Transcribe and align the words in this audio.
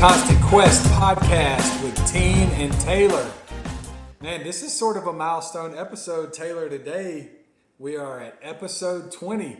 Constant 0.00 0.40
Quest 0.40 0.82
podcast 0.92 1.82
with 1.82 1.94
Tine 2.10 2.48
and 2.58 2.72
Taylor. 2.80 3.30
Man, 4.22 4.42
this 4.42 4.62
is 4.62 4.72
sort 4.72 4.96
of 4.96 5.06
a 5.06 5.12
milestone 5.12 5.76
episode, 5.76 6.32
Taylor. 6.32 6.70
Today 6.70 7.28
we 7.78 7.98
are 7.98 8.18
at 8.18 8.38
episode 8.40 9.12
20. 9.12 9.58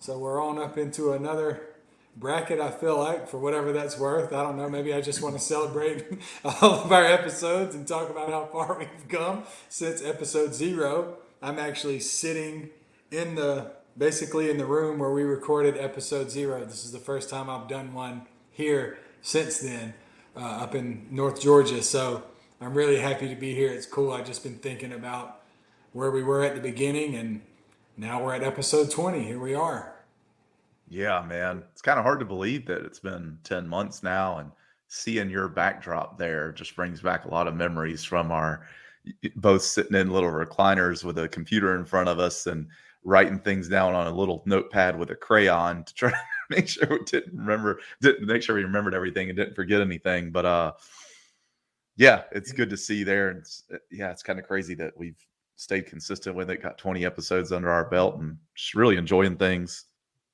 So 0.00 0.18
we're 0.18 0.42
on 0.42 0.58
up 0.58 0.76
into 0.76 1.12
another 1.12 1.68
bracket, 2.16 2.58
I 2.58 2.72
feel 2.72 2.98
like, 2.98 3.28
for 3.28 3.38
whatever 3.38 3.72
that's 3.72 3.96
worth. 3.96 4.32
I 4.32 4.42
don't 4.42 4.56
know. 4.56 4.68
Maybe 4.68 4.92
I 4.92 5.00
just 5.00 5.22
want 5.22 5.36
to 5.36 5.40
celebrate 5.40 6.04
all 6.44 6.80
of 6.80 6.90
our 6.90 7.04
episodes 7.04 7.76
and 7.76 7.86
talk 7.86 8.10
about 8.10 8.28
how 8.30 8.46
far 8.46 8.76
we've 8.76 9.08
come 9.08 9.44
since 9.68 10.04
episode 10.04 10.52
zero. 10.52 11.18
I'm 11.40 11.60
actually 11.60 12.00
sitting 12.00 12.70
in 13.12 13.36
the 13.36 13.70
basically 13.96 14.50
in 14.50 14.58
the 14.58 14.66
room 14.66 14.98
where 14.98 15.12
we 15.12 15.22
recorded 15.22 15.78
episode 15.78 16.28
zero. 16.28 16.64
This 16.64 16.84
is 16.84 16.90
the 16.90 16.98
first 16.98 17.30
time 17.30 17.48
I've 17.48 17.68
done 17.68 17.94
one 17.94 18.22
here 18.50 18.98
since 19.22 19.58
then 19.58 19.94
uh, 20.36 20.40
up 20.40 20.74
in 20.74 21.06
North 21.10 21.40
Georgia. 21.40 21.82
So 21.82 22.22
I'm 22.60 22.74
really 22.74 22.98
happy 22.98 23.28
to 23.28 23.34
be 23.34 23.54
here. 23.54 23.70
It's 23.70 23.86
cool. 23.86 24.12
I've 24.12 24.26
just 24.26 24.42
been 24.42 24.58
thinking 24.58 24.92
about 24.92 25.42
where 25.92 26.10
we 26.10 26.22
were 26.22 26.44
at 26.44 26.54
the 26.54 26.60
beginning, 26.60 27.14
and 27.14 27.40
now 27.96 28.22
we're 28.22 28.34
at 28.34 28.42
episode 28.42 28.90
20. 28.90 29.22
Here 29.22 29.40
we 29.40 29.54
are. 29.54 29.94
Yeah, 30.88 31.24
man. 31.26 31.64
It's 31.72 31.82
kind 31.82 31.98
of 31.98 32.04
hard 32.04 32.20
to 32.20 32.26
believe 32.26 32.66
that 32.66 32.84
it's 32.84 33.00
been 33.00 33.38
10 33.44 33.66
months 33.66 34.02
now, 34.02 34.38
and 34.38 34.50
seeing 34.88 35.30
your 35.30 35.48
backdrop 35.48 36.18
there 36.18 36.52
just 36.52 36.76
brings 36.76 37.00
back 37.00 37.24
a 37.24 37.28
lot 37.28 37.48
of 37.48 37.54
memories 37.56 38.04
from 38.04 38.30
our 38.30 38.66
both 39.36 39.62
sitting 39.62 39.96
in 39.96 40.10
little 40.10 40.30
recliners 40.30 41.04
with 41.04 41.18
a 41.18 41.28
computer 41.28 41.76
in 41.76 41.84
front 41.84 42.08
of 42.08 42.18
us 42.18 42.46
and 42.46 42.66
writing 43.04 43.38
things 43.38 43.68
down 43.68 43.94
on 43.94 44.06
a 44.06 44.14
little 44.14 44.42
notepad 44.46 44.98
with 44.98 45.10
a 45.10 45.14
crayon 45.14 45.84
to 45.84 45.94
try 45.94 46.12
make 46.50 46.68
sure 46.68 46.86
we 46.88 46.98
didn't 47.04 47.36
remember, 47.36 47.80
didn't 48.00 48.26
make 48.26 48.42
sure 48.42 48.56
we 48.56 48.64
remembered 48.64 48.94
everything 48.94 49.28
and 49.28 49.36
didn't 49.36 49.54
forget 49.54 49.80
anything. 49.80 50.30
But 50.30 50.46
uh, 50.46 50.72
yeah, 51.96 52.22
it's 52.32 52.52
good 52.52 52.70
to 52.70 52.76
see 52.76 53.04
there. 53.04 53.30
And 53.30 53.38
it's, 53.38 53.64
uh, 53.72 53.78
yeah, 53.90 54.10
it's 54.10 54.22
kind 54.22 54.38
of 54.38 54.46
crazy 54.46 54.74
that 54.76 54.96
we've 54.96 55.18
stayed 55.56 55.86
consistent 55.86 56.36
with 56.36 56.50
it. 56.50 56.62
Got 56.62 56.78
20 56.78 57.04
episodes 57.04 57.52
under 57.52 57.70
our 57.70 57.88
belt 57.88 58.18
and 58.18 58.38
just 58.54 58.74
really 58.74 58.96
enjoying 58.96 59.36
things. 59.36 59.84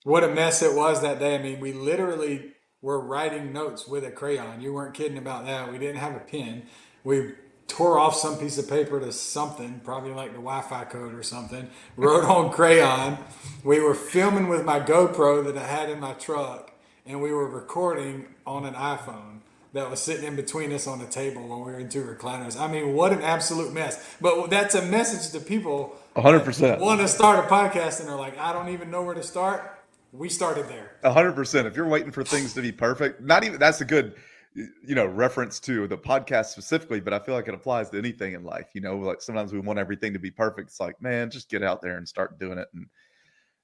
What 0.04 0.24
a 0.24 0.28
mess 0.28 0.62
it 0.62 0.74
was 0.74 1.00
that 1.02 1.20
day. 1.20 1.36
I 1.36 1.38
mean, 1.38 1.60
we 1.60 1.72
literally 1.72 2.52
were 2.80 3.00
writing 3.00 3.52
notes 3.52 3.86
with 3.86 4.04
a 4.04 4.10
crayon. 4.10 4.60
You 4.60 4.72
weren't 4.72 4.94
kidding 4.94 5.18
about 5.18 5.46
that. 5.46 5.70
We 5.70 5.78
didn't 5.78 5.98
have 5.98 6.16
a 6.16 6.20
pen. 6.20 6.64
We 7.04 7.34
tore 7.68 7.98
off 7.98 8.14
some 8.14 8.38
piece 8.38 8.58
of 8.58 8.68
paper 8.68 9.00
to 9.00 9.12
something, 9.12 9.80
probably 9.84 10.12
like 10.12 10.30
the 10.32 10.38
Wi-Fi 10.38 10.84
code 10.84 11.14
or 11.14 11.22
something. 11.22 11.68
Wrote 11.96 12.24
on 12.24 12.50
crayon. 12.50 13.18
We 13.64 13.80
were 13.80 13.94
filming 13.94 14.48
with 14.48 14.64
my 14.64 14.80
GoPro 14.80 15.44
that 15.44 15.56
I 15.56 15.66
had 15.66 15.88
in 15.88 16.00
my 16.00 16.12
truck, 16.14 16.72
and 17.06 17.22
we 17.22 17.32
were 17.32 17.48
recording 17.48 18.26
on 18.46 18.64
an 18.66 18.74
iPhone 18.74 19.40
that 19.72 19.88
was 19.88 20.00
sitting 20.00 20.24
in 20.24 20.36
between 20.36 20.72
us 20.72 20.86
on 20.86 20.98
the 20.98 21.06
table 21.06 21.48
when 21.48 21.60
we 21.60 21.72
were 21.72 21.78
in 21.78 21.88
two 21.88 22.02
recliners. 22.02 22.60
I 22.60 22.70
mean, 22.70 22.92
what 22.94 23.12
an 23.12 23.22
absolute 23.22 23.72
mess! 23.72 24.16
But 24.20 24.50
that's 24.50 24.74
a 24.74 24.82
message 24.82 25.32
to 25.32 25.44
people. 25.44 25.96
100 26.14 26.40
percent 26.40 26.80
want 26.80 27.00
to 27.00 27.08
start 27.08 27.42
a 27.42 27.48
podcast 27.48 28.00
and 28.00 28.08
they're 28.08 28.16
like, 28.16 28.36
I 28.38 28.52
don't 28.52 28.68
even 28.68 28.90
know 28.90 29.02
where 29.02 29.14
to 29.14 29.22
start. 29.22 29.78
We 30.12 30.28
started 30.28 30.68
there. 30.68 30.96
100 31.00 31.32
percent. 31.32 31.66
If 31.66 31.74
you're 31.74 31.88
waiting 31.88 32.12
for 32.12 32.22
things 32.22 32.52
to 32.54 32.60
be 32.60 32.70
perfect, 32.70 33.22
not 33.22 33.44
even 33.44 33.58
that's 33.58 33.80
a 33.80 33.86
good 33.86 34.14
you 34.54 34.94
know 34.94 35.06
reference 35.06 35.58
to 35.58 35.86
the 35.88 35.96
podcast 35.96 36.46
specifically 36.46 37.00
but 37.00 37.12
i 37.12 37.18
feel 37.18 37.34
like 37.34 37.48
it 37.48 37.54
applies 37.54 37.88
to 37.88 37.98
anything 37.98 38.34
in 38.34 38.44
life 38.44 38.66
you 38.74 38.80
know 38.80 38.96
like 38.96 39.22
sometimes 39.22 39.52
we 39.52 39.60
want 39.60 39.78
everything 39.78 40.12
to 40.12 40.18
be 40.18 40.30
perfect 40.30 40.68
it's 40.68 40.80
like 40.80 41.00
man 41.00 41.30
just 41.30 41.48
get 41.48 41.62
out 41.62 41.80
there 41.80 41.96
and 41.96 42.06
start 42.06 42.38
doing 42.38 42.58
it 42.58 42.68
and 42.74 42.86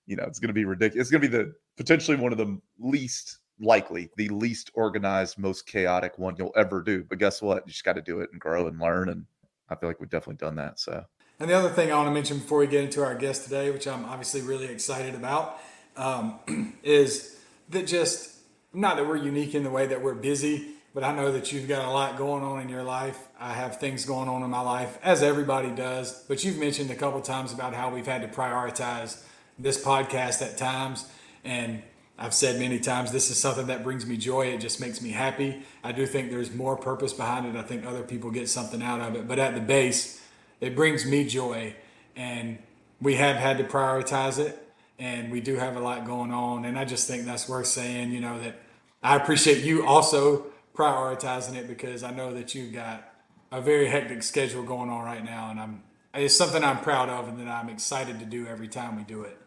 you 0.06 0.16
know 0.16 0.25
it's 0.25 0.38
going 0.38 0.49
to 0.49 0.54
be 0.54 0.65
ridiculous 0.65 1.03
it's 1.03 1.10
going 1.10 1.22
to 1.22 1.28
be 1.28 1.37
the 1.37 1.54
potentially 1.76 2.16
one 2.16 2.32
of 2.32 2.38
the 2.38 2.59
least 2.78 3.38
likely 3.60 4.09
the 4.16 4.28
least 4.28 4.71
organized 4.75 5.38
most 5.38 5.66
chaotic 5.66 6.19
one 6.19 6.34
you'll 6.38 6.53
ever 6.56 6.81
do 6.82 7.05
but 7.09 7.19
guess 7.19 7.43
what? 7.43 7.65
You 7.66 7.72
just 7.72 7.84
got 7.84 7.94
to 7.94 8.03
do 8.03 8.20
it 8.20 8.31
and 8.32 8.41
grow 8.41 8.66
and 8.66 8.81
learn 8.81 9.09
and 9.09 9.26
i 9.69 9.75
feel 9.75 9.88
like 9.88 10.00
we've 10.00 10.10
definitely 10.10 10.37
done 10.37 10.56
that 10.56 10.78
so. 10.81 11.05
And 11.41 11.50
the 11.50 11.55
other 11.55 11.69
thing 11.69 11.93
i 11.93 11.97
want 11.97 12.09
to 12.09 12.12
mention 12.15 12.38
before 12.38 12.59
we 12.59 12.66
get 12.66 12.84
into 12.84 13.05
our 13.05 13.15
guest 13.15 13.44
today 13.44 13.70
which 13.70 13.87
i'm 13.87 14.05
obviously 14.06 14.41
really 14.41 14.66
excited 14.66 15.15
about 15.15 15.60
um, 15.97 16.38
is 16.82 17.37
that 17.69 17.87
just 17.87 18.37
not 18.72 18.97
that 18.97 19.06
we're 19.06 19.16
unique 19.16 19.55
in 19.55 19.65
the 19.65 19.70
way 19.70 19.87
that 19.87 20.03
we're 20.03 20.15
busy 20.15 20.75
but 20.94 21.04
I 21.04 21.15
know 21.15 21.31
that 21.32 21.53
you've 21.53 21.69
got 21.69 21.84
a 21.84 21.91
lot 21.91 22.16
going 22.16 22.43
on 22.43 22.60
in 22.60 22.69
your 22.69 22.82
life. 22.82 23.28
I 23.38 23.53
have 23.53 23.78
things 23.78 24.04
going 24.04 24.28
on 24.28 24.43
in 24.43 24.50
my 24.50 24.60
life, 24.60 24.99
as 25.03 25.22
everybody 25.22 25.71
does. 25.71 26.25
But 26.26 26.44
you've 26.44 26.59
mentioned 26.59 26.91
a 26.91 26.94
couple 26.94 27.21
times 27.21 27.53
about 27.53 27.75
how 27.75 27.91
we've 27.94 28.06
had 28.06 28.22
to 28.22 28.28
prioritize 28.28 29.22
this 29.59 29.82
podcast 29.82 30.43
at 30.43 30.56
times. 30.56 31.06
And 31.44 31.82
I've 32.19 32.34
said 32.34 32.59
many 32.59 32.81
times, 32.81 33.12
this 33.12 33.31
is 33.31 33.38
something 33.38 33.66
that 33.66 33.84
brings 33.84 34.06
me 34.06 34.16
joy. 34.16 34.47
It 34.47 34.60
just 34.60 34.81
makes 34.81 35.00
me 35.00 35.10
happy. 35.10 35.62
I 35.84 35.93
do 35.93 36.06
think 36.06 36.31
there's 36.31 36.53
more 36.53 36.76
purpose 36.76 37.12
behind 37.12 37.47
it. 37.47 37.56
I 37.56 37.62
think 37.62 37.87
other 37.87 38.03
people 38.03 38.31
get 38.31 38.49
something 38.49 38.82
out 38.82 39.00
of 39.00 39.15
it. 39.15 39.28
But 39.28 39.38
at 39.38 39.55
the 39.55 39.60
base, 39.60 40.20
it 40.60 40.75
brings 40.75 41.06
me 41.06 41.26
joy. 41.28 41.75
And 42.16 42.59
we 43.00 43.15
have 43.15 43.37
had 43.37 43.59
to 43.59 43.65
prioritize 43.65 44.38
it. 44.38 44.66
And 44.99 45.31
we 45.31 45.41
do 45.41 45.56
have 45.56 45.76
a 45.76 45.81
lot 45.81 46.06
going 46.06 46.32
on. 46.32 46.65
And 46.65 46.76
I 46.76 46.84
just 46.84 47.06
think 47.06 47.25
that's 47.25 47.49
worth 47.49 47.66
saying, 47.66 48.10
you 48.10 48.20
know, 48.20 48.41
that 48.41 48.59
I 49.00 49.15
appreciate 49.15 49.62
you 49.62 49.87
also 49.87 50.47
prioritizing 50.78 51.56
it 51.56 51.66
because 51.66 52.05
I 52.05 52.12
know 52.12 52.33
that 52.34 52.55
you've 52.55 52.72
got 52.72 53.12
a 53.50 53.61
very 53.61 53.89
hectic 53.89 54.22
schedule 54.22 54.62
going 54.62 54.89
on 54.89 55.05
right 55.05 55.25
now, 55.25 55.50
and 55.50 55.59
I'm 55.59 55.83
it's 56.15 56.37
something 56.37 56.65
I'm 56.65 56.81
proud 56.81 57.09
of 57.09 57.28
and 57.28 57.39
that 57.39 57.49
I'm 57.49 57.69
excited 57.69 58.19
to 58.21 58.25
do 58.25 58.47
every 58.47 58.69
time 58.69 58.97
we 58.97 59.03
do 59.03 59.22
it. 59.22 59.38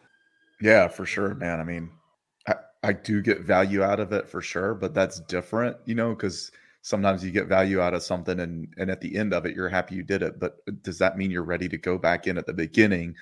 Yeah, 0.62 0.88
for 0.88 1.06
sure, 1.06 1.34
man. 1.34 1.60
I 1.60 1.64
mean, 1.64 1.90
I, 2.48 2.56
I 2.84 2.94
do 2.94 3.22
get 3.22 3.42
value 3.42 3.82
out 3.82 4.00
of 4.00 4.14
it 4.14 4.30
for 4.30 4.42
sure, 4.42 4.76
but 4.76 4.94
that's 4.94 5.20
different, 5.22 5.78
you 5.86 5.96
know, 5.96 6.10
because 6.14 6.52
sometimes 6.84 7.24
you 7.24 7.32
get 7.32 7.48
value 7.48 7.80
out 7.80 7.94
of 7.94 8.04
something 8.04 8.40
and 8.40 8.68
and 8.78 8.90
at 8.90 9.02
the 9.02 9.16
end 9.16 9.34
of 9.34 9.46
it 9.46 9.56
you're 9.56 9.70
happy 9.70 9.96
you 9.96 10.04
did 10.04 10.22
it. 10.22 10.40
But 10.40 10.58
does 10.84 10.98
that 11.00 11.18
mean 11.18 11.32
you're 11.32 11.44
ready 11.44 11.70
to 11.70 11.78
go 11.78 11.98
back 11.98 12.28
in 12.28 12.38
at 12.38 12.46
the 12.46 12.54
beginning 12.54 13.16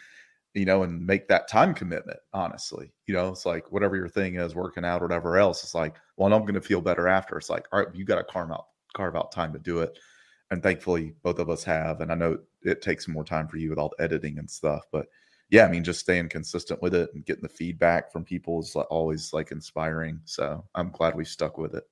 you 0.54 0.66
know, 0.66 0.84
and 0.84 1.06
make 1.06 1.28
that 1.28 1.48
time 1.48 1.74
commitment, 1.74 2.20
honestly. 2.34 2.92
You 3.06 3.14
know, 3.14 3.30
it's 3.30 3.46
like 3.46 3.72
whatever 3.72 3.96
your 3.96 4.10
thing 4.10 4.36
is, 4.36 4.56
working 4.56 4.86
out 4.86 5.02
or 5.02 5.06
whatever 5.06 5.38
else, 5.38 5.64
it's 5.64 5.76
like, 5.76 5.96
well, 6.18 6.34
I'm 6.34 6.46
gonna 6.46 6.62
feel 6.62 6.82
better 6.82 7.08
after. 7.08 7.38
It's 7.38 7.50
like, 7.50 7.68
all 7.72 7.80
right, 7.80 7.96
you 7.96 8.06
gotta 8.06 8.24
carve 8.24 8.52
out 8.52 8.68
carve 8.96 9.16
out 9.16 9.32
time 9.32 9.54
to 9.54 9.60
do 9.60 9.80
it. 9.80 9.98
And 10.52 10.64
thankfully 10.64 11.14
both 11.24 11.40
of 11.40 11.50
us 11.50 11.64
have. 11.64 12.02
And 12.02 12.12
I 12.12 12.16
know 12.16 12.40
it 12.64 12.82
takes 12.82 13.08
more 13.08 13.24
time 13.24 13.48
for 13.48 13.58
you 13.58 13.70
with 13.70 13.80
all 13.80 13.94
the 13.96 14.04
editing 14.04 14.40
and 14.40 14.50
stuff. 14.50 14.84
But 14.92 15.06
yeah, 15.52 15.66
I 15.66 15.70
mean, 15.70 15.84
just 15.84 16.00
staying 16.00 16.30
consistent 16.30 16.81
with 16.81 16.96
it 16.96 17.10
and 17.14 17.26
getting 17.26 17.44
the 17.44 17.50
feedback 17.50 18.12
from 18.12 18.24
people 18.24 18.60
is 18.60 18.76
always 18.76 19.31
like 19.31 19.52
inspiring. 19.52 20.20
So 20.26 20.66
I'm 20.74 20.90
glad 20.90 21.16
we 21.16 21.26
stuck 21.26 21.58
with 21.58 21.76
it. 21.76 21.84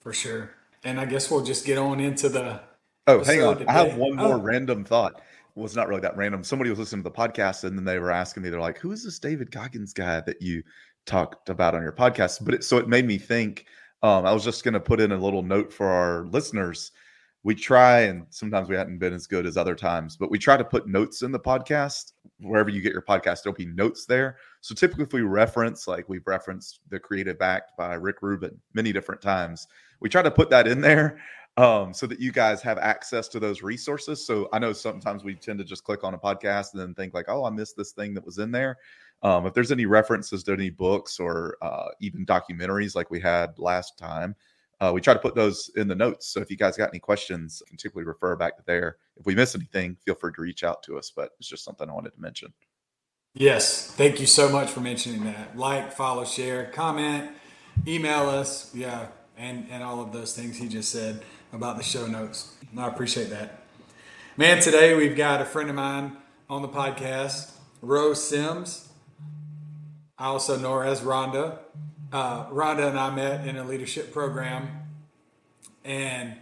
For 0.00 0.12
sure. 0.12 0.50
And 0.84 1.00
I 1.00 1.06
guess 1.06 1.30
we'll 1.30 1.44
just 1.44 1.64
get 1.64 1.78
on 1.78 2.00
into 2.00 2.28
the 2.28 2.60
Oh, 3.06 3.24
hang 3.24 3.42
on. 3.42 3.58
Today. 3.58 3.66
I 3.68 3.72
have 3.72 3.96
one 3.96 4.18
oh. 4.18 4.28
more 4.28 4.36
oh. 4.36 4.40
random 4.40 4.84
thought 4.84 5.20
was 5.54 5.76
not 5.76 5.88
really 5.88 6.00
that 6.00 6.16
random. 6.16 6.44
Somebody 6.44 6.70
was 6.70 6.78
listening 6.78 7.02
to 7.02 7.10
the 7.10 7.14
podcast 7.14 7.64
and 7.64 7.76
then 7.76 7.84
they 7.84 7.98
were 7.98 8.10
asking 8.10 8.42
me, 8.42 8.48
they're 8.48 8.60
like, 8.60 8.78
who 8.78 8.92
is 8.92 9.04
this 9.04 9.18
David 9.18 9.50
Goggins 9.50 9.92
guy 9.92 10.20
that 10.22 10.40
you 10.40 10.62
talked 11.06 11.48
about 11.48 11.74
on 11.74 11.82
your 11.82 11.92
podcast? 11.92 12.44
But 12.44 12.54
it, 12.54 12.64
so 12.64 12.78
it 12.78 12.88
made 12.88 13.06
me 13.06 13.18
think, 13.18 13.66
um, 14.02 14.26
I 14.26 14.32
was 14.32 14.44
just 14.44 14.64
going 14.64 14.74
to 14.74 14.80
put 14.80 15.00
in 15.00 15.12
a 15.12 15.16
little 15.16 15.42
note 15.42 15.72
for 15.72 15.86
our 15.86 16.24
listeners. 16.26 16.92
We 17.44 17.54
try, 17.54 18.02
and 18.02 18.26
sometimes 18.30 18.68
we 18.68 18.76
hadn't 18.76 18.98
been 18.98 19.12
as 19.12 19.26
good 19.26 19.46
as 19.46 19.56
other 19.56 19.74
times, 19.74 20.16
but 20.16 20.30
we 20.30 20.38
try 20.38 20.56
to 20.56 20.64
put 20.64 20.86
notes 20.86 21.22
in 21.22 21.32
the 21.32 21.40
podcast. 21.40 22.12
Wherever 22.40 22.70
you 22.70 22.80
get 22.80 22.92
your 22.92 23.02
podcast, 23.02 23.42
there'll 23.42 23.56
be 23.56 23.66
notes 23.66 24.06
there. 24.06 24.36
So 24.60 24.74
typically, 24.74 25.04
if 25.04 25.12
we 25.12 25.22
reference, 25.22 25.88
like 25.88 26.08
we've 26.08 26.26
referenced 26.26 26.80
the 26.88 27.00
Creative 27.00 27.40
Act 27.42 27.72
by 27.76 27.94
Rick 27.94 28.22
Rubin 28.22 28.60
many 28.74 28.92
different 28.92 29.20
times, 29.20 29.66
we 30.00 30.08
try 30.08 30.22
to 30.22 30.30
put 30.30 30.50
that 30.50 30.68
in 30.68 30.80
there 30.80 31.18
um, 31.56 31.92
so 31.92 32.06
that 32.06 32.20
you 32.20 32.32
guys 32.32 32.62
have 32.62 32.78
access 32.78 33.28
to 33.28 33.40
those 33.40 33.62
resources. 33.62 34.24
So 34.26 34.48
I 34.52 34.58
know 34.58 34.72
sometimes 34.72 35.22
we 35.22 35.34
tend 35.34 35.58
to 35.58 35.64
just 35.64 35.84
click 35.84 36.04
on 36.04 36.14
a 36.14 36.18
podcast 36.18 36.72
and 36.72 36.80
then 36.80 36.94
think 36.94 37.14
like, 37.14 37.26
oh, 37.28 37.44
I 37.44 37.50
missed 37.50 37.76
this 37.76 37.92
thing 37.92 38.14
that 38.14 38.24
was 38.24 38.38
in 38.38 38.50
there. 38.50 38.78
Um, 39.22 39.46
if 39.46 39.54
there's 39.54 39.70
any 39.70 39.86
references 39.86 40.42
to 40.44 40.52
any 40.52 40.70
books 40.70 41.20
or 41.20 41.56
uh, 41.62 41.88
even 42.00 42.26
documentaries 42.26 42.96
like 42.96 43.10
we 43.10 43.20
had 43.20 43.58
last 43.58 43.96
time, 43.98 44.34
uh, 44.80 44.90
we 44.92 45.00
try 45.00 45.14
to 45.14 45.20
put 45.20 45.36
those 45.36 45.70
in 45.76 45.86
the 45.86 45.94
notes. 45.94 46.26
So 46.26 46.40
if 46.40 46.50
you 46.50 46.56
guys 46.56 46.76
got 46.76 46.88
any 46.88 46.98
questions, 46.98 47.62
can 47.68 47.76
typically 47.76 48.02
refer 48.02 48.34
back 48.34 48.56
to 48.56 48.64
there. 48.66 48.96
If 49.16 49.26
we 49.26 49.34
miss 49.36 49.54
anything, 49.54 49.96
feel 50.04 50.16
free 50.16 50.32
to 50.32 50.42
reach 50.42 50.64
out 50.64 50.82
to 50.84 50.98
us. 50.98 51.12
But 51.14 51.30
it's 51.38 51.48
just 51.48 51.64
something 51.64 51.88
I 51.88 51.92
wanted 51.92 52.14
to 52.14 52.20
mention. 52.20 52.52
Yes, 53.34 53.86
thank 53.92 54.18
you 54.20 54.26
so 54.26 54.48
much 54.50 54.70
for 54.70 54.80
mentioning 54.80 55.24
that. 55.24 55.56
Like, 55.56 55.92
follow, 55.92 56.24
share, 56.24 56.66
comment, 56.72 57.30
email 57.86 58.28
us. 58.28 58.74
Yeah, 58.74 59.06
and 59.36 59.66
and 59.70 59.84
all 59.84 60.02
of 60.02 60.12
those 60.12 60.34
things 60.34 60.58
he 60.58 60.68
just 60.68 60.90
said 60.90 61.22
about 61.52 61.76
the 61.76 61.82
show 61.82 62.06
notes. 62.06 62.54
I 62.76 62.88
appreciate 62.88 63.30
that. 63.30 63.60
Man, 64.36 64.60
today 64.62 64.94
we've 64.94 65.16
got 65.16 65.42
a 65.42 65.44
friend 65.44 65.68
of 65.68 65.76
mine 65.76 66.16
on 66.48 66.62
the 66.62 66.68
podcast, 66.68 67.52
Rho 67.82 68.14
Sims. 68.14 68.88
I 70.18 70.26
also 70.26 70.58
know 70.58 70.72
her 70.74 70.84
as 70.84 71.02
Rhonda. 71.02 71.58
Uh, 72.12 72.46
Rhonda 72.46 72.88
and 72.88 72.98
I 72.98 73.14
met 73.14 73.46
in 73.46 73.56
a 73.56 73.64
leadership 73.64 74.12
program, 74.12 74.68
and 75.84 76.34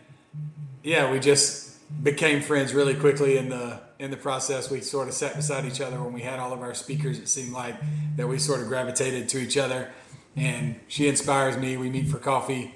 yeah, 0.82 1.10
we 1.10 1.18
just 1.18 1.78
became 2.02 2.40
friends 2.42 2.72
really 2.74 2.94
quickly 2.94 3.36
in 3.36 3.48
the 3.48 3.80
in 3.98 4.10
the 4.10 4.16
process. 4.16 4.70
We 4.70 4.80
sort 4.80 5.08
of 5.08 5.14
sat 5.14 5.34
beside 5.34 5.64
each 5.64 5.80
other 5.80 6.00
when 6.00 6.12
we 6.12 6.22
had 6.22 6.38
all 6.38 6.52
of 6.52 6.60
our 6.62 6.74
speakers. 6.74 7.18
It 7.18 7.28
seemed 7.28 7.52
like 7.52 7.74
that 8.16 8.26
we 8.26 8.38
sort 8.38 8.60
of 8.60 8.68
gravitated 8.68 9.28
to 9.30 9.38
each 9.38 9.56
other, 9.56 9.90
and 10.36 10.78
she 10.88 11.08
inspires 11.08 11.56
me. 11.56 11.76
We 11.76 11.90
meet 11.90 12.08
for 12.08 12.18
coffee 12.18 12.74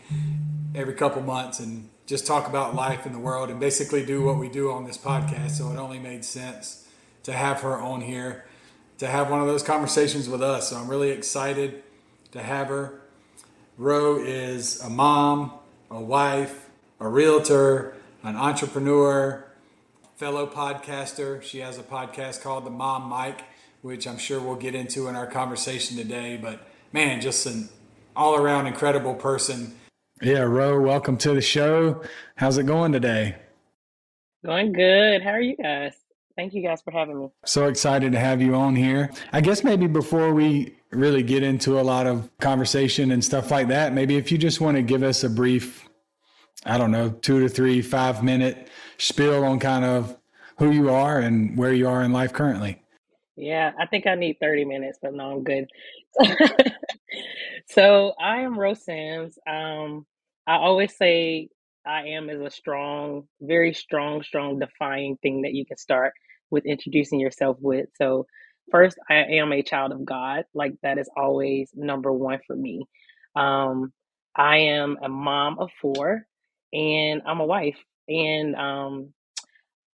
every 0.75 0.95
couple 0.95 1.23
months 1.23 1.61
and 1.61 1.89
just 2.07 2.27
talk 2.27 2.49
about 2.49 2.75
life 2.75 3.07
in 3.07 3.13
the 3.13 3.19
world 3.19 3.51
and 3.51 3.59
basically 3.59 4.05
do 4.05 4.23
what 4.23 4.39
we 4.39 4.49
do 4.49 4.71
on 4.71 4.85
this 4.85 4.99
podcast. 4.99 5.53
So 5.53 5.71
it 5.71 5.77
only 5.77 5.99
made 5.99 6.25
sense 6.25 6.87
to 7.23 7.33
have 7.33 7.61
her 7.61 7.77
on 7.77 8.03
here 8.03 8.45
to 8.99 9.07
have 9.07 9.31
one 9.31 9.41
of 9.41 9.47
those 9.47 9.63
conversations 9.63 10.29
with 10.29 10.43
us. 10.43 10.71
So 10.71 10.77
I'm 10.77 10.89
really 10.89 11.11
excited 11.11 11.83
to 12.33 12.43
have 12.43 12.69
her. 12.69 13.01
Rho 13.77 14.17
is 14.17 14.81
a 14.81 14.89
mom, 14.89 15.53
a 15.91 16.01
wife, 16.01 16.71
a 17.01 17.09
realtor, 17.09 17.95
an 18.23 18.37
entrepreneur, 18.37 19.45
fellow 20.17 20.47
podcaster. 20.47 21.43
She 21.43 21.59
has 21.59 21.77
a 21.77 21.83
podcast 21.83 22.43
called 22.43 22.65
The 22.65 22.71
Mom 22.71 23.11
Mic, 23.11 23.43
which 23.83 24.07
I'm 24.07 24.19
sure 24.19 24.41
we'll 24.41 24.55
get 24.55 24.75
into 24.75 25.09
in 25.09 25.17
our 25.17 25.27
conversation 25.27 25.97
today. 25.97 26.39
But 26.41 26.67
man, 26.93 27.21
just 27.21 27.47
an 27.47 27.69
all 28.15 28.37
around 28.37 28.67
incredible 28.67 29.15
person. 29.15 29.75
Yeah, 30.23 30.41
Rho, 30.43 30.81
welcome 30.81 31.17
to 31.19 31.35
the 31.35 31.41
show. 31.41 32.03
How's 32.37 32.57
it 32.57 32.67
going 32.67 32.93
today? 32.93 33.35
Going 34.45 34.73
good. 34.73 35.23
How 35.23 35.31
are 35.31 35.41
you 35.41 35.57
guys? 35.57 35.95
Thank 36.37 36.55
you 36.55 36.63
guys 36.63 36.83
for 36.83 36.93
having 36.93 37.19
me. 37.19 37.29
So 37.45 37.67
excited 37.67 38.13
to 38.13 38.19
have 38.19 38.41
you 38.41 38.55
on 38.55 38.77
here. 38.77 39.11
I 39.33 39.41
guess 39.41 39.65
maybe 39.65 39.87
before 39.89 40.33
we 40.33 40.77
really 40.91 41.23
get 41.23 41.43
into 41.43 41.81
a 41.81 41.83
lot 41.83 42.07
of 42.07 42.31
conversation 42.39 43.11
and 43.11 43.25
stuff 43.25 43.51
like 43.51 43.69
that, 43.69 43.93
maybe 43.93 44.17
if 44.17 44.31
you 44.31 44.39
just 44.39 44.61
want 44.61 44.77
to 44.77 44.83
give 44.83 45.03
us 45.03 45.25
a 45.25 45.31
brief, 45.31 45.89
I 46.65 46.79
don't 46.79 46.93
know, 46.93 47.11
two 47.11 47.41
to 47.41 47.49
three, 47.49 47.83
five 47.83 48.23
minute 48.23 48.69
spiel 48.99 49.45
on 49.45 49.59
kind 49.59 49.85
of 49.85 50.17
who 50.59 50.71
you 50.71 50.91
are 50.91 51.19
and 51.19 51.57
where 51.59 51.73
you 51.73 51.89
are 51.89 52.03
in 52.03 52.13
life 52.13 52.33
currently. 52.33 52.81
Yeah, 53.37 53.73
I 53.81 53.87
think 53.87 54.07
I 54.07 54.15
need 54.15 54.39
30 54.41 54.65
minutes, 54.65 54.99
but 55.03 55.13
no, 55.13 55.33
I'm 55.33 55.43
good. 55.43 55.69
so 57.69 58.15
I 58.21 58.41
am 58.41 58.59
Rho 58.59 58.75
Sims. 58.75 59.39
Um, 59.49 60.07
I 60.47 60.57
always 60.57 60.97
say 60.97 61.49
I 61.87 62.09
am 62.09 62.31
is 62.31 62.41
a 62.41 62.51
strong, 62.51 63.25
very 63.41 63.75
strong, 63.75 64.23
strong 64.23 64.59
defying 64.59 65.17
thing 65.23 65.43
that 65.43 65.55
you 65.55 65.67
can 65.67 65.77
start 65.77 66.13
with 66.51 66.67
introducing 66.67 67.21
yourself 67.21 67.57
with. 67.61 67.89
So, 67.97 68.27
first, 68.71 68.99
I 69.11 69.17
am 69.17 69.53
a 69.53 69.63
child 69.63 69.93
of 69.93 70.05
God. 70.05 70.45
Like, 70.55 70.75
that 70.83 70.99
is 70.99 71.09
always 71.17 71.71
number 71.75 72.13
one 72.13 72.41
for 72.47 72.57
me. 72.57 72.87
Um, 73.37 73.93
I 74.37 74.59
am 74.59 74.99
a 75.03 75.09
mom 75.09 75.59
of 75.59 75.71
four 75.81 76.27
and 76.73 77.23
I'm 77.27 77.41
a 77.41 77.47
wife. 77.47 77.79
And 78.09 78.55
um, 78.57 79.15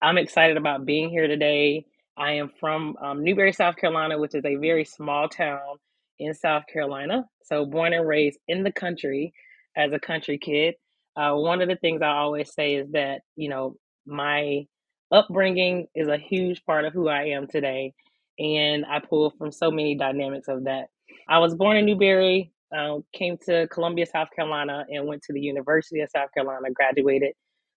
I'm 0.03 0.19
excited 0.19 0.57
about 0.57 0.87
being 0.87 1.11
here 1.11 1.27
today. 1.27 1.87
I 2.17 2.33
am 2.35 2.51
from 2.61 2.97
um, 3.03 3.25
Newberry, 3.25 3.53
South 3.53 3.77
Carolina, 3.77 4.19
which 4.19 4.35
is 4.35 4.45
a 4.45 4.57
very 4.57 4.85
small 4.85 5.29
town 5.29 5.77
in 6.21 6.35
South 6.35 6.65
Carolina. 6.73 7.25
So, 7.45 7.67
born 7.67 7.93
and 7.93 8.07
raised 8.07 8.39
in 8.49 8.63
the 8.63 8.73
country 8.73 9.33
as 9.77 9.93
a 9.93 9.99
country 9.99 10.39
kid. 10.39 10.75
Uh, 11.17 11.35
one 11.35 11.63
of 11.63 11.69
the 11.69 11.77
things 11.77 12.03
I 12.03 12.11
always 12.11 12.55
say 12.55 12.77
is 12.77 12.91
that, 12.93 13.23
you 13.37 13.49
know, 13.49 13.77
my 14.07 14.67
upbringing 15.13 15.87
is 15.95 16.09
a 16.09 16.17
huge 16.19 16.65
part 16.65 16.85
of 16.85 16.93
who 16.93 17.09
I 17.09 17.25
am 17.25 17.47
today. 17.49 17.95
And 18.39 18.87
I 18.87 19.01
pull 19.01 19.33
from 19.37 19.53
so 19.53 19.71
many 19.71 19.97
dynamics 19.97 20.49
of 20.49 20.65
that. 20.65 20.87
I 21.29 21.39
was 21.39 21.55
born 21.55 21.77
in 21.77 21.85
Newberry, 21.85 22.53
uh, 22.77 22.99
came 23.13 23.37
to 23.47 23.69
Columbia, 23.69 24.07
South 24.07 24.29
Carolina, 24.35 24.87
and 24.91 25.07
went 25.07 25.23
to 25.25 25.33
the 25.33 25.41
University 25.41 26.01
of 26.01 26.11
South 26.11 26.31
Carolina, 26.33 26.71
graduated 26.73 27.33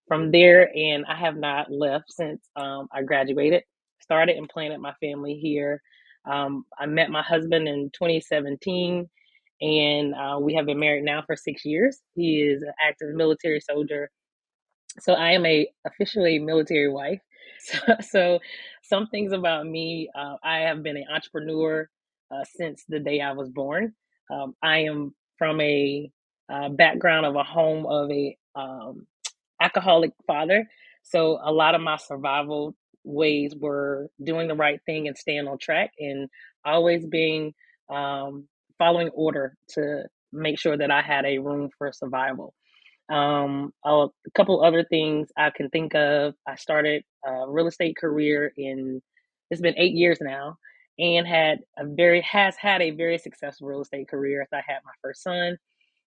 from 0.08 0.32
there, 0.32 0.72
and 0.76 1.06
I 1.06 1.16
have 1.16 1.36
not 1.38 1.72
left 1.72 2.12
since 2.12 2.48
um, 2.56 2.88
I 2.94 3.02
graduated. 3.04 3.64
Started 4.02 4.38
and 4.38 4.50
planted 4.50 4.80
my 4.80 4.94
family 5.02 5.36
here. 5.36 5.82
Um, 6.26 6.66
I 6.80 6.86
met 6.88 7.10
my 7.12 7.22
husband 7.24 7.68
in 7.68 7.92
2017, 7.94 9.10
and 9.62 10.16
uh, 10.16 10.40
we 10.42 10.56
have 10.56 10.66
been 10.66 10.80
married 10.80 11.06
now 11.06 11.24
for 11.26 11.36
six 11.36 11.66
years. 11.66 12.00
He 12.16 12.42
is 12.42 12.64
an 12.64 12.74
active 12.86 13.16
military 13.16 13.60
soldier 13.62 14.10
so 15.00 15.14
I 15.14 15.32
am 15.32 15.46
a 15.46 15.68
officially 15.86 16.40
military 16.40 16.90
wife. 16.90 17.22
So, 17.60 17.80
so 18.02 18.40
some 18.84 19.08
things 19.08 19.32
about 19.32 19.66
me, 19.66 20.10
uh, 20.16 20.36
I 20.44 20.60
have 20.60 20.84
been 20.84 20.98
an 20.98 21.06
entrepreneur 21.12 21.90
uh, 22.32 22.44
since 22.46 22.84
the 22.90 23.00
day 23.00 23.22
I 23.22 23.32
was 23.32 23.50
born. 23.50 23.94
Um, 24.32 24.56
I 24.62 24.80
am 24.80 25.16
from 25.40 25.62
a 25.62 26.12
uh, 26.54 26.70
background 26.70 27.26
of 27.26 27.36
a 27.38 27.44
home 27.44 27.88
of 27.88 28.12
a 28.12 28.38
um, 28.56 29.08
alcoholic 29.62 30.12
father. 30.28 30.70
So 31.04 31.40
a 31.44 31.52
lot 31.52 31.76
of 31.76 31.82
my 31.82 31.98
survival 31.98 32.76
ways 33.04 33.56
were 33.56 34.10
doing 34.24 34.48
the 34.48 34.56
right 34.56 34.80
thing 34.86 35.08
and 35.08 35.18
staying 35.18 35.48
on 35.48 35.58
track 35.58 35.92
and 36.00 36.30
always 36.66 37.06
being 37.06 37.54
um, 37.90 38.48
following 38.78 39.10
order 39.10 39.56
to 39.70 40.04
make 40.32 40.60
sure 40.60 40.78
that 40.78 40.92
I 40.92 41.02
had 41.02 41.26
a 41.26 41.38
room 41.38 41.70
for 41.78 41.92
survival. 41.92 42.54
Um, 43.10 43.74
a 43.86 44.08
couple 44.34 44.64
other 44.64 44.84
things 44.84 45.30
I 45.38 45.50
can 45.52 45.70
think 45.70 45.94
of. 45.94 46.34
I 46.48 46.56
started 46.56 47.04
a 47.26 47.50
real 47.50 47.68
estate 47.68 47.98
career 47.98 48.52
in 48.58 49.02
it's 49.52 49.62
been 49.62 49.78
eight 49.78 49.94
years 49.94 50.18
now, 50.22 50.58
and 50.98 51.28
had 51.28 51.60
a 51.78 51.86
very 51.86 52.22
has 52.22 52.56
had 52.56 52.82
a 52.82 52.92
very 52.92 53.18
successful 53.18 53.68
real 53.68 53.82
estate 53.82 54.08
career. 54.08 54.42
As 54.42 54.48
I 54.54 54.64
had 54.66 54.80
my 54.86 54.94
first 55.02 55.22
son, 55.22 55.58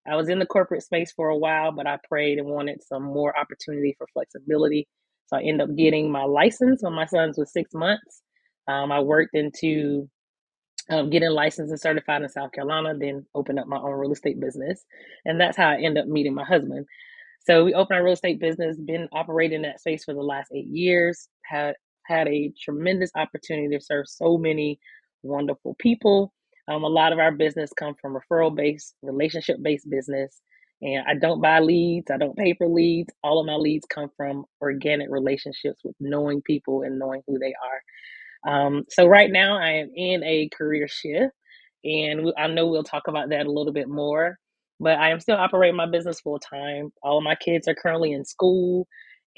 I 0.08 0.16
was 0.16 0.28
in 0.28 0.38
the 0.38 0.46
corporate 0.46 0.82
space 0.82 1.12
for 1.12 1.28
a 1.28 1.36
while, 1.36 1.72
but 1.72 1.86
I 1.86 1.98
prayed 2.08 2.38
and 2.38 2.48
wanted 2.48 2.82
some 2.82 3.02
more 3.02 3.38
opportunity 3.38 3.94
for 3.98 4.06
flexibility. 4.12 4.88
So 5.26 5.36
I 5.38 5.42
ended 5.42 5.68
up 5.70 5.76
getting 5.76 6.10
my 6.10 6.24
license 6.24 6.82
when 6.82 6.94
my 6.94 7.06
sons 7.06 7.38
was 7.38 7.52
six 7.52 7.74
months. 7.74 8.22
Um, 8.68 8.92
I 8.92 9.00
worked 9.00 9.34
into 9.36 10.08
um, 10.90 11.10
getting 11.10 11.30
licensed 11.30 11.70
and 11.70 11.80
certified 11.80 12.22
in 12.22 12.28
South 12.28 12.52
Carolina, 12.52 12.94
then 12.98 13.26
opened 13.34 13.58
up 13.58 13.66
my 13.66 13.78
own 13.78 13.92
real 13.92 14.12
estate 14.12 14.40
business. 14.40 14.84
And 15.24 15.40
that's 15.40 15.56
how 15.56 15.70
I 15.70 15.76
end 15.80 15.98
up 15.98 16.06
meeting 16.06 16.34
my 16.34 16.44
husband. 16.44 16.86
So 17.46 17.64
we 17.64 17.74
opened 17.74 17.98
our 17.98 18.04
real 18.04 18.14
estate 18.14 18.40
business, 18.40 18.76
been 18.78 19.08
operating 19.12 19.62
that 19.62 19.80
space 19.80 20.04
for 20.04 20.14
the 20.14 20.22
last 20.22 20.50
eight 20.54 20.68
years, 20.68 21.28
had 21.44 21.74
had 22.06 22.28
a 22.28 22.52
tremendous 22.62 23.10
opportunity 23.16 23.76
to 23.76 23.84
serve 23.84 24.06
so 24.08 24.38
many 24.38 24.78
wonderful 25.22 25.76
people. 25.78 26.32
Um, 26.68 26.84
a 26.84 26.88
lot 26.88 27.12
of 27.12 27.18
our 27.18 27.32
business 27.32 27.70
come 27.78 27.94
from 28.00 28.16
referral 28.16 28.54
based, 28.54 28.94
relationship 29.02 29.58
based 29.62 29.88
business. 29.90 30.40
And 30.82 31.04
I 31.08 31.14
don't 31.14 31.40
buy 31.42 31.60
leads, 31.60 32.10
I 32.10 32.18
don't 32.18 32.36
pay 32.36 32.54
for 32.54 32.68
leads. 32.68 33.12
All 33.24 33.40
of 33.40 33.46
my 33.46 33.54
leads 33.56 33.86
come 33.86 34.10
from 34.16 34.44
organic 34.62 35.08
relationships 35.10 35.80
with 35.84 35.96
knowing 36.00 36.42
people 36.42 36.82
and 36.82 36.98
knowing 36.98 37.22
who 37.26 37.38
they 37.38 37.54
are. 37.54 37.70
Um, 38.48 38.84
so 38.90 39.06
right 39.06 39.30
now 39.32 39.58
I 39.58 39.72
am 39.72 39.90
in 39.96 40.24
a 40.24 40.50
career 40.56 40.88
shift, 40.88 41.34
and 41.84 42.32
I 42.38 42.48
know 42.48 42.68
we'll 42.68 42.84
talk 42.84 43.08
about 43.08 43.30
that 43.30 43.46
a 43.46 43.52
little 43.52 43.74
bit 43.74 43.88
more. 43.88 44.38
But 44.80 44.98
I 44.98 45.10
am 45.12 45.20
still 45.20 45.36
operating 45.38 45.76
my 45.76 45.86
business 45.86 46.20
full 46.20 46.40
time. 46.40 46.92
All 47.04 47.18
of 47.18 47.24
my 47.24 47.36
kids 47.36 47.68
are 47.68 47.76
currently 47.76 48.12
in 48.14 48.26
school, 48.26 48.88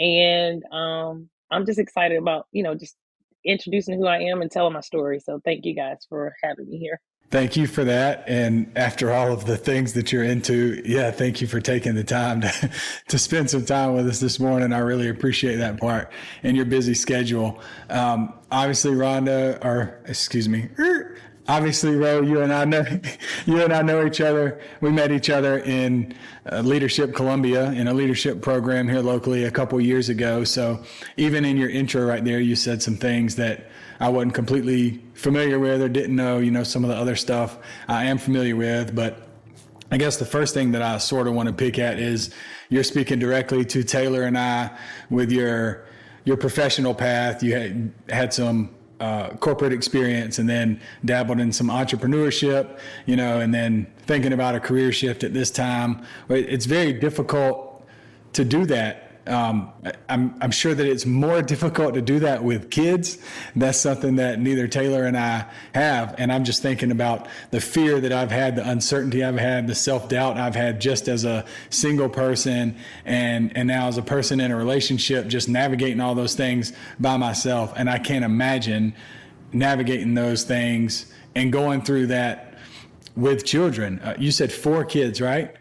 and 0.00 0.64
um, 0.73 1.30
I'm 1.52 1.66
just 1.66 1.80
excited 1.80 2.18
about 2.18 2.47
you 2.52 2.64
know 2.64 2.75
just 2.76 2.97
introducing 3.45 3.99
who 3.99 4.07
I 4.09 4.21
am 4.21 4.42
and 4.42 4.50
telling 4.50 4.73
my 4.75 4.80
story. 4.80 5.21
So 5.21 5.40
thank 5.45 5.66
you 5.66 5.76
guys 5.76 6.07
for 6.09 6.35
having 6.42 6.71
me 6.71 6.78
here. 6.78 7.00
Thank 7.30 7.58
you 7.58 7.66
for 7.66 7.85
that. 7.85 8.25
And 8.26 8.73
after 8.75 9.12
all 9.12 9.30
of 9.30 9.44
the 9.44 9.58
things 9.58 9.92
that 9.92 10.12
you're 10.12 10.25
into, 10.25 10.80
yeah, 10.87 11.11
thank 11.11 11.42
you 11.42 11.47
for 11.47 11.61
taking 11.61 11.94
the 11.94 12.04
time 12.04 12.40
to, 12.40 12.70
to 13.08 13.18
spend 13.18 13.50
some 13.50 13.66
time 13.66 13.92
with 13.92 14.08
us 14.08 14.18
this 14.18 14.40
morning. 14.40 14.73
I 14.73 14.78
really 14.78 15.11
appreciate 15.11 15.56
that 15.56 15.78
part 15.78 16.11
in 16.42 16.56
your 16.56 16.64
busy 16.64 16.94
schedule. 16.94 17.61
Um, 17.90 18.32
obviously, 18.50 18.92
Rhonda, 18.92 19.62
or 19.62 20.00
excuse 20.06 20.49
me, 20.49 20.70
er, 20.78 21.18
obviously, 21.49 21.97
Rho, 21.97 22.23
you 22.23 22.40
and 22.40 22.50
I 22.50 22.64
know 22.64 22.82
you 23.47 23.62
and 23.62 23.75
I 23.75 23.82
know 23.82 24.06
each 24.06 24.23
other. 24.23 24.58
We 24.80 24.90
met 24.90 25.12
each 25.12 25.28
other 25.28 25.58
in 25.58 26.14
uh, 26.50 26.61
Leadership 26.61 27.14
Columbia 27.14 27.73
in 27.73 27.88
a 27.88 27.92
leadership 27.92 28.40
program 28.40 28.88
here 28.88 29.02
locally 29.02 29.44
a 29.44 29.50
couple 29.50 29.78
years 29.82 30.08
ago. 30.08 30.44
So 30.44 30.82
even 31.18 31.44
in 31.44 31.58
your 31.58 31.68
intro 31.68 32.06
right 32.06 32.25
there, 32.25 32.40
you 32.40 32.56
said 32.56 32.82
some 32.82 32.97
things 32.97 33.37
that 33.37 33.66
I 34.00 34.09
wasn't 34.09 34.35
completely 34.35 35.02
familiar 35.14 35.59
with 35.59 35.83
or 35.83 35.88
didn't 35.88 36.14
know, 36.14 36.38
you 36.38 36.50
know, 36.50 36.62
some 36.62 36.85
of 36.85 36.90
the 36.90 36.97
other 36.97 37.17
stuff 37.17 37.59
I 37.88 38.05
am 38.05 38.19
familiar 38.19 38.55
with. 38.55 38.95
But 38.95 39.28
I 39.90 39.97
guess 39.97 40.17
the 40.17 40.26
first 40.26 40.55
thing 40.55 40.73
that 40.73 40.83
I 40.83 40.99
sort 40.99 41.26
of 41.26 41.35
want 41.35 41.49
to 41.49 41.52
pick 41.52 41.78
at 41.78 41.99
is 41.99 42.33
you're 42.69 42.85
speaking 42.85 43.19
directly 43.19 43.64
to 43.67 43.83
Taylor 43.83 44.23
and 44.23 44.38
I 44.38 44.71
with 45.11 45.33
your 45.33 45.87
your 46.25 46.37
professional 46.37 46.95
path. 46.95 47.43
You 47.43 47.55
had 47.55 47.93
had 48.09 48.35
some 48.35 48.71
uh, 49.00 49.31
corporate 49.37 49.73
experience 49.73 50.38
and 50.38 50.49
then 50.49 50.81
dabbled 51.05 51.40
in 51.40 51.52
some 51.52 51.69
entrepreneurship, 51.69 52.78
you 53.07 53.17
know, 53.17 53.40
and 53.40 53.55
then 53.55 53.87
thinking 54.00 54.33
about 54.33 54.55
a 54.55 54.61
career 54.61 54.93
shift 54.93 55.25
at 55.25 55.33
this 55.33 55.50
time. 55.50 56.05
It's 56.28 56.67
very 56.67 56.93
difficult 56.93 57.87
to 58.35 58.45
do 58.45 58.67
that 58.67 59.07
um, 59.28 59.73
I'm, 60.08 60.35
I'm 60.40 60.50
sure 60.50 60.75
that 60.75 60.87
it's 60.87 61.06
more 61.06 61.42
difficult 61.54 61.94
to 61.94 62.02
do 62.02 62.20
that 62.20 62.42
with 62.42 62.70
kids. 62.70 63.18
That's 63.54 63.78
something 63.78 64.16
that 64.16 64.40
neither 64.40 64.68
Taylor 64.68 65.04
and 65.04 65.16
I 65.16 65.47
have. 65.75 66.14
And 66.18 66.32
I'm 66.32 66.44
just 66.44 66.62
thinking 66.62 66.90
about 66.90 67.28
the 67.50 67.61
fear 67.61 68.00
that 68.00 68.12
I've 68.12 68.30
had, 68.30 68.56
the 68.56 68.68
uncertainty 68.68 69.25
I've 69.25 69.38
had, 69.38 69.66
the 69.66 69.75
self 69.75 70.08
doubt 70.08 70.37
I've 70.37 70.54
had 70.54 70.80
just 70.80 71.08
as 71.08 71.25
a 71.25 71.44
single 71.70 72.08
person 72.08 72.76
and, 73.04 73.56
and 73.56 73.68
now 73.68 73.88
as 73.88 73.99
a 73.99 74.02
person 74.02 74.40
in 74.40 74.50
a 74.50 74.56
relationship, 74.56 75.28
just 75.28 75.49
navigating 75.49 76.00
all 76.00 76.14
those 76.14 76.35
things 76.35 76.73
by 76.99 77.16
myself. 77.16 77.73
And 77.76 77.88
I 77.88 77.99
can't 77.99 78.25
imagine 78.25 78.94
navigating 79.52 80.14
those 80.14 80.44
things 80.44 81.12
and 81.35 81.52
going 81.52 81.82
through 81.82 82.08
that 82.08 82.54
with 83.16 83.44
children. 83.44 83.99
Uh, 84.00 84.14
you 84.18 84.30
said 84.30 84.52
four 84.52 84.85
kids, 84.85 85.20
right? 85.20 85.54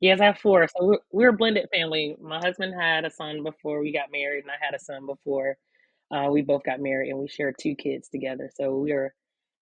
Yes, 0.00 0.20
I 0.20 0.26
have 0.26 0.38
four. 0.38 0.68
So 0.68 0.84
we're, 0.84 0.98
we're 1.10 1.28
a 1.30 1.36
blended 1.36 1.68
family. 1.72 2.16
My 2.20 2.38
husband 2.38 2.74
had 2.78 3.04
a 3.04 3.10
son 3.10 3.42
before 3.42 3.80
we 3.80 3.92
got 3.92 4.12
married, 4.12 4.44
and 4.44 4.50
I 4.50 4.64
had 4.64 4.74
a 4.74 4.78
son 4.78 5.06
before 5.06 5.56
uh, 6.10 6.28
we 6.30 6.42
both 6.42 6.62
got 6.64 6.80
married, 6.80 7.10
and 7.10 7.18
we 7.18 7.28
share 7.28 7.52
two 7.52 7.74
kids 7.74 8.08
together. 8.08 8.50
So 8.54 8.76
we're 8.76 9.14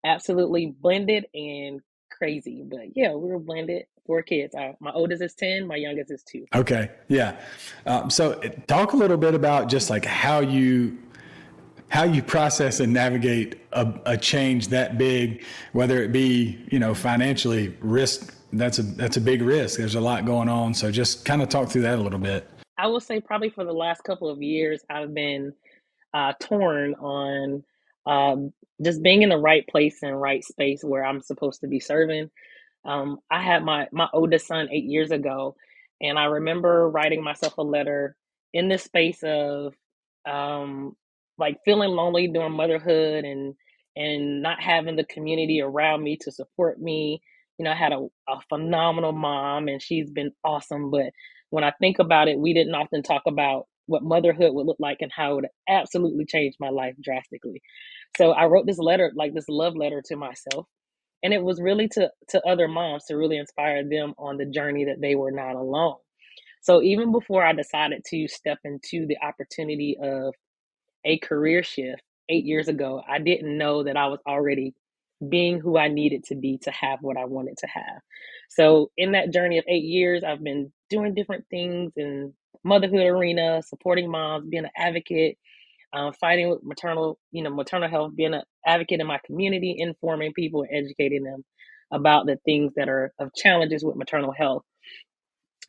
absolutely 0.05 0.75
blended 0.79 1.25
and 1.33 1.81
crazy. 2.11 2.63
But 2.65 2.95
yeah, 2.95 3.13
we 3.13 3.29
were 3.29 3.39
blended. 3.39 3.85
Four 4.05 4.21
kids. 4.21 4.53
Uh, 4.53 4.73
my 4.79 4.91
oldest 4.91 5.23
is 5.23 5.33
ten. 5.33 5.65
My 5.65 5.77
youngest 5.77 6.11
is 6.11 6.21
two. 6.23 6.45
Okay, 6.53 6.91
yeah. 7.07 7.39
Um, 7.87 8.11
so 8.11 8.39
talk 8.67 8.93
a 8.93 8.97
little 8.97 9.17
bit 9.17 9.33
about 9.33 9.67
just 9.67 9.89
like 9.89 10.05
how 10.05 10.41
you 10.41 10.99
how 11.89 12.03
you 12.03 12.21
process 12.21 12.79
and 12.79 12.93
navigate 12.93 13.61
a, 13.71 13.93
a 14.05 14.17
change 14.17 14.67
that 14.67 14.97
big, 14.99 15.43
whether 15.73 16.03
it 16.03 16.11
be 16.11 16.63
you 16.71 16.77
know 16.77 16.93
financially 16.93 17.75
risk. 17.79 18.35
That's 18.57 18.79
a 18.79 18.83
that's 18.83 19.17
a 19.17 19.21
big 19.21 19.41
risk. 19.41 19.77
There's 19.77 19.95
a 19.95 20.01
lot 20.01 20.25
going 20.25 20.49
on. 20.49 20.73
So 20.73 20.91
just 20.91 21.25
kind 21.25 21.41
of 21.41 21.49
talk 21.49 21.69
through 21.69 21.83
that 21.83 21.99
a 21.99 22.01
little 22.01 22.19
bit. 22.19 22.49
I 22.77 22.87
will 22.87 22.99
say 22.99 23.21
probably 23.21 23.49
for 23.49 23.63
the 23.63 23.73
last 23.73 24.03
couple 24.03 24.29
of 24.29 24.41
years, 24.41 24.81
I've 24.89 25.13
been 25.13 25.53
uh, 26.13 26.33
torn 26.39 26.95
on 26.95 27.63
um, 28.05 28.53
just 28.83 29.01
being 29.01 29.21
in 29.21 29.29
the 29.29 29.37
right 29.37 29.65
place 29.67 29.99
and 30.03 30.19
right 30.19 30.43
space 30.43 30.83
where 30.83 31.05
I'm 31.05 31.21
supposed 31.21 31.61
to 31.61 31.67
be 31.67 31.79
serving. 31.79 32.29
Um, 32.85 33.19
I 33.31 33.41
had 33.41 33.63
my 33.63 33.87
my 33.91 34.07
oldest 34.13 34.47
son 34.47 34.69
eight 34.71 34.85
years 34.85 35.11
ago, 35.11 35.55
and 36.01 36.17
I 36.19 36.25
remember 36.25 36.89
writing 36.89 37.23
myself 37.23 37.57
a 37.57 37.63
letter 37.63 38.15
in 38.53 38.69
this 38.69 38.83
space 38.83 39.23
of 39.23 39.73
um, 40.25 40.95
like 41.37 41.59
feeling 41.65 41.89
lonely 41.89 42.27
during 42.27 42.53
motherhood 42.53 43.25
and 43.25 43.55
and 43.95 44.41
not 44.41 44.61
having 44.61 44.95
the 44.95 45.05
community 45.05 45.61
around 45.61 46.03
me 46.03 46.17
to 46.17 46.31
support 46.31 46.79
me. 46.79 47.21
You 47.57 47.65
know, 47.65 47.71
I 47.71 47.75
had 47.75 47.93
a, 47.93 48.07
a 48.27 48.41
phenomenal 48.49 49.11
mom 49.11 49.67
and 49.67 49.81
she's 49.81 50.09
been 50.11 50.31
awesome. 50.43 50.91
But 50.91 51.11
when 51.49 51.63
I 51.63 51.71
think 51.79 51.99
about 51.99 52.27
it, 52.27 52.39
we 52.39 52.53
didn't 52.53 52.75
often 52.75 53.03
talk 53.03 53.23
about 53.27 53.65
what 53.87 54.03
motherhood 54.03 54.53
would 54.53 54.65
look 54.65 54.79
like 54.79 54.97
and 55.01 55.11
how 55.15 55.31
it 55.31 55.35
would 55.35 55.47
absolutely 55.69 56.25
change 56.25 56.55
my 56.59 56.69
life 56.69 56.95
drastically. 57.01 57.61
So 58.17 58.31
I 58.31 58.45
wrote 58.45 58.65
this 58.65 58.79
letter, 58.79 59.11
like 59.15 59.33
this 59.33 59.49
love 59.49 59.75
letter 59.75 60.01
to 60.07 60.15
myself. 60.15 60.67
And 61.23 61.33
it 61.33 61.43
was 61.43 61.61
really 61.61 61.87
to, 61.89 62.11
to 62.29 62.47
other 62.47 62.67
moms 62.67 63.05
to 63.05 63.15
really 63.15 63.37
inspire 63.37 63.87
them 63.87 64.13
on 64.17 64.37
the 64.37 64.45
journey 64.45 64.85
that 64.85 65.01
they 65.01 65.15
were 65.15 65.31
not 65.31 65.55
alone. 65.55 65.97
So 66.61 66.81
even 66.81 67.11
before 67.11 67.45
I 67.45 67.53
decided 67.53 68.03
to 68.07 68.27
step 68.27 68.59
into 68.63 69.05
the 69.07 69.17
opportunity 69.23 69.97
of 70.01 70.33
a 71.05 71.19
career 71.19 71.63
shift 71.63 72.01
eight 72.29 72.45
years 72.45 72.67
ago, 72.67 73.01
I 73.07 73.19
didn't 73.19 73.57
know 73.57 73.83
that 73.83 73.97
I 73.97 74.07
was 74.07 74.19
already 74.27 74.73
being 75.29 75.59
who 75.59 75.77
I 75.77 75.87
needed 75.87 76.25
to 76.25 76.35
be 76.35 76.57
to 76.59 76.71
have 76.71 76.99
what 77.01 77.17
I 77.17 77.25
wanted 77.25 77.57
to 77.59 77.67
have. 77.67 78.01
So 78.49 78.91
in 78.97 79.13
that 79.13 79.31
journey 79.33 79.57
of 79.57 79.65
eight 79.67 79.83
years, 79.85 80.23
I've 80.23 80.43
been 80.43 80.71
doing 80.89 81.13
different 81.13 81.45
things 81.49 81.93
in 81.97 82.33
motherhood 82.63 83.05
arena, 83.05 83.61
supporting 83.63 84.09
moms, 84.09 84.47
being 84.49 84.65
an 84.65 84.71
advocate, 84.77 85.37
um, 85.93 86.13
fighting 86.13 86.49
with 86.49 86.63
maternal, 86.63 87.19
you 87.31 87.43
know, 87.43 87.49
maternal 87.49 87.89
health, 87.89 88.15
being 88.15 88.33
an 88.33 88.43
advocate 88.65 88.99
in 88.99 89.07
my 89.07 89.19
community, 89.25 89.75
informing 89.77 90.33
people 90.33 90.65
educating 90.71 91.23
them 91.23 91.43
about 91.91 92.25
the 92.25 92.37
things 92.45 92.73
that 92.75 92.89
are 92.89 93.13
of 93.19 93.33
challenges 93.35 93.83
with 93.83 93.95
maternal 93.95 94.31
health. 94.31 94.63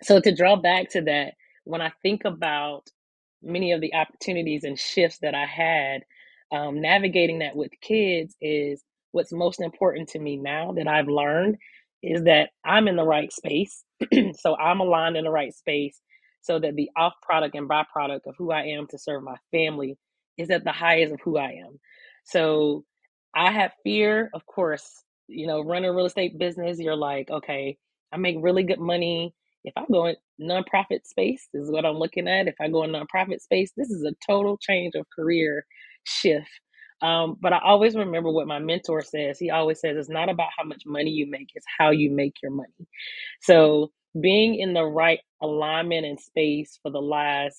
So 0.03 0.21
to 0.21 0.35
draw 0.35 0.57
back 0.57 0.91
to 0.91 1.03
that, 1.03 1.35
when 1.65 1.81
I 1.81 1.93
think 2.03 2.25
about 2.25 2.85
many 3.43 3.73
of 3.73 3.81
the 3.81 3.95
opportunities 3.95 4.65
and 4.65 4.79
shifts 4.79 5.19
that 5.23 5.35
I 5.35 5.47
had, 5.47 6.03
um, 6.53 6.81
navigating 6.81 7.41
that 7.41 7.57
with 7.57 7.73
kids 7.81 8.37
is 8.41 8.83
what's 9.17 9.33
most 9.33 9.61
important 9.63 10.11
to 10.11 10.19
me 10.19 10.37
now 10.37 10.73
that 10.73 10.87
I've 10.87 11.09
learned 11.09 11.57
is 12.03 12.25
that 12.25 12.51
I'm 12.65 12.87
in 12.87 12.97
the 12.97 13.05
right 13.05 13.33
space. 13.33 13.83
so 14.39 14.57
I'm 14.57 14.81
aligned 14.81 15.17
in 15.17 15.25
the 15.25 15.31
right 15.31 15.55
space 15.55 15.99
so 16.43 16.61
that 16.61 16.77
the 16.77 16.91
off 16.97 17.15
product 17.23 17.57
and 17.57 17.69
byproduct 17.69 18.27
of 18.27 18.35
who 18.39 18.53
I 18.53 18.65
am 18.65 18.87
to 18.89 18.99
serve 18.99 19.25
my 19.25 19.37
family 19.53 19.97
is 20.39 20.51
at 20.51 20.65
the 20.65 20.73
highest 20.73 21.15
of 21.15 21.21
who 21.25 21.39
I 21.39 21.53
am. 21.67 21.81
So 22.27 22.85
I 23.35 23.53
have 23.53 23.73
fear, 23.83 24.31
of 24.35 24.45
course, 24.47 25.03
you 25.29 25.47
know, 25.47 25.63
running 25.63 25.91
a 25.91 25.95
real 25.95 26.07
estate 26.07 26.39
business, 26.39 26.79
you're 26.79 26.95
like, 26.97 27.31
okay, 27.31 27.79
I 28.13 28.19
make 28.19 28.37
really 28.41 28.65
good 28.65 28.81
money. 28.81 29.35
If 29.65 29.73
I 29.77 29.85
go 29.91 30.07
in 30.07 30.17
nonprofit 30.41 31.07
space, 31.07 31.49
this 31.55 31.63
is 31.63 31.73
what 31.73 31.87
I'm 31.87 31.97
looking 31.97 32.29
at. 32.29 32.49
If 32.49 32.57
I 32.61 32.69
go 32.69 32.85
in 32.85 32.93
nonprofit 32.93 33.41
space, 33.41 33.73
this 33.77 33.91
is 33.91 34.05
a 34.05 34.15
total 34.31 34.59
change 34.59 34.95
of 34.95 35.07
career 35.17 35.67
shift. 36.05 36.51
Um, 37.03 37.37
but 37.41 37.53
I 37.53 37.61
always 37.65 37.97
remember 37.97 38.31
what 38.33 38.47
my 38.49 38.59
mentor 38.59 39.03
says. 39.03 39.38
He 39.38 39.50
always 39.50 39.81
says 39.81 39.97
it's 39.97 40.09
not 40.11 40.29
about 40.31 40.49
how 40.59 40.65
much 40.65 40.83
money 40.87 41.11
you 41.11 41.31
make, 41.31 41.50
it's 41.55 41.67
how 41.79 41.91
you 41.91 42.11
make 42.12 42.35
your 42.43 42.53
money. 42.53 42.71
So 43.43 43.93
being 44.21 44.57
in 44.57 44.75
the 44.75 44.85
right 44.85 45.21
alignment 45.43 46.07
and 46.07 46.19
space 46.21 46.79
for 46.83 46.91
the 46.91 47.03
last 47.03 47.59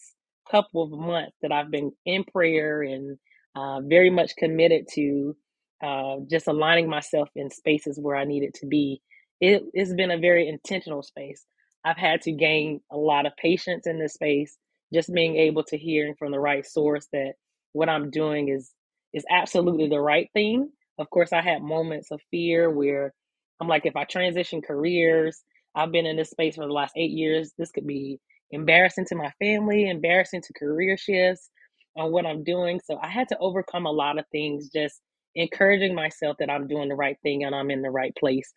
couple 0.52 0.84
of 0.84 0.92
months 0.92 1.38
that 1.42 1.52
I've 1.52 1.72
been 1.72 1.92
in 2.06 2.24
prayer 2.26 2.82
and 2.84 3.18
uh, 3.56 3.82
very 3.82 4.10
much 4.10 4.36
committed 4.38 4.88
to 4.94 5.36
uh, 5.84 6.18
just 6.30 6.48
aligning 6.48 6.90
myself 6.90 7.30
in 7.36 7.50
spaces 7.52 8.00
where 8.02 8.16
I 8.16 8.26
needed 8.26 8.54
to 8.56 8.68
be. 8.68 9.02
It, 9.42 9.64
it's 9.74 9.94
been 9.94 10.12
a 10.12 10.20
very 10.20 10.48
intentional 10.50 11.04
space. 11.04 11.46
I've 11.86 11.98
had 11.98 12.22
to 12.24 12.32
gain 12.32 12.82
a 12.92 12.98
lot 12.98 13.26
of 13.28 13.34
patience 13.38 13.88
in 13.88 14.00
this 14.00 14.14
space, 14.16 14.58
just 14.94 15.14
being 15.14 15.38
able 15.38 15.64
to 15.66 15.78
hear 15.78 16.16
from 16.18 16.32
the 16.32 16.40
right 16.40 16.66
source 16.66 17.08
that 17.14 17.34
what 17.74 17.90
I'm 17.90 18.10
doing 18.10 18.50
is 18.50 18.72
is 19.18 19.26
absolutely 19.32 19.90
the 19.90 20.02
right 20.02 20.30
thing. 20.34 20.72
Of 21.00 21.12
course, 21.12 21.34
I 21.34 21.44
had 21.44 21.64
moments 21.64 22.12
of 22.12 22.22
fear 22.32 22.72
where 22.72 23.14
I'm 23.62 23.70
like, 23.70 23.88
if 23.88 23.98
I 23.98 24.06
transition 24.06 24.62
careers, 24.64 25.44
I've 25.76 25.94
been 25.94 26.08
in 26.08 26.18
this 26.18 26.32
space 26.32 26.56
for 26.58 26.68
the 26.68 26.74
last 26.74 26.94
eight 26.98 27.12
years. 27.12 27.54
This 27.60 27.72
could 27.72 27.88
be 27.88 28.20
embarrassing 28.52 29.08
to 29.08 29.18
my 29.18 29.32
family, 29.40 29.90
embarrassing 29.90 30.44
to 30.44 30.54
career 30.54 30.98
shifts 30.98 31.50
on 31.98 32.14
what 32.14 32.28
I'm 32.28 32.46
doing. 32.46 32.82
So 32.86 33.00
I 33.04 33.10
had 33.10 33.30
to 33.30 33.40
overcome 33.40 33.88
a 33.88 33.92
lot 33.94 34.20
of 34.20 34.26
things, 34.32 34.70
just 34.70 35.02
encouraging 35.36 35.96
myself 35.96 36.38
that 36.40 36.52
I'm 36.52 36.68
doing 36.68 36.90
the 36.90 36.96
right 36.96 37.18
thing 37.24 37.46
and 37.46 37.56
I'm 37.56 37.72
in 37.72 37.84
the 37.84 37.92
right 37.92 38.16
place. 38.20 38.54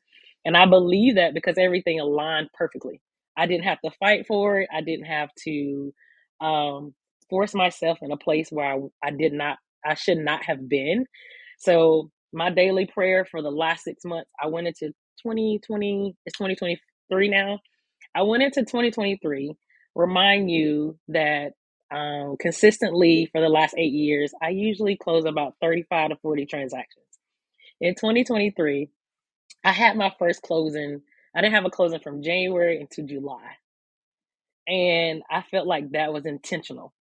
And 0.47 0.57
I 0.57 0.67
believe 0.67 1.17
that 1.17 1.35
because 1.35 1.59
everything 1.59 2.01
aligned 2.01 2.51
perfectly. 2.55 3.01
I 3.37 3.47
didn't 3.47 3.67
have 3.67 3.81
to 3.83 3.93
fight 4.01 4.27
for 4.29 4.61
it. 4.61 4.71
I 4.75 4.83
didn't 4.83 5.07
have 5.07 5.31
to 5.45 5.95
um, 6.41 6.95
force 7.31 7.55
myself 7.55 8.01
in 8.03 8.13
a 8.13 8.19
place 8.19 8.51
where 8.51 8.75
I, 8.75 9.09
I 9.09 9.13
did 9.13 9.35
not, 9.35 9.59
I 9.85 9.95
should 9.95 10.19
not 10.19 10.45
have 10.45 10.69
been. 10.69 11.07
So 11.59 12.11
my 12.33 12.51
daily 12.51 12.87
prayer 12.87 13.25
for 13.25 13.43
the 13.43 13.51
last 13.51 13.85
six 13.85 14.05
months, 14.05 14.31
I 14.43 14.49
went 14.49 14.69
into 14.69 14.89
2020, 15.23 16.17
it's 16.27 16.39
2023 16.39 17.29
now. 17.29 17.59
I 18.15 18.23
went 18.23 18.43
into 18.43 18.61
2023 18.61 19.57
remind 19.95 20.51
you 20.51 20.99
that 21.09 21.53
um, 21.91 22.37
consistently 22.39 23.29
for 23.33 23.41
the 23.41 23.49
last 23.49 23.75
eight 23.77 23.93
years, 23.93 24.33
I 24.43 24.51
usually 24.51 24.97
close 24.97 25.25
about 25.25 25.55
35 25.61 26.11
to 26.11 26.17
40 26.17 26.47
transactions. 26.47 27.07
In 27.81 27.95
2023, 27.95 28.89
I 29.65 29.73
had 29.73 29.97
my 29.97 30.13
first 30.19 30.43
closing. 30.43 31.03
I 31.35 31.41
didn't 31.41 31.55
have 31.55 31.65
a 31.65 31.71
closing 31.71 32.01
from 32.01 32.23
January 32.23 32.81
into 32.81 33.03
July. 33.03 33.43
And 34.69 35.23
I 35.31 35.43
felt 35.51 35.67
like 35.67 35.91
that 35.93 36.13
was 36.13 36.27
intentional. 36.27 36.93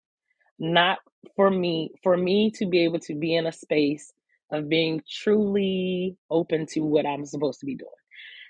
Not 0.59 0.99
for 1.35 1.49
me, 1.51 1.91
for 2.03 2.17
me 2.17 2.51
to 2.57 2.67
be 2.67 2.85
able 2.85 2.99
to 3.01 3.15
be 3.15 3.35
in 3.35 3.47
a 3.47 3.53
space 3.53 4.13
of 4.51 4.69
being 4.69 5.03
truly 5.09 6.17
open 6.31 6.67
to 6.67 6.81
what 6.81 7.05
I'm 7.05 7.25
supposed 7.25 7.61
to 7.61 7.65
be 7.67 7.75
doing. 7.75 7.91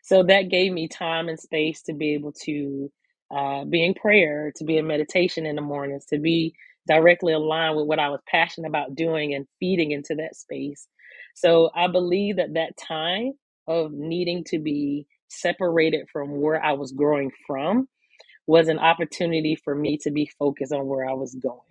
So 0.04 0.24
that 0.24 0.50
gave 0.50 0.74
me 0.74 0.88
time 0.90 1.30
and 1.30 1.40
space 1.40 1.84
to 1.84 1.94
be 1.94 2.16
able 2.16 2.34
to 2.46 2.92
uh, 3.32 3.66
in 3.72 3.94
prayer, 3.96 4.54
to 4.58 4.66
be 4.66 4.78
in 4.78 4.88
meditation 4.88 5.46
in 5.46 5.58
the 5.58 5.64
mornings, 5.64 6.06
to 6.08 6.20
be 6.20 6.56
directly 6.88 7.34
aligned 7.34 7.78
with 7.78 7.88
what 7.88 8.00
I 8.00 8.10
was 8.10 8.22
passionate 8.28 8.70
about 8.70 8.96
doing 8.96 9.36
and 9.36 9.48
feeding 9.60 9.92
into 9.92 10.16
that 10.16 10.36
space. 10.36 10.88
So 11.36 11.72
I 11.76 11.88
believe 11.88 12.38
that 12.38 12.56
that 12.56 12.78
time 12.78 13.34
of 13.68 13.92
needing 13.94 14.46
to 14.46 14.60
be 14.60 15.08
separated 15.30 16.08
from 16.12 16.42
where 16.42 16.64
I 16.64 16.74
was 16.74 16.94
growing 16.94 17.32
from 17.48 17.90
was 18.48 18.68
an 18.70 18.80
opportunity 18.80 19.56
for 19.56 19.76
me 19.76 19.98
to 20.00 20.12
be 20.12 20.30
focused 20.40 20.74
on 20.74 20.88
where 20.88 21.10
I 21.10 21.14
was 21.14 21.36
going. 21.36 21.69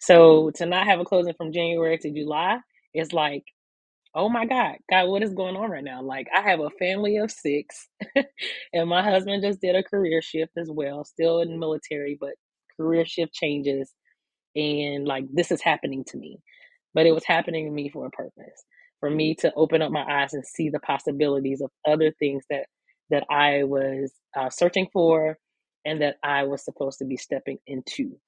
So 0.00 0.50
to 0.56 0.66
not 0.66 0.86
have 0.86 1.00
a 1.00 1.04
closing 1.06 1.34
from 1.34 1.52
January 1.52 1.98
to 1.98 2.10
July 2.12 2.58
is 2.94 3.12
like 3.12 3.44
oh 4.14 4.30
my 4.30 4.46
God, 4.46 4.76
God, 4.90 5.08
what 5.08 5.24
is 5.24 5.34
going 5.34 5.56
on 5.56 5.70
right 5.70 5.84
now? 5.84 6.02
Like, 6.02 6.28
I 6.36 6.42
have 6.42 6.60
a 6.60 6.70
family 6.72 7.18
of 7.18 7.32
six, 7.32 7.88
and 8.74 8.90
my 8.90 9.04
husband 9.04 9.44
just 9.44 9.62
did 9.62 9.76
a 9.76 9.84
career 9.84 10.22
shift 10.22 10.52
as 10.58 10.70
well, 10.72 11.04
still 11.06 11.42
in 11.42 11.50
the 11.52 11.58
military, 11.58 12.18
but 12.20 12.32
career 12.78 13.06
shift 13.06 13.34
changes. 13.34 13.92
And 14.56 15.06
like, 15.06 15.24
this 15.32 15.50
is 15.52 15.62
happening 15.62 16.04
to 16.08 16.18
me, 16.18 16.38
but 16.94 17.06
it 17.06 17.12
was 17.12 17.24
happening 17.24 17.66
to 17.66 17.72
me 17.72 17.90
for 17.90 18.06
a 18.06 18.10
purpose 18.10 18.64
for 19.00 19.10
me 19.10 19.34
to 19.34 19.52
open 19.56 19.82
up 19.82 19.92
my 19.92 20.04
eyes 20.04 20.34
and 20.34 20.46
see 20.46 20.70
the 20.70 20.80
possibilities 20.80 21.60
of 21.62 21.70
other 21.88 22.12
things 22.18 22.44
that 22.50 22.66
that 23.10 23.24
I 23.30 23.64
was 23.64 24.12
uh, 24.36 24.50
searching 24.50 24.88
for 24.92 25.38
and 25.84 26.02
that 26.02 26.16
I 26.22 26.44
was 26.44 26.64
supposed 26.64 26.98
to 27.00 27.06
be 27.06 27.16
stepping 27.16 27.58
into. 27.66 28.18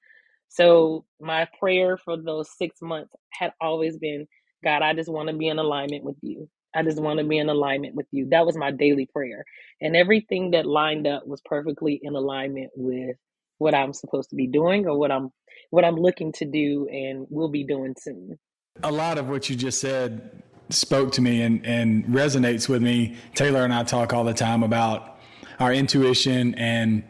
So 0.56 1.04
my 1.20 1.46
prayer 1.58 1.98
for 1.98 2.16
those 2.16 2.48
six 2.56 2.80
months 2.80 3.12
had 3.30 3.52
always 3.60 3.98
been 3.98 4.26
God, 4.64 4.82
I 4.82 4.94
just 4.94 5.10
want 5.10 5.28
to 5.28 5.34
be 5.34 5.48
in 5.48 5.58
alignment 5.58 6.02
with 6.02 6.16
you. 6.22 6.48
I 6.74 6.82
just 6.82 7.00
want 7.00 7.18
to 7.18 7.24
be 7.24 7.38
in 7.38 7.48
alignment 7.48 7.94
with 7.94 8.06
you. 8.10 8.28
That 8.30 8.46
was 8.46 8.56
my 8.56 8.70
daily 8.70 9.06
prayer. 9.06 9.44
And 9.80 9.94
everything 9.94 10.50
that 10.52 10.66
lined 10.66 11.06
up 11.06 11.26
was 11.26 11.40
perfectly 11.44 12.00
in 12.02 12.16
alignment 12.16 12.70
with 12.74 13.16
what 13.58 13.74
I'm 13.74 13.92
supposed 13.92 14.30
to 14.30 14.36
be 14.36 14.46
doing 14.46 14.86
or 14.86 14.98
what 14.98 15.12
I'm 15.12 15.30
what 15.70 15.84
I'm 15.84 15.96
looking 15.96 16.32
to 16.32 16.44
do 16.44 16.88
and 16.90 17.26
will 17.30 17.48
be 17.48 17.64
doing 17.64 17.94
soon. 17.98 18.38
A 18.82 18.92
lot 18.92 19.18
of 19.18 19.28
what 19.28 19.48
you 19.48 19.56
just 19.56 19.80
said 19.80 20.42
spoke 20.68 21.12
to 21.12 21.20
me 21.20 21.42
and, 21.42 21.64
and 21.64 22.04
resonates 22.06 22.68
with 22.68 22.82
me. 22.82 23.16
Taylor 23.34 23.62
and 23.64 23.72
I 23.72 23.84
talk 23.84 24.12
all 24.12 24.24
the 24.24 24.34
time 24.34 24.62
about 24.62 25.18
our 25.60 25.72
intuition 25.72 26.54
and 26.56 27.04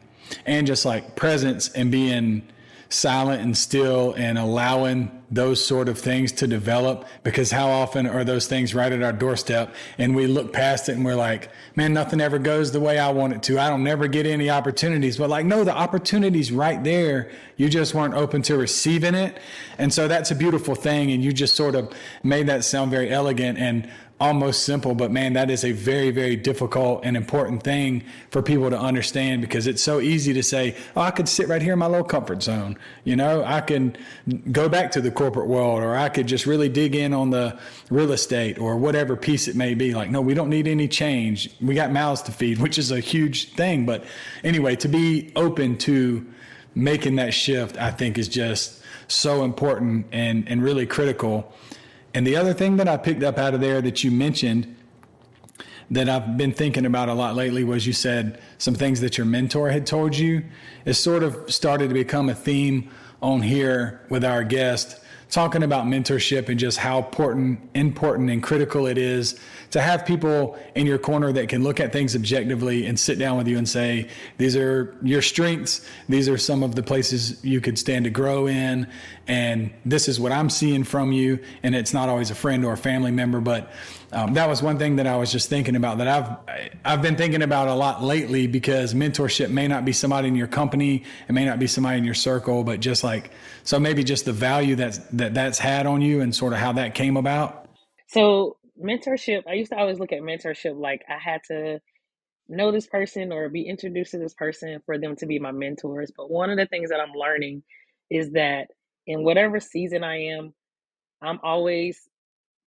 and 0.44 0.66
just 0.66 0.84
like 0.84 1.16
presence 1.16 1.68
and 1.70 1.90
being 1.90 2.42
silent 2.88 3.42
and 3.42 3.56
still 3.56 4.12
and 4.16 4.38
allowing 4.38 5.10
those 5.30 5.64
sort 5.64 5.88
of 5.88 5.98
things 5.98 6.30
to 6.30 6.46
develop 6.46 7.04
because 7.24 7.50
how 7.50 7.68
often 7.68 8.06
are 8.06 8.22
those 8.22 8.46
things 8.46 8.74
right 8.74 8.92
at 8.92 9.02
our 9.02 9.12
doorstep 9.12 9.74
and 9.98 10.14
we 10.14 10.28
look 10.28 10.52
past 10.52 10.88
it 10.88 10.92
and 10.92 11.04
we're 11.04 11.16
like 11.16 11.50
man 11.74 11.92
nothing 11.92 12.20
ever 12.20 12.38
goes 12.38 12.70
the 12.70 12.78
way 12.78 12.96
i 12.96 13.10
want 13.10 13.32
it 13.32 13.42
to. 13.42 13.58
I 13.58 13.68
don't 13.68 13.82
never 13.82 14.08
get 14.08 14.26
any 14.26 14.50
opportunities. 14.50 15.16
But 15.16 15.30
like 15.30 15.46
no 15.46 15.64
the 15.64 15.74
opportunities 15.74 16.52
right 16.52 16.82
there. 16.82 17.30
You 17.56 17.68
just 17.68 17.94
weren't 17.94 18.14
open 18.14 18.42
to 18.42 18.56
receiving 18.56 19.14
it. 19.14 19.38
And 19.78 19.92
so 19.92 20.08
that's 20.08 20.30
a 20.30 20.34
beautiful 20.34 20.74
thing 20.74 21.10
and 21.10 21.22
you 21.22 21.32
just 21.32 21.54
sort 21.54 21.74
of 21.74 21.92
made 22.22 22.46
that 22.48 22.64
sound 22.64 22.90
very 22.90 23.10
elegant. 23.10 23.58
And 23.58 23.90
almost 24.18 24.62
simple, 24.62 24.94
but 24.94 25.10
man, 25.10 25.34
that 25.34 25.50
is 25.50 25.62
a 25.62 25.72
very, 25.72 26.10
very 26.10 26.36
difficult 26.36 27.00
and 27.04 27.16
important 27.16 27.62
thing 27.62 28.02
for 28.30 28.40
people 28.40 28.70
to 28.70 28.78
understand 28.78 29.42
because 29.42 29.66
it's 29.66 29.82
so 29.82 30.00
easy 30.00 30.32
to 30.32 30.42
say, 30.42 30.74
oh, 30.96 31.02
I 31.02 31.10
could 31.10 31.28
sit 31.28 31.48
right 31.48 31.60
here 31.60 31.74
in 31.74 31.78
my 31.78 31.86
little 31.86 32.04
comfort 32.04 32.42
zone. 32.42 32.78
You 33.04 33.16
know, 33.16 33.44
I 33.44 33.60
can 33.60 33.94
go 34.50 34.70
back 34.70 34.90
to 34.92 35.02
the 35.02 35.10
corporate 35.10 35.48
world 35.48 35.82
or 35.82 35.94
I 35.94 36.08
could 36.08 36.26
just 36.26 36.46
really 36.46 36.70
dig 36.70 36.94
in 36.94 37.12
on 37.12 37.28
the 37.28 37.58
real 37.90 38.12
estate 38.12 38.58
or 38.58 38.76
whatever 38.76 39.16
piece 39.16 39.48
it 39.48 39.56
may 39.56 39.74
be. 39.74 39.92
Like, 39.94 40.10
no, 40.10 40.22
we 40.22 40.32
don't 40.32 40.50
need 40.50 40.66
any 40.66 40.88
change. 40.88 41.50
We 41.60 41.74
got 41.74 41.92
mouths 41.92 42.22
to 42.22 42.32
feed, 42.32 42.58
which 42.62 42.78
is 42.78 42.90
a 42.90 43.00
huge 43.00 43.52
thing. 43.52 43.84
But 43.84 44.04
anyway, 44.42 44.76
to 44.76 44.88
be 44.88 45.30
open 45.36 45.76
to 45.78 46.26
making 46.74 47.16
that 47.16 47.34
shift, 47.34 47.76
I 47.76 47.90
think 47.90 48.16
is 48.16 48.28
just 48.28 48.82
so 49.08 49.44
important 49.44 50.06
and, 50.10 50.48
and 50.48 50.62
really 50.62 50.86
critical 50.86 51.52
and 52.16 52.26
the 52.26 52.34
other 52.34 52.54
thing 52.54 52.78
that 52.78 52.88
I 52.88 52.96
picked 52.96 53.22
up 53.22 53.36
out 53.36 53.52
of 53.52 53.60
there 53.60 53.82
that 53.82 54.02
you 54.02 54.10
mentioned 54.10 54.74
that 55.90 56.08
I've 56.08 56.38
been 56.38 56.50
thinking 56.50 56.86
about 56.86 57.10
a 57.10 57.12
lot 57.12 57.36
lately 57.36 57.62
was 57.62 57.86
you 57.86 57.92
said 57.92 58.40
some 58.56 58.74
things 58.74 59.02
that 59.02 59.18
your 59.18 59.26
mentor 59.26 59.68
had 59.68 59.86
told 59.86 60.16
you. 60.16 60.42
It 60.86 60.94
sort 60.94 61.22
of 61.22 61.52
started 61.52 61.88
to 61.88 61.94
become 61.94 62.30
a 62.30 62.34
theme 62.34 62.90
on 63.20 63.42
here 63.42 64.00
with 64.08 64.24
our 64.24 64.44
guest 64.44 64.98
talking 65.28 65.62
about 65.62 65.84
mentorship 65.84 66.48
and 66.48 66.58
just 66.58 66.78
how 66.78 67.00
important, 67.00 67.60
important 67.74 68.30
and 68.30 68.42
critical 68.42 68.86
it 68.86 68.96
is 68.96 69.38
to 69.70 69.80
have 69.80 70.06
people 70.06 70.58
in 70.74 70.86
your 70.86 70.98
corner 70.98 71.32
that 71.32 71.48
can 71.48 71.62
look 71.62 71.80
at 71.80 71.92
things 71.92 72.14
objectively 72.14 72.86
and 72.86 72.98
sit 72.98 73.18
down 73.18 73.36
with 73.36 73.48
you 73.48 73.58
and 73.58 73.68
say, 73.68 74.08
these 74.38 74.56
are 74.56 74.96
your 75.02 75.22
strengths. 75.22 75.86
These 76.08 76.28
are 76.28 76.38
some 76.38 76.62
of 76.62 76.74
the 76.74 76.82
places 76.82 77.44
you 77.44 77.60
could 77.60 77.78
stand 77.78 78.04
to 78.04 78.10
grow 78.10 78.46
in. 78.46 78.88
And 79.26 79.72
this 79.84 80.08
is 80.08 80.20
what 80.20 80.32
I'm 80.32 80.50
seeing 80.50 80.84
from 80.84 81.12
you. 81.12 81.38
And 81.62 81.74
it's 81.74 81.92
not 81.92 82.08
always 82.08 82.30
a 82.30 82.34
friend 82.34 82.64
or 82.64 82.72
a 82.72 82.76
family 82.76 83.10
member, 83.10 83.40
but 83.40 83.70
um, 84.12 84.34
that 84.34 84.48
was 84.48 84.62
one 84.62 84.78
thing 84.78 84.96
that 84.96 85.06
I 85.06 85.16
was 85.16 85.32
just 85.32 85.48
thinking 85.48 85.74
about 85.74 85.98
that 85.98 86.08
I've 86.08 86.70
I've 86.84 87.02
been 87.02 87.16
thinking 87.16 87.42
about 87.42 87.68
a 87.68 87.74
lot 87.74 88.02
lately 88.02 88.46
because 88.46 88.94
mentorship 88.94 89.50
may 89.50 89.66
not 89.66 89.84
be 89.84 89.92
somebody 89.92 90.28
in 90.28 90.36
your 90.36 90.46
company, 90.46 91.02
it 91.28 91.32
may 91.32 91.44
not 91.44 91.58
be 91.58 91.66
somebody 91.66 91.98
in 91.98 92.04
your 92.04 92.14
circle, 92.14 92.62
but 92.62 92.80
just 92.80 93.02
like 93.02 93.32
so 93.64 93.80
maybe 93.80 94.04
just 94.04 94.24
the 94.24 94.32
value 94.32 94.76
that's 94.76 94.98
that 95.12 95.34
that's 95.34 95.58
had 95.58 95.86
on 95.86 96.02
you 96.02 96.20
and 96.20 96.34
sort 96.34 96.52
of 96.52 96.60
how 96.60 96.72
that 96.72 96.94
came 96.94 97.16
about. 97.16 97.68
So 98.06 98.56
mentorship, 98.82 99.42
I 99.48 99.54
used 99.54 99.72
to 99.72 99.78
always 99.78 99.98
look 99.98 100.12
at 100.12 100.20
mentorship 100.20 100.78
like 100.78 101.02
I 101.08 101.18
had 101.18 101.42
to 101.48 101.80
know 102.48 102.72
this 102.72 102.86
person 102.86 103.32
or 103.32 103.48
be 103.48 103.62
introduced 103.62 104.12
to 104.12 104.18
this 104.18 104.34
person 104.34 104.80
for 104.86 104.98
them 104.98 105.16
to 105.16 105.26
be 105.26 105.38
my 105.38 105.52
mentors. 105.52 106.12
But 106.16 106.30
one 106.30 106.50
of 106.50 106.58
the 106.58 106.66
things 106.66 106.90
that 106.90 107.00
I'm 107.00 107.14
learning 107.14 107.62
is 108.10 108.32
that 108.32 108.68
in 109.06 109.24
whatever 109.24 109.60
season 109.60 110.04
I 110.04 110.18
am, 110.36 110.54
I'm 111.22 111.40
always 111.42 112.00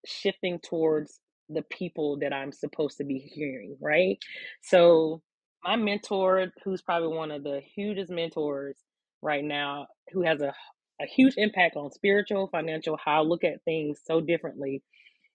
shifting 0.06 0.60
towards 0.60 1.20
the 1.48 1.62
people 1.62 2.18
that 2.20 2.32
I'm 2.32 2.52
supposed 2.52 2.98
to 2.98 3.04
be 3.04 3.18
hearing, 3.18 3.76
right? 3.80 4.18
So 4.62 5.22
my 5.64 5.76
mentor, 5.76 6.52
who's 6.64 6.82
probably 6.82 7.16
one 7.16 7.30
of 7.30 7.44
the 7.44 7.60
hugest 7.74 8.10
mentors 8.10 8.76
right 9.22 9.44
now, 9.44 9.86
who 10.12 10.22
has 10.22 10.40
a, 10.40 10.54
a 11.00 11.06
huge 11.06 11.34
impact 11.36 11.76
on 11.76 11.90
spiritual, 11.92 12.48
financial, 12.48 12.98
how 13.04 13.22
I 13.22 13.26
look 13.26 13.44
at 13.44 13.62
things 13.64 14.00
so 14.04 14.20
differently, 14.20 14.82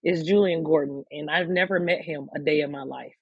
is 0.03 0.23
Julien 0.23 0.63
Gordon. 0.63 1.03
And 1.11 1.29
I've 1.29 1.49
never 1.49 1.79
met 1.79 2.01
him 2.01 2.29
a 2.35 2.39
day 2.39 2.61
in 2.61 2.71
my 2.71 2.83
life. 2.83 3.13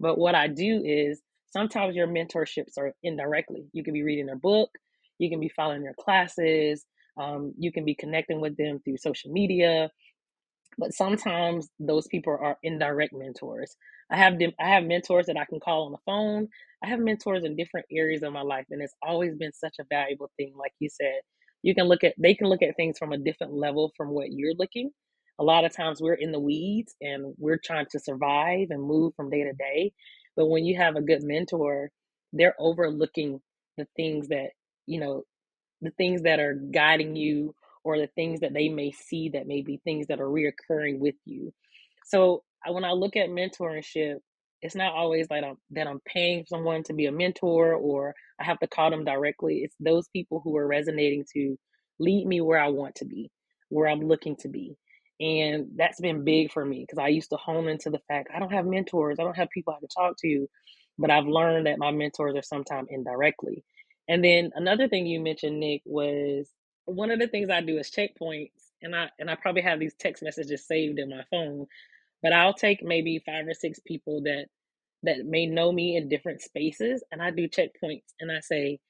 But 0.00 0.18
what 0.18 0.34
I 0.34 0.48
do 0.48 0.82
is 0.84 1.22
sometimes 1.50 1.96
your 1.96 2.08
mentorships 2.08 2.78
are 2.78 2.94
indirectly. 3.02 3.66
You 3.72 3.84
can 3.84 3.94
be 3.94 4.02
reading 4.02 4.26
their 4.26 4.36
book, 4.36 4.70
you 5.18 5.30
can 5.30 5.40
be 5.40 5.48
following 5.48 5.82
their 5.82 5.94
classes, 5.98 6.84
um, 7.16 7.54
you 7.58 7.72
can 7.72 7.84
be 7.84 7.94
connecting 7.94 8.40
with 8.40 8.56
them 8.56 8.80
through 8.84 8.98
social 8.98 9.32
media, 9.32 9.90
but 10.78 10.92
sometimes 10.92 11.68
those 11.78 12.06
people 12.08 12.36
are 12.40 12.58
indirect 12.62 13.12
mentors. 13.14 13.76
I 14.10 14.16
have 14.16 14.38
them, 14.38 14.52
I 14.60 14.68
have 14.70 14.84
mentors 14.84 15.26
that 15.26 15.36
I 15.36 15.44
can 15.44 15.60
call 15.60 15.86
on 15.86 15.92
the 15.92 15.98
phone. 16.04 16.48
I 16.82 16.88
have 16.88 16.98
mentors 17.00 17.44
in 17.44 17.56
different 17.56 17.86
areas 17.90 18.22
of 18.22 18.32
my 18.32 18.42
life, 18.42 18.66
and 18.70 18.82
it's 18.82 18.94
always 19.02 19.34
been 19.36 19.52
such 19.52 19.76
a 19.80 19.84
valuable 19.88 20.30
thing. 20.36 20.52
Like 20.56 20.72
you 20.80 20.88
said, 20.90 21.20
you 21.62 21.74
can 21.74 21.84
look 21.86 22.04
at 22.04 22.14
they 22.18 22.34
can 22.34 22.48
look 22.48 22.62
at 22.62 22.76
things 22.76 22.98
from 22.98 23.12
a 23.12 23.18
different 23.18 23.54
level 23.54 23.92
from 23.96 24.10
what 24.10 24.32
you're 24.32 24.54
looking. 24.54 24.90
A 25.38 25.44
lot 25.44 25.64
of 25.64 25.74
times 25.74 26.00
we're 26.00 26.14
in 26.14 26.32
the 26.32 26.40
weeds 26.40 26.94
and 27.00 27.34
we're 27.38 27.60
trying 27.62 27.86
to 27.90 27.98
survive 27.98 28.68
and 28.70 28.82
move 28.82 29.14
from 29.16 29.30
day 29.30 29.42
to 29.42 29.50
mm-hmm. 29.50 29.56
day. 29.56 29.92
But 30.36 30.46
when 30.46 30.64
you 30.64 30.76
have 30.76 30.96
a 30.96 31.02
good 31.02 31.22
mentor, 31.22 31.90
they're 32.32 32.56
overlooking 32.58 33.40
the 33.76 33.86
things 33.96 34.28
that, 34.28 34.50
you 34.86 35.00
know, 35.00 35.22
the 35.80 35.90
things 35.92 36.22
that 36.22 36.40
are 36.40 36.54
guiding 36.54 37.16
you 37.16 37.54
or 37.84 37.98
the 37.98 38.08
things 38.08 38.40
that 38.40 38.54
they 38.54 38.68
may 38.68 38.90
see 38.90 39.28
that 39.30 39.46
may 39.46 39.62
be 39.62 39.80
things 39.84 40.06
that 40.08 40.20
are 40.20 40.28
reoccurring 40.28 40.98
with 40.98 41.16
you. 41.24 41.52
So 42.06 42.42
when 42.66 42.84
I 42.84 42.92
look 42.92 43.16
at 43.16 43.28
mentorship, 43.28 44.16
it's 44.62 44.74
not 44.74 44.94
always 44.94 45.26
like 45.30 45.44
I'm, 45.44 45.56
that 45.72 45.86
I'm 45.86 46.00
paying 46.06 46.46
someone 46.48 46.82
to 46.84 46.94
be 46.94 47.06
a 47.06 47.12
mentor 47.12 47.74
or 47.74 48.14
I 48.40 48.44
have 48.44 48.58
to 48.60 48.66
call 48.66 48.90
them 48.90 49.04
directly. 49.04 49.58
It's 49.58 49.76
those 49.78 50.08
people 50.08 50.40
who 50.42 50.56
are 50.56 50.66
resonating 50.66 51.24
to 51.34 51.56
lead 51.98 52.26
me 52.26 52.40
where 52.40 52.58
I 52.58 52.68
want 52.68 52.94
to 52.96 53.04
be, 53.04 53.30
where 53.68 53.88
I'm 53.88 54.00
looking 54.00 54.36
to 54.36 54.48
be. 54.48 54.76
And 55.24 55.70
that's 55.76 56.02
been 56.02 56.24
big 56.24 56.52
for 56.52 56.66
me 56.66 56.82
because 56.82 57.00
I 57.00 57.08
used 57.08 57.30
to 57.30 57.38
hone 57.38 57.68
into 57.68 57.90
the 57.90 58.00
fact 58.08 58.30
I 58.34 58.40
don't 58.40 58.52
have 58.52 58.66
mentors, 58.66 59.18
I 59.20 59.24
don't 59.24 59.38
have 59.38 59.50
people 59.50 59.74
I 59.74 59.80
can 59.80 59.88
talk 59.88 60.18
to, 60.18 60.48
but 60.98 61.10
I've 61.10 61.26
learned 61.26 61.66
that 61.66 61.80
my 61.80 61.92
mentors 61.92 62.36
are 62.36 62.42
sometimes 62.42 62.88
indirectly. 62.92 63.64
And 64.08 64.24
then 64.24 64.52
another 64.56 64.88
thing 64.88 65.06
you 65.06 65.20
mentioned, 65.20 65.60
Nick, 65.60 65.82
was 65.86 66.50
one 66.86 67.10
of 67.10 67.20
the 67.20 67.28
things 67.28 67.50
I 67.50 67.62
do 67.62 67.78
is 67.78 67.90
checkpoints, 67.90 68.50
and 68.82 68.96
I 68.96 69.10
and 69.20 69.30
I 69.30 69.36
probably 69.36 69.62
have 69.62 69.80
these 69.80 69.94
text 69.96 70.22
messages 70.22 70.66
saved 70.68 71.00
in 71.00 71.10
my 71.10 71.24
phone, 71.32 71.66
but 72.22 72.34
I'll 72.34 72.54
take 72.54 72.82
maybe 72.84 73.22
five 73.26 73.48
or 73.48 73.54
six 73.54 73.80
people 73.86 74.22
that 74.24 74.46
that 75.04 75.26
may 75.26 75.46
know 75.46 75.72
me 75.72 75.96
in 75.96 76.10
different 76.10 76.42
spaces, 76.42 77.04
and 77.12 77.22
I 77.22 77.32
do 77.32 77.48
checkpoints, 77.48 78.14
and 78.20 78.32
I 78.32 78.40
say, 78.40 78.80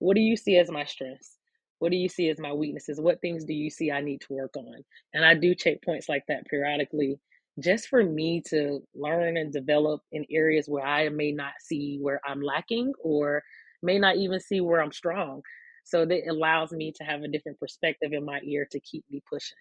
"What 0.00 0.16
do 0.16 0.22
you 0.22 0.36
see 0.36 0.58
as 0.58 0.70
my 0.72 0.84
strengths? 0.86 1.38
What 1.78 1.90
do 1.90 1.96
you 1.96 2.08
see 2.08 2.28
as 2.28 2.38
my 2.38 2.52
weaknesses? 2.52 3.00
What 3.00 3.20
things 3.20 3.44
do 3.44 3.52
you 3.52 3.70
see 3.70 3.90
I 3.90 4.00
need 4.00 4.20
to 4.22 4.32
work 4.32 4.56
on?" 4.56 4.84
And 5.12 5.24
I 5.24 5.34
do 5.34 5.54
checkpoints 5.54 6.08
like 6.08 6.24
that 6.28 6.46
periodically, 6.46 7.18
just 7.60 7.88
for 7.88 8.02
me 8.02 8.42
to 8.48 8.80
learn 8.94 9.36
and 9.36 9.52
develop 9.52 10.02
in 10.12 10.24
areas 10.30 10.68
where 10.68 10.86
I 10.86 11.08
may 11.08 11.32
not 11.32 11.54
see 11.60 11.98
where 12.00 12.20
I'm 12.26 12.40
lacking 12.40 12.92
or 13.02 13.42
may 13.82 13.98
not 13.98 14.16
even 14.16 14.40
see 14.40 14.60
where 14.60 14.82
I'm 14.82 14.92
strong. 14.92 15.42
So 15.84 16.06
that 16.06 16.28
allows 16.28 16.72
me 16.72 16.92
to 16.96 17.04
have 17.04 17.22
a 17.22 17.28
different 17.28 17.60
perspective 17.60 18.12
in 18.12 18.24
my 18.24 18.40
ear 18.42 18.66
to 18.70 18.80
keep 18.80 19.04
me 19.10 19.22
pushing. 19.30 19.58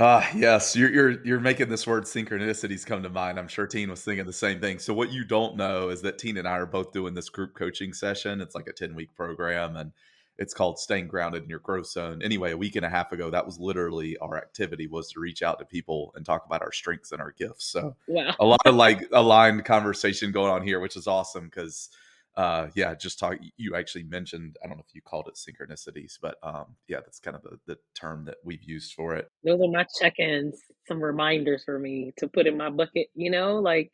Ah, 0.00 0.24
uh, 0.24 0.36
yes, 0.36 0.76
you're 0.76 0.90
you're 0.90 1.24
you're 1.24 1.40
making 1.40 1.68
this 1.68 1.84
word 1.84 2.04
synchronicities 2.04 2.86
come 2.86 3.02
to 3.02 3.08
mind. 3.08 3.36
I'm 3.36 3.48
sure 3.48 3.66
Tine 3.66 3.90
was 3.90 4.04
thinking 4.04 4.26
the 4.26 4.32
same 4.32 4.60
thing. 4.60 4.78
So 4.78 4.94
what 4.94 5.10
you 5.10 5.24
don't 5.24 5.56
know 5.56 5.88
is 5.88 6.00
that 6.02 6.18
Tine 6.18 6.36
and 6.36 6.46
I 6.46 6.52
are 6.52 6.66
both 6.66 6.92
doing 6.92 7.14
this 7.14 7.28
group 7.28 7.56
coaching 7.56 7.92
session. 7.92 8.40
It's 8.40 8.54
like 8.54 8.68
a 8.68 8.72
10 8.72 8.94
week 8.94 9.12
program, 9.16 9.76
and 9.76 9.90
it's 10.38 10.54
called 10.54 10.78
Staying 10.78 11.08
Grounded 11.08 11.42
in 11.42 11.48
Your 11.48 11.58
Growth 11.58 11.88
Zone. 11.88 12.22
Anyway, 12.22 12.52
a 12.52 12.56
week 12.56 12.76
and 12.76 12.86
a 12.86 12.88
half 12.88 13.10
ago, 13.10 13.28
that 13.30 13.44
was 13.44 13.58
literally 13.58 14.16
our 14.18 14.36
activity 14.36 14.86
was 14.86 15.10
to 15.12 15.20
reach 15.20 15.42
out 15.42 15.58
to 15.58 15.64
people 15.64 16.12
and 16.14 16.24
talk 16.24 16.46
about 16.46 16.62
our 16.62 16.72
strengths 16.72 17.10
and 17.10 17.20
our 17.20 17.32
gifts. 17.32 17.66
So 17.66 17.96
wow. 18.06 18.34
a 18.38 18.44
lot 18.44 18.60
of 18.64 18.76
like 18.76 19.08
aligned 19.12 19.64
conversation 19.64 20.30
going 20.30 20.52
on 20.52 20.62
here, 20.62 20.78
which 20.78 20.96
is 20.96 21.08
awesome 21.08 21.46
because 21.46 21.90
uh, 22.36 22.68
yeah, 22.76 22.94
just 22.94 23.18
talk. 23.18 23.36
You 23.56 23.74
actually 23.74 24.04
mentioned, 24.04 24.58
I 24.62 24.68
don't 24.68 24.76
know 24.76 24.84
if 24.88 24.94
you 24.94 25.02
called 25.02 25.28
it 25.28 25.34
synchronicities, 25.34 26.18
but 26.22 26.36
um, 26.44 26.76
yeah, 26.86 26.98
that's 27.00 27.18
kind 27.18 27.34
of 27.34 27.42
the, 27.42 27.58
the 27.66 27.78
term 28.00 28.24
that 28.26 28.36
we've 28.44 28.62
used 28.62 28.94
for 28.94 29.16
it. 29.16 29.28
Those 29.42 29.60
are 29.60 29.68
my 29.68 29.84
check 30.00 30.20
ins, 30.20 30.56
some 30.86 31.02
reminders 31.02 31.64
for 31.64 31.80
me 31.80 32.12
to 32.18 32.28
put 32.28 32.46
in 32.46 32.56
my 32.56 32.70
bucket. 32.70 33.08
You 33.16 33.32
know, 33.32 33.56
like 33.56 33.90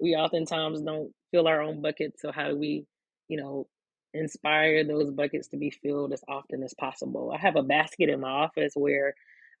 we 0.00 0.14
oftentimes 0.14 0.80
don't 0.82 1.10
fill 1.32 1.48
our 1.48 1.60
own 1.60 1.82
bucket. 1.82 2.14
So, 2.20 2.30
how 2.30 2.46
do 2.46 2.56
we, 2.56 2.86
you 3.26 3.36
know, 3.36 3.66
inspire 4.14 4.84
those 4.84 5.10
buckets 5.10 5.48
to 5.48 5.56
be 5.56 5.70
filled 5.70 6.12
as 6.12 6.22
often 6.28 6.62
as 6.62 6.74
possible? 6.74 7.32
I 7.34 7.38
have 7.38 7.56
a 7.56 7.62
basket 7.62 8.08
in 8.08 8.20
my 8.20 8.30
office 8.30 8.72
where 8.74 9.14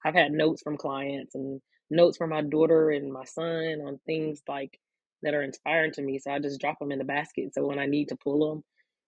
I've 0.04 0.14
had 0.14 0.32
notes 0.32 0.62
from 0.62 0.76
clients 0.76 1.34
and 1.34 1.60
notes 1.90 2.16
from 2.16 2.30
my 2.30 2.42
daughter 2.42 2.90
and 2.90 3.12
my 3.12 3.24
son 3.24 3.80
on 3.86 3.98
things 4.06 4.42
like 4.48 4.78
that 5.22 5.34
are 5.34 5.42
inspiring 5.42 5.92
to 5.92 6.02
me. 6.02 6.18
So 6.18 6.30
I 6.30 6.38
just 6.38 6.60
drop 6.60 6.78
them 6.78 6.92
in 6.92 6.98
the 6.98 7.04
basket. 7.04 7.54
So 7.54 7.66
when 7.66 7.78
I 7.78 7.86
need 7.86 8.08
to 8.08 8.16
pull 8.16 8.50
them 8.50 8.64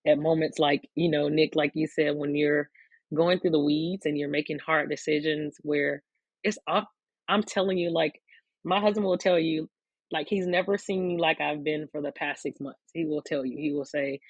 at 0.06 0.18
moments 0.18 0.58
like, 0.58 0.88
you 0.94 1.10
know, 1.10 1.28
Nick, 1.28 1.54
like 1.54 1.72
you 1.74 1.86
said, 1.86 2.16
when 2.16 2.34
you're 2.34 2.68
going 3.14 3.38
through 3.38 3.50
the 3.50 3.60
weeds 3.60 4.06
and 4.06 4.18
you're 4.18 4.28
making 4.28 4.58
hard 4.58 4.88
decisions 4.88 5.56
where 5.62 6.02
it's 6.42 6.58
up, 6.66 6.88
I'm 7.28 7.42
telling 7.42 7.78
you, 7.78 7.90
like, 7.90 8.20
my 8.64 8.80
husband 8.80 9.06
will 9.06 9.18
tell 9.18 9.38
you, 9.38 9.68
like, 10.10 10.26
he's 10.28 10.46
never 10.46 10.76
seen 10.78 11.06
me 11.06 11.18
like 11.18 11.40
I've 11.40 11.62
been 11.62 11.86
for 11.92 12.02
the 12.02 12.12
past 12.12 12.42
six 12.42 12.60
months. 12.60 12.80
He 12.92 13.04
will 13.04 13.22
tell 13.22 13.44
you, 13.44 13.56
he 13.56 13.72
will 13.72 13.84
say, 13.84 14.20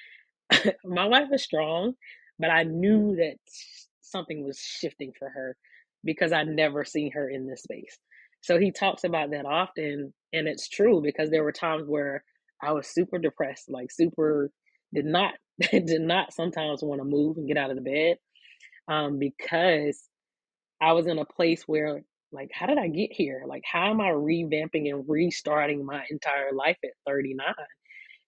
my 0.85 1.07
wife 1.07 1.29
is 1.33 1.43
strong, 1.43 1.95
but 2.39 2.51
I 2.51 2.65
knew 2.65 3.17
that 3.17 3.37
something 4.01 4.45
was 4.45 4.59
shifting 4.59 5.13
for 5.19 5.29
her 5.29 5.57
because 6.05 6.33
I'd 6.33 6.49
never 6.49 6.85
seen 6.85 7.13
her 7.13 7.29
in 7.29 7.47
this 7.47 7.63
space. 7.63 7.99
So 8.43 8.59
he 8.59 8.73
talks 8.73 9.05
about 9.05 9.31
that 9.33 9.45
often, 9.45 10.15
and 10.33 10.49
it's 10.49 10.69
true 10.69 11.03
because 11.03 11.31
there 11.31 11.45
were 11.45 11.53
times 11.53 11.85
where 11.87 12.25
I 12.63 12.73
was 12.73 12.87
super 12.89 13.19
depressed, 13.19 13.71
like 13.71 13.91
super 13.91 14.51
did 14.95 15.05
not 15.05 15.35
did 15.71 16.01
not 16.01 16.33
sometimes 16.33 16.83
want 16.83 17.01
to 17.01 17.05
move 17.05 17.37
and 17.37 17.47
get 17.49 17.59
out 17.59 17.71
of 17.71 17.77
the 17.77 17.83
bed 17.83 18.17
um, 18.89 19.19
because 19.19 20.03
I 20.81 20.93
was 20.93 21.07
in 21.07 21.19
a 21.19 21.25
place 21.25 21.65
where 21.67 22.03
like 22.33 22.51
how 22.53 22.67
did 22.67 22.79
I 22.79 22.89
get 22.89 23.13
here? 23.13 23.45
Like 23.47 23.65
how 23.71 23.91
am 23.91 24.01
I 24.01 24.09
revamping 24.11 24.91
and 24.91 25.05
restarting 25.09 25.85
my 25.87 26.05
entire 26.11 26.53
life 26.53 26.79
at 26.85 26.91
39? 27.07 27.55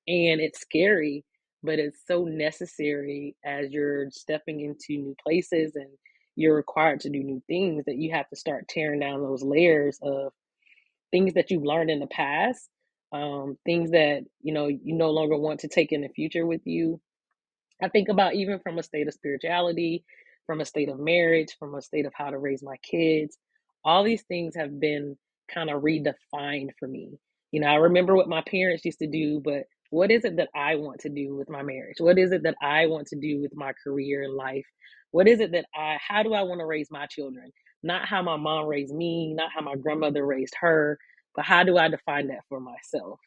And 0.08 0.40
it's 0.40 0.60
scary, 0.60 1.24
but 1.62 1.78
it's 1.78 2.00
so 2.06 2.24
necessary 2.24 3.36
as 3.44 3.70
you're 3.72 4.10
stepping 4.10 4.60
into 4.60 5.02
new 5.02 5.16
places 5.22 5.72
and 5.76 5.88
you're 6.36 6.56
required 6.56 7.00
to 7.00 7.10
do 7.10 7.22
new 7.22 7.42
things 7.48 7.84
that 7.86 7.98
you 7.98 8.12
have 8.12 8.28
to 8.30 8.36
start 8.36 8.68
tearing 8.68 9.00
down 9.00 9.22
those 9.22 9.42
layers 9.44 9.98
of 10.02 10.32
things 11.12 11.34
that 11.34 11.50
you've 11.50 11.64
learned 11.64 11.90
in 11.90 12.00
the 12.00 12.08
past 12.08 12.68
um, 13.12 13.58
things 13.66 13.92
that 13.92 14.22
you 14.42 14.54
know 14.54 14.68
you 14.68 14.94
no 14.94 15.10
longer 15.10 15.36
want 15.38 15.60
to 15.60 15.68
take 15.68 15.92
in 15.92 16.02
the 16.02 16.08
future 16.10 16.46
with 16.46 16.62
you. 16.66 17.00
I 17.82 17.88
think 17.88 18.08
about 18.08 18.34
even 18.34 18.60
from 18.60 18.78
a 18.78 18.82
state 18.84 19.08
of 19.08 19.14
spirituality 19.14 20.04
from 20.46 20.60
a 20.60 20.66
state 20.66 20.88
of 20.90 20.98
marriage 21.00 21.56
from 21.58 21.74
a 21.76 21.82
state 21.82 22.06
of 22.06 22.12
how 22.14 22.30
to 22.30 22.38
raise 22.38 22.62
my 22.62 22.76
kids 22.78 23.38
all 23.84 24.04
these 24.04 24.22
things 24.24 24.56
have 24.56 24.80
been 24.80 25.16
kind 25.52 25.70
of 25.70 25.82
redefined 25.82 26.70
for 26.78 26.88
me. 26.88 27.12
You 27.52 27.60
know 27.62 27.68
i 27.68 27.76
remember 27.76 28.16
what 28.16 28.28
my 28.28 28.42
parents 28.42 28.84
used 28.84 29.00
to 29.00 29.08
do 29.08 29.40
but 29.44 29.64
what 29.92 30.12
is 30.12 30.26
it 30.26 30.36
that 30.38 30.50
i 30.56 30.76
want 30.76 31.00
to 31.00 31.10
do 31.10 31.36
with 31.36 31.50
my 31.50 31.62
marriage 31.62 31.98
what 32.00 32.18
is 32.18 32.32
it 32.32 32.44
that 32.44 32.56
i 32.62 32.86
want 32.88 33.08
to 33.08 33.16
do 33.20 33.40
with 33.42 33.52
my 33.56 33.72
career 33.86 34.24
and 34.24 34.34
life 34.34 34.66
what 35.10 35.28
is 35.28 35.40
it 35.40 35.52
that 35.52 35.66
I, 35.74 35.98
how 36.06 36.22
do 36.22 36.34
I 36.34 36.42
want 36.42 36.60
to 36.60 36.66
raise 36.66 36.90
my 36.90 37.06
children? 37.06 37.50
Not 37.82 38.06
how 38.06 38.22
my 38.22 38.36
mom 38.36 38.66
raised 38.66 38.94
me, 38.94 39.32
not 39.34 39.50
how 39.54 39.62
my 39.62 39.76
grandmother 39.76 40.24
raised 40.26 40.54
her, 40.60 40.98
but 41.34 41.44
how 41.44 41.64
do 41.64 41.76
I 41.78 41.88
define 41.88 42.28
that 42.28 42.40
for 42.48 42.60
myself? 42.60 43.20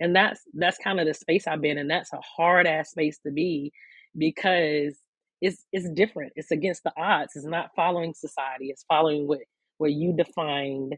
And 0.00 0.14
that's 0.16 0.40
that's 0.54 0.78
kind 0.78 1.00
of 1.00 1.06
the 1.06 1.14
space 1.14 1.46
I've 1.46 1.62
been 1.62 1.78
in. 1.78 1.88
That's 1.88 2.12
a 2.12 2.20
hard 2.36 2.66
ass 2.66 2.90
space 2.90 3.18
to 3.26 3.32
be 3.32 3.72
because 4.18 4.96
it's 5.40 5.64
it's 5.72 5.88
different. 5.90 6.32
It's 6.36 6.50
against 6.50 6.82
the 6.84 6.92
odds. 6.98 7.32
It's 7.36 7.46
not 7.46 7.70
following 7.76 8.14
society. 8.14 8.66
It's 8.68 8.84
following 8.88 9.26
what 9.28 9.40
what 9.78 9.92
you 9.92 10.14
defined 10.16 10.96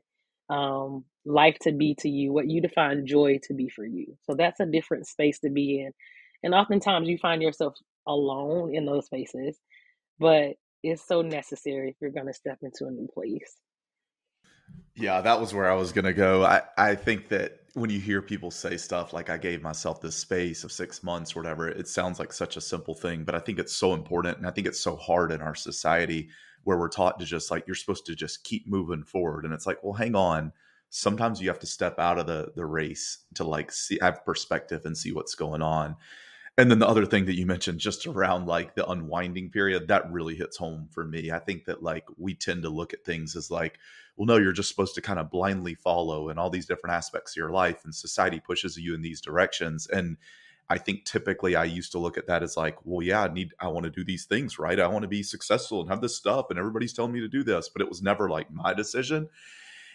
um, 0.48 1.04
life 1.24 1.56
to 1.62 1.72
be 1.72 1.94
to 2.00 2.08
you, 2.08 2.32
what 2.32 2.48
you 2.48 2.60
define 2.60 3.06
joy 3.06 3.38
to 3.44 3.54
be 3.54 3.68
for 3.68 3.84
you. 3.84 4.16
So 4.24 4.34
that's 4.34 4.60
a 4.60 4.66
different 4.66 5.06
space 5.06 5.38
to 5.40 5.50
be 5.50 5.80
in. 5.80 5.92
And 6.42 6.54
oftentimes 6.54 7.08
you 7.08 7.18
find 7.18 7.42
yourself 7.42 7.74
alone 8.06 8.74
in 8.74 8.86
those 8.86 9.06
spaces 9.06 9.58
but 10.18 10.54
it's 10.82 11.06
so 11.06 11.22
necessary 11.22 11.90
if 11.90 11.96
you're 12.00 12.10
going 12.10 12.26
to 12.26 12.32
step 12.32 12.58
into 12.62 12.86
a 12.86 12.90
new 12.90 13.08
place. 13.12 13.56
Yeah, 14.94 15.20
that 15.20 15.40
was 15.40 15.54
where 15.54 15.70
I 15.70 15.74
was 15.74 15.92
going 15.92 16.04
to 16.04 16.12
go. 16.12 16.44
I, 16.44 16.62
I 16.76 16.94
think 16.94 17.28
that 17.28 17.60
when 17.74 17.90
you 17.90 18.00
hear 18.00 18.20
people 18.20 18.50
say 18.50 18.76
stuff 18.76 19.12
like 19.12 19.30
I 19.30 19.38
gave 19.38 19.62
myself 19.62 20.00
this 20.00 20.16
space 20.16 20.64
of 20.64 20.72
six 20.72 21.02
months 21.02 21.34
or 21.34 21.40
whatever, 21.40 21.68
it 21.68 21.88
sounds 21.88 22.18
like 22.18 22.32
such 22.32 22.56
a 22.56 22.60
simple 22.60 22.94
thing, 22.94 23.24
but 23.24 23.34
I 23.34 23.38
think 23.38 23.58
it's 23.58 23.76
so 23.76 23.94
important. 23.94 24.38
And 24.38 24.46
I 24.46 24.50
think 24.50 24.66
it's 24.66 24.80
so 24.80 24.96
hard 24.96 25.30
in 25.30 25.40
our 25.40 25.54
society 25.54 26.28
where 26.68 26.76
we're 26.76 26.90
taught 26.90 27.18
to 27.18 27.24
just 27.24 27.50
like, 27.50 27.66
you're 27.66 27.74
supposed 27.74 28.04
to 28.04 28.14
just 28.14 28.44
keep 28.44 28.68
moving 28.68 29.02
forward. 29.02 29.46
And 29.46 29.54
it's 29.54 29.66
like, 29.66 29.82
well, 29.82 29.94
hang 29.94 30.14
on. 30.14 30.52
Sometimes 30.90 31.40
you 31.40 31.48
have 31.48 31.58
to 31.60 31.66
step 31.66 31.98
out 31.98 32.18
of 32.18 32.26
the, 32.26 32.52
the 32.56 32.66
race 32.66 33.24
to 33.36 33.44
like 33.44 33.72
see, 33.72 33.98
have 34.02 34.22
perspective 34.22 34.84
and 34.84 34.94
see 34.94 35.10
what's 35.10 35.34
going 35.34 35.62
on 35.62 35.96
and 36.58 36.68
then 36.68 36.80
the 36.80 36.88
other 36.88 37.06
thing 37.06 37.24
that 37.26 37.36
you 37.36 37.46
mentioned 37.46 37.78
just 37.78 38.04
around 38.04 38.46
like 38.46 38.74
the 38.74 38.86
unwinding 38.90 39.48
period 39.48 39.86
that 39.86 40.10
really 40.10 40.34
hits 40.34 40.56
home 40.56 40.88
for 40.90 41.04
me 41.04 41.30
i 41.30 41.38
think 41.38 41.64
that 41.66 41.84
like 41.84 42.04
we 42.16 42.34
tend 42.34 42.64
to 42.64 42.68
look 42.68 42.92
at 42.92 43.04
things 43.04 43.36
as 43.36 43.48
like 43.48 43.78
well 44.16 44.26
no 44.26 44.36
you're 44.36 44.50
just 44.50 44.68
supposed 44.68 44.96
to 44.96 45.00
kind 45.00 45.20
of 45.20 45.30
blindly 45.30 45.74
follow 45.74 46.30
in 46.30 46.36
all 46.36 46.50
these 46.50 46.66
different 46.66 46.96
aspects 46.96 47.32
of 47.32 47.36
your 47.36 47.50
life 47.50 47.84
and 47.84 47.94
society 47.94 48.40
pushes 48.40 48.76
you 48.76 48.92
in 48.92 49.02
these 49.02 49.20
directions 49.20 49.86
and 49.86 50.16
i 50.70 50.78
think 50.78 51.04
typically 51.04 51.56
i 51.56 51.64
used 51.64 51.92
to 51.92 51.98
look 51.98 52.18
at 52.18 52.26
that 52.26 52.42
as 52.42 52.56
like 52.56 52.76
well 52.84 53.04
yeah 53.04 53.22
i 53.22 53.28
need 53.32 53.52
i 53.60 53.68
want 53.68 53.84
to 53.84 53.90
do 53.90 54.04
these 54.04 54.24
things 54.24 54.58
right 54.58 54.80
i 54.80 54.86
want 54.86 55.02
to 55.02 55.08
be 55.08 55.22
successful 55.22 55.80
and 55.80 55.90
have 55.90 56.00
this 56.00 56.16
stuff 56.16 56.46
and 56.50 56.58
everybody's 56.58 56.92
telling 56.92 57.12
me 57.12 57.20
to 57.20 57.28
do 57.28 57.42
this 57.42 57.68
but 57.68 57.82
it 57.82 57.88
was 57.88 58.02
never 58.02 58.28
like 58.28 58.50
my 58.50 58.74
decision 58.74 59.28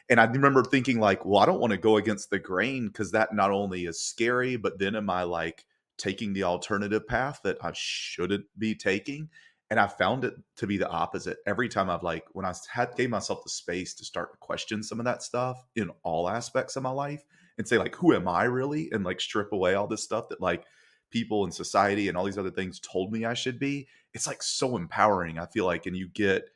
and 0.10 0.20
I 0.20 0.26
remember 0.26 0.64
thinking 0.64 1.00
like, 1.00 1.26
well, 1.26 1.42
I 1.42 1.46
don't 1.46 1.62
want 1.62 1.72
to 1.72 1.78
go 1.78 1.96
against 1.98 2.30
the 2.30 2.40
grain 2.40 2.88
because 2.88 3.12
that 3.12 3.34
not 3.34 3.52
only 3.52 3.86
is 3.86 4.02
scary, 4.02 4.58
but 4.58 4.78
then 4.78 4.96
am 4.96 5.10
I 5.10 5.24
like 5.24 5.66
taking 5.98 6.34
the 6.34 6.44
alternative 6.44 7.08
path 7.08 7.40
that 7.44 7.58
I 7.64 7.72
shouldn't 7.74 8.46
be 8.58 8.76
taking. 8.76 9.30
And 9.70 9.80
I 9.80 9.88
found 9.88 10.24
it 10.24 10.36
to 10.58 10.68
be 10.68 10.78
the 10.78 10.90
opposite. 10.90 11.38
Every 11.48 11.70
time 11.70 11.90
I've 11.90 12.04
like, 12.04 12.26
when 12.34 12.46
I 12.46 12.54
had 12.72 12.96
gave 12.96 13.10
myself 13.10 13.44
the 13.44 13.50
space 13.50 13.94
to 13.96 14.06
start 14.06 14.34
to 14.34 14.38
question 14.38 14.84
some 14.84 15.00
of 15.00 15.06
that 15.06 15.24
stuff 15.24 15.66
in 15.76 15.90
all 16.04 16.30
aspects 16.30 16.76
of 16.76 16.84
my 16.84 16.92
life 16.92 17.24
and 17.58 17.68
say, 17.68 17.78
like, 17.78 17.96
who 17.96 18.14
am 18.14 18.28
I 18.28 18.46
really? 18.46 18.90
And 18.92 19.04
like 19.04 19.22
strip 19.22 19.52
away 19.52 19.76
all 19.76 19.88
this 19.88 20.04
stuff 20.04 20.30
that 20.30 20.42
like 20.42 20.64
people 21.10 21.46
in 21.46 21.52
society 21.52 22.10
and 22.10 22.18
all 22.18 22.26
these 22.26 22.38
other 22.38 22.52
things 22.52 22.80
told 22.80 23.12
me 23.12 23.26
I 23.26 23.34
should 23.34 23.60
be. 23.60 23.88
It's 24.14 24.28
like 24.28 24.42
so 24.42 24.78
empowering. 24.78 25.40
I 25.40 25.46
feel 25.46 25.66
like, 25.66 25.86
and 25.86 25.96
you 25.96 26.08
get, 26.10 26.50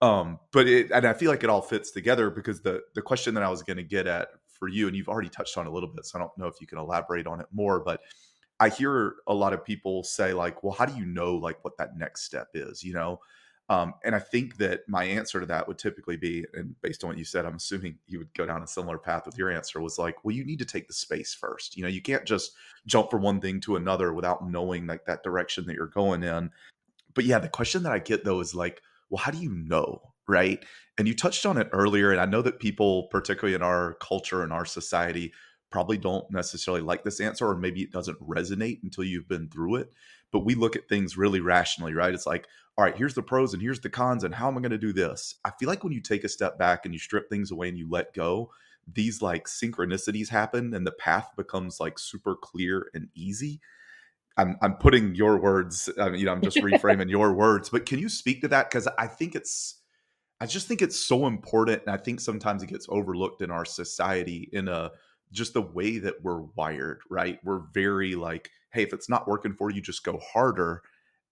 um, 0.00 0.38
but 0.52 0.68
it, 0.68 0.90
and 0.92 1.06
I 1.06 1.12
feel 1.12 1.30
like 1.30 1.42
it 1.42 1.50
all 1.50 1.62
fits 1.62 1.90
together 1.90 2.30
because 2.30 2.60
the 2.60 2.82
the 2.94 3.02
question 3.02 3.34
that 3.34 3.42
I 3.42 3.50
was 3.50 3.62
going 3.62 3.78
to 3.78 3.82
get 3.82 4.06
at 4.06 4.28
for 4.46 4.68
you, 4.68 4.86
and 4.86 4.96
you've 4.96 5.08
already 5.08 5.28
touched 5.28 5.58
on 5.58 5.66
a 5.66 5.70
little 5.70 5.88
bit, 5.88 6.06
so 6.06 6.18
I 6.18 6.22
don't 6.22 6.36
know 6.38 6.46
if 6.46 6.60
you 6.60 6.66
can 6.66 6.78
elaborate 6.78 7.26
on 7.26 7.40
it 7.40 7.46
more, 7.52 7.80
but 7.80 8.00
I 8.60 8.68
hear 8.68 9.16
a 9.26 9.34
lot 9.34 9.52
of 9.52 9.64
people 9.64 10.02
say 10.02 10.32
like, 10.32 10.62
well, 10.62 10.72
how 10.72 10.84
do 10.84 10.96
you 10.96 11.06
know 11.06 11.34
like 11.36 11.62
what 11.64 11.76
that 11.78 11.96
next 11.96 12.22
step 12.22 12.48
is, 12.54 12.82
you 12.82 12.92
know? 12.92 13.20
Um, 13.70 13.94
and 14.02 14.14
I 14.14 14.18
think 14.18 14.56
that 14.56 14.88
my 14.88 15.04
answer 15.04 15.40
to 15.40 15.46
that 15.46 15.68
would 15.68 15.76
typically 15.76 16.16
be, 16.16 16.44
and 16.54 16.74
based 16.80 17.04
on 17.04 17.08
what 17.08 17.18
you 17.18 17.24
said, 17.24 17.44
I'm 17.44 17.56
assuming 17.56 17.98
you 18.06 18.18
would 18.18 18.32
go 18.32 18.46
down 18.46 18.62
a 18.62 18.66
similar 18.66 18.96
path 18.96 19.26
with 19.26 19.36
your 19.36 19.50
answer 19.50 19.80
was 19.80 19.98
like, 19.98 20.24
well, 20.24 20.34
you 20.34 20.44
need 20.44 20.58
to 20.60 20.64
take 20.64 20.88
the 20.88 20.94
space 20.94 21.34
first. 21.34 21.76
You 21.76 21.82
know, 21.82 21.88
you 21.88 22.00
can't 22.00 22.24
just 22.24 22.52
jump 22.86 23.10
from 23.10 23.22
one 23.22 23.40
thing 23.40 23.60
to 23.60 23.76
another 23.76 24.14
without 24.14 24.48
knowing 24.48 24.86
like 24.86 25.04
that 25.04 25.22
direction 25.22 25.66
that 25.66 25.74
you're 25.74 25.86
going 25.86 26.22
in. 26.22 26.50
But 27.14 27.26
yeah, 27.26 27.38
the 27.38 27.48
question 27.48 27.82
that 27.82 27.92
I 27.92 27.98
get 27.98 28.24
though 28.24 28.40
is 28.40 28.54
like, 28.54 28.80
well, 29.10 29.22
how 29.22 29.32
do 29.32 29.38
you 29.38 29.50
know? 29.50 30.00
Right. 30.26 30.64
And 30.98 31.06
you 31.08 31.14
touched 31.14 31.46
on 31.46 31.58
it 31.58 31.68
earlier. 31.72 32.10
And 32.10 32.20
I 32.20 32.26
know 32.26 32.42
that 32.42 32.60
people, 32.60 33.04
particularly 33.04 33.54
in 33.54 33.62
our 33.62 33.94
culture 33.94 34.42
and 34.42 34.52
our 34.52 34.66
society, 34.66 35.32
probably 35.70 35.98
don't 35.98 36.30
necessarily 36.30 36.82
like 36.82 37.04
this 37.04 37.20
answer, 37.20 37.46
or 37.46 37.56
maybe 37.56 37.82
it 37.82 37.92
doesn't 37.92 38.20
resonate 38.20 38.82
until 38.82 39.04
you've 39.04 39.28
been 39.28 39.48
through 39.48 39.76
it. 39.76 39.92
But 40.32 40.44
we 40.44 40.54
look 40.54 40.76
at 40.76 40.88
things 40.88 41.16
really 41.16 41.40
rationally, 41.40 41.94
right? 41.94 42.12
It's 42.12 42.26
like, 42.26 42.46
all 42.76 42.84
right, 42.84 42.96
here's 42.96 43.14
the 43.14 43.22
pros 43.22 43.54
and 43.54 43.62
here's 43.62 43.80
the 43.80 43.90
cons, 43.90 44.24
and 44.24 44.34
how 44.34 44.48
am 44.48 44.56
I 44.56 44.60
going 44.60 44.70
to 44.70 44.78
do 44.78 44.92
this? 44.92 45.34
I 45.44 45.50
feel 45.58 45.68
like 45.68 45.82
when 45.82 45.92
you 45.92 46.00
take 46.00 46.24
a 46.24 46.28
step 46.28 46.58
back 46.58 46.84
and 46.84 46.94
you 46.94 47.00
strip 47.00 47.28
things 47.28 47.50
away 47.50 47.68
and 47.68 47.78
you 47.78 47.88
let 47.90 48.14
go, 48.14 48.50
these 48.94 49.20
like 49.20 49.46
synchronicities 49.46 50.28
happen 50.28 50.74
and 50.74 50.86
the 50.86 50.92
path 50.92 51.28
becomes 51.36 51.80
like 51.80 51.98
super 51.98 52.34
clear 52.34 52.88
and 52.94 53.08
easy. 53.14 53.60
I'm, 54.36 54.56
I'm 54.62 54.76
putting 54.76 55.14
your 55.14 55.38
words, 55.38 55.88
I 56.00 56.10
mean, 56.10 56.20
you 56.20 56.26
know, 56.26 56.32
I'm 56.32 56.40
just 56.40 56.56
reframing 56.58 57.10
your 57.10 57.32
words, 57.32 57.68
but 57.68 57.86
can 57.86 57.98
you 57.98 58.08
speak 58.08 58.40
to 58.42 58.48
that? 58.48 58.70
Because 58.70 58.88
I 58.98 59.06
think 59.06 59.34
it's, 59.34 59.80
I 60.40 60.46
just 60.46 60.68
think 60.68 60.80
it's 60.80 60.98
so 60.98 61.26
important. 61.26 61.82
And 61.86 61.94
I 61.94 61.96
think 61.96 62.20
sometimes 62.20 62.62
it 62.62 62.68
gets 62.68 62.86
overlooked 62.88 63.42
in 63.42 63.50
our 63.50 63.64
society 63.64 64.48
in 64.52 64.68
a 64.68 64.92
just 65.32 65.54
the 65.54 65.62
way 65.62 65.98
that 65.98 66.22
we're 66.22 66.42
wired, 66.42 67.00
right? 67.10 67.40
We're 67.44 67.62
very 67.74 68.14
like, 68.14 68.50
hey, 68.72 68.82
if 68.82 68.92
it's 68.92 69.08
not 69.08 69.28
working 69.28 69.54
for 69.54 69.70
you, 69.70 69.80
just 69.80 70.04
go 70.04 70.18
harder. 70.32 70.82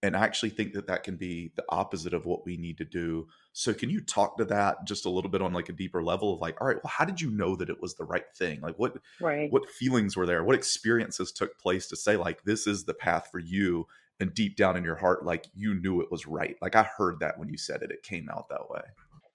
And 0.03 0.15
I 0.15 0.23
actually 0.23 0.51
think 0.51 0.73
that 0.73 0.87
that 0.87 1.03
can 1.03 1.15
be 1.15 1.51
the 1.55 1.63
opposite 1.69 2.13
of 2.13 2.25
what 2.25 2.45
we 2.45 2.55
need 2.55 2.77
to 2.77 2.85
do. 2.85 3.27
So, 3.53 3.73
can 3.73 3.89
you 3.89 3.99
talk 3.99 4.37
to 4.37 4.45
that 4.45 4.85
just 4.85 5.05
a 5.05 5.09
little 5.09 5.31
bit 5.31 5.41
on 5.41 5.53
like 5.53 5.69
a 5.69 5.73
deeper 5.73 6.03
level 6.03 6.33
of 6.33 6.39
like, 6.39 6.61
all 6.61 6.67
right, 6.67 6.77
well, 6.83 6.93
how 6.95 7.03
did 7.03 7.19
you 7.19 7.31
know 7.31 7.55
that 7.55 7.69
it 7.69 7.81
was 7.81 7.95
the 7.95 8.03
right 8.03 8.25
thing? 8.35 8.61
Like, 8.61 8.77
what 8.77 8.97
right. 9.19 9.51
what 9.51 9.67
feelings 9.67 10.15
were 10.15 10.27
there? 10.27 10.43
What 10.43 10.55
experiences 10.55 11.31
took 11.31 11.57
place 11.57 11.87
to 11.87 11.95
say 11.95 12.15
like 12.15 12.43
this 12.43 12.67
is 12.67 12.85
the 12.85 12.93
path 12.93 13.29
for 13.31 13.39
you? 13.39 13.87
And 14.19 14.33
deep 14.33 14.55
down 14.55 14.75
in 14.75 14.83
your 14.83 14.95
heart, 14.95 15.25
like 15.25 15.45
you 15.53 15.75
knew 15.75 16.01
it 16.01 16.11
was 16.11 16.25
right. 16.25 16.55
Like 16.59 16.75
I 16.75 16.87
heard 16.97 17.19
that 17.19 17.37
when 17.37 17.49
you 17.49 17.57
said 17.57 17.83
it, 17.83 17.91
it 17.91 18.01
came 18.01 18.29
out 18.29 18.49
that 18.49 18.67
way. 18.69 18.81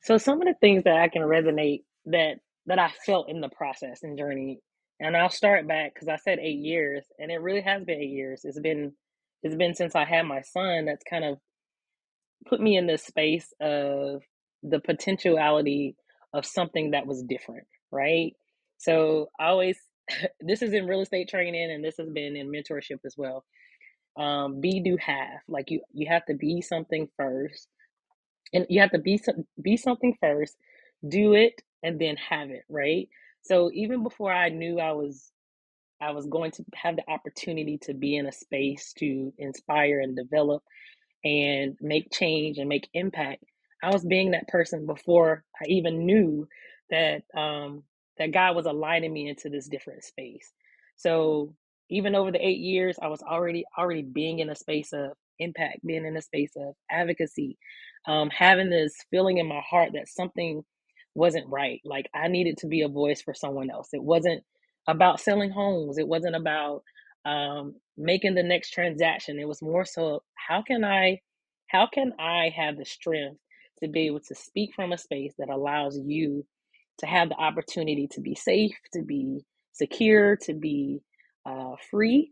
So, 0.03 0.19
some 0.19 0.41
of 0.41 0.49
the 0.49 0.55
things 0.61 0.85
that 0.85 0.97
I 0.97 1.09
can 1.09 1.23
resonate 1.23 1.83
that 2.07 2.39
that 2.67 2.79
I 2.79 2.91
felt 3.05 3.29
in 3.29 3.41
the 3.41 3.49
process 3.49 4.03
and 4.03 4.17
journey. 4.17 4.61
And 5.03 5.17
I'll 5.19 5.31
start 5.31 5.69
back 5.69 5.95
because 5.95 6.09
I 6.09 6.17
said 6.19 6.41
eight 6.41 6.61
years, 6.61 7.07
and 7.21 7.33
it 7.33 7.43
really 7.43 7.63
has 7.63 7.85
been 7.85 8.01
eight 8.01 8.13
years. 8.13 8.43
It's 8.45 8.61
been 8.61 8.95
it's 9.45 9.57
been 9.57 9.75
since 9.75 9.97
I 9.97 10.07
had 10.07 10.25
my 10.25 10.43
son 10.43 10.87
that's 10.87 11.05
kind 11.11 11.25
of 11.27 11.39
put 12.49 12.61
me 12.61 12.77
in 12.77 12.87
this 12.87 13.05
space 13.05 13.53
of 13.61 14.23
the 14.63 14.81
potentiality 14.81 15.97
of 16.35 16.47
something 16.47 16.93
that 16.93 17.07
was 17.07 17.23
different, 17.25 17.67
right? 17.93 18.35
So 18.79 19.31
I 19.41 19.49
always 19.49 19.79
this 20.41 20.63
is 20.63 20.75
in 20.75 20.87
real 20.87 21.03
estate 21.03 21.29
training 21.29 21.71
and 21.73 21.85
this 21.85 21.97
has 21.99 22.11
been 22.11 22.37
in 22.37 22.53
mentorship 22.53 23.01
as 23.07 23.15
well. 23.19 23.45
Um, 24.19 24.61
be 24.61 24.81
do 24.81 24.99
have 25.01 25.41
like 25.49 25.71
you 25.71 25.83
you 25.93 26.09
have 26.11 26.27
to 26.27 26.35
be 26.35 26.63
something 26.63 27.09
first, 27.17 27.69
and 28.55 28.67
you 28.71 28.81
have 28.83 28.93
to 28.93 28.99
be 28.99 29.19
some 29.19 29.47
be 29.63 29.77
something 29.77 30.17
first, 30.21 30.57
do 31.09 31.35
it, 31.35 31.55
and 31.83 32.01
then 32.01 32.17
have 32.17 32.51
it, 32.51 32.65
right? 32.69 33.09
So 33.43 33.71
even 33.75 34.03
before 34.05 34.33
I 34.33 34.51
knew 34.51 34.81
I 34.81 34.93
was 34.93 35.31
I 36.01 36.13
was 36.13 36.27
going 36.29 36.53
to 36.53 36.65
have 36.77 36.97
the 36.97 37.11
opportunity 37.11 37.79
to 37.85 37.95
be 37.95 38.17
in 38.17 38.27
a 38.27 38.33
space 38.33 38.95
to 39.01 39.35
inspire 39.39 40.01
and 40.01 40.17
develop 40.17 40.63
and 41.25 41.77
make 41.81 42.11
change 42.13 42.59
and 42.59 42.69
make 42.69 42.89
impact. 42.95 43.45
I 43.83 43.91
was 43.91 44.05
being 44.05 44.33
that 44.33 44.49
person 44.49 44.87
before 44.87 45.45
I 45.61 45.65
even 45.69 46.07
knew 46.07 46.49
that 46.91 47.23
um, 47.37 47.85
that 48.19 48.33
God 48.33 48.57
was 48.57 48.67
aligning 48.67 49.13
me 49.13 49.29
into 49.29 49.49
this 49.49 49.69
different 49.69 50.05
space. 50.05 50.53
So 50.97 51.55
even 51.89 52.15
over 52.15 52.31
the 52.31 52.47
eight 52.47 52.59
years, 52.59 52.99
I 53.03 53.09
was 53.09 53.23
already 53.23 53.65
already 53.79 54.03
being 54.03 54.41
in 54.41 54.51
a 54.51 54.55
space 54.57 54.93
of 54.93 55.13
impact, 55.39 55.85
being 55.87 56.05
in 56.05 56.17
a 56.17 56.23
space 56.23 56.53
of 56.57 56.75
advocacy, 56.91 57.59
um, 58.07 58.31
having 58.31 58.71
this 58.71 58.95
feeling 59.11 59.39
in 59.39 59.47
my 59.49 59.63
heart 59.69 59.91
that 59.95 60.09
something 60.09 60.63
wasn't 61.15 61.49
right. 61.49 61.81
Like 61.85 62.09
I 62.15 62.29
needed 62.29 62.59
to 62.59 62.67
be 62.67 62.83
a 62.83 62.89
voice 62.89 63.23
for 63.23 63.35
someone 63.35 63.71
else. 63.71 63.89
It 63.93 64.03
wasn't 64.03 64.43
about 64.89 65.21
selling 65.21 65.51
homes. 65.51 65.99
It 65.99 66.09
wasn't 66.09 66.37
about 66.37 66.83
um, 67.25 67.77
making 67.97 68.35
the 68.35 68.43
next 68.43 68.71
transaction. 68.71 69.39
It 69.39 69.49
was 69.49 69.63
more 69.63 69.85
so 69.85 70.23
how 70.35 70.63
can 70.63 70.85
I 70.85 71.21
how 71.69 71.87
can 71.93 72.13
I 72.19 72.53
have 72.57 72.77
the 72.77 72.85
strength 72.85 73.39
to 73.83 73.89
be 73.89 74.07
able 74.07 74.21
to 74.21 74.35
speak 74.35 74.71
from 74.75 74.93
a 74.93 74.99
space 74.99 75.33
that 75.39 75.49
allows 75.49 75.99
you 76.05 76.45
to 76.99 77.07
have 77.07 77.29
the 77.31 77.37
opportunity 77.37 78.07
to 78.13 78.21
be 78.21 78.35
safe, 78.35 78.73
to 78.93 79.03
be 79.03 79.45
secure, 79.73 80.37
to 80.37 80.55
be 80.55 81.01
uh, 81.47 81.75
free. 81.91 82.31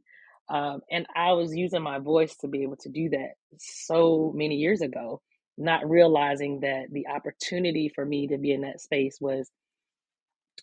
Um, 0.49 0.81
and 0.91 1.07
I 1.15 1.33
was 1.33 1.55
using 1.55 1.83
my 1.83 1.99
voice 1.99 2.37
to 2.39 2.49
be 2.49 2.63
able 2.63 2.77
to 2.79 2.89
do 2.89 3.09
that 3.11 3.31
so 3.59 4.33
many 4.35 4.57
years 4.57 4.81
ago, 4.81 5.23
not 5.61 5.91
realizing 5.91 6.63
that 6.63 6.87
the 6.93 7.09
opportunity 7.09 7.91
for 7.95 8.05
me 8.07 8.29
to 8.29 8.39
be 8.39 8.53
in 8.53 8.63
that 8.63 8.83
space 8.83 9.19
was 9.21 9.51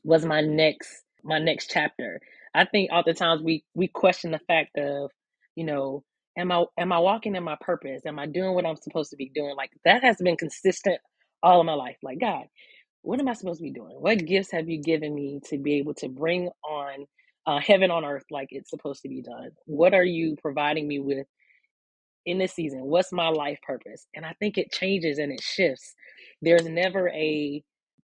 was 0.06 0.26
my 0.26 0.42
next 0.42 1.04
my 1.24 1.40
next 1.40 1.70
chapter. 1.72 2.22
I 2.56 2.66
think 2.66 2.92
oftentimes 2.94 3.44
we 3.44 3.66
we 3.76 3.90
question 3.90 4.32
the 4.32 4.40
fact 4.40 4.78
of, 4.80 5.12
you 5.56 5.66
know, 5.66 6.06
am 6.38 6.52
I 6.52 6.66
am 6.80 6.94
I 6.94 7.00
walking 7.00 7.36
in 7.38 7.44
my 7.46 7.58
purpose? 7.62 8.04
Am 8.08 8.20
I 8.20 8.28
doing 8.28 8.56
what 8.56 8.68
I'm 8.68 8.78
supposed 8.78 9.12
to 9.12 9.18
be 9.18 9.32
doing? 9.36 9.56
Like 9.58 9.72
that 9.86 10.04
has 10.04 10.18
been 10.18 10.38
consistent 10.38 11.00
all 11.44 11.62
of 11.62 11.68
my 11.68 11.76
life. 11.76 11.98
Like 12.04 12.20
God, 12.22 12.46
what 13.04 13.22
am 13.22 13.30
I 13.30 13.34
supposed 13.36 13.60
to 13.60 13.66
be 13.66 13.74
doing? 13.74 13.98
What 14.00 14.26
gifts 14.26 14.52
have 14.54 14.70
you 14.70 14.82
given 14.84 15.16
me 15.16 15.42
to 15.50 15.60
be 15.60 15.76
able 15.76 15.96
to 15.96 16.10
bring 16.10 16.50
on 16.70 17.08
uh, 17.48 17.60
heaven 17.62 17.92
on 17.92 18.06
earth 18.06 18.26
like 18.32 18.50
it's 18.52 18.72
supposed 18.72 19.04
to 19.04 19.10
be 19.10 19.24
done? 19.24 19.52
What 19.68 19.96
are 19.96 20.06
you 20.06 20.38
providing 20.42 20.88
me 20.88 21.00
with 21.00 21.28
in 22.28 22.40
this 22.40 22.54
season? 22.54 22.82
What's 22.84 23.13
my 23.13 23.30
life 23.30 23.60
purpose? 23.63 24.08
And 24.16 24.26
I 24.26 24.36
think 24.40 24.60
it 24.60 24.74
changes 24.74 25.20
and 25.20 25.34
it 25.34 25.42
shifts. 25.42 25.96
There's 26.44 26.68
never 26.68 27.10
a, 27.10 27.63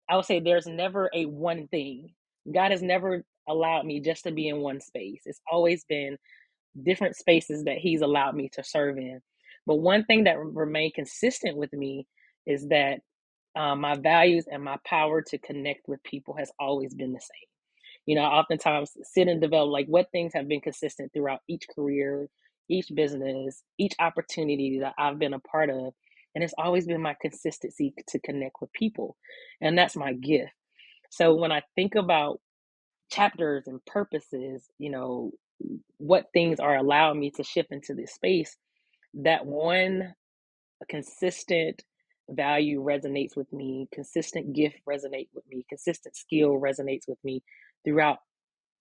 I 0.10 0.18
would 0.18 0.26
say, 0.26 0.42
there's 0.42 0.68
never 0.68 1.12
a 1.16 1.26
one 1.28 1.68
thing. 1.70 2.12
God 2.54 2.72
has 2.72 2.84
never 2.84 3.26
allowed 3.50 3.86
me 3.88 4.02
just 4.02 4.26
to 4.26 4.32
be 4.34 4.50
in 4.50 4.60
one 4.62 4.82
space. 4.82 5.24
It's 5.28 5.42
always 5.52 5.86
been 5.86 6.18
different 6.84 7.16
spaces 7.18 7.66
that 7.66 7.78
He's 7.80 8.02
allowed 8.02 8.36
me 8.36 8.50
to 8.54 8.64
serve 8.64 8.98
in. 8.98 9.22
But 9.68 9.78
one 9.78 10.06
thing 10.06 10.26
that 10.26 10.40
remained 10.40 10.96
consistent 10.96 11.58
with 11.58 11.74
me 11.74 12.08
is 12.48 12.68
that 12.70 13.00
um, 13.56 13.82
my 13.82 13.96
values 13.98 14.46
and 14.52 14.64
my 14.64 14.78
power 14.86 15.22
to 15.24 15.40
connect 15.40 15.88
with 15.88 16.04
people 16.04 16.36
has 16.40 16.52
always 16.60 16.96
been 16.96 17.14
the 17.14 17.22
same. 17.22 17.50
You 18.08 18.18
know, 18.18 18.24
oftentimes 18.24 18.92
sit 19.04 19.30
and 19.30 19.42
develop 19.42 19.72
like 19.72 19.88
what 19.88 20.12
things 20.12 20.34
have 20.36 20.50
been 20.50 20.62
consistent 20.62 21.14
throughout 21.14 21.42
each 21.50 21.66
career, 21.76 22.30
each 22.70 22.88
business, 22.94 23.64
each 23.78 23.94
opportunity 24.00 24.80
that 24.82 24.94
I've 24.98 25.20
been 25.20 25.34
a 25.34 25.40
part 25.40 25.70
of. 25.70 25.94
And 26.36 26.44
it's 26.44 26.54
always 26.58 26.88
been 26.88 27.02
my 27.02 27.16
consistency 27.22 27.94
to 28.10 28.20
connect 28.20 28.58
with 28.62 28.72
people. 28.74 29.18
And 29.62 29.78
that's 29.78 29.96
my 29.96 30.14
gift. 30.14 30.52
So 31.10 31.36
when 31.36 31.52
I 31.52 31.64
think 31.76 31.96
about 31.96 32.40
chapters 33.12 33.66
and 33.68 33.86
purposes, 33.86 34.66
you 34.80 34.92
know, 34.92 35.32
what 35.98 36.28
things 36.34 36.60
are 36.60 36.76
allowing 36.78 37.20
me 37.20 37.32
to 37.32 37.44
shift 37.44 37.72
into 37.72 37.94
this 37.94 38.14
space, 38.14 38.56
that 39.16 39.46
one 39.46 40.14
consistent 40.90 41.84
value 42.30 42.84
resonates 42.84 43.36
with 43.36 43.52
me, 43.54 43.88
consistent 43.94 44.54
gift 44.54 44.78
resonates 44.90 45.30
with 45.34 45.46
me, 45.50 45.66
consistent 45.70 46.16
skill 46.16 46.52
resonates 46.60 47.08
with 47.08 47.20
me 47.24 47.44
throughout, 47.86 48.20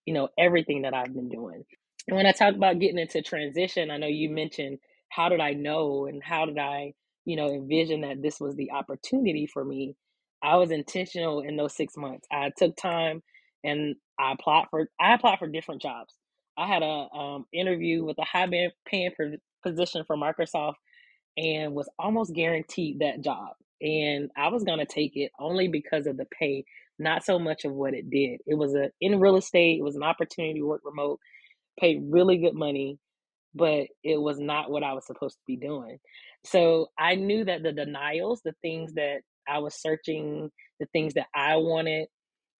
you 0.05 0.13
know, 0.13 0.29
everything 0.37 0.83
that 0.83 0.93
I've 0.93 1.13
been 1.13 1.29
doing. 1.29 1.63
And 2.07 2.17
when 2.17 2.25
I 2.27 2.31
talk 2.33 2.55
about 2.55 2.79
getting 2.79 2.99
into 2.99 3.21
transition, 3.21 3.91
I 3.91 3.97
know 3.97 4.07
you 4.07 4.29
mentioned 4.29 4.79
how 5.09 5.29
did 5.29 5.39
I 5.39 5.53
know 5.53 6.05
and 6.07 6.23
how 6.23 6.45
did 6.45 6.59
I, 6.59 6.93
you 7.25 7.35
know, 7.35 7.49
envision 7.49 8.01
that 8.01 8.21
this 8.21 8.39
was 8.39 8.55
the 8.55 8.71
opportunity 8.71 9.47
for 9.47 9.65
me. 9.65 9.95
I 10.43 10.57
was 10.57 10.71
intentional 10.71 11.41
in 11.41 11.57
those 11.57 11.75
six 11.75 11.97
months. 11.97 12.27
I 12.31 12.51
took 12.57 12.77
time 12.77 13.23
and 13.63 13.95
I 14.19 14.33
applied 14.33 14.67
for 14.69 14.87
I 14.99 15.15
applied 15.15 15.39
for 15.39 15.47
different 15.47 15.81
jobs. 15.81 16.13
I 16.57 16.67
had 16.67 16.83
a 16.83 17.07
um, 17.13 17.45
interview 17.53 18.03
with 18.05 18.17
a 18.19 18.25
high 18.25 18.47
paying 18.85 19.11
position 19.63 20.03
for 20.05 20.17
Microsoft 20.17 20.73
and 21.37 21.75
was 21.75 21.89
almost 21.99 22.35
guaranteed 22.35 23.01
that 23.01 23.21
job. 23.23 23.51
And 23.81 24.31
I 24.37 24.49
was 24.49 24.65
going 24.65 24.79
to 24.79 24.87
take 24.87 25.17
it 25.17 25.31
only 25.39 25.69
because 25.69 26.07
of 26.07 26.17
the 26.17 26.27
pay, 26.39 26.65
not 26.99 27.25
so 27.25 27.39
much 27.39 27.65
of 27.65 27.73
what 27.73 27.95
it 27.95 28.09
did. 28.09 28.41
It 28.47 28.55
was 28.55 28.75
a 28.75 28.91
in 29.01 29.19
real 29.21 29.37
estate, 29.37 29.79
it 29.79 29.83
was 29.83 29.97
an 29.97 30.03
opportunity 30.03 30.61
to 30.61 30.67
work 30.67 30.83
remote, 30.85 31.19
paid 31.81 32.03
really 32.09 32.37
good 32.37 32.55
money, 32.55 32.99
but 33.55 33.87
it 34.03 34.21
was 34.21 34.39
not 34.39 34.71
what 34.71 34.83
I 34.83 34.93
was 34.93 35.07
supposed 35.07 35.35
to 35.35 35.43
be 35.47 35.57
doing. 35.57 35.99
So 36.45 36.87
I 36.97 37.15
knew 37.15 37.45
that 37.45 37.63
the 37.63 37.73
denials, 37.73 38.41
the 38.45 38.55
things 38.61 38.93
that 38.95 39.21
I 39.49 39.59
was 39.59 39.75
searching, 39.75 40.51
the 40.79 40.87
things 40.93 41.15
that 41.15 41.27
I 41.35 41.57
wanted, 41.57 42.07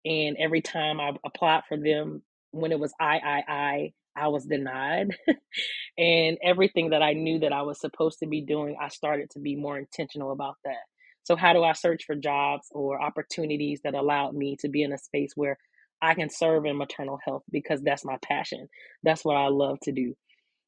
and 0.04 0.36
every 0.38 0.62
time 0.62 1.00
I 1.00 1.12
applied 1.24 1.62
for 1.68 1.78
them, 1.78 2.22
when 2.50 2.72
it 2.72 2.80
was 2.80 2.92
I, 3.00 3.18
I, 3.18 3.52
I, 3.52 3.92
I 4.16 4.28
was 4.28 4.44
denied. 4.44 5.16
and 5.98 6.38
everything 6.44 6.90
that 6.90 7.02
I 7.02 7.14
knew 7.14 7.40
that 7.40 7.52
I 7.52 7.62
was 7.62 7.80
supposed 7.80 8.18
to 8.20 8.26
be 8.26 8.42
doing, 8.42 8.76
I 8.80 8.88
started 8.88 9.30
to 9.30 9.40
be 9.40 9.56
more 9.56 9.78
intentional 9.78 10.32
about 10.32 10.56
that. 10.64 10.82
So, 11.24 11.36
how 11.36 11.52
do 11.52 11.62
I 11.62 11.72
search 11.72 12.04
for 12.04 12.16
jobs 12.16 12.66
or 12.72 13.00
opportunities 13.00 13.80
that 13.84 13.94
allowed 13.94 14.34
me 14.34 14.56
to 14.60 14.68
be 14.68 14.82
in 14.82 14.92
a 14.92 14.98
space 14.98 15.32
where 15.36 15.56
I 16.02 16.14
can 16.14 16.30
serve 16.30 16.66
in 16.66 16.78
maternal 16.78 17.18
health 17.24 17.44
because 17.50 17.82
that's 17.82 18.04
my 18.04 18.18
passion? 18.22 18.68
That's 19.04 19.24
what 19.24 19.36
I 19.36 19.48
love 19.48 19.78
to 19.84 19.92
do. 19.92 20.14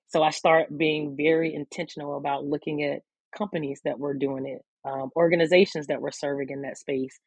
So, 0.08 0.22
I 0.22 0.30
start 0.30 0.76
being 0.76 1.16
very 1.16 1.54
intentional 1.54 2.16
about 2.16 2.44
looking 2.46 2.84
at 2.84 3.02
companies 3.36 3.80
that 3.84 3.98
were 3.98 4.14
doing 4.14 4.46
it, 4.46 4.62
um, 4.88 5.10
organizations 5.16 5.88
that 5.88 6.00
were 6.00 6.12
serving 6.12 6.50
in 6.50 6.62
that 6.62 6.78
space. 6.78 7.18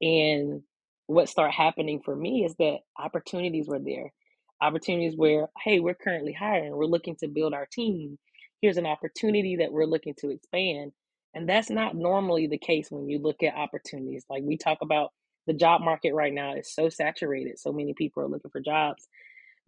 And 0.00 0.62
what 1.06 1.28
started 1.28 1.54
happening 1.54 2.02
for 2.04 2.16
me 2.16 2.44
is 2.46 2.54
that 2.58 2.78
opportunities 2.98 3.68
were 3.68 3.80
there 3.80 4.12
opportunities 4.60 5.14
where, 5.16 5.48
hey, 5.64 5.80
we're 5.80 5.94
currently 5.94 6.32
hiring, 6.32 6.76
we're 6.76 6.86
looking 6.86 7.16
to 7.16 7.28
build 7.28 7.54
our 7.54 7.66
team. 7.72 8.18
Here's 8.60 8.76
an 8.76 8.86
opportunity 8.86 9.56
that 9.56 9.72
we're 9.72 9.86
looking 9.86 10.14
to 10.20 10.30
expand. 10.30 10.92
And 11.34 11.48
that's 11.48 11.70
not 11.70 11.94
normally 11.94 12.46
the 12.46 12.58
case 12.58 12.88
when 12.90 13.08
you 13.08 13.18
look 13.20 13.42
at 13.42 13.54
opportunities. 13.54 14.24
Like 14.28 14.42
we 14.44 14.56
talk 14.58 14.78
about 14.82 15.10
the 15.46 15.54
job 15.54 15.82
market 15.82 16.14
right 16.14 16.34
now 16.34 16.54
is 16.56 16.72
so 16.72 16.88
saturated, 16.90 17.58
so 17.58 17.72
many 17.72 17.94
people 17.94 18.22
are 18.22 18.28
looking 18.28 18.50
for 18.50 18.60
jobs. 18.60 19.08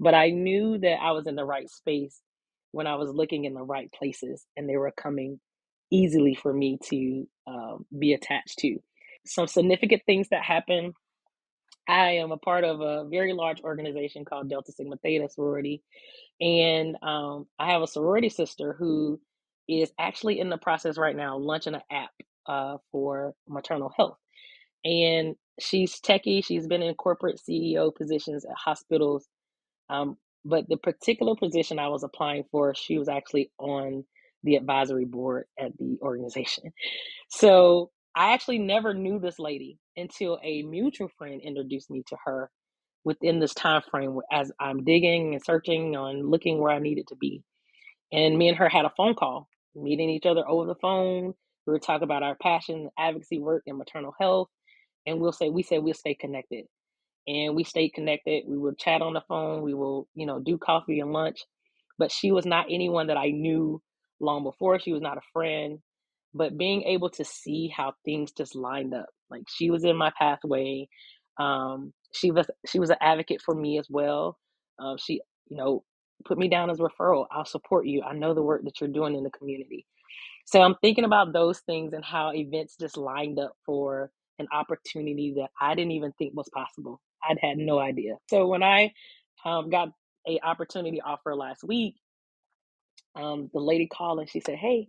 But 0.00 0.14
I 0.14 0.30
knew 0.30 0.78
that 0.78 0.98
I 1.02 1.12
was 1.12 1.26
in 1.26 1.36
the 1.36 1.44
right 1.44 1.70
space 1.70 2.20
when 2.72 2.86
I 2.86 2.96
was 2.96 3.10
looking 3.12 3.44
in 3.46 3.54
the 3.54 3.62
right 3.62 3.92
places 3.92 4.46
and 4.56 4.68
they 4.68 4.76
were 4.78 4.92
coming 4.92 5.40
easily 5.92 6.34
for 6.34 6.52
me 6.52 6.78
to 6.90 7.28
um, 7.46 7.86
be 7.98 8.14
attached 8.14 8.58
to. 8.60 8.78
Some 9.26 9.46
significant 9.48 10.02
things 10.06 10.28
that 10.30 10.44
happened 10.44 10.90
I 11.86 12.12
am 12.12 12.32
a 12.32 12.36
part 12.38 12.64
of 12.64 12.80
a 12.80 13.04
very 13.08 13.32
large 13.32 13.60
organization 13.60 14.24
called 14.24 14.48
Delta 14.48 14.72
Sigma 14.72 14.96
Theta 14.96 15.28
Sorority. 15.28 15.82
And 16.40 16.96
um, 17.02 17.46
I 17.58 17.72
have 17.72 17.82
a 17.82 17.86
sorority 17.88 18.30
sister 18.30 18.74
who 18.78 19.20
is 19.68 19.92
actually 19.98 20.40
in 20.40 20.50
the 20.50 20.58
process 20.58 20.98
right 20.98 21.16
now 21.16 21.38
launching 21.38 21.74
an 21.74 21.82
app 21.90 22.10
uh, 22.46 22.78
for 22.92 23.34
maternal 23.48 23.92
health. 23.96 24.18
And 24.84 25.36
she's 25.60 26.00
techie, 26.00 26.44
she's 26.44 26.66
been 26.66 26.82
in 26.82 26.94
corporate 26.94 27.40
CEO 27.48 27.94
positions 27.94 28.44
at 28.44 28.56
hospitals. 28.56 29.26
Um, 29.90 30.18
but 30.44 30.68
the 30.68 30.78
particular 30.78 31.36
position 31.36 31.78
I 31.78 31.88
was 31.88 32.04
applying 32.04 32.44
for, 32.52 32.74
she 32.74 32.98
was 32.98 33.08
actually 33.08 33.52
on 33.58 34.04
the 34.44 34.56
advisory 34.56 35.06
board 35.06 35.46
at 35.58 35.76
the 35.78 35.98
organization. 36.02 36.72
So 37.30 37.90
I 38.16 38.34
actually 38.34 38.58
never 38.58 38.94
knew 38.94 39.18
this 39.20 39.38
lady 39.38 39.78
until 39.96 40.38
a 40.42 40.62
mutual 40.62 41.08
friend 41.18 41.40
introduced 41.42 41.90
me 41.90 42.04
to 42.08 42.16
her 42.26 42.50
within 43.04 43.40
this 43.40 43.54
time 43.54 43.82
frame 43.90 44.18
as 44.32 44.52
I'm 44.60 44.84
digging 44.84 45.34
and 45.34 45.44
searching 45.44 45.96
and 45.96 46.30
looking 46.30 46.58
where 46.60 46.72
I 46.72 46.78
needed 46.78 47.08
to 47.08 47.16
be. 47.16 47.42
And 48.12 48.38
me 48.38 48.48
and 48.48 48.56
her 48.58 48.68
had 48.68 48.84
a 48.84 48.92
phone 48.96 49.14
call, 49.14 49.48
meeting 49.74 50.10
each 50.10 50.26
other 50.26 50.48
over 50.48 50.66
the 50.66 50.74
phone, 50.76 51.34
We 51.66 51.72
were 51.72 51.78
talking 51.78 52.04
about 52.04 52.22
our 52.22 52.36
passion, 52.36 52.90
advocacy 52.98 53.38
work, 53.38 53.64
and 53.66 53.78
maternal 53.78 54.14
health. 54.20 54.48
And 55.06 55.20
we'll 55.20 55.32
say, 55.32 55.50
we 55.50 55.62
said 55.62 55.82
we'll 55.82 55.94
stay 55.94 56.14
connected. 56.14 56.66
And 57.28 57.56
we 57.56 57.64
stayed 57.64 57.90
connected. 57.90 58.44
We 58.48 58.58
would 58.58 58.78
chat 58.78 59.02
on 59.02 59.14
the 59.14 59.22
phone. 59.28 59.62
We 59.62 59.74
will, 59.74 60.08
you 60.14 60.26
know, 60.26 60.40
do 60.40 60.58
coffee 60.58 61.00
and 61.00 61.12
lunch. 61.12 61.40
But 61.98 62.12
she 62.12 62.32
was 62.32 62.46
not 62.46 62.66
anyone 62.70 63.08
that 63.08 63.18
I 63.18 63.30
knew 63.30 63.82
long 64.20 64.44
before. 64.44 64.80
She 64.80 64.92
was 64.92 65.02
not 65.02 65.18
a 65.18 65.22
friend. 65.32 65.80
But 66.34 66.58
being 66.58 66.84
able 66.84 67.10
to 67.12 67.24
see 67.24 67.68
how 67.76 67.94
things 68.04 68.32
just 68.32 68.56
lined 68.56 68.94
up, 68.94 69.06
like 69.30 69.42
she 69.48 69.70
was 69.70 69.84
in 69.84 69.96
my 69.96 70.12
pathway. 70.18 70.88
Um, 71.38 71.92
she 72.12 72.32
was 72.32 72.46
she 72.68 72.80
was 72.80 72.90
an 72.90 72.96
advocate 73.00 73.42
for 73.42 73.54
me 73.54 73.78
as 73.78 73.86
well. 73.90 74.38
Um, 74.80 74.98
she, 74.98 75.22
you 75.48 75.56
know, 75.58 75.84
put 76.26 76.38
me 76.38 76.48
down 76.48 76.70
as 76.70 76.78
referral. 76.78 77.26
I'll 77.32 77.46
support 77.46 77.86
you. 77.86 78.02
I 78.02 78.14
know 78.14 78.34
the 78.34 78.42
work 78.42 78.64
that 78.64 78.80
you're 78.80 78.90
doing 78.90 79.16
in 79.16 79.24
the 79.24 79.30
community. 79.30 79.86
So 80.46 80.62
I'm 80.62 80.76
thinking 80.82 81.04
about 81.06 81.34
those 81.34 81.60
things 81.60 81.94
and 81.94 82.04
how 82.04 82.32
events 82.34 82.76
just 82.80 82.98
lined 82.98 83.40
up 83.40 83.54
for 83.66 84.12
an 84.42 84.48
opportunity 84.52 85.34
that 85.38 85.50
I 85.60 85.76
didn't 85.76 85.92
even 85.92 86.12
think 86.14 86.34
was 86.36 86.50
possible. 86.54 87.00
I'd 87.28 87.38
had 87.42 87.58
no 87.58 87.80
idea. 87.80 88.16
So 88.30 88.48
when 88.48 88.64
I 88.64 88.92
um, 89.46 89.70
got 89.70 89.90
a 90.28 90.40
opportunity 90.44 91.02
offer 91.02 91.36
last 91.36 91.64
week, 91.64 91.96
um, 93.16 93.50
the 93.54 93.60
lady 93.60 93.88
called 93.88 94.20
and 94.20 94.30
she 94.30 94.40
said, 94.40 94.56
"Hey, 94.56 94.88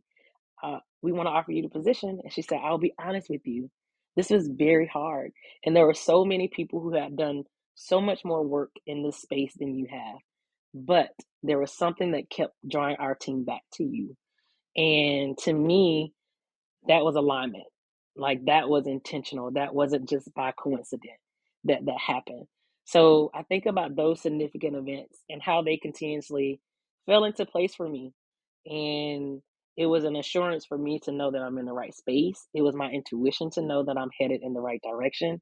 uh, 0.63 0.79
we 1.03 1.13
want 1.13 1.27
to 1.27 1.31
offer 1.31 1.51
you 1.53 1.63
the 1.63 1.69
position." 1.69 2.19
And 2.23 2.33
she 2.33 2.43
said, 2.43 2.59
"I'll 2.63 2.79
be 2.79 2.93
honest 2.99 3.29
with 3.29 3.41
you, 3.45 3.71
this 4.17 4.31
was 4.31 4.47
very 4.49 4.87
hard, 4.87 5.31
and 5.65 5.75
there 5.75 5.87
were 5.87 5.95
so 5.95 6.25
many 6.25 6.49
people 6.49 6.81
who 6.81 6.95
had 6.95 7.17
done 7.17 7.43
so 7.75 8.01
much 8.01 8.25
more 8.25 8.43
work 8.43 8.71
in 8.87 9.03
this 9.03 9.17
space 9.21 9.53
than 9.59 9.75
you 9.77 9.87
have, 9.91 10.19
but 10.73 11.09
there 11.43 11.59
was 11.59 11.73
something 11.73 12.11
that 12.13 12.29
kept 12.29 12.53
drawing 12.69 12.97
our 12.97 13.15
team 13.15 13.45
back 13.45 13.63
to 13.75 13.85
you." 13.85 14.15
And 14.77 15.37
to 15.39 15.53
me, 15.53 16.13
that 16.87 17.03
was 17.05 17.15
alignment. 17.15 17.65
Like 18.15 18.45
that 18.45 18.69
was 18.69 18.87
intentional. 18.87 19.51
That 19.51 19.75
wasn't 19.75 20.09
just 20.09 20.33
by 20.35 20.53
coincidence 20.53 21.19
that 21.65 21.85
that 21.85 21.99
happened. 21.99 22.47
So 22.85 23.31
I 23.33 23.43
think 23.43 23.65
about 23.65 23.95
those 23.95 24.21
significant 24.21 24.75
events 24.75 25.19
and 25.29 25.41
how 25.41 25.63
they 25.63 25.77
continuously 25.77 26.61
fell 27.07 27.25
into 27.25 27.45
place 27.45 27.75
for 27.75 27.89
me. 27.89 28.13
And 28.67 29.41
it 29.77 29.87
was 29.87 30.03
an 30.05 30.15
assurance 30.17 30.65
for 30.65 30.77
me 30.77 30.99
to 31.05 31.11
know 31.11 31.31
that 31.31 31.41
I'm 31.41 31.57
in 31.57 31.65
the 31.65 31.73
right 31.73 31.95
space. 31.95 32.47
It 32.53 32.61
was 32.61 32.75
my 32.75 32.89
intuition 32.91 33.49
to 33.51 33.61
know 33.63 33.83
that 33.85 33.97
I'm 33.97 34.11
headed 34.19 34.41
in 34.43 34.53
the 34.53 34.61
right 34.61 34.81
direction. 34.83 35.41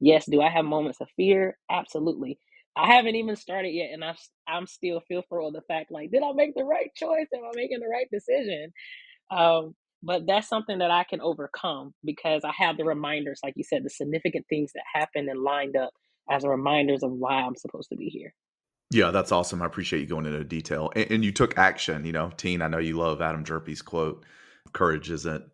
Yes, 0.00 0.26
do 0.26 0.40
I 0.42 0.50
have 0.50 0.64
moments 0.66 1.00
of 1.00 1.08
fear? 1.16 1.58
Absolutely. 1.70 2.38
I 2.76 2.94
haven't 2.94 3.16
even 3.16 3.36
started 3.36 3.70
yet, 3.70 3.90
and 3.92 4.04
I'm 4.04 4.14
I'm 4.48 4.66
still 4.66 5.00
fearful 5.08 5.48
of 5.48 5.54
the 5.54 5.62
fact 5.62 5.90
like, 5.92 6.10
did 6.12 6.22
I 6.22 6.32
make 6.32 6.54
the 6.54 6.64
right 6.64 6.90
choice? 6.96 7.28
Am 7.34 7.44
I 7.44 7.50
making 7.54 7.80
the 7.80 7.88
right 7.88 8.08
decision? 8.12 8.72
Um, 9.30 9.74
but 10.02 10.26
that's 10.26 10.48
something 10.48 10.78
that 10.78 10.90
I 10.90 11.04
can 11.04 11.20
overcome 11.20 11.94
because 12.04 12.42
I 12.44 12.52
have 12.56 12.76
the 12.76 12.84
reminders, 12.84 13.40
like 13.42 13.54
you 13.56 13.64
said, 13.64 13.84
the 13.84 13.90
significant 13.90 14.46
things 14.48 14.72
that 14.74 14.82
happened 14.92 15.28
and 15.28 15.42
lined 15.42 15.76
up 15.76 15.90
as 16.30 16.44
reminders 16.44 17.02
of 17.02 17.12
why 17.12 17.34
I'm 17.34 17.56
supposed 17.56 17.88
to 17.90 17.96
be 17.96 18.08
here. 18.08 18.32
Yeah, 18.92 19.10
that's 19.10 19.30
awesome. 19.30 19.62
I 19.62 19.66
appreciate 19.66 20.00
you 20.00 20.06
going 20.06 20.26
into 20.26 20.42
detail. 20.44 20.90
And, 20.96 21.10
and 21.10 21.24
you 21.24 21.32
took 21.32 21.56
action, 21.58 22.04
you 22.04 22.12
know, 22.12 22.30
Tine, 22.36 22.62
I 22.62 22.68
know 22.68 22.78
you 22.78 22.96
love 22.96 23.20
Adam 23.20 23.44
Jerpy's 23.44 23.82
quote, 23.82 24.24
courage 24.72 25.10
isn't 25.10 25.44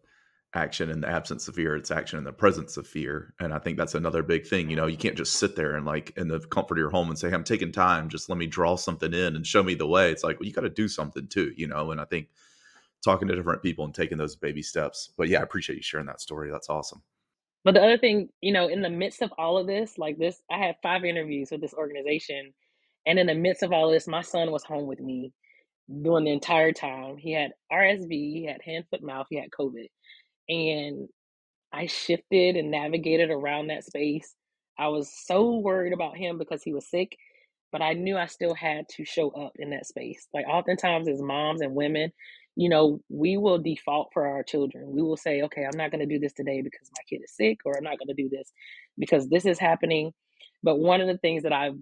action 0.54 0.90
in 0.90 1.00
the 1.02 1.08
absence 1.08 1.48
of 1.48 1.54
fear 1.54 1.76
it's 1.76 1.90
action 1.90 2.18
in 2.18 2.24
the 2.24 2.32
presence 2.32 2.76
of 2.76 2.86
fear 2.86 3.34
and 3.40 3.52
i 3.52 3.58
think 3.58 3.76
that's 3.76 3.94
another 3.94 4.22
big 4.22 4.46
thing 4.46 4.70
you 4.70 4.76
know 4.76 4.86
you 4.86 4.96
can't 4.96 5.16
just 5.16 5.34
sit 5.34 5.54
there 5.54 5.76
and 5.76 5.84
like 5.84 6.12
in 6.16 6.28
the 6.28 6.40
comfort 6.50 6.74
of 6.74 6.78
your 6.78 6.90
home 6.90 7.08
and 7.08 7.18
say 7.18 7.28
hey, 7.28 7.34
i'm 7.34 7.44
taking 7.44 7.70
time 7.70 8.08
just 8.08 8.28
let 8.28 8.38
me 8.38 8.46
draw 8.46 8.74
something 8.74 9.12
in 9.12 9.36
and 9.36 9.46
show 9.46 9.62
me 9.62 9.74
the 9.74 9.86
way 9.86 10.10
it's 10.10 10.24
like 10.24 10.40
well 10.40 10.46
you 10.46 10.54
got 10.54 10.62
to 10.62 10.70
do 10.70 10.88
something 10.88 11.28
too 11.28 11.52
you 11.56 11.66
know 11.66 11.90
and 11.90 12.00
i 12.00 12.04
think 12.06 12.28
talking 13.04 13.28
to 13.28 13.36
different 13.36 13.62
people 13.62 13.84
and 13.84 13.94
taking 13.94 14.18
those 14.18 14.36
baby 14.36 14.62
steps 14.62 15.12
but 15.16 15.28
yeah 15.28 15.40
i 15.40 15.42
appreciate 15.42 15.76
you 15.76 15.82
sharing 15.82 16.06
that 16.06 16.20
story 16.20 16.50
that's 16.50 16.70
awesome 16.70 17.02
but 17.64 17.74
the 17.74 17.82
other 17.82 17.98
thing 17.98 18.28
you 18.40 18.52
know 18.52 18.68
in 18.68 18.82
the 18.82 18.90
midst 18.90 19.22
of 19.22 19.32
all 19.38 19.58
of 19.58 19.66
this 19.66 19.98
like 19.98 20.18
this 20.18 20.40
i 20.50 20.58
had 20.58 20.76
five 20.82 21.04
interviews 21.04 21.50
with 21.50 21.60
this 21.60 21.74
organization 21.74 22.52
and 23.06 23.18
in 23.18 23.26
the 23.26 23.34
midst 23.34 23.62
of 23.62 23.72
all 23.72 23.90
this 23.90 24.08
my 24.08 24.22
son 24.22 24.50
was 24.50 24.64
home 24.64 24.86
with 24.86 25.00
me 25.00 25.32
during 26.02 26.24
the 26.24 26.32
entire 26.32 26.72
time 26.72 27.16
he 27.16 27.32
had 27.32 27.52
rsv 27.72 28.10
he 28.10 28.44
had 28.44 28.60
hand 28.62 28.84
foot 28.90 29.02
mouth 29.02 29.26
he 29.30 29.38
had 29.38 29.50
covid 29.50 29.86
and 30.48 31.08
I 31.72 31.86
shifted 31.86 32.56
and 32.56 32.70
navigated 32.70 33.30
around 33.30 33.68
that 33.68 33.84
space. 33.84 34.34
I 34.78 34.88
was 34.88 35.12
so 35.26 35.56
worried 35.58 35.92
about 35.92 36.16
him 36.16 36.38
because 36.38 36.62
he 36.62 36.72
was 36.72 36.88
sick, 36.88 37.16
but 37.72 37.82
I 37.82 37.92
knew 37.94 38.16
I 38.16 38.26
still 38.26 38.54
had 38.54 38.88
to 38.90 39.04
show 39.04 39.30
up 39.30 39.52
in 39.56 39.70
that 39.70 39.86
space. 39.86 40.26
Like 40.32 40.46
oftentimes 40.46 41.08
as 41.08 41.20
moms 41.20 41.60
and 41.60 41.74
women, 41.74 42.12
you 42.56 42.70
know, 42.70 43.00
we 43.10 43.36
will 43.36 43.58
default 43.58 44.10
for 44.14 44.26
our 44.26 44.42
children. 44.42 44.90
We 44.92 45.02
will 45.02 45.18
say, 45.18 45.42
okay, 45.42 45.64
I'm 45.64 45.78
not 45.78 45.90
going 45.90 46.00
to 46.00 46.12
do 46.12 46.18
this 46.18 46.32
today 46.32 46.62
because 46.62 46.90
my 46.96 47.02
kid 47.08 47.22
is 47.24 47.32
sick, 47.36 47.58
or 47.66 47.76
I'm 47.76 47.84
not 47.84 47.98
going 47.98 48.08
to 48.08 48.22
do 48.22 48.30
this 48.30 48.50
because 48.98 49.28
this 49.28 49.46
is 49.46 49.58
happening. 49.58 50.12
But 50.62 50.78
one 50.78 51.00
of 51.02 51.06
the 51.06 51.18
things 51.18 51.44
that 51.44 51.52
I've 51.52 51.76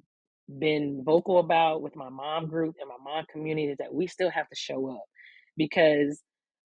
been 0.59 1.03
vocal 1.05 1.39
about 1.39 1.83
with 1.83 1.97
my 1.97 2.09
mom 2.11 2.49
group 2.49 2.77
and 2.81 2.89
my 2.89 2.97
mom 3.03 3.25
community 3.33 3.69
is 3.69 3.79
that 3.79 3.95
we 3.95 4.09
still 4.09 4.31
have 4.31 4.49
to 4.49 4.57
show 4.57 4.91
up 4.91 5.05
because 5.57 6.21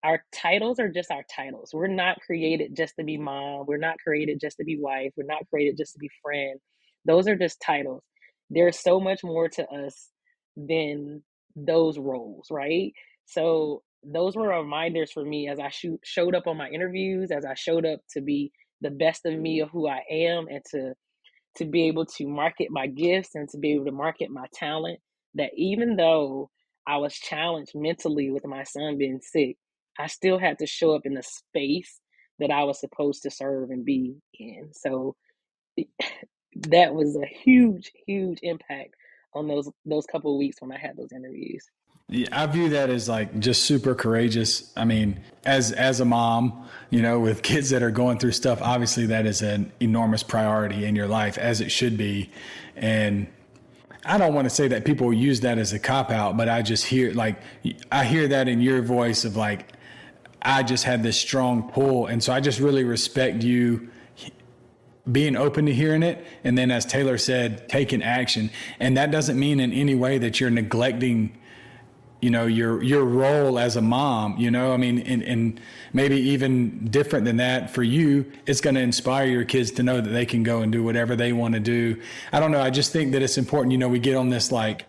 our 0.04 0.24
titles 0.34 0.80
are 0.80 0.90
just 0.90 1.12
our 1.12 1.24
titles. 1.34 1.72
We're 1.74 1.88
not 1.88 2.20
created 2.22 2.76
just 2.76 2.96
to 3.00 3.06
be 3.06 3.18
mom. 3.18 3.66
We're 3.68 3.78
not 3.78 3.98
created 4.06 4.40
just 4.42 4.58
to 4.58 4.66
be 4.66 4.78
wife. 4.80 5.12
We're 5.16 5.26
not 5.26 5.50
created 5.50 5.78
just 5.78 5.94
to 5.94 6.00
be 6.00 6.10
friend. 6.22 6.60
Those 7.06 7.28
are 7.28 7.38
just 7.38 7.62
titles. 7.66 8.04
There's 8.50 8.80
so 8.80 9.00
much 9.00 9.24
more 9.24 9.50
to 9.50 9.66
us 9.68 10.10
than 10.58 11.24
those 11.56 11.98
roles, 11.98 12.48
right? 12.52 12.94
So 13.26 13.82
those 14.06 14.36
were 14.36 14.50
reminders 14.50 15.12
for 15.12 15.24
me 15.24 15.48
as 15.48 15.60
I 15.60 15.70
shoot, 15.70 16.00
showed 16.04 16.36
up 16.36 16.48
on 16.48 16.58
my 16.58 16.70
interviews, 16.70 17.32
as 17.32 17.46
I 17.46 17.54
showed 17.56 17.86
up 17.86 18.00
to 18.12 18.22
be 18.22 18.52
the 18.82 18.92
best 18.92 19.26
of 19.26 19.38
me 19.40 19.58
mm-hmm. 19.58 19.66
of 19.66 19.70
who 19.72 19.88
I 19.88 20.02
am, 20.10 20.48
and 20.48 20.62
to 20.72 20.94
to 21.58 21.66
be 21.66 21.84
able 21.84 22.06
to 22.06 22.28
market 22.28 22.70
my 22.72 22.88
gifts 22.88 23.36
and 23.36 23.48
to 23.50 23.60
be 23.60 23.74
able 23.74 23.86
to 23.86 23.92
market 23.92 24.30
my 24.32 24.46
talent. 24.54 25.00
That 25.36 25.52
even 25.56 25.96
though 25.96 26.50
I 26.88 26.98
was 26.98 27.14
challenged 27.14 27.74
mentally 27.76 28.32
with 28.32 28.46
my 28.46 28.64
son 28.64 28.98
being 28.98 29.20
sick, 29.22 29.58
I 30.00 30.08
still 30.08 30.40
had 30.40 30.60
to 30.60 30.68
show 30.68 30.96
up 30.96 31.06
in 31.06 31.14
the 31.14 31.24
space 31.24 32.00
that 32.40 32.52
I 32.52 32.64
was 32.64 32.80
supposed 32.80 33.24
to 33.24 33.32
serve 33.32 33.70
and 33.70 33.86
be 33.86 34.16
in. 34.34 34.70
So 34.74 35.16
that 36.56 36.94
was 36.94 37.16
a 37.16 37.26
huge, 37.26 37.92
huge 38.06 38.40
impact 38.42 38.96
on 39.34 39.48
those 39.48 39.70
those 39.86 40.06
couple 40.06 40.34
of 40.34 40.40
weeks 40.40 40.58
when 40.60 40.72
I 40.72 40.78
had 40.78 40.98
those 40.98 41.12
interviews. 41.12 41.66
Yeah, 42.10 42.28
I 42.32 42.46
view 42.48 42.70
that 42.70 42.90
as 42.90 43.08
like 43.08 43.40
just 43.40 43.64
super 43.64 43.96
courageous. 43.96 44.72
I 44.76 44.86
mean, 44.86 45.22
as 45.46 45.72
as 45.72 46.00
a 46.00 46.06
mom, 46.06 46.68
you 46.90 47.02
know, 47.02 47.20
with 47.20 47.42
kids 47.44 47.70
that 47.70 47.82
are 47.82 47.92
going 47.92 48.20
through 48.20 48.34
stuff, 48.34 48.62
obviously 48.62 49.06
that 49.08 49.26
is 49.26 49.42
an 49.42 49.72
enormous 49.80 50.24
priority 50.24 50.86
in 50.86 50.96
your 50.96 51.08
life, 51.08 51.38
as 51.38 51.62
it 51.62 51.72
should 51.72 51.98
be. 51.98 52.30
And 52.76 53.28
I 54.06 54.18
don't 54.18 54.34
want 54.34 54.46
to 54.46 54.50
say 54.50 54.68
that 54.68 54.84
people 54.84 55.14
use 55.14 55.40
that 55.42 55.58
as 55.58 55.72
a 55.72 55.80
cop 55.80 56.12
out, 56.12 56.36
but 56.36 56.50
I 56.50 56.62
just 56.62 56.86
hear 56.86 57.14
like 57.14 57.42
I 57.92 58.04
hear 58.04 58.28
that 58.28 58.48
in 58.48 58.62
your 58.62 58.82
voice 58.82 59.24
of 59.24 59.38
like 59.38 59.72
I 60.42 60.62
just 60.62 60.84
had 60.84 61.04
this 61.04 61.18
strong 61.18 61.72
pull. 61.72 62.08
And 62.08 62.22
so 62.22 62.34
I 62.34 62.42
just 62.42 62.60
really 62.60 62.84
respect 62.84 63.44
you 63.44 63.90
being 65.12 65.36
open 65.36 65.66
to 65.66 65.74
hearing 65.74 66.04
it. 66.04 66.26
And 66.44 66.58
then, 66.58 66.70
as 66.72 66.86
Taylor 66.86 67.18
said, 67.18 67.68
taking 67.70 68.04
action. 68.04 68.50
And 68.80 68.98
that 68.98 69.12
doesn't 69.12 69.40
mean 69.40 69.60
in 69.60 69.74
any 69.74 69.96
way 69.96 70.18
that 70.18 70.40
you're 70.40 70.50
neglecting 70.50 71.38
you 72.24 72.30
know 72.30 72.46
your 72.46 72.82
your 72.82 73.04
role 73.04 73.60
as 73.60 73.76
a 73.76 73.82
mom 73.82 74.38
you 74.38 74.50
know 74.50 74.74
i 74.74 74.78
mean 74.78 75.00
and, 75.00 75.22
and 75.24 75.60
maybe 75.92 76.16
even 76.16 76.86
different 76.86 77.26
than 77.26 77.38
that 77.38 77.70
for 77.70 77.84
you 77.84 78.26
it's 78.46 78.62
going 78.62 78.76
to 78.76 78.82
inspire 78.82 79.28
your 79.28 79.44
kids 79.44 79.72
to 79.72 79.84
know 79.84 80.00
that 80.00 80.10
they 80.10 80.26
can 80.26 80.42
go 80.42 80.62
and 80.62 80.72
do 80.72 80.84
whatever 80.84 81.16
they 81.16 81.34
want 81.34 81.54
to 81.54 81.60
do 81.60 82.00
i 82.32 82.40
don't 82.40 82.52
know 82.52 82.62
i 82.62 82.70
just 82.70 82.94
think 82.94 83.12
that 83.12 83.22
it's 83.22 83.38
important 83.38 83.72
you 83.72 83.78
know 83.78 83.90
we 83.90 84.00
get 84.00 84.16
on 84.16 84.30
this 84.30 84.52
like 84.52 84.86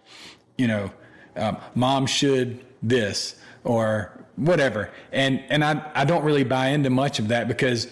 you 0.56 0.68
know 0.68 0.90
um, 1.36 1.56
mom 1.74 2.06
should 2.06 2.64
this 2.82 3.36
or 3.64 4.24
whatever. 4.36 4.90
And 5.12 5.42
and 5.48 5.64
I 5.64 5.90
I 5.94 6.04
don't 6.04 6.24
really 6.24 6.44
buy 6.44 6.68
into 6.68 6.90
much 6.90 7.18
of 7.18 7.28
that 7.28 7.48
because 7.48 7.88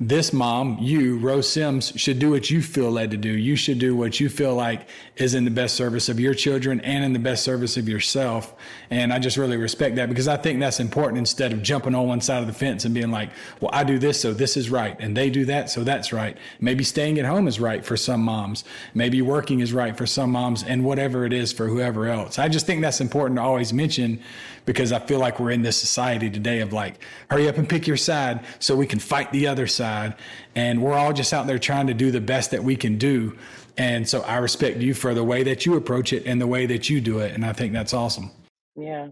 this 0.00 0.32
mom, 0.32 0.78
you, 0.80 1.18
Rho 1.18 1.42
Sims, 1.42 1.92
should 1.96 2.18
do 2.18 2.30
what 2.30 2.50
you 2.50 2.62
feel 2.62 2.90
led 2.90 3.10
to 3.10 3.18
do. 3.18 3.28
You 3.28 3.56
should 3.56 3.78
do 3.78 3.94
what 3.94 4.20
you 4.20 4.30
feel 4.30 4.54
like 4.54 4.88
is 5.16 5.34
in 5.34 5.44
the 5.44 5.50
best 5.50 5.74
service 5.74 6.08
of 6.08 6.18
your 6.18 6.32
children 6.32 6.80
and 6.80 7.04
in 7.04 7.12
the 7.12 7.18
best 7.18 7.44
service 7.44 7.76
of 7.76 7.86
yourself. 7.86 8.54
And 8.88 9.12
I 9.12 9.18
just 9.18 9.36
really 9.36 9.58
respect 9.58 9.96
that 9.96 10.08
because 10.08 10.28
I 10.28 10.38
think 10.38 10.60
that's 10.60 10.80
important 10.80 11.18
instead 11.18 11.52
of 11.52 11.62
jumping 11.62 11.94
on 11.94 12.06
one 12.06 12.22
side 12.22 12.40
of 12.40 12.46
the 12.46 12.54
fence 12.54 12.86
and 12.86 12.94
being 12.94 13.10
like, 13.10 13.30
well, 13.60 13.70
I 13.72 13.84
do 13.84 13.98
this, 13.98 14.18
so 14.18 14.32
this 14.32 14.56
is 14.56 14.70
right. 14.70 14.96
And 14.98 15.14
they 15.14 15.28
do 15.28 15.44
that, 15.44 15.68
so 15.68 15.84
that's 15.84 16.10
right. 16.10 16.38
Maybe 16.58 16.84
staying 16.84 17.18
at 17.18 17.26
home 17.26 17.46
is 17.46 17.60
right 17.60 17.84
for 17.84 17.98
some 17.98 18.22
moms. 18.22 18.64
Maybe 18.94 19.20
working 19.20 19.60
is 19.60 19.74
right 19.74 19.94
for 19.94 20.06
some 20.06 20.30
moms 20.30 20.62
and 20.62 20.86
whatever 20.86 21.26
it 21.26 21.34
is 21.34 21.52
for 21.52 21.68
whoever 21.68 22.06
else. 22.06 22.38
I 22.38 22.48
just 22.48 22.64
think 22.64 22.80
that's 22.80 23.02
important 23.02 23.36
to 23.36 23.42
always 23.42 23.74
mention 23.74 24.22
because 24.64 24.92
I 24.92 24.98
feel 25.00 25.18
like 25.18 25.40
we're 25.40 25.50
in 25.50 25.62
this 25.62 25.76
society 25.76 26.30
today 26.30 26.60
of 26.60 26.72
like, 26.72 27.00
hurry 27.30 27.48
up 27.48 27.58
and 27.58 27.68
pick 27.68 27.86
your 27.86 27.96
side 27.96 28.44
so 28.58 28.76
we 28.76 28.86
can 28.86 28.98
fight 28.98 29.30
the 29.32 29.46
other 29.46 29.66
side. 29.66 30.14
And 30.54 30.82
we're 30.82 30.94
all 30.94 31.12
just 31.12 31.32
out 31.32 31.46
there 31.46 31.58
trying 31.58 31.86
to 31.88 31.94
do 31.94 32.10
the 32.10 32.20
best 32.20 32.50
that 32.52 32.62
we 32.62 32.76
can 32.76 32.98
do. 32.98 33.36
And 33.76 34.08
so 34.08 34.20
I 34.22 34.36
respect 34.36 34.78
you 34.78 34.94
for 34.94 35.14
the 35.14 35.24
way 35.24 35.42
that 35.44 35.66
you 35.66 35.76
approach 35.76 36.12
it 36.12 36.26
and 36.26 36.40
the 36.40 36.46
way 36.46 36.66
that 36.66 36.90
you 36.90 37.00
do 37.00 37.20
it. 37.20 37.32
And 37.34 37.44
I 37.44 37.52
think 37.52 37.72
that's 37.72 37.94
awesome. 37.94 38.30
Yeah, 38.76 39.08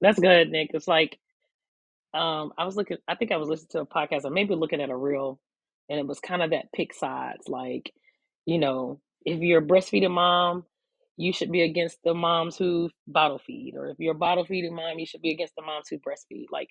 that's 0.00 0.18
good, 0.18 0.50
Nick. 0.50 0.70
It's 0.74 0.88
like 0.88 1.18
Um, 2.14 2.52
I 2.56 2.64
was 2.64 2.76
looking. 2.76 2.96
I 3.06 3.14
think 3.14 3.30
I 3.30 3.36
was 3.36 3.48
listening 3.48 3.68
to 3.72 3.80
a 3.80 3.86
podcast, 3.86 4.24
or 4.24 4.30
maybe 4.30 4.54
looking 4.54 4.80
at 4.80 4.88
a 4.88 4.96
reel, 4.96 5.38
and 5.90 5.98
it 5.98 6.06
was 6.06 6.18
kind 6.18 6.42
of 6.42 6.50
that 6.50 6.72
pick 6.72 6.94
sides. 6.94 7.46
Like, 7.46 7.92
you 8.46 8.58
know, 8.58 9.00
if 9.26 9.40
you're 9.40 9.62
a 9.62 9.66
breastfeeding 9.66 10.12
mom, 10.12 10.64
you 11.16 11.32
should 11.32 11.52
be 11.52 11.62
against 11.62 11.98
the 12.04 12.14
moms 12.14 12.56
who 12.56 12.90
bottle 13.06 13.38
feed, 13.38 13.74
or 13.76 13.88
if 13.90 13.98
you're 13.98 14.14
a 14.14 14.18
bottle 14.18 14.44
feeding 14.44 14.74
mom, 14.74 14.98
you 14.98 15.06
should 15.06 15.22
be 15.22 15.30
against 15.30 15.54
the 15.56 15.62
moms 15.62 15.88
who 15.88 15.98
breastfeed. 15.98 16.46
Like, 16.50 16.68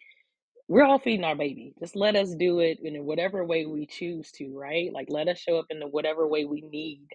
we're 0.68 0.84
all 0.84 1.00
feeding 1.00 1.26
our 1.26 1.36
baby. 1.36 1.74
Just 1.80 1.96
let 1.96 2.16
us 2.16 2.34
do 2.36 2.60
it 2.60 2.80
in 2.84 3.06
whatever 3.06 3.46
way 3.46 3.66
we 3.66 3.86
choose 3.86 4.32
to, 4.34 4.58
right? 4.58 4.92
Like, 4.94 5.08
let 5.10 5.28
us 5.28 5.40
show 5.40 5.58
up 5.60 5.66
in 5.70 5.80
the 5.80 5.88
whatever 5.88 6.28
way 6.28 6.46
we 6.46 6.62
need, 6.62 7.08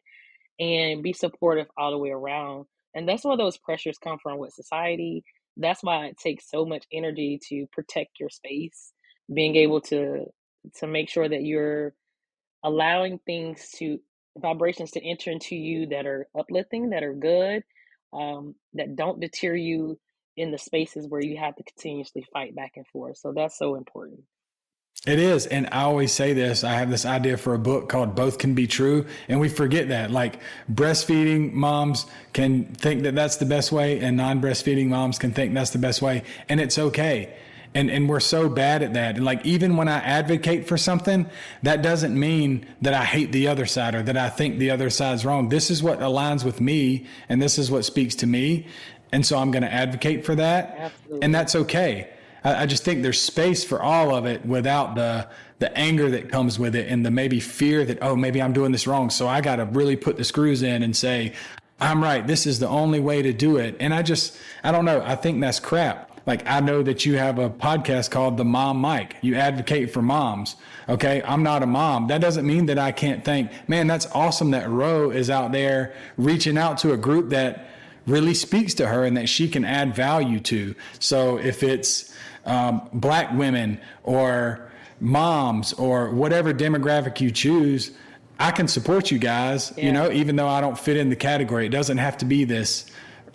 and 0.59 1.03
be 1.03 1.13
supportive 1.13 1.67
all 1.77 1.91
the 1.91 1.99
way 1.99 2.11
around. 2.11 2.67
And 2.95 3.09
that's 3.09 3.25
where 3.25 3.37
those 3.37 3.59
pressures 3.59 3.99
come 3.99 4.19
from 4.23 4.39
with 4.39 4.53
society. 4.53 5.25
That's 5.57 5.83
why 5.83 6.07
it 6.07 6.19
takes 6.19 6.51
so 6.51 6.65
much 6.65 6.85
energy 6.93 7.41
to 7.49 7.67
protect 7.73 8.21
your 8.21 8.31
space, 8.31 8.93
being 9.33 9.57
able 9.57 9.81
to 9.83 10.27
to 10.77 10.87
make 10.87 11.09
sure 11.09 11.29
that 11.29 11.43
you're 11.43 11.95
allowing 12.65 13.19
things 13.27 13.71
to 13.79 13.99
vibrations 14.37 14.93
to 14.93 15.05
enter 15.05 15.31
into 15.31 15.57
you 15.57 15.87
that 15.87 16.07
are 16.07 16.29
uplifting, 16.39 16.91
that 16.91 17.03
are 17.03 17.15
good, 17.15 17.63
um, 18.13 18.55
that 18.75 18.97
don't 18.97 19.21
deter 19.21 19.55
you 19.55 19.99
in 20.37 20.51
the 20.51 20.59
spaces 20.59 21.07
where 21.09 21.23
you 21.23 21.37
have 21.37 21.57
to 21.57 21.63
continuously 21.65 22.27
fight 22.33 22.55
back 22.55 22.73
and 22.77 22.87
forth. 22.87 23.19
So 23.19 23.33
that's 23.33 23.59
so 23.59 23.75
important. 23.75 24.21
It 25.07 25.19
is. 25.19 25.47
And 25.47 25.67
I 25.73 25.83
always 25.83 26.13
say 26.13 26.35
this 26.35 26.63
I 26.63 26.73
have 26.73 26.91
this 26.91 27.07
idea 27.07 27.39
for 27.39 27.55
a 27.55 27.59
book 27.59 27.89
called 27.89 28.15
Both 28.15 28.37
Can 28.37 28.55
Be 28.55 28.67
True. 28.67 29.07
And 29.29 29.41
we 29.41 29.49
forget 29.49 29.89
that. 29.89 30.11
Like 30.11 30.41
breastfeeding 30.71 31.53
moms 31.53 32.07
can 32.35 32.67
think 32.75 33.05
that 33.05 33.15
that's 33.15 33.37
the 33.37 33.47
best 33.47 33.73
way, 33.73 34.01
and 34.01 34.17
non 34.17 34.43
breastfeeding 34.43 34.89
moms 34.89 35.19
can 35.19 35.33
think 35.33 35.55
that's 35.55 35.71
the 35.71 35.79
best 35.79 36.03
way. 36.03 36.23
And 36.51 36.61
it's 36.61 36.79
okay. 36.79 37.35
And, 37.73 37.89
and 37.89 38.09
we're 38.09 38.21
so 38.21 38.49
bad 38.49 38.83
at 38.83 38.95
that. 38.95 39.17
And 39.17 39.25
like, 39.25 39.47
even 39.47 39.77
when 39.77 39.87
I 39.87 39.99
advocate 39.99 40.67
for 40.67 40.77
something, 40.77 41.31
that 41.63 41.83
doesn't 41.83 42.19
mean 42.19 42.67
that 42.83 42.95
I 42.95 43.05
hate 43.05 43.31
the 43.31 43.47
other 43.47 43.65
side 43.65 43.95
or 43.95 44.03
that 44.03 44.17
I 44.17 44.29
think 44.29 44.59
the 44.59 44.71
other 44.71 44.91
side's 44.91 45.25
wrong. 45.25 45.51
This 45.51 45.71
is 45.71 45.81
what 45.81 46.01
aligns 46.01 46.45
with 46.45 46.61
me, 46.61 47.07
and 47.29 47.41
this 47.41 47.59
is 47.59 47.71
what 47.71 47.85
speaks 47.85 48.17
to 48.17 48.27
me. 48.27 48.67
And 49.13 49.25
so 49.25 49.39
I'm 49.39 49.53
going 49.53 49.63
to 49.63 49.73
advocate 49.73 50.25
for 50.25 50.35
that. 50.35 50.77
Absolutely. 50.79 51.23
And 51.23 51.35
that's 51.35 51.55
okay 51.55 52.11
I, 52.45 52.63
I 52.63 52.67
just 52.67 52.85
think 52.85 53.03
there's 53.03 53.21
space 53.21 53.65
for 53.65 53.83
all 53.83 54.15
of 54.15 54.27
it 54.27 54.45
without 54.45 54.95
the 54.95 55.29
the 55.59 55.77
anger 55.77 56.11
that 56.11 56.31
comes 56.31 56.59
with 56.59 56.75
it 56.75 56.89
and 56.89 57.05
the 57.05 57.11
maybe 57.11 57.39
fear 57.39 57.85
that 57.85 57.99
oh 58.01 58.17
maybe 58.17 58.41
I'm 58.41 58.53
doing 58.53 58.73
this 58.73 58.87
wrong. 58.87 59.11
So 59.11 59.29
I 59.29 59.41
got 59.41 59.57
to 59.57 59.67
really 59.67 59.97
put 59.97 60.17
the 60.17 60.25
screws 60.25 60.63
in 60.63 60.83
and 60.83 60.97
say 60.97 61.35
I'm 61.81 62.03
right. 62.03 62.27
This 62.27 62.47
is 62.47 62.59
the 62.59 62.69
only 62.69 63.01
way 63.01 63.23
to 63.23 63.33
do 63.33 63.57
it. 63.57 63.77
And 63.81 63.93
I 63.93 64.03
just 64.03 64.37
I 64.65 64.73
don't 64.73 64.85
know. 64.85 65.03
I 65.05 65.17
think 65.17 65.41
that's 65.41 65.61
crap. 65.61 66.10
Like 66.27 66.47
I 66.49 66.61
know 66.61 66.83
that 66.83 67.07
you 67.07 67.17
have 67.17 67.39
a 67.39 67.51
podcast 67.51 68.11
called 68.11 68.37
The 68.37 68.45
Mom 68.45 68.81
Mic. 68.81 69.17
You 69.23 69.37
advocate 69.37 69.93
for 69.93 70.03
moms. 70.03 70.57
Okay, 70.89 71.23
I'm 71.25 71.43
not 71.43 71.63
a 71.63 71.67
mom. 71.67 72.09
That 72.09 72.21
doesn't 72.21 72.47
mean 72.47 72.67
that 72.67 72.79
I 72.79 72.93
can't 72.93 73.25
think, 73.25 73.51
man, 73.69 73.87
that's 73.87 74.07
awesome 74.13 74.51
that 74.51 74.69
Rho 74.69 75.11
is 75.11 75.31
out 75.31 75.53
there 75.53 75.95
reaching 76.17 76.59
out 76.59 76.79
to 76.79 76.93
a 76.93 76.97
group 76.97 77.31
that 77.31 77.69
really 78.07 78.35
speaks 78.35 78.75
to 78.75 78.87
her 78.87 79.05
and 79.05 79.17
that 79.17 79.29
she 79.29 79.49
can 79.49 79.65
add 79.65 79.95
value 79.95 80.41
to. 80.41 80.75
So 80.99 81.39
if 81.39 81.63
it's 81.63 82.15
um, 82.45 82.89
black 82.93 83.33
women 83.33 83.81
or 84.03 84.71
moms 85.01 85.73
or 85.75 86.11
whatever 86.11 86.53
demographic 86.53 87.21
you 87.21 87.31
choose, 87.31 87.93
I 88.39 88.51
can 88.51 88.69
support 88.69 89.11
you 89.11 89.19
guys, 89.19 89.73
yeah. 89.77 89.85
you 89.85 89.93
know, 89.93 90.11
even 90.11 90.37
though 90.37 90.49
I 90.49 90.61
don't 90.61 90.79
fit 90.79 90.97
in 90.97 91.11
the 91.11 91.17
category. 91.17 91.67
It 91.67 91.71
doesn't 91.71 91.99
have 91.99 92.19
to 92.19 92.25
be 92.25 92.45
this 92.45 92.91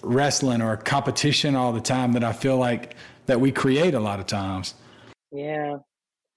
wrestling 0.05 0.61
or 0.61 0.77
competition 0.77 1.55
all 1.55 1.73
the 1.73 1.81
time 1.81 2.13
that 2.13 2.23
I 2.23 2.33
feel 2.33 2.57
like 2.57 2.95
that 3.25 3.41
we 3.41 3.51
create 3.51 3.93
a 3.93 3.99
lot 3.99 4.19
of 4.19 4.27
times. 4.27 4.75
Yeah. 5.31 5.77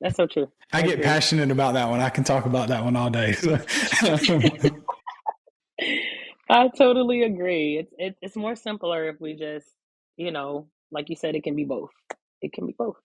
That's 0.00 0.16
so 0.16 0.26
true. 0.26 0.50
I, 0.72 0.78
I 0.78 0.82
get 0.82 0.94
agree. 0.94 1.04
passionate 1.04 1.50
about 1.50 1.74
that 1.74 1.88
one. 1.88 2.00
I 2.00 2.10
can 2.10 2.24
talk 2.24 2.46
about 2.46 2.68
that 2.68 2.84
one 2.84 2.96
all 2.96 3.10
day. 3.10 3.36
I 6.50 6.68
totally 6.76 7.22
agree. 7.24 7.78
It's 7.78 7.92
it, 7.98 8.16
it's 8.22 8.36
more 8.36 8.56
simpler 8.56 9.08
if 9.08 9.20
we 9.20 9.34
just, 9.34 9.66
you 10.16 10.30
know, 10.30 10.68
like 10.90 11.10
you 11.10 11.16
said, 11.16 11.34
it 11.34 11.42
can 11.42 11.56
be 11.56 11.64
both 11.64 11.90
it 12.42 12.52
can 12.52 12.66
be 12.66 12.74
both. 12.76 12.96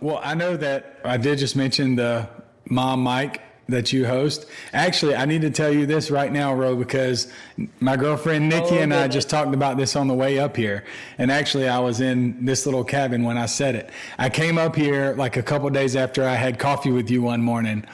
Well, 0.00 0.20
I 0.22 0.34
know 0.34 0.56
that 0.56 1.00
I 1.04 1.16
did 1.16 1.38
just 1.38 1.56
mention 1.56 1.96
the 1.96 2.28
mom 2.68 3.02
mic 3.02 3.40
that 3.68 3.92
you 3.92 4.06
host. 4.06 4.46
Actually, 4.72 5.16
I 5.16 5.24
need 5.24 5.42
to 5.42 5.50
tell 5.50 5.72
you 5.72 5.86
this 5.86 6.10
right 6.10 6.32
now, 6.32 6.54
Rho, 6.54 6.76
because 6.76 7.32
my 7.80 7.96
girlfriend 7.96 8.48
Nikki 8.48 8.78
oh, 8.78 8.82
and 8.82 8.94
I 8.94 9.08
just 9.08 9.28
talked 9.28 9.54
about 9.54 9.76
this 9.76 9.96
on 9.96 10.06
the 10.06 10.14
way 10.14 10.38
up 10.38 10.56
here. 10.56 10.84
And 11.18 11.30
actually, 11.30 11.68
I 11.68 11.78
was 11.80 12.00
in 12.00 12.44
this 12.44 12.66
little 12.66 12.84
cabin 12.84 13.24
when 13.24 13.36
I 13.36 13.46
said 13.46 13.74
it. 13.74 13.90
I 14.18 14.28
came 14.30 14.58
up 14.58 14.76
here 14.76 15.14
like 15.16 15.36
a 15.36 15.42
couple 15.42 15.68
days 15.70 15.96
after 15.96 16.24
I 16.24 16.34
had 16.34 16.58
coffee 16.58 16.92
with 16.92 17.10
you 17.10 17.22
one 17.22 17.42
morning, 17.42 17.84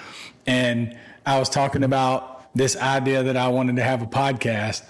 and 0.47 0.97
I 1.25 1.39
was 1.39 1.49
talking 1.49 1.85
about 1.85 2.55
this 2.55 2.77
idea 2.77 3.23
that 3.23 3.37
I 3.37 3.49
wanted 3.49 3.77
to 3.77 3.83
have 3.83 4.03
a 4.03 4.07
podcast. 4.07 4.83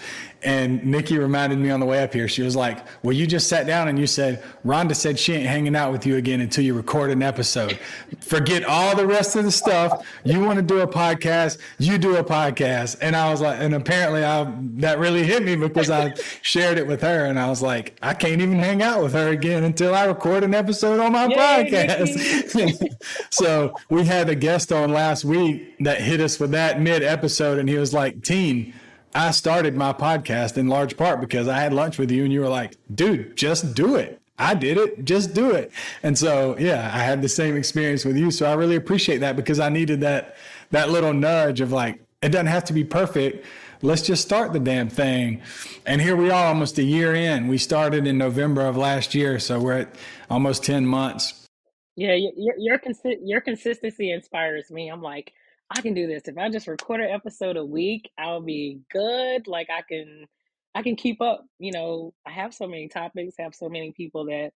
And 0.45 0.85
Nikki 0.85 1.19
reminded 1.19 1.59
me 1.59 1.71
on 1.71 1.79
the 1.79 1.87
way 1.87 2.03
up 2.03 2.13
here, 2.13 2.27
she 2.27 2.43
was 2.43 2.57
like, 2.57 2.85
Well, 3.03 3.13
you 3.13 3.27
just 3.27 3.49
sat 3.49 3.67
down 3.67 3.89
and 3.89 3.99
you 3.99 4.07
said, 4.07 4.43
Rhonda 4.65 4.97
said 4.97 5.19
she 5.19 5.35
ain't 5.35 5.47
hanging 5.47 5.77
out 5.77 5.93
with 5.93 6.05
you 6.05 6.17
again 6.17 6.41
until 6.41 6.65
you 6.65 6.75
record 6.75 7.11
an 7.11 7.23
episode. 7.23 7.79
Forget 8.21 8.65
all 8.65 8.97
the 8.97 9.07
rest 9.07 9.37
of 9.37 9.45
the 9.45 9.53
stuff. 9.53 10.05
You 10.25 10.41
want 10.41 10.57
to 10.57 10.63
do 10.63 10.81
a 10.81 10.87
podcast, 10.87 11.59
you 11.79 11.97
do 11.99 12.17
a 12.17 12.25
podcast. 12.25 12.99
And 13.01 13.15
I 13.15 13.31
was 13.31 13.41
like, 13.41 13.61
and 13.61 13.75
apparently 13.75 14.25
I 14.25 14.53
that 14.79 14.99
really 14.99 15.23
hit 15.23 15.45
me 15.45 15.55
because 15.55 15.91
I 15.91 16.15
shared 16.43 16.79
it 16.79 16.87
with 16.87 17.03
her 17.03 17.27
and 17.27 17.39
I 17.39 17.49
was 17.49 17.63
like, 17.63 17.97
I 18.03 18.15
can't 18.15 18.41
even 18.41 18.59
hang 18.59 18.83
out 18.83 19.03
with 19.03 19.13
her 19.13 19.29
again 19.29 19.65
until 19.65 19.95
I 19.95 20.05
record 20.05 20.43
an 20.43 20.55
episode 20.55 21.01
on 21.01 21.13
my 21.13 21.27
Yay, 21.27 21.71
podcast. 21.71 22.93
so 23.31 23.75
we 23.91 24.05
had 24.05 24.29
a 24.29 24.35
guest 24.35 24.73
on 24.73 24.91
last 24.91 25.25
week 25.25 25.77
that 25.81 26.01
hit 26.01 26.21
us 26.21 26.41
with 26.41 26.51
that 26.51 26.81
mid 26.81 27.03
episode 27.03 27.59
and 27.59 27.69
he 27.69 27.77
was 27.77 27.93
like, 27.93 28.23
Tine, 28.23 28.75
I 29.15 29.31
started 29.31 29.77
my 29.77 29.93
podcast 29.93 30.57
in 30.57 30.69
large 30.69 30.97
part 30.97 31.21
because 31.21 31.49
I 31.49 31.59
had 31.59 31.73
lunch 31.73 31.99
with 31.99 32.11
you 32.11 32.25
and 32.25 32.33
you 32.33 32.41
were 32.41 32.49
like, 32.49 32.77
dude, 32.95 33.37
just 33.37 33.75
do 33.75 33.97
it. 33.97 34.21
I 34.39 34.55
did 34.55 34.79
it. 34.79 35.05
Just 35.05 35.35
do 35.35 35.51
it. 35.51 35.71
And 36.03 36.19
so, 36.19 36.57
yeah, 36.59 36.91
I 36.93 36.99
had 36.99 37.23
the 37.23 37.29
same 37.29 37.57
experience 37.57 38.05
with 38.05 38.17
you. 38.17 38.31
So 38.31 38.47
I 38.47 38.55
really 38.55 38.77
appreciate 38.77 39.19
that 39.19 39.37
because 39.37 39.61
I 39.61 39.69
needed 39.69 40.01
that, 40.01 40.37
that 40.71 40.91
little 40.91 41.13
nudge 41.13 41.61
of 41.61 41.73
like, 41.73 42.01
it 42.23 42.31
doesn't 42.31 42.47
have 42.47 42.65
to 42.65 42.73
be 42.73 42.85
perfect. 42.85 43.45
Let's 43.83 44.03
just 44.03 44.23
start 44.23 44.53
the 44.53 44.61
damn 44.61 44.89
thing. 44.89 45.43
And 45.85 46.01
here 46.01 46.17
we 46.17 46.31
are 46.31 46.47
almost 46.47 46.79
a 46.79 46.83
year 46.83 47.15
in. 47.15 47.49
We 47.49 47.59
started 47.59 48.07
in 48.07 48.17
November 48.17 48.63
of 48.63 48.77
last 48.77 49.15
year. 49.15 49.39
So 49.39 49.61
we're 49.61 49.79
at 49.79 49.95
almost 50.31 50.65
10 50.65 50.87
months. 50.87 51.47
Yeah, 51.95 52.15
your 52.15 52.55
your, 52.57 52.79
consi- 52.79 53.19
your 53.23 53.43
consistency 53.43 54.13
inspires 54.13 54.71
me. 54.71 54.89
I'm 54.89 55.03
like, 55.03 55.35
I 55.75 55.81
can 55.81 55.95
do 55.95 56.07
this. 56.07 56.25
If 56.27 56.37
I 56.37 56.51
just 56.51 56.67
record 56.69 57.01
an 57.01 57.11
episode 57.11 57.57
a 57.57 57.65
week, 57.65 58.11
I'll 58.19 58.43
be 58.43 58.81
good. 58.91 59.49
Like 59.49 59.69
I 59.71 59.83
can 59.83 60.27
I 60.75 60.83
can 60.83 60.97
keep 60.97 61.21
up. 61.21 61.47
You 61.59 61.73
know, 61.73 62.15
I 62.27 62.31
have 62.31 62.53
so 62.53 62.67
many 62.67 62.89
topics, 62.89 63.37
have 63.39 63.55
so 63.55 63.69
many 63.69 63.93
people 63.93 64.27
that 64.27 64.51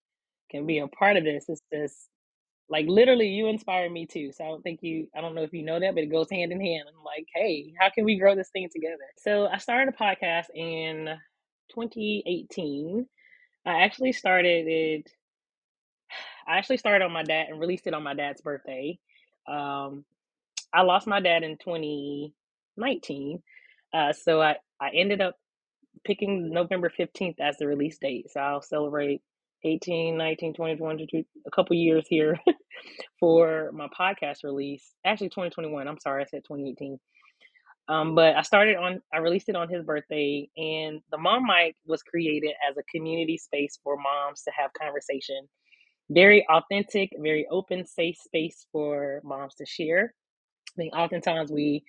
can 0.51 0.67
be 0.67 0.79
a 0.79 0.89
part 0.89 1.17
of 1.17 1.25
this. 1.25 1.47
It's 1.49 1.63
just 1.73 2.09
like 2.69 2.87
literally 2.87 3.29
you 3.29 3.47
inspire 3.47 3.89
me 3.89 4.07
too. 4.07 4.31
So 4.33 4.45
I 4.45 4.49
don't 4.49 4.63
think 4.63 4.81
you 4.83 5.09
I 5.17 5.23
don't 5.23 5.35
know 5.35 5.43
if 5.43 5.55
you 5.55 5.63
know 5.63 5.81
that, 5.81 5.95
but 5.95 6.05
it 6.05 6.11
goes 6.11 6.31
hand 6.31 6.53
in 6.53 6.61
hand. 6.61 6.85
I'm 6.89 7.03
like, 7.03 7.27
hey, 7.35 7.73
how 7.81 7.89
can 7.89 8.05
we 8.05 8.19
grow 8.19 8.35
this 8.35 8.51
thing 8.51 8.69
together? 8.71 8.97
So 9.17 9.47
I 9.47 9.57
started 9.57 9.95
a 9.95 9.97
podcast 9.97 10.47
in 10.55 11.07
2018. 11.75 13.07
I 13.65 13.83
actually 13.83 14.13
started 14.13 14.67
it 14.69 15.11
I 16.47 16.59
actually 16.59 16.77
started 16.77 17.05
on 17.05 17.13
my 17.13 17.23
dad 17.23 17.47
and 17.49 17.59
released 17.59 17.87
it 17.87 17.95
on 17.95 18.03
my 18.03 18.15
dad's 18.15 18.41
birthday. 18.41 18.99
Um, 19.49 20.05
I 20.73 20.83
lost 20.83 21.07
my 21.07 21.21
dad 21.21 21.43
in 21.43 21.57
2019. 21.59 23.43
Uh, 23.95 24.13
so 24.13 24.41
I, 24.43 24.57
I 24.81 24.91
ended 24.95 25.21
up 25.21 25.37
picking 26.05 26.51
November 26.51 26.91
15th 26.91 27.41
as 27.41 27.57
the 27.59 27.67
release 27.67 27.99
date. 27.99 28.31
So 28.31 28.41
I'll 28.41 28.63
celebrate 28.63 29.23
18, 29.65 30.17
19, 30.17 30.55
20, 30.55 30.77
22, 30.77 31.25
a 31.47 31.51
couple 31.51 31.77
years 31.77 32.07
here 32.09 32.39
for 33.21 33.71
my 33.73 33.89
podcast 33.99 34.45
release. 34.45 34.93
Actually, 35.05 35.31
2021. 35.31 35.89
I'm 35.89 35.99
sorry, 35.99 36.23
I 36.23 36.27
said 36.27 36.43
2018. 36.47 36.99
Um, 37.89 38.15
but 38.15 38.37
I 38.37 38.43
started 38.43 38.77
on, 38.77 39.01
I 39.15 39.19
released 39.19 39.49
it 39.49 39.55
on 39.55 39.69
his 39.69 39.85
birthday, 39.85 40.49
and 40.57 41.01
the 41.13 41.19
Mom 41.19 41.45
Mic 41.47 41.77
was 41.87 42.03
created 42.03 42.51
as 42.69 42.77
a 42.77 42.83
community 42.93 43.39
space 43.39 43.79
for 43.83 43.97
moms 43.97 44.43
to 44.43 44.51
have 44.59 44.73
conversation. 44.81 45.49
Very 46.11 46.45
authentic, 46.49 47.11
very 47.19 47.47
open, 47.51 47.87
safe 47.87 48.17
space 48.19 48.67
for 48.73 49.21
moms 49.25 49.55
to 49.57 49.67
share 49.67 50.15
Think 50.77 50.95
oftentimes 50.97 51.53
we 51.53 51.85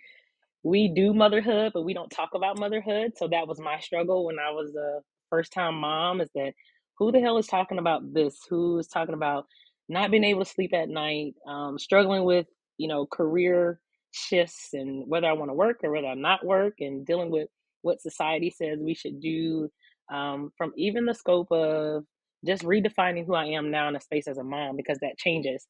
we 0.64 0.90
do 0.90 1.14
motherhood, 1.14 1.72
but 1.74 1.84
we 1.84 1.94
don't 1.94 2.10
talk 2.12 2.32
about 2.36 2.60
motherhood. 2.60 3.14
So 3.18 3.28
that 3.30 3.48
was 3.48 3.60
my 3.60 3.80
struggle 3.80 4.26
when 4.26 4.38
I 4.40 4.52
was 4.52 4.76
a 4.76 5.02
first 5.30 5.54
time 5.54 5.76
mom 5.76 6.22
is 6.22 6.30
that 6.36 6.54
who 6.98 7.12
the 7.12 7.22
hell 7.22 7.38
is 7.38 7.48
talking 7.48 7.80
about 7.80 8.14
this? 8.14 8.40
Who 8.50 8.80
is 8.80 8.88
talking 8.88 9.16
about 9.16 9.46
not 9.88 10.12
being 10.12 10.24
able 10.26 10.44
to 10.46 10.52
sleep 10.52 10.74
at 10.74 10.90
night, 10.90 11.36
um, 11.48 11.80
struggling 11.80 12.26
with, 12.26 12.48
you 12.78 12.88
know, 12.90 13.06
career 13.08 13.80
shifts 14.12 14.70
and 14.74 15.08
whether 15.08 15.28
I 15.28 15.34
want 15.34 15.50
to 15.52 15.56
work 15.56 15.80
or 15.84 15.92
whether 15.92 16.08
I'm 16.08 16.22
not 16.22 16.46
work 16.46 16.76
and 16.82 17.06
dealing 17.06 17.32
with 17.32 17.50
what 17.84 18.02
society 18.02 18.52
says 18.52 18.80
we 18.82 18.96
should 18.96 19.22
do 19.22 19.72
um, 20.12 20.52
from 20.58 20.74
even 20.78 21.06
the 21.06 21.14
scope 21.14 21.52
of 21.52 22.04
just 22.46 22.64
redefining 22.64 23.26
who 23.26 23.36
I 23.36 23.46
am 23.48 23.72
now 23.72 23.88
in 23.90 23.96
a 23.96 24.02
space 24.02 24.28
as 24.28 24.38
a 24.38 24.44
mom 24.44 24.76
because 24.76 25.00
that 25.00 25.18
changes 25.18 25.66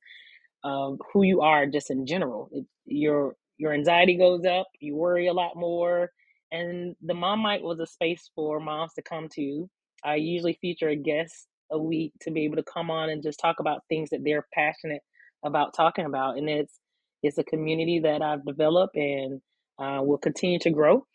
um, 0.66 1.00
who 1.14 1.24
you 1.24 1.42
are 1.42 1.68
just 1.68 1.92
in 1.92 2.08
general. 2.08 2.50
It, 2.54 2.66
your 2.86 3.36
your 3.58 3.74
anxiety 3.74 4.18
goes 4.18 4.46
up, 4.46 4.68
you 4.82 4.96
worry 4.98 5.28
a 5.28 5.34
lot 5.34 5.58
more, 5.58 6.12
and 6.52 6.96
the 7.04 7.16
Mom 7.16 7.44
Mic 7.44 7.64
was 7.64 7.80
a 7.82 7.88
space 7.88 8.32
for 8.36 8.60
moms 8.62 8.94
to 8.96 9.04
come 9.04 9.30
to. 9.36 9.70
I 10.06 10.16
usually 10.18 10.60
feature 10.62 10.90
a 10.90 10.98
guest 10.98 11.48
a 11.72 11.80
week 11.80 12.14
to 12.24 12.32
be 12.32 12.46
able 12.46 12.58
to 12.58 12.64
come 12.64 12.92
on 12.92 13.10
and 13.12 13.24
just 13.24 13.40
talk 13.40 13.58
about 13.62 13.84
things 13.90 14.12
that 14.12 14.22
they're 14.26 14.48
passionate 14.54 15.04
about 15.46 15.76
talking 15.76 16.06
about, 16.06 16.38
and 16.40 16.50
it's 16.50 16.80
it's 17.24 17.40
a 17.40 17.46
community 17.46 18.02
that 18.02 18.22
I've 18.24 18.46
developed 18.46 18.98
and 18.98 19.42
uh, 19.80 20.02
will 20.04 20.20
continue 20.20 20.60
to 20.62 20.72
grow. 20.72 21.06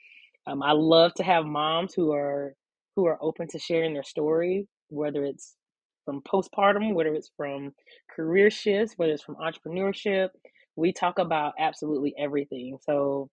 Um, 0.46 0.62
I 0.62 0.72
love 0.72 1.14
to 1.16 1.24
have 1.24 1.46
moms 1.46 1.94
who 1.94 2.12
are 2.12 2.54
who 2.96 3.06
are 3.06 3.18
open 3.22 3.48
to 3.50 3.60
sharing 3.60 3.94
their 3.94 4.04
story, 4.04 4.68
whether 4.90 5.24
it's 5.24 5.56
from 6.04 6.22
postpartum, 6.22 6.94
whether 6.94 7.14
it's 7.14 7.30
from 7.36 7.72
career 8.14 8.50
shifts, 8.50 8.94
whether 8.96 9.12
it's 9.12 9.22
from 9.22 9.36
entrepreneurship. 9.36 10.30
We 10.76 10.92
talk 10.92 11.18
about 11.18 11.54
absolutely 11.58 12.14
everything. 12.18 12.78
So 12.82 13.28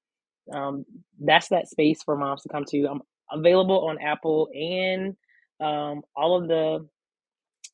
um, 0.53 0.85
that's 1.19 1.49
that 1.49 1.69
space 1.69 2.01
for 2.03 2.17
moms 2.17 2.41
to 2.43 2.49
come 2.49 2.65
to. 2.69 2.87
I'm 2.87 3.01
available 3.31 3.87
on 3.87 3.99
Apple 3.99 4.49
and 4.53 5.15
um, 5.59 6.01
all 6.15 6.41
of 6.41 6.47
the 6.47 6.87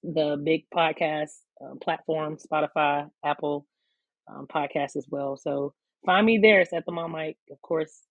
the 0.03 0.39
big 0.43 0.65
podcast 0.73 1.31
uh, 1.63 1.75
platforms, 1.81 2.45
Spotify, 2.51 3.09
Apple 3.25 3.65
um, 4.29 4.47
podcasts 4.47 4.95
as 4.95 5.05
well. 5.09 5.37
So 5.37 5.73
find 6.05 6.25
me 6.25 6.37
there. 6.37 6.61
It's 6.61 6.73
at 6.73 6.85
the 6.85 6.91
Mom 6.91 7.13
Mic. 7.13 7.37
Of 7.51 7.61
course, 7.61 8.01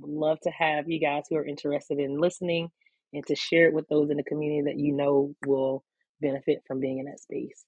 would 0.00 0.10
love 0.10 0.38
to 0.42 0.50
have 0.50 0.90
you 0.90 1.00
guys 1.00 1.24
who 1.28 1.36
are 1.36 1.46
interested 1.46 1.98
in 1.98 2.20
listening 2.20 2.70
and 3.12 3.24
to 3.26 3.36
share 3.36 3.68
it 3.68 3.74
with 3.74 3.88
those 3.88 4.10
in 4.10 4.16
the 4.16 4.24
community 4.24 4.62
that 4.62 4.78
you 4.78 4.92
know 4.92 5.34
will 5.46 5.84
benefit 6.24 6.62
from 6.66 6.80
being 6.80 6.98
in 6.98 7.06
that 7.06 7.20
space. 7.20 7.64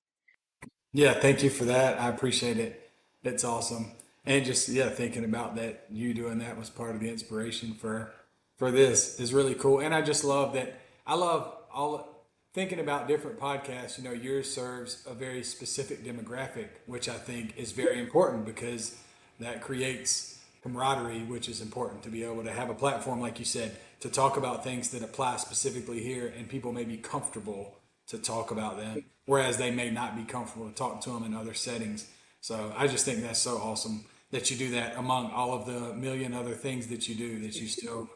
Yeah, 0.93 1.13
thank 1.13 1.43
you 1.43 1.51
for 1.51 1.65
that. 1.67 2.01
I 2.01 2.09
appreciate 2.09 2.59
it. 2.59 2.91
It's 3.23 3.45
awesome. 3.45 3.93
And 4.25 4.45
just 4.45 4.69
yeah, 4.69 4.89
thinking 4.89 5.25
about 5.25 5.57
that 5.57 5.85
you 5.91 6.15
doing 6.15 6.39
that 6.39 6.59
was 6.59 6.71
part 6.71 6.95
of 6.95 7.01
the 7.01 7.09
inspiration 7.09 7.75
for 7.75 8.13
for 8.57 8.71
this 8.71 9.21
is 9.21 9.35
really 9.35 9.55
cool. 9.55 9.81
And 9.81 9.95
I 9.95 10.03
just 10.03 10.25
love 10.25 10.55
that 10.55 10.81
I 11.07 11.15
love 11.15 11.53
all 11.73 12.17
thinking 12.57 12.81
about 12.81 13.07
different 13.07 13.39
podcasts, 13.39 13.99
you 13.99 14.05
know, 14.05 14.13
yours 14.13 14.51
serves 14.51 15.05
a 15.07 15.13
very 15.13 15.43
specific 15.43 16.03
demographic, 16.03 16.69
which 16.87 17.07
I 17.07 17.19
think 17.19 17.55
is 17.59 17.73
very 17.73 18.01
important 18.01 18.47
because 18.47 18.97
that 19.39 19.61
creates 19.61 20.39
camaraderie, 20.63 21.25
which 21.25 21.51
is 21.51 21.61
important 21.61 22.03
to 22.05 22.09
be 22.09 22.25
able 22.25 22.43
to 22.45 22.51
have 22.51 22.71
a 22.71 22.75
platform, 22.75 23.21
like 23.21 23.39
you 23.39 23.45
said, 23.45 23.77
to 24.01 24.09
talk 24.09 24.39
about 24.39 24.65
things 24.65 24.89
that 24.93 25.03
apply 25.03 25.37
specifically 25.37 26.03
here 26.03 26.33
and 26.35 26.49
people 26.49 26.73
may 26.73 26.85
be 26.85 26.97
comfortable 26.97 27.76
to 28.09 28.19
talk 28.19 28.51
about 28.51 28.77
them, 28.77 29.05
whereas 29.27 29.57
they 29.57 29.71
may 29.71 29.91
not 29.91 30.17
be 30.17 30.25
comfortable 30.25 30.69
to 30.69 30.75
talk 30.75 31.01
to 31.03 31.11
them 31.11 31.25
in 31.25 31.35
other 31.35 31.55
settings. 31.55 32.09
So 32.41 32.73
I 32.77 32.87
just 32.87 33.05
think 33.05 33.23
that's 33.23 33.41
so 33.41 33.59
awesome 33.59 34.05
that 34.31 34.51
you 34.51 34.57
do 34.57 34.71
that 34.71 34.97
among 34.97 35.31
all 35.31 35.53
of 35.53 35.67
the 35.67 35.95
million 35.95 36.35
other 36.35 36.55
things 36.55 36.89
that 36.89 37.09
you 37.09 37.15
do, 37.15 37.41
that 37.41 37.57
you 37.57 37.67
still 37.67 38.09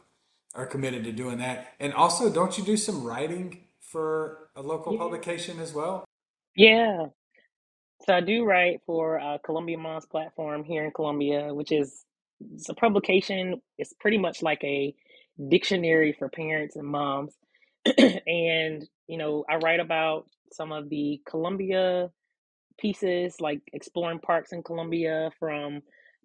are 0.55 0.67
committed 0.67 1.05
to 1.05 1.13
doing 1.13 1.39
that. 1.39 1.75
And 1.79 1.93
also, 1.93 2.33
don't 2.33 2.57
you 2.59 2.65
do 2.65 2.77
some 2.77 3.05
writing 3.05 3.65
for 3.81 4.51
a 4.57 4.63
local 4.63 4.93
yeah. 4.93 4.99
publication 4.99 5.61
as 5.61 5.73
well? 5.73 6.05
Yeah. 6.55 7.07
So 8.07 8.15
I 8.15 8.21
do 8.21 8.45
write 8.45 8.81
for 8.87 9.17
a 9.17 9.39
Columbia 9.45 9.79
Moms 9.79 10.07
platform 10.07 10.65
here 10.65 10.85
in 10.85 10.91
Columbia, 10.91 11.55
which 11.55 11.71
is 11.71 12.05
it's 12.55 12.69
a 12.69 12.75
publication. 12.75 13.61
It's 13.79 13.93
pretty 14.01 14.19
much 14.19 14.43
like 14.43 14.65
a 14.65 14.95
dictionary 15.49 16.13
for 16.19 16.29
parents 16.29 16.77
and 16.77 16.87
moms. 16.87 17.35
and 18.27 18.87
you 19.07 19.19
know, 19.19 19.45
I 19.49 19.57
write 19.57 19.81
about 19.81 20.27
some 20.53 20.73
of 20.73 20.89
the 20.89 21.21
Columbia 21.29 22.11
pieces, 22.79 23.41
like 23.41 23.61
exploring 23.73 24.21
parks 24.21 24.53
in 24.53 24.63
Columbia 24.63 25.31
from 25.39 25.83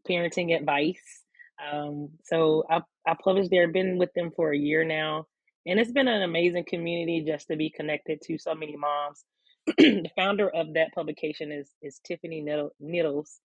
parenting 0.07 0.55
advice. 0.55 1.23
Um, 1.71 2.09
so 2.23 2.63
I 2.69 2.81
I 3.07 3.15
published 3.23 3.49
there, 3.51 3.67
been 3.67 3.97
with 3.97 4.13
them 4.13 4.31
for 4.35 4.51
a 4.51 4.57
year 4.57 4.83
now, 4.83 5.27
and 5.65 5.79
it's 5.79 5.91
been 5.91 6.07
an 6.07 6.21
amazing 6.21 6.65
community 6.67 7.23
just 7.25 7.47
to 7.47 7.55
be 7.55 7.69
connected 7.69 8.21
to 8.23 8.37
so 8.37 8.53
many 8.53 8.75
moms. 8.75 9.23
the 9.77 10.09
founder 10.15 10.49
of 10.49 10.73
that 10.73 10.93
publication 10.93 11.51
is 11.51 11.71
is 11.81 11.99
Tiffany 12.05 12.45
Needles, 12.79 13.39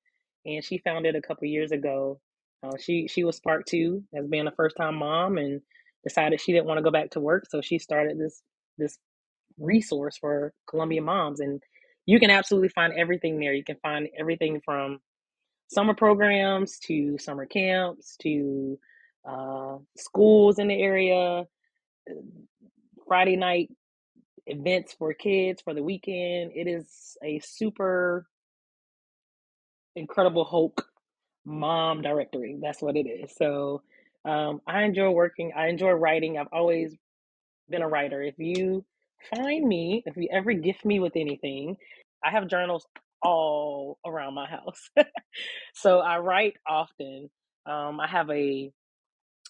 and 0.45 0.65
she 0.65 0.79
founded 0.79 1.17
a 1.17 1.23
couple 1.23 1.49
years 1.49 1.73
ago. 1.73 2.21
Uh, 2.63 2.77
she 2.79 3.09
she 3.09 3.25
was 3.25 3.41
part 3.41 3.67
two 3.67 4.05
as 4.15 4.27
being 4.27 4.47
a 4.47 4.53
first 4.53 4.77
time 4.77 4.97
mom 4.97 5.39
and 5.39 5.63
decided 6.05 6.41
she 6.41 6.53
didn't 6.53 6.67
want 6.67 6.79
to 6.79 6.85
go 6.85 6.91
back 6.91 7.11
to 7.11 7.21
work, 7.21 7.47
so 7.49 7.61
she 7.61 7.79
started 7.79 8.19
this 8.19 8.43
this 8.79 8.99
resource 9.59 10.17
for 10.17 10.53
Columbia 10.69 11.03
moms. 11.03 11.41
And 11.41 11.63
you 12.07 12.19
can 12.19 12.31
absolutely 12.31 12.71
find 12.71 12.93
everything 12.95 13.39
there. 13.39 13.53
You 13.53 13.65
can 13.65 13.77
find 13.83 14.09
everything 14.19 14.61
from 14.65 15.01
summer 15.69 15.95
programs 15.95 16.79
to 16.81 17.19
summer 17.19 17.47
camps 17.47 18.17
to 18.23 18.79
uh, 19.29 19.77
schools 19.97 20.59
in 20.59 20.69
the 20.69 20.81
area, 20.81 21.45
Friday 23.07 23.37
night 23.37 23.71
events 24.47 24.95
for 24.99 25.13
kids 25.15 25.63
for 25.63 25.75
the 25.75 25.83
weekend. 25.83 26.53
It 26.55 26.67
is 26.67 27.17
a 27.23 27.39
super 27.41 28.27
incredible 29.95 30.45
Hulk 30.45 30.87
mom 31.45 32.03
directory. 32.03 32.57
That's 32.61 32.83
what 32.83 32.97
it 32.97 33.07
is. 33.07 33.35
So 33.37 33.83
um, 34.25 34.61
I 34.67 34.83
enjoy 34.85 35.11
working. 35.11 35.53
I 35.57 35.69
enjoy 35.69 35.93
writing. 35.93 36.39
I've 36.39 36.49
always 36.53 36.95
been 37.69 37.83
a 37.83 37.89
writer. 37.89 38.23
If 38.23 38.35
you 38.39 38.85
find 39.35 39.67
me, 39.67 40.03
if 40.07 40.17
you 40.17 40.29
ever 40.33 40.53
gift 40.53 40.85
me 40.85 41.01
with 41.01 41.17
anything, 41.17 41.77
I 42.25 42.31
have 42.31 42.49
journals 42.49 42.87
all 43.23 43.99
around 44.07 44.35
my 44.35 44.49
house. 44.49 44.91
so 45.75 46.01
I 46.01 46.19
write 46.19 46.55
often. 46.69 47.31
Um, 47.67 48.01
I 48.01 48.09
have 48.09 48.31
a 48.31 48.73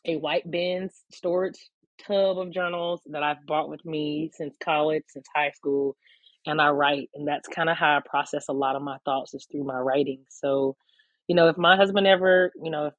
a 0.06 0.16
white 0.16 0.50
bins 0.50 0.92
storage 1.12 1.58
tub 2.06 2.38
of 2.38 2.52
journals 2.52 3.02
that 3.06 3.22
I've 3.22 3.46
brought 3.46 3.70
with 3.70 3.84
me 3.86 4.30
since 4.34 4.56
college, 4.62 5.04
since 5.08 5.26
high 5.34 5.52
school, 5.52 5.96
and 6.46 6.60
I 6.60 6.70
write, 6.70 7.10
and 7.14 7.28
that's 7.28 7.48
kind 7.48 7.70
of 7.70 7.76
how 7.78 7.98
I 7.98 8.00
process 8.08 8.46
a 8.48 8.54
lot 8.54 8.76
of 8.76 8.82
my 8.82 8.98
thoughts 9.04 9.34
is 9.34 9.46
through 9.50 9.64
my 9.64 9.78
writing. 9.78 10.24
So, 10.30 10.76
you 11.28 11.36
know, 11.36 11.48
if 11.48 11.58
my 11.58 11.76
husband 11.76 12.06
ever, 12.06 12.52
you 12.62 12.70
know, 12.72 12.90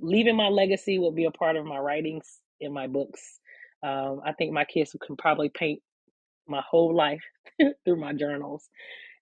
leaving 0.00 0.36
my 0.36 0.48
legacy 0.48 0.98
will 0.98 1.12
be 1.12 1.24
a 1.24 1.30
part 1.30 1.56
of 1.56 1.66
my 1.66 1.78
writings 1.78 2.40
in 2.60 2.72
my 2.72 2.86
books. 2.86 3.40
Um, 3.82 4.20
I 4.24 4.32
think 4.32 4.52
my 4.52 4.64
kids 4.64 4.96
can 5.06 5.16
probably 5.16 5.50
paint 5.50 5.80
my 6.48 6.62
whole 6.68 6.94
life 6.94 7.22
through 7.84 7.96
my 7.96 8.14
journals, 8.14 8.68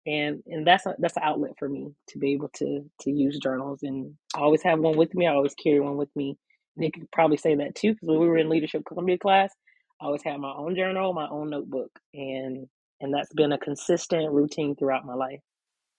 and 0.06 0.42
and 0.46 0.66
that's 0.66 0.86
a, 0.86 0.96
that's 0.98 1.16
an 1.16 1.24
outlet 1.24 1.52
for 1.58 1.68
me 1.68 1.92
to 2.10 2.18
be 2.18 2.32
able 2.32 2.50
to 2.56 2.84
to 3.02 3.10
use 3.10 3.38
journals. 3.38 3.80
And 3.82 4.14
I 4.36 4.40
always 4.40 4.62
have 4.62 4.80
one 4.80 4.96
with 4.96 5.14
me. 5.14 5.26
I 5.26 5.32
always 5.34 5.54
carry 5.54 5.80
one 5.80 5.96
with 5.96 6.14
me. 6.16 6.36
Nick 6.76 6.94
could 6.94 7.10
probably 7.12 7.36
say 7.38 7.56
that 7.56 7.74
too, 7.74 7.92
because 7.94 8.08
when 8.08 8.20
we 8.20 8.28
were 8.28 8.38
in 8.38 8.48
leadership 8.50 8.84
Columbia 8.86 9.18
class, 9.18 9.52
I 10.00 10.06
always 10.06 10.22
had 10.24 10.38
my 10.40 10.52
own 10.54 10.76
journal, 10.76 11.12
my 11.14 11.28
own 11.28 11.50
notebook, 11.50 11.90
and 12.14 12.66
and 13.00 13.14
that's 13.14 13.32
been 13.34 13.52
a 13.52 13.58
consistent 13.58 14.32
routine 14.32 14.76
throughout 14.76 15.06
my 15.06 15.14
life. 15.14 15.40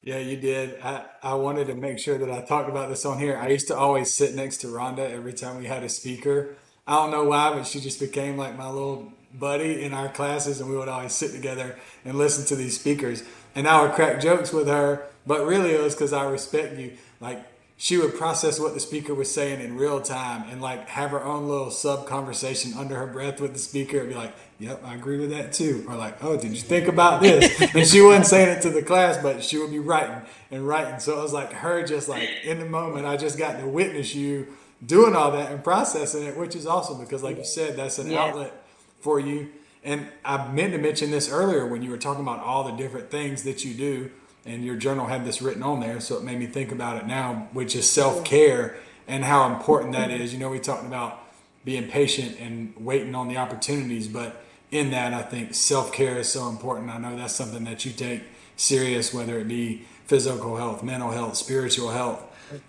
Yeah, 0.06 0.20
you 0.20 0.38
did. 0.38 0.80
I, 0.84 1.04
I 1.24 1.34
wanted 1.34 1.66
to 1.66 1.74
make 1.74 1.98
sure 1.98 2.20
that 2.20 2.32
I 2.32 2.42
talked 2.42 2.70
about 2.70 2.90
this 2.90 3.06
on 3.06 3.18
here. 3.18 3.38
I 3.40 3.48
used 3.48 3.68
to 3.70 3.76
always 3.76 4.14
sit 4.14 4.36
next 4.36 4.58
to 4.58 4.68
Rhonda 4.68 5.00
every 5.00 5.34
time 5.34 5.58
we 5.58 5.66
had 5.66 5.84
a 5.84 5.90
speaker. 5.90 6.56
I 6.86 6.98
don't 6.98 7.10
know 7.10 7.24
why, 7.24 7.52
but 7.56 7.66
she 7.66 7.80
just 7.80 8.00
became 8.00 8.38
like 8.38 8.56
my 8.56 8.68
little 8.70 9.12
buddy 9.34 9.84
in 9.84 9.96
our 9.96 10.08
classes, 10.08 10.62
and 10.62 10.70
we 10.70 10.78
would 10.78 10.90
always 10.90 11.12
sit 11.12 11.32
together 11.32 11.76
and 12.06 12.20
listen 12.20 12.46
to 12.46 12.56
these 12.56 12.80
speakers. 12.80 13.24
And 13.56 13.68
I 13.68 13.82
would 13.82 13.94
crack 13.94 14.22
jokes 14.22 14.54
with 14.54 14.68
her, 14.68 15.08
but 15.26 15.44
really 15.44 15.72
it 15.72 15.82
was 15.82 15.96
because 15.96 16.14
I 16.14 16.30
respect 16.30 16.78
you. 16.78 16.94
Like 17.20 17.44
she 17.78 17.98
would 17.98 18.16
process 18.16 18.58
what 18.60 18.74
the 18.74 18.80
speaker 18.80 19.14
was 19.14 19.30
saying 19.30 19.60
in 19.60 19.76
real 19.76 20.00
time 20.00 20.48
and 20.50 20.62
like 20.62 20.88
have 20.88 21.12
her 21.12 21.24
own 21.24 21.48
little 21.48 21.70
sub 21.70 22.08
conversation 22.08 22.74
under 22.74 22.96
her 22.96 23.08
breath 23.08 23.42
with 23.42 23.52
the 23.52 23.60
speaker 23.60 24.00
and 24.00 24.10
be 24.10 24.16
like, 24.16 24.34
Yep, 24.60 24.82
I 24.86 24.96
agree 24.96 25.20
with 25.20 25.32
that 25.32 25.52
too. 25.52 25.86
Or 25.90 25.96
like, 25.96 26.24
Oh, 26.24 26.38
did 26.38 26.52
you 26.52 26.62
think 26.62 26.88
about 26.88 27.22
this? 27.22 27.60
and 27.76 27.86
she 27.86 28.02
wasn't 28.02 28.28
saying 28.28 28.58
it 28.58 28.62
to 28.62 28.70
the 28.70 28.82
class, 28.82 29.18
but 29.22 29.44
she 29.44 29.58
would 29.58 29.72
be 29.72 29.80
writing 29.80 30.22
and 30.52 30.66
writing. 30.66 31.00
So 31.00 31.20
it 31.20 31.22
was 31.22 31.34
like 31.34 31.52
her 31.52 31.86
just 31.86 32.08
like 32.08 32.30
in 32.46 32.60
the 32.60 32.66
moment, 32.66 33.06
I 33.06 33.18
just 33.18 33.38
got 33.38 33.60
to 33.60 33.68
witness 33.68 34.16
you 34.16 34.48
doing 34.86 35.14
all 35.14 35.32
that 35.32 35.52
and 35.52 35.62
processing 35.62 36.24
it, 36.24 36.38
which 36.38 36.56
is 36.56 36.66
awesome 36.66 37.02
because 37.02 37.24
like 37.24 37.38
you 37.38 37.46
said, 37.46 37.76
that's 37.76 38.00
an 38.00 38.10
yeah. 38.10 38.24
outlet 38.24 38.54
for 39.02 39.20
you. 39.20 39.50
And 39.84 40.08
I 40.24 40.48
meant 40.52 40.72
to 40.74 40.80
mention 40.80 41.12
this 41.12 41.30
earlier 41.30 41.68
when 41.68 41.84
you 41.84 41.92
were 41.92 41.98
talking 41.98 42.24
about 42.24 42.40
all 42.40 42.64
the 42.64 42.72
different 42.72 43.12
things 43.12 43.44
that 43.44 43.66
you 43.66 43.74
do 43.74 44.12
and 44.46 44.64
your 44.64 44.76
journal 44.76 45.08
had 45.08 45.26
this 45.26 45.42
written 45.42 45.64
on 45.64 45.80
there, 45.80 46.00
so 46.00 46.18
it 46.18 46.24
made 46.24 46.40
me 46.40 46.46
think 46.46 46.72
about 46.72 46.98
it 46.98 47.08
now, 47.08 47.48
which 47.54 47.76
is 47.76 47.90
self 47.90 48.24
care 48.24 48.78
and 49.08 49.24
how 49.24 49.54
important 49.54 49.94
that 49.94 50.12
is. 50.12 50.34
You 50.34 50.40
know, 50.40 50.50
we 50.50 50.60
talked 50.60 50.86
about 50.86 51.20
being 51.64 51.88
patient 51.90 52.40
and 52.40 52.74
waiting 52.78 53.16
on 53.16 53.28
the 53.28 53.38
opportunities, 53.38 54.08
but 54.08 54.44
in 54.72 54.92
that, 54.92 55.14
I 55.14 55.22
think 55.24 55.56
self 55.56 55.92
care 55.92 56.18
is 56.18 56.30
so 56.30 56.48
important. 56.50 56.90
I 56.90 56.98
know 56.98 57.16
that's 57.16 57.36
something 57.36 57.64
that 57.66 57.86
you 57.86 57.92
take 57.92 58.24
serious, 58.56 59.14
whether 59.14 59.40
it 59.40 59.48
be 59.48 59.86
physical 60.06 60.58
health, 60.58 60.84
mental 60.84 61.12
health, 61.12 61.36
spiritual 61.36 61.90
health. 61.90 62.24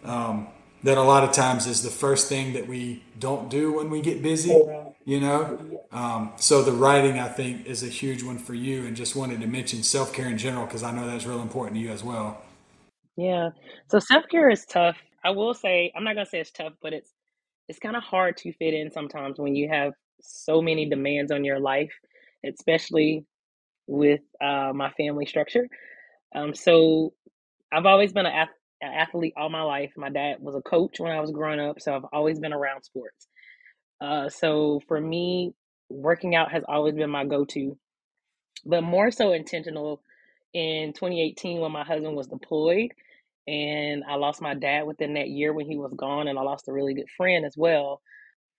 Um, 0.05 0.49
that 0.83 0.99
a 0.99 1.03
lot 1.03 1.24
of 1.24 1.33
times 1.33 1.66
is 1.66 1.83
the 1.83 1.91
first 1.91 2.29
thing 2.29 2.53
that 2.53 2.66
we 2.66 3.03
don't 3.18 3.49
do 3.51 3.72
when 3.72 3.91
we 3.91 4.01
get 4.01 4.22
busy, 4.22 4.51
you 5.05 5.20
know? 5.20 5.59
Um, 5.91 6.33
so 6.37 6.62
the 6.62 6.72
writing, 6.72 7.18
I 7.18 7.29
think, 7.29 7.66
is 7.66 7.83
a 7.83 7.89
huge 7.89 8.22
one 8.22 8.39
for 8.39 8.55
you. 8.55 8.85
And 8.87 8.97
just 8.97 9.16
wanted 9.16 9.41
to 9.41 9.47
mention 9.47 9.83
self 9.83 10.12
care 10.12 10.29
in 10.29 10.39
general 10.39 10.66
because 10.66 10.83
I 10.83 10.93
know 10.93 11.07
that's 11.07 11.27
real 11.27 11.41
important 11.41 11.77
to 11.77 11.81
you 11.81 11.91
as 11.91 12.05
well. 12.05 12.43
Yeah. 13.16 13.51
So 13.89 13.99
self 13.99 14.24
care 14.31 14.51
is 14.51 14.64
tough. 14.66 14.97
I 15.24 15.31
will 15.31 15.55
say, 15.55 15.93
I'm 15.97 16.05
not 16.05 16.14
gonna 16.14 16.27
say 16.27 16.41
it's 16.41 16.53
tough, 16.53 16.74
but 16.83 16.93
it's 16.93 17.12
it's 17.68 17.79
kind 17.79 17.97
of 17.97 18.03
hard 18.03 18.37
to 18.39 18.53
fit 18.53 18.74
in 18.74 18.91
sometimes 18.91 19.39
when 19.39 19.57
you 19.57 19.68
have 19.68 19.93
so 20.20 20.62
many 20.62 20.89
demands 20.89 21.33
on 21.33 21.45
your 21.45 21.59
life, 21.59 21.93
especially 22.45 23.24
with 23.87 24.20
uh, 24.41 24.72
my 24.74 24.91
family 24.93 25.27
structure. 25.27 25.68
Um, 26.35 26.55
so 26.55 27.12
I've 27.72 27.87
always 27.87 28.12
been 28.12 28.27
an, 28.27 28.33
ath- 28.33 28.49
an 28.81 28.93
athlete 28.93 29.35
all 29.37 29.49
my 29.49 29.62
life. 29.62 29.93
My 29.97 30.11
dad 30.11 30.37
was 30.41 30.55
a 30.55 30.62
coach 30.62 31.01
when 31.01 31.12
I 31.12 31.20
was 31.20 31.31
growing 31.31 31.61
up, 31.61 31.81
so 31.81 31.95
I've 31.95 32.07
always 32.12 32.39
been 32.39 32.53
around 32.53 32.85
sports. 32.85 33.29
Uh, 34.01 34.29
so 34.29 34.81
for 34.89 35.01
me, 35.01 35.55
working 35.89 36.35
out 36.35 36.53
has 36.53 36.64
always 36.68 36.95
been 36.95 37.11
my 37.11 37.24
go-to, 37.24 37.79
but 38.64 38.83
more 38.83 39.11
so 39.11 39.33
intentional 39.33 40.03
in 40.55 40.93
2018 40.95 41.61
when 41.61 41.72
my 41.72 41.85
husband 41.85 42.16
was 42.16 42.27
deployed 42.27 42.91
and 43.47 44.03
I 44.09 44.16
lost 44.16 44.43
my 44.43 44.55
dad 44.55 44.87
within 44.87 45.14
that 45.14 45.29
year 45.29 45.53
when 45.53 45.66
he 45.66 45.77
was 45.77 45.93
gone, 45.95 46.27
and 46.29 46.39
I 46.39 46.43
lost 46.43 46.68
a 46.68 46.72
really 46.72 46.95
good 46.95 47.09
friend 47.16 47.45
as 47.45 47.55
well. 47.57 48.01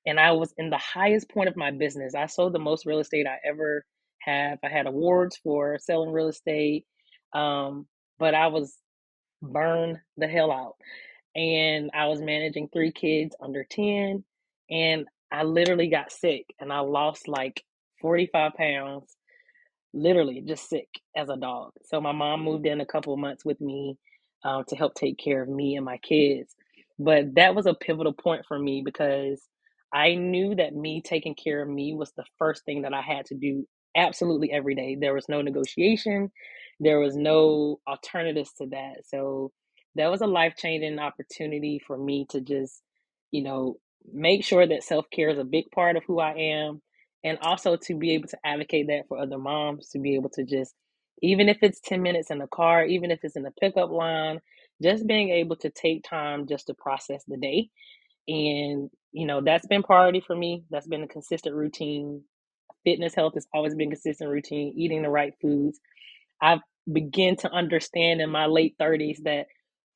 And 0.06 0.20
I 0.20 0.32
was 0.32 0.54
in 0.58 0.70
the 0.70 0.78
highest 0.78 1.30
point 1.30 1.50
of 1.50 1.58
my 1.58 1.72
business. 1.72 2.16
I 2.16 2.28
sold 2.28 2.54
the 2.54 2.60
most 2.60 2.86
real 2.86 3.00
estate 3.00 3.28
I 3.28 3.38
ever 3.46 3.84
have. 4.22 4.60
I 4.64 4.70
had 4.70 4.88
awards 4.88 5.38
for 5.44 5.78
selling 5.80 6.12
real 6.14 6.30
estate, 6.30 6.86
um, 7.34 7.88
but 8.18 8.34
I 8.34 8.48
was 8.48 8.78
burned 9.42 10.00
the 10.18 10.28
hell 10.28 10.52
out. 10.52 10.76
And 11.36 11.92
I 11.96 12.08
was 12.08 12.22
managing 12.22 12.70
three 12.70 12.94
kids 12.94 13.36
under 13.42 13.66
10, 13.66 14.24
and 14.72 15.08
I 15.32 15.44
literally 15.44 15.90
got 15.90 16.12
sick 16.14 16.46
and 16.60 16.74
I 16.74 16.82
lost 16.82 17.28
like 17.30 17.64
45 18.02 18.54
pounds, 18.56 19.18
literally 19.94 20.44
just 20.46 20.70
sick 20.70 20.90
as 21.16 21.30
a 21.30 21.38
dog. 21.38 21.74
So 21.86 22.02
my 22.02 22.12
mom 22.14 22.44
moved 22.44 22.66
in 22.68 22.82
a 22.82 22.86
couple 22.86 23.18
months 23.18 23.46
with 23.46 23.62
me 23.62 23.98
um, 24.44 24.66
to 24.70 24.76
help 24.76 24.96
take 24.96 25.18
care 25.18 25.44
of 25.44 25.50
me 25.50 25.76
and 25.76 25.86
my 25.86 25.98
kids. 25.98 26.56
But 27.00 27.36
that 27.36 27.56
was 27.56 27.66
a 27.68 27.74
pivotal 27.76 28.14
point 28.14 28.46
for 28.48 28.60
me 28.60 28.82
because 28.86 29.42
I 29.94 30.16
knew 30.16 30.56
that 30.56 30.76
me 30.76 31.02
taking 31.04 31.36
care 31.36 31.62
of 31.62 31.70
me 31.70 31.94
was 31.96 32.12
the 32.14 32.26
first 32.40 32.66
thing 32.66 32.84
that 32.84 32.94
I 32.94 33.02
had 33.02 33.28
to 33.28 33.36
do 33.36 33.68
absolutely 33.98 34.52
every 34.52 34.76
day. 34.76 34.98
There 35.00 35.14
was 35.14 35.30
no 35.30 35.42
negotiation, 35.42 36.32
there 36.80 37.00
was 37.00 37.16
no 37.16 37.80
alternatives 37.88 38.54
to 38.60 38.68
that. 38.68 39.04
So 39.08 39.52
that 39.96 40.12
was 40.12 40.22
a 40.22 40.28
life 40.28 40.56
changing 40.58 41.00
opportunity 41.00 41.82
for 41.86 41.98
me 41.98 42.28
to 42.32 42.42
just, 42.42 42.82
you 43.32 43.44
know, 43.44 43.78
make 44.14 44.46
sure 44.46 44.68
that 44.68 44.84
self 44.84 45.06
care 45.12 45.30
is 45.30 45.40
a 45.40 45.44
big 45.46 45.72
part 45.72 45.98
of 45.98 46.04
who 46.08 46.20
I 46.20 46.34
am. 46.34 46.82
And 47.24 47.40
also 47.42 47.78
to 47.78 47.96
be 47.98 48.14
able 48.14 48.30
to 48.30 48.38
advocate 48.46 48.88
that 48.88 49.04
for 49.10 49.20
other 49.20 49.40
moms, 49.40 49.90
to 49.90 50.00
be 50.00 50.16
able 50.16 50.30
to 50.32 50.46
just 50.46 50.76
even 51.22 51.50
if 51.50 51.60
it's 51.64 51.80
10 51.82 52.02
minutes 52.02 52.32
in 52.32 52.40
the 52.40 52.48
car, 52.48 52.86
even 52.86 53.12
if 53.12 53.20
it's 53.24 53.36
in 53.36 53.44
the 53.44 53.52
pickup 53.62 53.92
line, 53.92 54.40
just 54.84 55.08
being 55.08 55.30
able 55.30 55.56
to 55.58 55.70
take 55.70 56.04
time 56.04 56.48
just 56.48 56.68
to 56.68 56.74
process 56.76 57.24
the 57.28 57.38
day. 57.38 57.70
And, 58.28 58.90
you 59.14 59.28
know, 59.28 59.42
that's 59.42 59.68
been 59.68 59.84
priority 59.84 60.22
for 60.26 60.36
me. 60.36 60.66
That's 60.72 60.88
been 60.88 61.04
a 61.04 61.10
consistent 61.10 61.56
routine. 61.56 62.24
Fitness 62.86 63.16
health 63.16 63.36
has 63.36 63.48
always 63.54 63.76
been 63.76 63.92
consistent 63.92 64.30
routine, 64.32 64.74
eating 64.78 65.04
the 65.04 65.10
right 65.10 65.34
foods. 65.42 65.80
I've 66.42 66.62
begun 66.92 67.36
to 67.38 67.52
understand 67.52 68.22
in 68.22 68.30
my 68.32 68.46
late 68.48 68.76
30s 68.82 69.24
that 69.24 69.48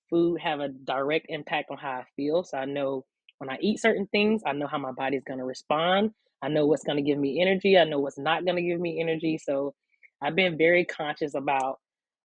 food 0.09 0.39
have 0.41 0.61
a 0.61 0.69
direct 0.69 1.27
impact 1.29 1.71
on 1.71 1.77
how 1.77 1.91
I 1.91 2.05
feel. 2.17 2.43
So 2.45 2.57
I 2.57 2.65
know 2.65 3.05
when 3.39 3.51
I 3.51 3.57
eat 3.61 3.81
certain 3.81 4.07
things, 4.07 4.43
I 4.45 4.53
know 4.53 4.67
how 4.67 4.79
my 4.79 4.93
body's 4.93 5.25
going 5.25 5.39
to 5.39 5.45
respond. 5.45 6.11
I 6.43 6.49
know 6.49 6.67
what's 6.67 6.85
going 6.85 6.97
to 6.97 7.03
give 7.03 7.19
me 7.19 7.41
energy. 7.41 7.77
I 7.77 7.85
know 7.85 7.99
what's 7.99 8.19
not 8.19 8.45
going 8.45 8.57
to 8.57 8.63
give 8.63 8.79
me 8.81 9.01
energy. 9.01 9.39
So 9.43 9.73
I've 10.21 10.35
been 10.35 10.57
very 10.57 10.85
conscious 10.85 11.35
about 11.35 11.79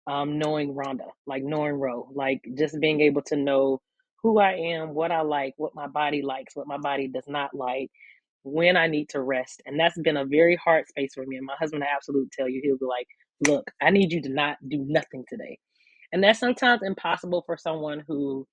um, 0.08 0.38
knowing 0.38 0.74
Rhonda, 0.74 1.08
like 1.26 1.44
knowing 1.44 1.74
Rho, 1.74 2.08
like 2.14 2.42
just 2.58 2.80
being 2.80 3.02
able 3.02 3.22
to 3.24 3.36
know 3.36 3.80
who 4.22 4.40
I 4.40 4.54
am, 4.54 4.94
what 4.94 5.12
I 5.12 5.22
like, 5.22 5.54
what 5.58 5.74
my 5.76 5.88
body 5.88 6.22
likes, 6.22 6.56
what 6.56 6.68
my 6.68 6.78
body 6.78 7.08
does 7.08 7.26
not 7.28 7.54
like, 7.54 7.90
when 8.44 8.76
I 8.76 8.88
need 8.88 9.10
to 9.10 9.22
rest. 9.22 9.62
And 9.66 9.80
that's 9.80 9.98
been 10.00 10.18
a 10.18 10.26
very 10.26 10.56
hard 10.56 10.88
space 10.88 11.14
for 11.14 11.26
me. 11.26 11.38
And 11.38 11.46
my 11.46 11.56
husband 11.58 11.84
I 11.84 11.88
absolutely 11.96 12.30
tell 12.36 12.48
you, 12.48 12.60
he'll 12.64 12.78
be 12.78 12.86
like, 12.86 13.08
look, 13.40 13.70
I 13.82 13.90
need 13.90 14.12
you 14.12 14.22
to 14.22 14.28
not 14.28 14.58
do 14.66 14.84
nothing 14.86 15.24
today. 15.28 15.58
And 16.12 16.22
that's 16.22 16.40
sometimes 16.40 16.82
impossible 16.84 17.42
for 17.46 17.56
someone 17.56 18.04
who 18.06 18.46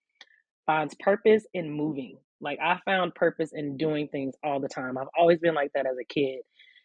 finds 0.66 0.96
purpose 1.00 1.46
in 1.54 1.72
moving. 1.72 2.18
Like 2.42 2.60
I 2.62 2.80
found 2.86 3.16
purpose 3.16 3.52
in 3.54 3.78
doing 3.78 4.08
things 4.10 4.36
all 4.44 4.60
the 4.60 4.70
time. 4.70 4.98
I've 4.98 5.08
always 5.18 5.40
been 5.40 5.56
like 5.56 5.72
that 5.76 5.86
as 5.86 5.98
a 6.02 6.06
kid. 6.06 6.40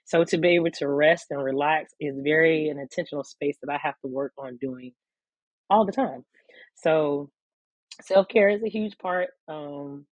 So 0.05 0.24
to 0.24 0.38
be 0.38 0.51
able 0.51 0.70
to 0.72 0.88
rest 0.88 1.26
and 1.30 1.42
relax 1.42 1.92
is 2.01 2.16
very 2.22 2.68
an 2.68 2.78
intentional 2.78 3.24
space 3.24 3.59
that 3.62 3.72
I 3.72 3.78
have 3.82 3.94
to 4.03 4.09
work 4.09 4.32
on 4.38 4.57
doing 4.59 4.92
all 5.70 5.84
the 5.86 5.92
time. 5.92 6.24
So 6.76 7.30
self 8.03 8.28
care 8.28 8.49
is 8.51 8.62
a 8.62 8.68
huge 8.70 8.99
part 8.99 9.30
um, 9.49 10.07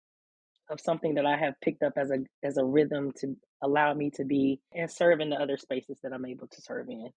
of 0.71 0.81
something 0.81 1.15
that 1.17 1.27
I 1.27 1.37
have 1.39 1.55
picked 1.63 1.83
up 1.83 1.95
as 1.97 2.11
a 2.11 2.19
as 2.45 2.59
a 2.59 2.65
rhythm 2.65 3.13
to 3.21 3.37
allow 3.63 3.95
me 3.95 4.11
to 4.17 4.25
be 4.25 4.61
and 4.75 4.91
serve 4.91 5.21
in 5.21 5.31
the 5.31 5.37
other 5.37 5.57
spaces 5.59 5.99
that 6.03 6.13
I'm 6.13 6.27
able 6.27 6.49
to 6.49 6.63
serve 6.63 6.89
in. 6.91 7.11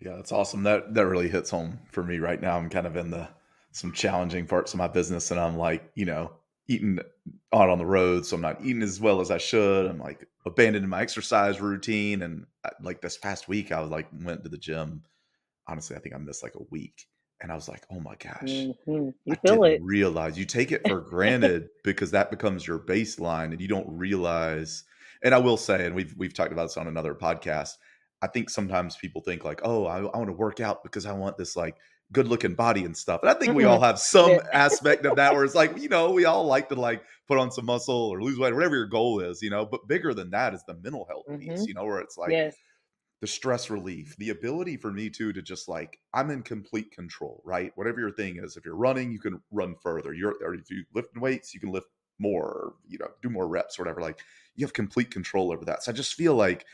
Yeah, 0.00 0.14
that's 0.16 0.32
awesome. 0.32 0.62
That 0.62 0.94
that 0.94 1.06
really 1.06 1.28
hits 1.28 1.50
home 1.50 1.80
for 1.90 2.04
me 2.04 2.18
right 2.18 2.40
now. 2.40 2.56
I'm 2.56 2.70
kind 2.70 2.86
of 2.86 2.96
in 2.96 3.10
the 3.10 3.28
some 3.72 3.92
challenging 3.92 4.46
parts 4.46 4.72
of 4.72 4.78
my 4.78 4.88
business, 4.88 5.30
and 5.30 5.40
I'm 5.40 5.56
like, 5.56 5.90
you 5.94 6.04
know, 6.04 6.32
eating 6.68 7.00
out 7.52 7.70
on 7.70 7.78
the 7.78 7.86
road, 7.86 8.24
so 8.24 8.36
I'm 8.36 8.42
not 8.42 8.64
eating 8.64 8.82
as 8.82 9.00
well 9.00 9.20
as 9.20 9.30
I 9.30 9.38
should. 9.38 9.86
I'm 9.86 9.98
like 9.98 10.26
abandoning 10.46 10.88
my 10.88 11.02
exercise 11.02 11.60
routine, 11.60 12.22
and 12.22 12.46
uh, 12.64 12.70
like 12.80 13.00
this 13.00 13.18
past 13.18 13.48
week, 13.48 13.72
I 13.72 13.80
was 13.80 13.90
like 13.90 14.08
went 14.22 14.44
to 14.44 14.48
the 14.48 14.58
gym. 14.58 15.02
Honestly, 15.66 15.96
I 15.96 15.98
think 15.98 16.14
I 16.14 16.18
missed 16.18 16.44
like 16.44 16.54
a 16.54 16.64
week, 16.70 17.06
and 17.40 17.50
I 17.50 17.56
was 17.56 17.68
like, 17.68 17.84
oh 17.90 17.98
my 17.98 18.14
gosh, 18.16 18.42
mm-hmm. 18.42 18.92
you 18.92 19.14
I 19.32 19.34
feel 19.34 19.62
didn't 19.62 19.64
it. 19.64 19.82
realize 19.82 20.38
you 20.38 20.44
take 20.44 20.70
it 20.70 20.86
for 20.86 21.00
granted 21.10 21.70
because 21.82 22.12
that 22.12 22.30
becomes 22.30 22.66
your 22.66 22.78
baseline, 22.78 23.50
and 23.52 23.60
you 23.60 23.68
don't 23.68 23.88
realize. 23.88 24.84
And 25.24 25.34
I 25.34 25.38
will 25.38 25.56
say, 25.56 25.86
and 25.86 25.96
we've 25.96 26.14
we've 26.16 26.34
talked 26.34 26.52
about 26.52 26.64
this 26.64 26.76
on 26.76 26.86
another 26.86 27.14
podcast. 27.14 27.72
I 28.20 28.26
think 28.26 28.50
sometimes 28.50 28.96
people 28.96 29.22
think 29.22 29.44
like, 29.44 29.60
oh, 29.62 29.86
I, 29.86 29.98
I 29.98 30.16
want 30.16 30.28
to 30.28 30.32
work 30.32 30.60
out 30.60 30.82
because 30.82 31.06
I 31.06 31.12
want 31.12 31.36
this 31.36 31.56
like 31.56 31.76
good 32.10 32.26
looking 32.26 32.54
body 32.54 32.84
and 32.84 32.96
stuff. 32.96 33.20
And 33.22 33.30
I 33.30 33.34
think 33.34 33.54
we 33.54 33.64
all 33.64 33.80
have 33.80 33.98
some 33.98 34.40
aspect 34.52 35.04
of 35.04 35.16
that 35.16 35.34
where 35.34 35.44
it's 35.44 35.54
like, 35.54 35.78
you 35.78 35.88
know, 35.88 36.10
we 36.10 36.24
all 36.24 36.44
like 36.46 36.68
to 36.70 36.74
like 36.74 37.02
put 37.28 37.38
on 37.38 37.52
some 37.52 37.66
muscle 37.66 38.08
or 38.08 38.22
lose 38.22 38.38
weight, 38.38 38.54
whatever 38.54 38.76
your 38.76 38.86
goal 38.86 39.20
is, 39.20 39.42
you 39.42 39.50
know, 39.50 39.66
but 39.66 39.86
bigger 39.86 40.14
than 40.14 40.30
that 40.30 40.54
is 40.54 40.64
the 40.66 40.74
mental 40.74 41.06
health 41.08 41.26
piece, 41.38 41.50
mm-hmm. 41.50 41.68
you 41.68 41.74
know, 41.74 41.84
where 41.84 42.00
it's 42.00 42.16
like 42.16 42.30
yes. 42.30 42.56
the 43.20 43.26
stress 43.26 43.68
relief, 43.68 44.16
the 44.16 44.30
ability 44.30 44.78
for 44.78 44.90
me 44.90 45.10
too 45.10 45.32
to 45.34 45.42
just 45.42 45.68
like, 45.68 46.00
I'm 46.14 46.30
in 46.30 46.42
complete 46.42 46.90
control, 46.90 47.42
right? 47.44 47.72
Whatever 47.74 48.00
your 48.00 48.12
thing 48.12 48.40
is, 48.42 48.56
if 48.56 48.64
you're 48.64 48.74
running, 48.74 49.12
you 49.12 49.20
can 49.20 49.40
run 49.50 49.76
further. 49.82 50.14
You're, 50.14 50.34
or 50.42 50.54
if 50.54 50.70
you 50.70 50.84
lift 50.94 51.16
weights, 51.16 51.52
you 51.52 51.60
can 51.60 51.72
lift 51.72 51.88
more, 52.18 52.72
you 52.88 52.98
know, 52.98 53.08
do 53.22 53.28
more 53.28 53.46
reps 53.46 53.78
or 53.78 53.82
whatever. 53.82 54.00
Like 54.00 54.18
you 54.56 54.64
have 54.64 54.72
complete 54.72 55.10
control 55.10 55.52
over 55.52 55.66
that. 55.66 55.84
So 55.84 55.92
I 55.92 55.94
just 55.94 56.14
feel 56.14 56.34
like, 56.34 56.64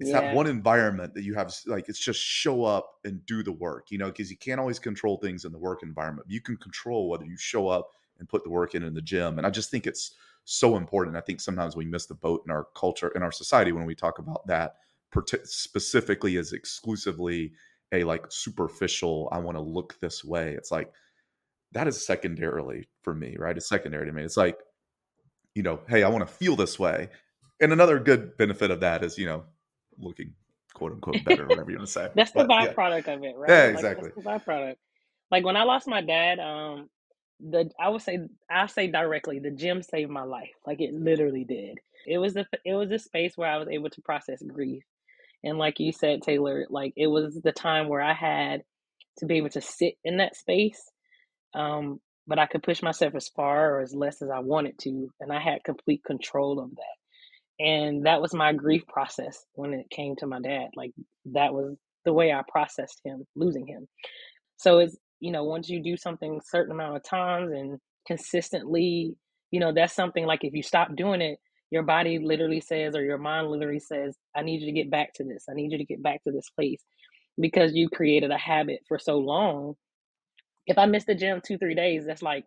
it's 0.00 0.08
yeah. 0.10 0.20
that 0.20 0.34
one 0.34 0.46
environment 0.46 1.14
that 1.14 1.22
you 1.22 1.34
have 1.34 1.54
like 1.66 1.88
it's 1.88 1.98
just 1.98 2.18
show 2.18 2.64
up 2.64 2.94
and 3.04 3.24
do 3.26 3.42
the 3.42 3.52
work 3.52 3.90
you 3.90 3.98
know 3.98 4.06
because 4.06 4.30
you 4.30 4.36
can't 4.36 4.58
always 4.58 4.78
control 4.78 5.18
things 5.18 5.44
in 5.44 5.52
the 5.52 5.58
work 5.58 5.82
environment 5.82 6.26
you 6.28 6.40
can 6.40 6.56
control 6.56 7.08
whether 7.08 7.24
you 7.24 7.36
show 7.36 7.68
up 7.68 7.90
and 8.18 8.28
put 8.28 8.42
the 8.42 8.50
work 8.50 8.74
in 8.74 8.82
in 8.82 8.94
the 8.94 9.02
gym 9.02 9.38
and 9.38 9.46
i 9.46 9.50
just 9.50 9.70
think 9.70 9.86
it's 9.86 10.14
so 10.44 10.76
important 10.76 11.16
i 11.16 11.20
think 11.20 11.40
sometimes 11.40 11.76
we 11.76 11.84
miss 11.84 12.06
the 12.06 12.14
boat 12.14 12.42
in 12.46 12.50
our 12.50 12.66
culture 12.74 13.08
in 13.08 13.22
our 13.22 13.30
society 13.30 13.72
when 13.72 13.84
we 13.84 13.94
talk 13.94 14.18
about 14.18 14.44
that 14.46 14.76
specifically 15.44 16.36
as 16.36 16.52
exclusively 16.52 17.52
a 17.92 18.02
like 18.04 18.24
superficial 18.30 19.28
i 19.30 19.38
want 19.38 19.56
to 19.56 19.62
look 19.62 19.98
this 20.00 20.24
way 20.24 20.54
it's 20.54 20.72
like 20.72 20.90
that 21.72 21.86
is 21.86 22.04
secondarily 22.04 22.88
for 23.02 23.14
me 23.14 23.36
right 23.38 23.56
it's 23.56 23.68
secondary 23.68 24.06
to 24.06 24.12
me 24.12 24.22
it's 24.22 24.36
like 24.36 24.58
you 25.54 25.62
know 25.62 25.80
hey 25.88 26.02
i 26.02 26.08
want 26.08 26.26
to 26.26 26.34
feel 26.34 26.56
this 26.56 26.78
way 26.78 27.08
and 27.60 27.72
another 27.72 27.98
good 27.98 28.36
benefit 28.38 28.70
of 28.70 28.80
that 28.80 29.04
is 29.04 29.18
you 29.18 29.26
know 29.26 29.44
looking 30.00 30.34
quote 30.74 30.92
unquote 30.92 31.16
better, 31.24 31.46
whatever 31.46 31.70
you 31.70 31.78
want 31.78 31.88
to 31.88 31.92
say. 31.92 32.08
that's 32.14 32.32
the 32.32 32.44
byproduct 32.44 33.06
yeah. 33.06 33.12
of 33.14 33.24
it, 33.24 33.36
right? 33.36 33.50
Yeah, 33.50 33.64
exactly. 33.66 34.10
Like, 34.16 34.24
that's 34.24 34.44
the 34.44 34.52
byproduct. 34.52 34.76
Like 35.30 35.44
when 35.44 35.56
I 35.56 35.64
lost 35.64 35.86
my 35.86 36.00
dad, 36.00 36.38
um, 36.38 36.88
the 37.40 37.70
I 37.78 37.88
would 37.88 38.02
say 38.02 38.18
I 38.50 38.66
say 38.66 38.88
directly, 38.88 39.38
the 39.38 39.50
gym 39.50 39.82
saved 39.82 40.10
my 40.10 40.24
life. 40.24 40.50
Like 40.66 40.80
it 40.80 40.92
literally 40.92 41.44
did. 41.44 41.78
It 42.06 42.18
was 42.18 42.36
a 42.36 42.46
it 42.64 42.74
was 42.74 42.90
a 42.90 42.98
space 42.98 43.36
where 43.36 43.50
I 43.50 43.58
was 43.58 43.68
able 43.68 43.90
to 43.90 44.02
process 44.02 44.42
grief, 44.42 44.82
and 45.44 45.58
like 45.58 45.80
you 45.80 45.92
said, 45.92 46.22
Taylor, 46.22 46.66
like 46.70 46.92
it 46.96 47.06
was 47.06 47.40
the 47.42 47.52
time 47.52 47.88
where 47.88 48.02
I 48.02 48.14
had 48.14 48.62
to 49.18 49.26
be 49.26 49.36
able 49.36 49.50
to 49.50 49.60
sit 49.60 49.94
in 50.04 50.18
that 50.18 50.36
space. 50.36 50.80
Um, 51.54 52.00
but 52.26 52.38
I 52.38 52.46
could 52.46 52.62
push 52.62 52.80
myself 52.80 53.14
as 53.16 53.28
far 53.28 53.74
or 53.74 53.80
as 53.80 53.92
less 53.92 54.22
as 54.22 54.30
I 54.30 54.38
wanted 54.38 54.78
to, 54.80 55.12
and 55.20 55.32
I 55.32 55.40
had 55.40 55.64
complete 55.64 56.04
control 56.04 56.60
of 56.60 56.70
that 56.70 56.99
and 57.60 58.06
that 58.06 58.22
was 58.22 58.34
my 58.34 58.52
grief 58.54 58.86
process 58.88 59.44
when 59.54 59.74
it 59.74 59.90
came 59.90 60.16
to 60.16 60.26
my 60.26 60.40
dad 60.40 60.68
like 60.76 60.92
that 61.26 61.54
was 61.54 61.76
the 62.06 62.14
way 62.14 62.32
i 62.32 62.42
processed 62.48 63.00
him 63.04 63.24
losing 63.36 63.66
him 63.68 63.88
so 64.58 64.80
it's 64.80 64.96
you 65.20 65.32
know 65.32 65.44
once 65.44 65.68
you 65.70 65.82
do 65.82 65.96
something 65.96 66.40
certain 66.44 66.72
amount 66.72 66.96
of 66.96 67.04
times 67.04 67.52
and 67.52 67.80
consistently 68.06 69.14
you 69.52 69.60
know, 69.60 69.72
that's 69.74 69.94
something 69.94 70.26
like 70.26 70.44
if 70.44 70.54
you 70.54 70.64
stop 70.64 70.96
doing 70.96 71.22
it, 71.22 71.40
your 71.72 71.84
body 71.84 72.20
literally 72.20 72.60
says, 72.60 72.96
or 72.96 73.04
your 73.04 73.18
mind 73.18 73.48
literally 73.50 73.80
says, 73.80 74.16
I 74.36 74.42
need 74.42 74.62
you 74.62 74.66
to 74.68 74.72
get 74.72 74.90
back 74.90 75.14
to 75.14 75.24
this. 75.24 75.46
I 75.50 75.54
need 75.54 75.72
you 75.72 75.78
to 75.78 75.86
get 75.86 76.02
back 76.02 76.24
to 76.24 76.32
this 76.32 76.50
place 76.50 76.82
because 77.40 77.74
you 77.74 77.90
created 77.90 78.32
a 78.32 78.38
habit 78.38 78.80
for 78.88 78.98
so 78.98 79.18
long. 79.18 79.74
If 80.66 80.78
I 80.78 80.86
miss 80.86 81.06
the 81.06 81.16
gym 81.16 81.42
two, 81.44 81.58
three 81.58 81.76
days, 81.76 82.06
that's 82.06 82.22
like, 82.22 82.44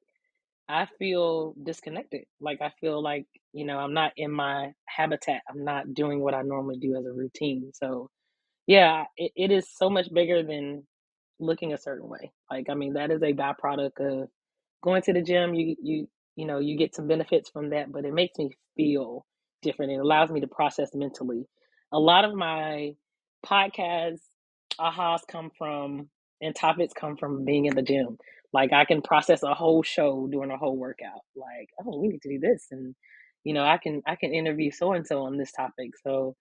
I 0.70 0.88
feel 1.00 1.54
disconnected. 1.64 2.24
Like, 2.42 2.62
I 2.62 2.72
feel 2.82 3.02
like, 3.04 3.26
you 3.54 3.66
know, 3.66 3.78
I'm 3.78 3.94
not 3.94 4.14
in 4.18 4.32
my 4.32 4.72
habitat. 4.88 5.42
I'm 5.50 5.64
not 5.64 5.94
doing 5.94 6.22
what 6.22 6.34
I 6.34 6.42
normally 6.42 6.78
do 6.80 6.96
as 6.98 7.06
a 7.06 7.12
routine. 7.14 7.72
So, 7.74 8.10
yeah, 8.68 9.06
it, 9.18 9.32
it 9.36 9.52
is 9.52 9.68
so 9.76 9.90
much 9.90 10.14
bigger 10.14 10.44
than 10.44 10.86
looking 11.40 11.74
a 11.74 11.78
certain 11.78 12.10
way. 12.10 12.32
Like, 12.52 12.68
I 12.70 12.76
mean, 12.76 12.94
that 12.94 13.12
is 13.12 13.22
a 13.24 13.34
byproduct 13.34 14.00
of 14.00 14.30
going 14.84 15.02
to 15.04 15.14
the 15.14 15.22
gym. 15.24 15.54
You, 15.54 15.76
you, 15.82 16.10
you 16.36 16.46
know, 16.48 16.60
you 16.60 16.78
get 16.78 16.96
some 16.96 17.08
benefits 17.08 17.50
from 17.50 17.72
that, 17.72 17.92
but 17.92 18.06
it 18.06 18.14
makes 18.14 18.38
me 18.40 18.52
feel 18.78 19.26
different. 19.62 19.92
It 19.94 20.00
allows 20.00 20.32
me 20.32 20.42
to 20.42 20.48
process 20.48 20.92
mentally. 20.96 21.46
A 21.94 22.00
lot 22.00 22.26
of 22.26 22.34
my 22.36 22.94
podcasts, 23.46 24.22
ahas 24.80 25.22
come 25.30 25.52
from, 25.58 26.10
and 26.42 26.56
topics 26.56 26.94
come 26.94 27.18
from 27.18 27.46
being 27.46 27.66
in 27.66 27.76
the 27.76 27.82
gym. 27.84 28.18
Like 28.54 28.74
I 28.74 28.86
can 28.86 29.02
process 29.02 29.44
a 29.44 29.54
whole 29.54 29.84
show 29.84 30.28
during 30.32 30.52
a 30.52 30.58
whole 30.58 30.78
workout. 30.78 31.22
Like, 31.36 31.70
oh, 31.86 32.00
we 32.00 32.10
need 32.10 32.22
to 32.24 32.30
do 32.30 32.40
this, 32.40 32.68
and 32.72 32.96
you 33.44 33.54
know, 33.54 33.64
I 33.64 33.78
can 33.78 34.02
I 34.08 34.16
can 34.16 34.34
interview 34.34 34.72
so 34.72 34.94
and 34.94 35.08
so 35.08 35.24
on 35.24 35.38
this 35.38 35.52
topic. 35.54 35.92
So 36.04 36.36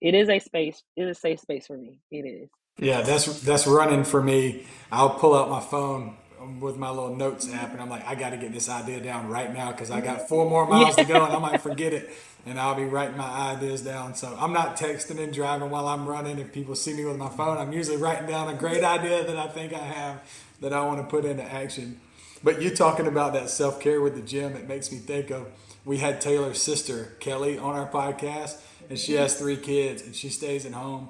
it 0.00 0.14
is 0.14 0.28
a 0.28 0.38
space. 0.40 0.82
It 0.96 1.04
is 1.04 1.16
a 1.16 1.20
safe 1.20 1.40
space 1.40 1.66
for 1.66 1.78
me. 1.78 2.00
It 2.10 2.26
is. 2.26 2.50
Yeah, 2.78 3.02
that's 3.02 3.42
that's 3.42 3.66
running 3.66 4.04
for 4.04 4.22
me. 4.22 4.66
I'll 4.92 5.10
pull 5.18 5.34
out 5.36 5.50
my 5.50 5.60
phone 5.60 6.16
with 6.60 6.76
my 6.76 6.90
little 6.90 7.14
notes 7.14 7.52
app, 7.52 7.72
and 7.72 7.80
I'm 7.80 7.88
like, 7.88 8.06
I 8.06 8.14
got 8.14 8.30
to 8.30 8.36
get 8.36 8.52
this 8.52 8.68
idea 8.68 9.00
down 9.00 9.28
right 9.28 9.52
now 9.52 9.72
because 9.72 9.90
I 9.90 10.00
got 10.00 10.18
mm-hmm. 10.18 10.26
four 10.26 10.48
more 10.48 10.66
miles 10.66 10.96
to 10.96 11.04
go, 11.04 11.24
and 11.24 11.32
I 11.32 11.38
might 11.38 11.60
forget 11.60 11.92
it, 11.92 12.10
and 12.46 12.58
I'll 12.58 12.74
be 12.74 12.84
writing 12.84 13.16
my 13.16 13.52
ideas 13.52 13.82
down. 13.82 14.14
So 14.14 14.36
I'm 14.38 14.52
not 14.52 14.76
texting 14.76 15.18
and 15.18 15.32
driving 15.32 15.70
while 15.70 15.88
I'm 15.88 16.06
running. 16.06 16.38
If 16.38 16.52
people 16.52 16.74
see 16.74 16.94
me 16.94 17.04
with 17.04 17.16
my 17.16 17.28
phone, 17.28 17.58
I'm 17.58 17.72
usually 17.72 17.96
writing 17.96 18.26
down 18.26 18.48
a 18.48 18.54
great 18.54 18.84
idea 18.84 19.24
that 19.24 19.36
I 19.36 19.48
think 19.48 19.72
I 19.72 19.78
have 19.78 20.22
that 20.60 20.72
I 20.72 20.84
want 20.84 21.00
to 21.00 21.06
put 21.06 21.24
into 21.24 21.42
action. 21.42 22.00
But 22.42 22.60
you 22.60 22.74
talking 22.74 23.06
about 23.06 23.32
that 23.32 23.50
self 23.50 23.80
care 23.80 24.00
with 24.00 24.14
the 24.14 24.22
gym, 24.22 24.54
it 24.54 24.68
makes 24.68 24.92
me 24.92 24.98
think 24.98 25.30
of 25.30 25.48
we 25.84 25.98
had 25.98 26.20
Taylor's 26.20 26.62
sister 26.62 27.12
Kelly 27.20 27.58
on 27.58 27.74
our 27.74 27.88
podcast, 27.88 28.58
and 28.88 28.98
she 28.98 29.12
mm-hmm. 29.12 29.22
has 29.22 29.38
three 29.38 29.56
kids, 29.56 30.02
and 30.02 30.14
she 30.14 30.28
stays 30.28 30.66
at 30.66 30.72
home, 30.72 31.08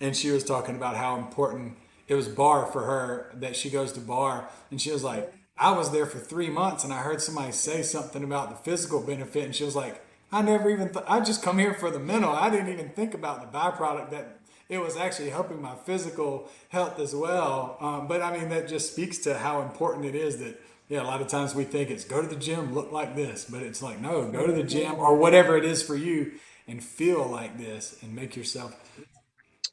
and 0.00 0.16
she 0.16 0.30
was 0.30 0.44
talking 0.44 0.76
about 0.76 0.96
how 0.96 1.16
important 1.16 1.76
it 2.08 2.14
was 2.14 2.28
bar 2.28 2.66
for 2.66 2.84
her 2.84 3.30
that 3.34 3.56
she 3.56 3.70
goes 3.70 3.92
to 3.92 4.00
bar, 4.00 4.48
and 4.70 4.80
she 4.80 4.92
was 4.92 5.04
like 5.04 5.32
i 5.58 5.70
was 5.70 5.90
there 5.90 6.06
for 6.06 6.18
three 6.18 6.50
months 6.50 6.84
and 6.84 6.92
i 6.92 6.98
heard 6.98 7.20
somebody 7.20 7.50
say 7.50 7.82
something 7.82 8.22
about 8.22 8.50
the 8.50 8.56
physical 8.56 9.00
benefit. 9.00 9.44
And 9.44 9.54
she 9.54 9.64
was 9.64 9.76
like 9.76 10.02
i 10.30 10.42
never 10.42 10.70
even 10.70 10.90
th- 10.92 11.04
i 11.08 11.20
just 11.20 11.42
come 11.42 11.58
here 11.58 11.74
for 11.74 11.90
the 11.90 11.98
mental. 11.98 12.30
I 12.30 12.50
didn't 12.50 12.72
even 12.72 12.90
think 12.90 13.14
about 13.14 13.40
the 13.40 13.58
byproduct 13.58 14.10
that 14.10 14.40
it 14.68 14.78
was 14.78 14.96
actually 14.96 15.30
helping 15.30 15.62
my 15.62 15.76
physical 15.76 16.50
health 16.70 16.98
as 16.98 17.14
well. 17.14 17.76
Um, 17.80 18.06
but 18.08 18.22
i 18.22 18.36
mean 18.36 18.48
that 18.50 18.68
just 18.68 18.92
speaks 18.92 19.18
to 19.18 19.38
how 19.38 19.62
important 19.62 20.04
it 20.04 20.14
is 20.14 20.38
that 20.38 20.60
yeah 20.88 21.02
a 21.02 21.04
lot 21.04 21.20
of 21.20 21.28
times 21.28 21.54
we 21.54 21.64
think 21.64 21.90
it's 21.90 22.04
go 22.04 22.20
to 22.20 22.28
the 22.28 22.36
gym 22.36 22.74
look 22.74 22.92
like 22.92 23.16
this. 23.16 23.46
But 23.46 23.62
it's 23.62 23.82
like 23.82 24.00
no 24.00 24.30
go 24.30 24.46
to 24.46 24.52
the 24.52 24.64
gym 24.64 24.96
or 24.96 25.16
whatever 25.16 25.56
it 25.56 25.64
is 25.64 25.82
for 25.82 25.96
you 25.96 26.32
and 26.68 26.82
feel 26.82 27.26
like 27.26 27.58
this 27.58 27.96
and 28.02 28.14
make 28.14 28.36
yourself 28.36 28.74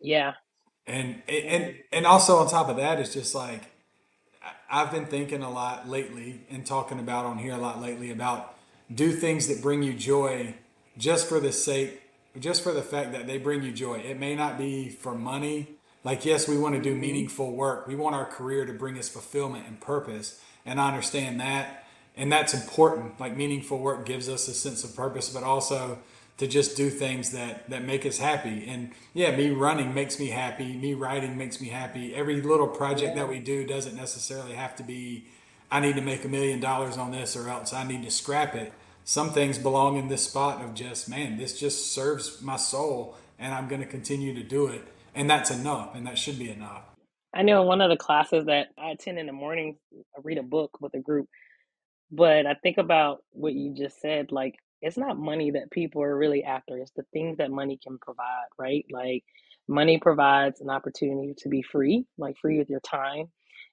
yeah 0.02 0.34
and 0.88 1.22
and 1.28 1.76
and 1.92 2.06
also 2.06 2.38
on 2.38 2.50
top 2.50 2.70
of 2.70 2.78
that, 2.78 3.00
it's 3.00 3.14
just 3.14 3.34
like 3.34 3.72
I've 4.70 4.92
been 4.92 5.06
thinking 5.06 5.44
a 5.44 5.52
lot 5.52 5.88
lately 5.88 6.42
and 6.50 6.66
talking 6.66 7.00
about 7.00 7.26
on 7.26 7.38
here 7.38 7.54
a 7.54 7.58
lot 7.58 7.82
lately 7.82 8.12
about 8.12 8.56
do 8.94 9.12
things 9.12 9.48
that 9.48 9.62
bring 9.62 9.84
you 9.84 9.94
joy 9.94 10.56
just 10.98 11.28
for 11.28 11.40
the 11.40 11.52
sake 11.52 12.02
just 12.40 12.64
for 12.64 12.72
the 12.72 12.82
fact 12.82 13.12
that 13.12 13.28
they 13.28 13.38
bring 13.38 13.62
you 13.62 13.72
joy. 13.72 14.00
It 14.00 14.20
may 14.20 14.36
not 14.36 14.58
be 14.58 14.90
for 14.90 15.14
money. 15.14 15.68
Like 16.04 16.26
yes, 16.26 16.48
we 16.48 16.58
want 16.58 16.76
to 16.76 16.82
do 16.82 16.92
mm-hmm. 16.92 17.02
meaningful 17.02 17.52
work. 17.52 17.88
We 17.88 17.96
want 17.96 18.16
our 18.16 18.26
career 18.26 18.66
to 18.66 18.74
bring 18.74 18.98
us 18.98 19.08
fulfillment 19.08 19.68
and 19.68 19.80
purpose. 19.80 20.42
And 20.66 20.82
I 20.82 20.88
understand 20.88 21.40
that. 21.40 21.86
And 22.16 22.32
that's 22.32 22.54
important. 22.54 23.20
Like 23.20 23.38
meaningful 23.38 23.80
work 23.80 24.06
gives 24.06 24.28
us 24.28 24.48
a 24.48 24.54
sense 24.54 24.84
of 24.84 24.96
purpose, 24.96 25.30
but 25.30 25.44
also 25.44 26.00
to 26.38 26.48
just 26.48 26.76
do 26.76 26.90
things 26.90 27.32
that 27.32 27.70
that 27.70 27.84
make 27.84 28.06
us 28.06 28.18
happy. 28.18 28.68
And 28.68 28.92
yeah, 29.14 29.36
me 29.36 29.52
running 29.52 29.94
makes 29.94 30.20
me 30.20 30.28
happy. 30.28 30.76
Me 30.76 30.94
writing 30.94 31.38
makes 31.38 31.62
me 31.62 31.70
happy. 31.70 32.16
Every 32.16 32.42
little 32.42 32.68
project 32.68 33.16
that 33.16 33.30
we 33.30 33.40
do 33.40 33.66
doesn't 33.66 33.96
necessarily 33.96 34.54
have 34.54 34.76
to 34.78 34.84
be 34.84 35.26
I 35.74 35.80
need 35.80 35.96
to 35.96 36.02
make 36.02 36.24
a 36.24 36.28
million 36.28 36.60
dollars 36.60 36.98
on 36.98 37.10
this 37.10 37.36
or 37.36 37.50
else 37.50 37.74
I 37.74 37.84
need 37.84 38.04
to 38.04 38.12
scrap 38.12 38.54
it. 38.54 38.72
Some 39.06 39.32
things 39.32 39.58
belong 39.58 39.98
in 39.98 40.08
this 40.08 40.24
spot 40.24 40.64
of 40.64 40.76
just, 40.76 41.10
man, 41.10 41.38
this 41.38 41.60
just 41.60 41.92
serves 41.92 42.44
my 42.44 42.58
soul 42.58 43.18
and 43.40 43.54
I'm 43.54 43.68
going 43.68 43.82
to 43.82 43.88
continue 43.88 44.36
to 44.36 44.44
do 44.44 44.68
it. 44.68 44.84
And 45.16 45.28
that's 45.28 45.50
enough. 45.50 45.96
And 45.96 46.06
that 46.06 46.20
should 46.20 46.38
be 46.38 46.52
enough. 46.52 46.84
I 47.34 47.42
know 47.42 47.64
in 47.64 47.68
one 47.68 47.82
of 47.82 47.90
the 47.90 47.98
classes 47.98 48.46
that 48.46 48.68
I 48.78 48.92
attend 48.92 49.18
in 49.18 49.26
the 49.26 49.34
morning, 49.34 49.78
I 50.16 50.22
read 50.24 50.38
a 50.38 50.44
book 50.44 50.78
with 50.80 50.94
a 50.94 51.00
group. 51.00 51.28
But 52.12 52.46
I 52.46 52.54
think 52.54 52.78
about 52.78 53.24
what 53.32 53.54
you 53.54 53.74
just 53.74 54.00
said. 54.00 54.32
Like, 54.32 54.56
it's 54.84 54.98
not 55.00 55.20
money 55.20 55.52
that 55.54 55.72
people 55.72 56.04
are 56.04 56.18
really 56.18 56.46
after. 56.46 56.78
It's 56.80 56.94
the 56.98 57.06
things 57.14 57.40
that 57.40 57.52
money 57.52 57.80
can 57.84 58.00
provide, 58.00 58.48
right? 58.60 58.86
Like 58.92 59.26
money 59.70 60.00
provides 60.00 60.62
an 60.62 60.72
opportunity 60.72 61.36
to 61.40 61.50
be 61.50 61.64
free, 61.64 62.06
like 62.20 62.38
free 62.42 62.60
with 62.60 62.70
your 62.72 62.82
time. 62.82 63.28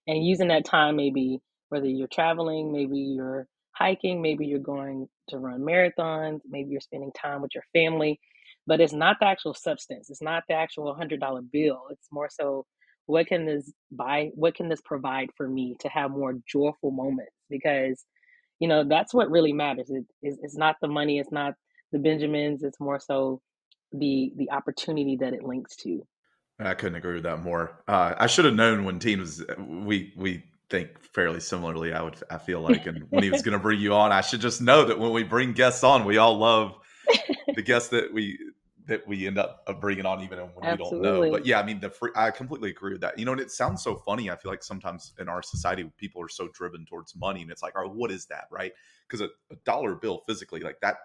And 0.09 0.27
using 0.27 0.49
that 0.51 0.67
time, 0.67 0.97
maybe 0.97 1.41
whether 1.71 1.87
you're 1.89 2.09
traveling, 2.09 2.73
maybe 2.73 2.99
you're 3.01 3.49
hiking, 3.73 4.23
maybe 4.23 4.47
you're 4.47 4.61
going 4.61 5.09
to 5.31 5.39
run 5.39 5.63
marathons, 5.63 6.41
maybe 6.49 6.71
you're 6.73 6.83
spending 6.83 7.13
time 7.13 7.43
with 7.43 7.53
your 7.55 7.65
family. 7.75 8.21
But 8.67 8.81
it's 8.83 8.95
not 8.95 9.19
the 9.21 9.29
actual 9.29 9.55
substance. 9.55 10.11
It's 10.11 10.23
not 10.23 10.45
the 10.49 10.57
actual 10.57 10.95
hundred 10.95 11.21
dollar 11.21 11.43
bill. 11.43 11.85
It's 11.93 12.09
more 12.13 12.31
so 12.31 12.67
what 13.07 13.29
can 13.29 13.47
this 13.47 13.73
buy 13.93 14.33
what 14.37 14.57
can 14.57 14.71
this 14.71 14.83
provide 14.85 15.31
for 15.37 15.49
me 15.49 15.77
to 15.83 15.91
have 15.91 16.13
more 16.13 16.37
joyful 16.49 16.93
moments? 16.93 17.35
Because 17.51 18.05
you 18.61 18.69
know 18.69 18.85
that's 18.85 19.13
what 19.13 19.31
really 19.31 19.53
matters 19.53 19.91
it, 19.91 20.05
it's, 20.23 20.39
it's 20.43 20.57
not 20.57 20.77
the 20.81 20.89
money 20.89 21.19
it's 21.19 21.33
not 21.33 21.55
the 21.93 21.99
benjamins 21.99 22.63
it's 22.63 22.79
more 22.79 23.01
so 23.01 23.41
the 23.93 24.33
the 24.37 24.51
opportunity 24.53 25.17
that 25.17 25.33
it 25.33 25.43
links 25.43 25.75
to. 25.75 26.07
I 26.61 26.75
couldn't 26.75 26.97
agree 26.97 27.15
with 27.15 27.25
that 27.25 27.39
more 27.39 27.83
uh, 27.89 28.15
i 28.19 28.27
should 28.27 28.45
have 28.45 28.55
known 28.55 28.85
when 28.85 28.99
Tine 28.99 29.21
was 29.21 29.43
we 29.59 30.13
we 30.17 30.45
think 30.69 30.91
fairly 31.15 31.41
similarly 31.41 31.93
i 31.93 32.01
would 32.01 32.17
i 32.31 32.39
feel 32.39 32.61
like 32.61 32.87
and 32.87 33.05
when 33.11 33.25
he 33.25 33.31
was 33.31 33.43
going 33.43 33.55
to 33.55 33.59
bring 33.59 33.81
you 33.81 33.93
on 33.95 34.13
i 34.13 34.21
should 34.21 34.41
just 34.41 34.61
know 34.61 34.85
that 34.85 34.99
when 34.99 35.13
we 35.13 35.25
bring 35.25 35.53
guests 35.53 35.83
on 35.83 36.05
we 36.05 36.19
all 36.19 36.39
love 36.39 36.75
the 37.57 37.63
guests 37.63 37.89
that 37.89 38.13
we 38.13 38.39
that 38.91 39.07
we 39.07 39.27
end 39.27 39.39
up 39.39 39.63
uh, 39.69 39.73
bringing 39.73 40.05
on 40.05 40.21
even 40.23 40.39
when 40.39 40.65
Absolutely. 40.65 40.99
we 40.99 41.07
don't 41.07 41.23
know. 41.23 41.31
But 41.31 41.47
yeah, 41.47 41.61
I 41.61 41.65
mean, 41.65 41.79
the 41.79 41.91
free, 41.91 42.11
I 42.17 42.31
completely 42.33 42.71
agree 42.71 42.93
with 42.93 43.01
that. 43.01 43.19
You 43.19 43.25
know, 43.25 43.33
and 43.33 43.41
it 43.41 43.51
sounds 43.51 43.83
so 43.83 43.97
funny. 43.97 44.31
I 44.31 44.37
feel 44.37 44.51
like 44.51 44.65
sometimes 44.65 45.13
in 45.19 45.29
our 45.29 45.43
society, 45.43 45.91
people 45.97 46.21
are 46.23 46.29
so 46.29 46.49
driven 46.49 46.85
towards 46.85 47.15
money, 47.17 47.43
and 47.43 47.51
it's 47.51 47.63
like, 47.63 47.75
oh, 47.77 47.89
what 47.89 48.11
is 48.11 48.27
that, 48.27 48.47
right? 48.51 48.73
Because 49.09 49.21
a, 49.21 49.29
a 49.53 49.57
dollar 49.65 49.95
bill 49.95 50.23
physically, 50.27 50.61
like 50.61 50.81
that, 50.83 50.97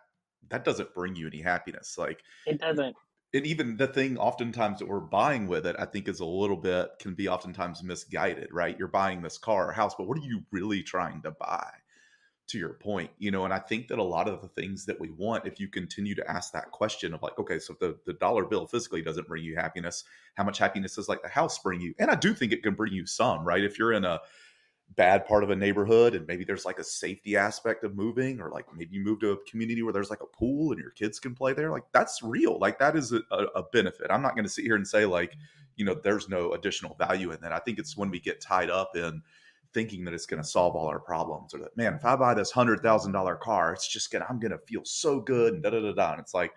that 0.49 0.65
doesn't 0.65 0.93
bring 0.93 1.15
you 1.15 1.27
any 1.27 1.41
happiness. 1.41 1.95
Like 1.97 2.23
it 2.45 2.59
doesn't. 2.59 2.95
And 3.33 3.45
even 3.45 3.77
the 3.77 3.87
thing, 3.87 4.17
oftentimes 4.17 4.79
that 4.79 4.87
we're 4.87 4.99
buying 4.99 5.47
with 5.47 5.67
it, 5.67 5.75
I 5.77 5.85
think 5.85 6.07
is 6.07 6.21
a 6.21 6.25
little 6.25 6.57
bit 6.57 6.89
can 6.99 7.13
be 7.13 7.27
oftentimes 7.27 7.83
misguided, 7.83 8.49
right? 8.51 8.77
You're 8.79 8.87
buying 8.87 9.21
this 9.21 9.37
car 9.37 9.69
or 9.69 9.73
house, 9.73 9.93
but 9.95 10.07
what 10.07 10.17
are 10.17 10.21
you 10.21 10.43
really 10.51 10.81
trying 10.81 11.21
to 11.23 11.31
buy? 11.31 11.69
To 12.47 12.59
your 12.59 12.73
point 12.73 13.09
you 13.17 13.31
know 13.31 13.43
and 13.43 13.53
i 13.53 13.59
think 13.59 13.87
that 13.87 13.97
a 13.97 14.03
lot 14.03 14.27
of 14.27 14.41
the 14.41 14.47
things 14.49 14.85
that 14.85 14.99
we 14.99 15.09
want 15.11 15.47
if 15.47 15.59
you 15.59 15.67
continue 15.67 16.13
to 16.13 16.29
ask 16.29 16.51
that 16.51 16.69
question 16.71 17.13
of 17.13 17.21
like 17.23 17.37
okay 17.39 17.57
so 17.57 17.73
if 17.73 17.79
the, 17.79 17.97
the 18.05 18.13
dollar 18.13 18.45
bill 18.45 18.67
physically 18.67 19.01
doesn't 19.01 19.27
bring 19.27 19.43
you 19.43 19.55
happiness 19.55 20.03
how 20.35 20.43
much 20.43 20.57
happiness 20.57 20.95
does 20.95 21.09
like 21.09 21.21
the 21.23 21.29
house 21.29 21.57
bring 21.59 21.81
you? 21.81 21.93
And 21.97 22.11
i 22.11 22.15
do 22.15 22.33
think 22.33 22.51
it 22.51 22.63
can 22.63 22.75
bring 22.75 22.93
you 22.93 23.05
some 23.05 23.45
right? 23.45 23.63
If 23.63 23.79
you're 23.79 23.93
in 23.93 24.05
a 24.05 24.19
bad 24.95 25.25
part 25.25 25.43
of 25.43 25.49
a 25.49 25.55
neighborhood 25.55 26.13
and 26.13 26.27
maybe 26.27 26.43
there's 26.43 26.63
like 26.63 26.77
a 26.77 26.83
safety 26.83 27.35
aspect 27.35 27.83
of 27.83 27.95
moving 27.95 28.39
or 28.39 28.51
like 28.51 28.65
maybe 28.75 28.95
you 28.95 29.03
move 29.03 29.19
to 29.19 29.31
a 29.31 29.37
community 29.49 29.81
where 29.81 29.91
there's 29.91 30.11
like 30.11 30.21
a 30.21 30.37
pool 30.37 30.71
and 30.71 30.79
your 30.79 30.91
kids 30.91 31.19
can 31.19 31.33
play 31.33 31.53
there 31.53 31.71
like 31.71 31.83
that's 31.91 32.21
real 32.21 32.59
like 32.59 32.77
that 32.77 32.95
is 32.95 33.11
a, 33.11 33.21
a 33.31 33.63
benefit. 33.73 34.07
I'm 34.11 34.21
not 34.21 34.35
going 34.35 34.45
to 34.45 34.51
sit 34.51 34.63
here 34.63 34.75
and 34.75 34.87
say 34.87 35.05
like 35.05 35.31
mm-hmm. 35.31 35.39
you 35.77 35.85
know 35.85 35.95
there's 35.95 36.29
no 36.29 36.53
additional 36.53 36.95
value 36.95 37.31
in 37.31 37.41
that. 37.41 37.51
I 37.51 37.59
think 37.59 37.79
it's 37.79 37.97
when 37.97 38.11
we 38.11 38.19
get 38.19 38.41
tied 38.41 38.69
up 38.69 38.95
in 38.95 39.21
thinking 39.75 40.05
that 40.05 40.13
it's 40.13 40.25
going 40.25 40.41
to 40.41 40.47
solve 40.47 40.73
all 40.73 40.87
our 40.87 41.01
problems 41.01 41.53
or 41.53 41.59
that 41.59 41.75
man 41.75 41.93
if 41.93 42.05
i 42.05 42.15
buy 42.15 42.33
this 42.33 42.49
hundred 42.49 42.81
thousand 42.81 43.11
dollar 43.11 43.35
car 43.35 43.73
it's 43.73 43.87
just 43.87 44.09
gonna 44.09 44.25
i'm 44.29 44.39
gonna 44.39 44.57
feel 44.57 44.81
so 44.85 45.19
good 45.19 45.53
and 45.53 45.61
da 45.61 45.69
da 45.69 45.81
da 45.81 45.91
da 45.91 46.11
and 46.13 46.21
it's 46.21 46.33
like 46.33 46.53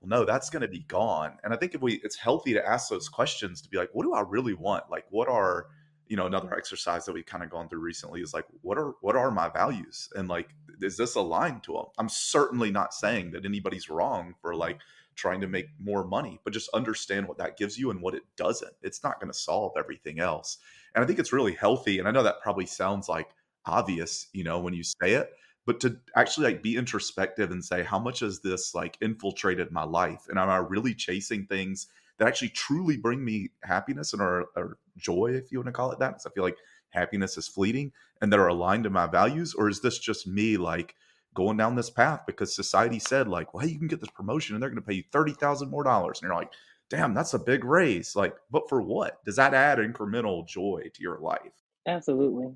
well 0.00 0.08
no 0.08 0.24
that's 0.24 0.48
gonna 0.48 0.68
be 0.68 0.84
gone. 0.88 1.36
And 1.42 1.52
i 1.52 1.56
think 1.56 1.74
if 1.74 1.82
we 1.82 1.94
it's 2.04 2.16
healthy 2.16 2.54
to 2.54 2.66
ask 2.66 2.88
those 2.88 3.08
questions 3.08 3.60
to 3.62 3.68
be 3.68 3.76
like 3.76 3.90
what 3.92 4.04
do 4.04 4.14
i 4.14 4.20
really 4.20 4.54
want? 4.54 4.84
Like 4.90 5.04
what 5.10 5.28
are 5.28 5.66
you 6.06 6.16
know 6.16 6.26
another 6.26 6.54
exercise 6.54 7.04
that 7.04 7.12
we've 7.12 7.26
kind 7.26 7.42
of 7.42 7.50
gone 7.50 7.68
through 7.68 7.80
recently 7.80 8.20
is 8.20 8.32
like 8.32 8.44
what 8.62 8.78
are 8.78 8.94
what 9.00 9.16
are 9.16 9.30
my 9.32 9.48
values? 9.48 10.08
And 10.14 10.28
like 10.28 10.50
is 10.80 10.96
this 10.96 11.16
aligned 11.16 11.64
to 11.64 11.72
them 11.72 11.86
i'm 11.98 12.08
certainly 12.08 12.70
not 12.70 12.94
saying 12.94 13.32
that 13.32 13.44
anybody's 13.44 13.90
wrong 13.90 14.32
for 14.40 14.54
like 14.54 14.78
trying 15.16 15.40
to 15.40 15.48
make 15.48 15.66
more 15.80 16.04
money 16.04 16.38
but 16.44 16.52
just 16.52 16.70
understand 16.72 17.26
what 17.26 17.36
that 17.36 17.56
gives 17.56 17.76
you 17.76 17.90
and 17.90 18.00
what 18.00 18.14
it 18.14 18.22
doesn't. 18.36 18.72
It's 18.82 19.02
not 19.02 19.18
going 19.18 19.32
to 19.32 19.36
solve 19.36 19.72
everything 19.76 20.20
else 20.20 20.58
and 20.94 21.04
I 21.04 21.06
think 21.06 21.18
it's 21.18 21.32
really 21.32 21.54
healthy. 21.54 21.98
And 21.98 22.08
I 22.08 22.10
know 22.10 22.22
that 22.22 22.42
probably 22.42 22.66
sounds 22.66 23.08
like 23.08 23.28
obvious, 23.66 24.28
you 24.32 24.44
know, 24.44 24.58
when 24.58 24.74
you 24.74 24.82
say 24.82 25.12
it, 25.12 25.30
but 25.68 25.80
to 25.80 25.98
actually 26.16 26.46
like 26.46 26.62
be 26.62 26.78
introspective 26.78 27.50
and 27.50 27.62
say 27.62 27.82
how 27.82 27.98
much 27.98 28.20
has 28.20 28.40
this 28.40 28.74
like 28.74 28.96
infiltrated 29.02 29.70
my 29.70 29.84
life 29.84 30.24
and 30.30 30.38
am 30.38 30.48
i 30.48 30.56
really 30.56 30.94
chasing 30.94 31.44
things 31.44 31.88
that 32.16 32.26
actually 32.26 32.48
truly 32.48 32.96
bring 32.96 33.22
me 33.22 33.50
happiness 33.62 34.14
and 34.14 34.22
or, 34.22 34.46
or 34.56 34.78
joy 34.96 35.26
if 35.26 35.52
you 35.52 35.58
want 35.58 35.66
to 35.66 35.72
call 35.72 35.92
it 35.92 35.98
that 35.98 36.08
because 36.08 36.24
i 36.24 36.30
feel 36.30 36.42
like 36.42 36.56
happiness 36.88 37.36
is 37.36 37.46
fleeting 37.46 37.92
and 38.22 38.32
that 38.32 38.40
are 38.40 38.48
aligned 38.48 38.84
to 38.84 38.88
my 38.88 39.06
values 39.06 39.52
or 39.52 39.68
is 39.68 39.82
this 39.82 39.98
just 39.98 40.26
me 40.26 40.56
like 40.56 40.94
going 41.34 41.58
down 41.58 41.76
this 41.76 41.90
path 41.90 42.22
because 42.26 42.56
society 42.56 42.98
said 42.98 43.28
like 43.28 43.52
well 43.52 43.62
hey, 43.62 43.70
you 43.70 43.78
can 43.78 43.88
get 43.88 44.00
this 44.00 44.08
promotion 44.10 44.54
and 44.56 44.62
they're 44.62 44.70
going 44.70 44.82
to 44.82 44.88
pay 44.88 44.94
you 44.94 45.04
30,000 45.12 45.68
more 45.68 45.84
dollars 45.84 46.18
and 46.18 46.28
you're 46.28 46.34
like 46.34 46.50
damn 46.90 47.14
that's 47.14 47.34
a 47.34 47.38
big 47.38 47.64
raise 47.64 48.16
like 48.16 48.34
but 48.50 48.68
for 48.68 48.80
what 48.80 49.22
does 49.24 49.36
that 49.36 49.54
add 49.54 49.78
incremental 49.78 50.46
joy 50.46 50.82
to 50.94 51.02
your 51.02 51.18
life 51.18 51.52
absolutely 51.86 52.48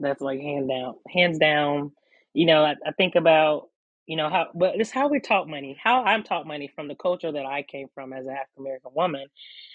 that's 0.00 0.20
like 0.20 0.40
hands 0.40 0.68
down 0.68 0.94
hands 1.10 1.38
down 1.38 1.92
you 2.34 2.46
know, 2.46 2.64
I, 2.64 2.74
I 2.86 2.92
think 2.92 3.14
about, 3.14 3.68
you 4.06 4.16
know, 4.16 4.28
how, 4.28 4.48
but 4.54 4.74
it's 4.76 4.90
how 4.90 5.08
we 5.08 5.20
talk 5.20 5.46
money. 5.46 5.76
How 5.80 6.02
I'm 6.04 6.22
taught 6.22 6.46
money 6.46 6.70
from 6.74 6.88
the 6.88 6.94
culture 6.94 7.30
that 7.30 7.46
I 7.46 7.62
came 7.62 7.88
from 7.94 8.12
as 8.12 8.26
an 8.26 8.32
African 8.32 8.64
American 8.64 8.90
woman 8.94 9.26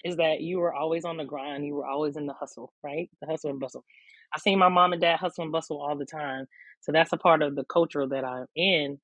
is 0.03 0.17
that 0.17 0.41
you 0.41 0.59
were 0.59 0.73
always 0.73 1.05
on 1.05 1.17
the 1.17 1.23
grind. 1.23 1.65
You 1.65 1.75
were 1.75 1.85
always 1.85 2.17
in 2.17 2.25
the 2.25 2.33
hustle, 2.33 2.73
right? 2.83 3.09
The 3.21 3.27
hustle 3.27 3.51
and 3.51 3.59
bustle. 3.59 3.85
I 4.33 4.39
see 4.39 4.55
my 4.55 4.69
mom 4.69 4.93
and 4.93 5.01
dad 5.01 5.17
hustle 5.17 5.43
and 5.43 5.51
bustle 5.51 5.81
all 5.81 5.95
the 5.95 6.05
time. 6.05 6.45
So 6.81 6.91
that's 6.91 7.13
a 7.13 7.17
part 7.17 7.41
of 7.41 7.55
the 7.55 7.63
culture 7.65 8.05
that 8.05 8.25
I'm 8.25 8.45
in. 8.55 8.99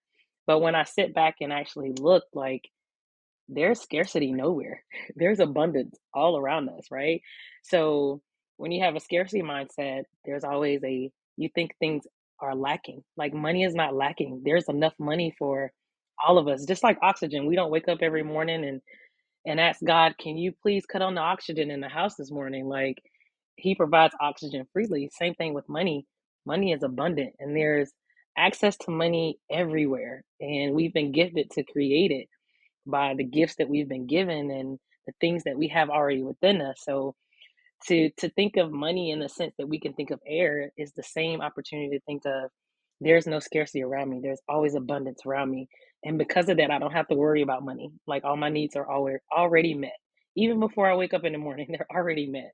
But 0.45 0.59
when 0.59 0.75
I 0.75 0.83
sit 0.83 1.13
back 1.13 1.35
and 1.39 1.53
actually 1.53 1.93
look, 1.99 2.25
like, 2.33 2.69
there's 3.49 3.81
scarcity 3.81 4.31
nowhere. 4.31 4.83
There's 5.15 5.39
abundance 5.39 5.97
all 6.13 6.37
around 6.37 6.69
us, 6.69 6.87
right? 6.91 7.21
So 7.63 8.21
when 8.57 8.71
you 8.71 8.83
have 8.83 8.95
a 8.95 8.99
scarcity 8.99 9.41
mindset, 9.43 10.03
there's 10.25 10.43
always 10.43 10.81
a 10.83 11.11
you 11.37 11.49
think 11.55 11.71
things 11.79 12.03
are 12.41 12.55
lacking. 12.55 13.03
Like 13.17 13.33
money 13.33 13.63
is 13.63 13.75
not 13.75 13.95
lacking. 13.95 14.41
There's 14.45 14.69
enough 14.69 14.93
money 14.99 15.35
for 15.37 15.71
all 16.25 16.37
of 16.37 16.47
us. 16.47 16.65
Just 16.65 16.83
like 16.83 16.97
oxygen, 17.03 17.45
we 17.47 17.55
don't 17.55 17.71
wake 17.71 17.87
up 17.89 17.99
every 18.01 18.23
morning 18.23 18.65
and 18.65 18.81
and 19.45 19.59
ask 19.59 19.81
God, 19.85 20.15
"Can 20.19 20.37
you 20.37 20.53
please 20.61 20.85
cut 20.85 21.01
on 21.03 21.15
the 21.15 21.21
oxygen 21.21 21.71
in 21.71 21.81
the 21.81 21.89
house 21.89 22.15
this 22.15 22.31
morning?" 22.31 22.67
Like 22.67 22.97
he 23.57 23.75
provides 23.75 24.15
oxygen 24.21 24.67
freely. 24.73 25.09
Same 25.13 25.35
thing 25.35 25.53
with 25.53 25.69
money. 25.69 26.05
Money 26.45 26.71
is 26.73 26.83
abundant 26.83 27.33
and 27.39 27.55
there's 27.55 27.91
access 28.37 28.75
to 28.77 28.91
money 28.91 29.37
everywhere 29.51 30.23
and 30.41 30.73
we've 30.73 30.93
been 30.93 31.11
gifted 31.11 31.51
to 31.51 31.63
create 31.63 32.11
it 32.11 32.27
by 32.85 33.15
the 33.15 33.23
gifts 33.23 33.55
that 33.57 33.69
we've 33.69 33.89
been 33.89 34.07
given 34.07 34.51
and 34.51 34.79
the 35.07 35.13
things 35.21 35.43
that 35.45 35.57
we 35.57 35.69
have 35.69 35.89
already 35.89 36.23
within 36.23 36.61
us. 36.61 36.77
So 36.83 37.15
to 37.87 38.09
to 38.17 38.29
think 38.29 38.57
of 38.57 38.71
money 38.71 39.11
in 39.11 39.19
the 39.19 39.29
sense 39.29 39.53
that 39.57 39.67
we 39.67 39.79
can 39.79 39.93
think 39.93 40.11
of 40.11 40.19
air 40.27 40.71
is 40.77 40.93
the 40.93 41.03
same 41.03 41.41
opportunity 41.41 41.97
to 41.97 42.01
think 42.05 42.23
of 42.25 42.49
there's 43.01 43.27
no 43.27 43.39
scarcity 43.39 43.83
around 43.83 44.09
me. 44.09 44.19
There's 44.23 44.41
always 44.47 44.75
abundance 44.75 45.25
around 45.25 45.51
me. 45.51 45.67
And 46.05 46.17
because 46.17 46.49
of 46.49 46.57
that 46.57 46.71
i 46.71 46.79
don't 46.79 46.93
have 46.93 47.07
to 47.09 47.15
worry 47.15 47.41
about 47.41 47.65
money. 47.65 47.91
Like 48.07 48.23
all 48.23 48.37
my 48.37 48.49
needs 48.49 48.75
are 48.75 48.89
already 48.89 49.19
already 49.35 49.73
met. 49.73 49.97
Even 50.35 50.59
before 50.59 50.89
i 50.89 50.95
wake 50.95 51.13
up 51.13 51.25
in 51.25 51.33
the 51.33 51.39
morning 51.39 51.67
they're 51.71 51.87
already 51.91 52.27
met. 52.27 52.53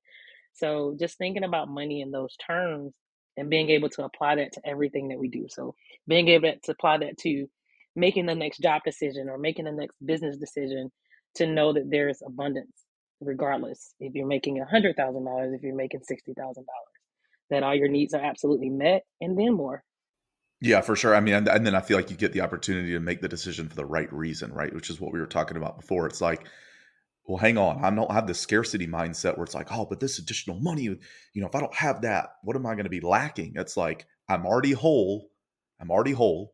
So 0.53 0.95
just 0.99 1.17
thinking 1.17 1.43
about 1.43 1.69
money 1.69 2.01
in 2.01 2.11
those 2.11 2.35
terms 2.37 2.93
and 3.37 3.49
being 3.49 3.69
able 3.69 3.89
to 3.89 4.03
apply 4.03 4.35
that 4.35 4.53
to 4.53 4.61
everything 4.67 5.09
that 5.09 5.19
we 5.19 5.29
do. 5.29 5.47
So 5.49 5.75
being 6.07 6.27
able 6.29 6.53
to 6.63 6.71
apply 6.71 6.99
that 6.99 7.17
to 7.19 7.47
making 7.99 8.25
the 8.25 8.35
next 8.35 8.59
job 8.59 8.81
decision 8.85 9.29
or 9.29 9.37
making 9.37 9.65
the 9.65 9.71
next 9.71 9.95
business 10.03 10.37
decision 10.37 10.91
to 11.35 11.45
know 11.45 11.73
that 11.73 11.89
there's 11.89 12.21
abundance 12.25 12.85
regardless 13.21 13.93
if 13.99 14.15
you're 14.15 14.27
making 14.27 14.59
a 14.59 14.65
hundred 14.65 14.95
thousand 14.95 15.25
dollars, 15.25 15.53
if 15.53 15.61
you're 15.61 15.75
making 15.75 16.01
sixty 16.03 16.33
thousand 16.33 16.65
dollars, 16.65 16.97
that 17.49 17.63
all 17.63 17.75
your 17.75 17.89
needs 17.89 18.13
are 18.13 18.21
absolutely 18.21 18.69
met 18.69 19.03
and 19.21 19.37
then 19.37 19.53
more. 19.53 19.83
Yeah, 20.61 20.81
for 20.81 20.95
sure. 20.95 21.15
I 21.15 21.21
mean, 21.21 21.35
and, 21.35 21.47
and, 21.47 21.65
then 21.65 21.73
I 21.73 21.79
feel 21.79 21.95
like 21.95 22.11
you 22.11 22.17
get 22.17 22.33
the 22.33 22.41
opportunity 22.41 22.91
to 22.91 22.99
make 22.99 23.21
the 23.21 23.29
decision 23.29 23.69
for 23.69 23.75
the 23.77 23.85
right 23.85 24.11
reason, 24.11 24.51
right? 24.51 24.73
Which 24.73 24.89
is 24.89 24.99
what 24.99 25.13
we 25.13 25.19
were 25.19 25.25
talking 25.25 25.55
about 25.55 25.79
before. 25.79 26.05
It's 26.05 26.19
like, 26.19 26.45
well, 27.25 27.37
hang 27.37 27.57
on, 27.57 27.85
I 27.85 27.89
don't 27.91 28.11
have 28.11 28.27
the 28.27 28.33
scarcity 28.33 28.85
mindset 28.85 29.37
where 29.37 29.45
it's 29.45 29.55
like, 29.55 29.71
oh, 29.71 29.85
but 29.85 30.01
this 30.01 30.19
additional 30.19 30.59
money, 30.59 30.83
you 30.83 30.97
know, 31.35 31.47
if 31.47 31.55
I 31.55 31.61
don't 31.61 31.75
have 31.75 32.01
that, 32.01 32.31
what 32.43 32.57
am 32.57 32.65
I 32.65 32.73
going 32.73 32.83
to 32.83 32.89
be 32.89 32.99
lacking? 32.99 33.53
It's 33.55 33.77
like 33.77 34.05
I'm 34.27 34.45
already 34.45 34.73
whole, 34.73 35.29
I'm 35.79 35.91
already 35.91 36.11
whole, 36.11 36.53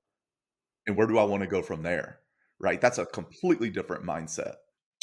and 0.88 0.96
where 0.96 1.08
do 1.08 1.18
I 1.18 1.24
want 1.24 1.42
to 1.42 1.48
go 1.48 1.62
from 1.62 1.84
there? 1.84 2.20
Right? 2.60 2.80
That's 2.80 2.98
a 2.98 3.06
completely 3.06 3.70
different 3.70 4.06
mindset. 4.06 4.56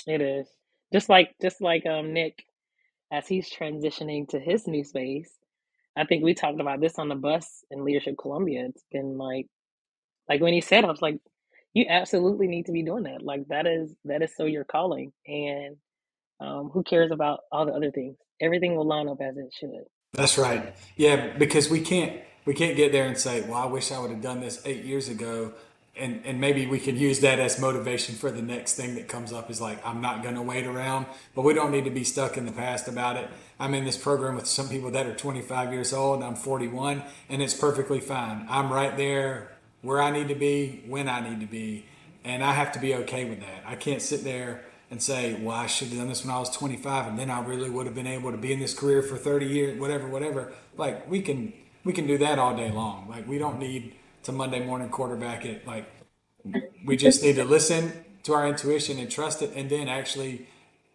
It 0.06 0.20
is. 0.20 0.48
Just 0.92 1.08
like 1.08 1.34
just 1.40 1.60
like 1.60 1.86
um 1.86 2.12
Nick, 2.12 2.44
as 3.10 3.26
he's 3.26 3.50
transitioning 3.50 4.28
to 4.28 4.40
his 4.40 4.66
new 4.66 4.84
space, 4.84 5.30
I 5.96 6.04
think 6.04 6.24
we 6.24 6.34
talked 6.34 6.60
about 6.60 6.80
this 6.80 6.98
on 6.98 7.08
the 7.08 7.14
bus 7.14 7.64
in 7.70 7.84
Leadership 7.84 8.16
Columbia. 8.20 8.66
It's 8.68 8.84
been 8.90 9.18
like 9.18 9.46
like 10.28 10.40
when 10.40 10.52
he 10.52 10.60
said, 10.60 10.84
I 10.84 10.88
was 10.90 11.02
like, 11.02 11.18
you 11.74 11.86
absolutely 11.88 12.46
need 12.46 12.66
to 12.66 12.72
be 12.72 12.82
doing 12.82 13.04
that. 13.04 13.22
Like 13.22 13.48
that 13.48 13.66
is 13.66 13.94
that 14.04 14.22
is 14.22 14.34
so 14.36 14.44
your 14.44 14.64
calling. 14.64 15.12
And 15.26 15.76
um, 16.40 16.70
who 16.72 16.82
cares 16.82 17.10
about 17.10 17.40
all 17.50 17.66
the 17.66 17.72
other 17.72 17.90
things? 17.90 18.16
Everything 18.40 18.74
will 18.76 18.86
line 18.86 19.08
up 19.08 19.18
as 19.20 19.36
it 19.36 19.52
should. 19.58 19.84
That's 20.12 20.36
right. 20.36 20.74
Yeah, 20.96 21.36
because 21.38 21.70
we 21.70 21.80
can't 21.80 22.20
we 22.44 22.54
can't 22.54 22.76
get 22.76 22.92
there 22.92 23.06
and 23.06 23.16
say, 23.16 23.42
"Well, 23.42 23.54
I 23.54 23.66
wish 23.66 23.92
I 23.92 23.98
would 23.98 24.10
have 24.10 24.20
done 24.20 24.40
this 24.40 24.60
eight 24.66 24.84
years 24.84 25.08
ago." 25.08 25.54
And 25.96 26.22
and 26.24 26.40
maybe 26.40 26.66
we 26.66 26.78
can 26.78 26.96
use 26.96 27.20
that 27.20 27.38
as 27.38 27.60
motivation 27.60 28.14
for 28.14 28.30
the 28.30 28.40
next 28.40 28.74
thing 28.74 28.94
that 28.94 29.08
comes 29.08 29.32
up 29.32 29.50
is 29.50 29.60
like 29.60 29.84
i'm 29.86 30.00
not 30.00 30.22
going 30.22 30.34
to 30.34 30.42
wait 30.42 30.66
around 30.66 31.06
but 31.34 31.42
we 31.42 31.52
don't 31.52 31.70
need 31.70 31.84
to 31.84 31.90
be 31.90 32.04
stuck 32.04 32.36
in 32.36 32.46
the 32.46 32.52
past 32.52 32.88
about 32.88 33.16
it. 33.16 33.28
I'm 33.60 33.74
in 33.74 33.84
this 33.84 33.96
program 33.96 34.34
with 34.34 34.46
some 34.46 34.68
people 34.68 34.90
that 34.90 35.06
are 35.06 35.14
25 35.14 35.72
years 35.72 35.92
old 35.92 36.22
i'm 36.22 36.34
41 36.34 37.02
and 37.28 37.42
it's 37.42 37.54
perfectly 37.54 38.00
fine. 38.00 38.46
I'm 38.48 38.72
right 38.72 38.96
there 38.96 39.52
where 39.82 40.00
i 40.00 40.10
need 40.10 40.28
to 40.28 40.34
be 40.34 40.82
when 40.86 41.08
i 41.08 41.20
need 41.20 41.40
to 41.40 41.46
be 41.46 41.84
and 42.24 42.42
i 42.42 42.52
have 42.52 42.72
to 42.72 42.78
be 42.78 42.94
okay 42.94 43.24
with 43.26 43.40
that. 43.40 43.62
I 43.66 43.76
can't 43.76 44.02
sit 44.02 44.24
there 44.24 44.64
and 44.90 45.02
say 45.02 45.34
well 45.34 45.56
i 45.56 45.66
should 45.66 45.88
have 45.88 45.98
done 45.98 46.08
this 46.08 46.24
when 46.24 46.34
i 46.34 46.38
was 46.38 46.50
25 46.50 47.08
and 47.08 47.18
then 47.18 47.30
i 47.30 47.40
really 47.44 47.70
would 47.70 47.86
have 47.86 47.94
been 47.94 48.06
able 48.06 48.30
to 48.30 48.38
be 48.38 48.52
in 48.52 48.60
this 48.60 48.74
career 48.74 49.02
for 49.02 49.16
30 49.16 49.46
years 49.46 49.78
whatever 49.78 50.08
whatever. 50.08 50.52
Like 50.76 51.10
we 51.10 51.20
can 51.20 51.52
we 51.84 51.92
can 51.92 52.06
do 52.06 52.16
that 52.18 52.38
all 52.38 52.56
day 52.56 52.70
long. 52.70 53.08
Like 53.08 53.28
we 53.28 53.38
don't 53.38 53.58
need 53.58 53.94
to 54.24 54.32
Monday 54.32 54.64
morning 54.64 54.88
quarterback 54.88 55.44
it. 55.44 55.66
Like 55.66 55.86
we 56.84 56.96
just 56.96 57.22
need 57.22 57.36
to 57.36 57.44
listen 57.44 57.92
to 58.24 58.34
our 58.34 58.46
intuition 58.46 58.98
and 58.98 59.10
trust 59.10 59.42
it, 59.42 59.52
and 59.54 59.68
then 59.68 59.88
actually 59.88 60.46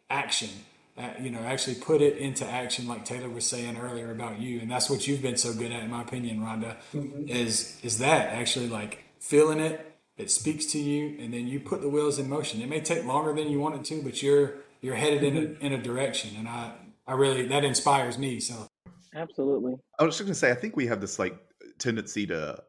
action. 0.09 0.49
Uh, 0.97 1.11
you 1.21 1.29
know, 1.29 1.39
actually 1.39 1.75
put 1.75 2.01
it 2.01 2.17
into 2.17 2.43
action, 2.43 2.87
like 2.87 3.05
Taylor 3.05 3.29
was 3.29 3.45
saying 3.45 3.77
earlier 3.77 4.09
about 4.09 4.39
you, 4.39 4.59
and 4.59 4.71
that's 4.71 4.89
what 4.89 5.07
you've 5.07 5.21
been 5.21 5.37
so 5.37 5.53
good 5.53 5.71
at, 5.71 5.83
in 5.83 5.91
my 5.91 6.01
opinion, 6.01 6.39
Rhonda. 6.39 6.75
Mm-hmm. 6.91 7.27
Is 7.27 7.79
is 7.83 7.99
that 7.99 8.33
actually 8.33 8.67
like 8.67 9.03
feeling 9.19 9.59
it? 9.59 9.95
It 10.17 10.31
speaks 10.31 10.65
to 10.67 10.79
you, 10.79 11.15
and 11.19 11.31
then 11.31 11.47
you 11.47 11.59
put 11.59 11.81
the 11.81 11.89
wheels 11.89 12.17
in 12.17 12.27
motion. 12.27 12.61
It 12.61 12.69
may 12.69 12.81
take 12.81 13.05
longer 13.05 13.31
than 13.31 13.51
you 13.51 13.59
want 13.59 13.75
it 13.75 13.85
to, 13.85 14.01
but 14.01 14.23
you're 14.23 14.55
you're 14.81 14.95
headed 14.95 15.21
mm-hmm. 15.21 15.37
in 15.37 15.43
a 15.43 15.47
mm-hmm. 15.47 15.65
in 15.65 15.73
a 15.73 15.81
direction, 15.83 16.31
and 16.35 16.47
I 16.47 16.73
I 17.05 17.13
really 17.13 17.45
that 17.47 17.63
inspires 17.63 18.17
me. 18.17 18.39
So 18.39 18.67
absolutely. 19.13 19.75
I 19.99 20.03
was 20.03 20.15
just 20.15 20.25
gonna 20.25 20.33
say, 20.33 20.49
I 20.49 20.55
think 20.55 20.75
we 20.75 20.87
have 20.87 20.99
this 20.99 21.19
like 21.19 21.37
tendency 21.77 22.25
to 22.25 22.63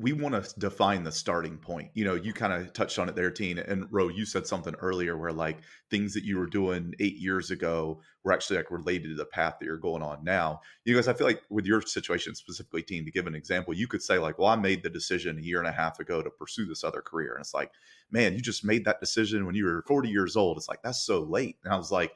we 0.00 0.12
want 0.12 0.42
to 0.42 0.58
define 0.58 1.04
the 1.04 1.12
starting 1.12 1.58
point. 1.58 1.90
You 1.94 2.04
know, 2.04 2.14
you 2.14 2.32
kind 2.32 2.52
of 2.52 2.72
touched 2.72 2.98
on 2.98 3.08
it 3.08 3.14
there, 3.14 3.30
Tine. 3.30 3.58
And 3.58 3.86
Rho, 3.90 4.08
you 4.08 4.24
said 4.24 4.46
something 4.46 4.74
earlier 4.80 5.16
where 5.16 5.32
like 5.32 5.58
things 5.90 6.14
that 6.14 6.24
you 6.24 6.38
were 6.38 6.46
doing 6.46 6.94
eight 7.00 7.16
years 7.16 7.50
ago 7.50 8.00
were 8.24 8.32
actually 8.32 8.56
like 8.56 8.70
related 8.70 9.08
to 9.08 9.14
the 9.14 9.24
path 9.24 9.56
that 9.58 9.66
you're 9.66 9.76
going 9.76 10.02
on 10.02 10.24
now. 10.24 10.60
You 10.84 10.94
guys, 10.94 11.08
I 11.08 11.12
feel 11.14 11.26
like 11.26 11.42
with 11.50 11.66
your 11.66 11.80
situation 11.82 12.34
specifically, 12.34 12.82
Tine, 12.82 13.04
to 13.04 13.10
give 13.10 13.26
an 13.26 13.34
example, 13.34 13.74
you 13.74 13.86
could 13.86 14.02
say 14.02 14.18
like, 14.18 14.38
well, 14.38 14.48
I 14.48 14.56
made 14.56 14.82
the 14.82 14.90
decision 14.90 15.38
a 15.38 15.42
year 15.42 15.58
and 15.58 15.68
a 15.68 15.72
half 15.72 16.00
ago 16.00 16.22
to 16.22 16.30
pursue 16.30 16.66
this 16.66 16.84
other 16.84 17.02
career. 17.02 17.32
And 17.32 17.40
it's 17.40 17.54
like, 17.54 17.72
man, 18.10 18.34
you 18.34 18.40
just 18.40 18.64
made 18.64 18.84
that 18.84 19.00
decision 19.00 19.46
when 19.46 19.54
you 19.54 19.64
were 19.64 19.84
40 19.86 20.08
years 20.08 20.36
old. 20.36 20.56
It's 20.56 20.68
like, 20.68 20.82
that's 20.82 21.04
so 21.04 21.22
late. 21.22 21.56
And 21.64 21.72
I 21.72 21.76
was 21.76 21.90
like, 21.90 22.12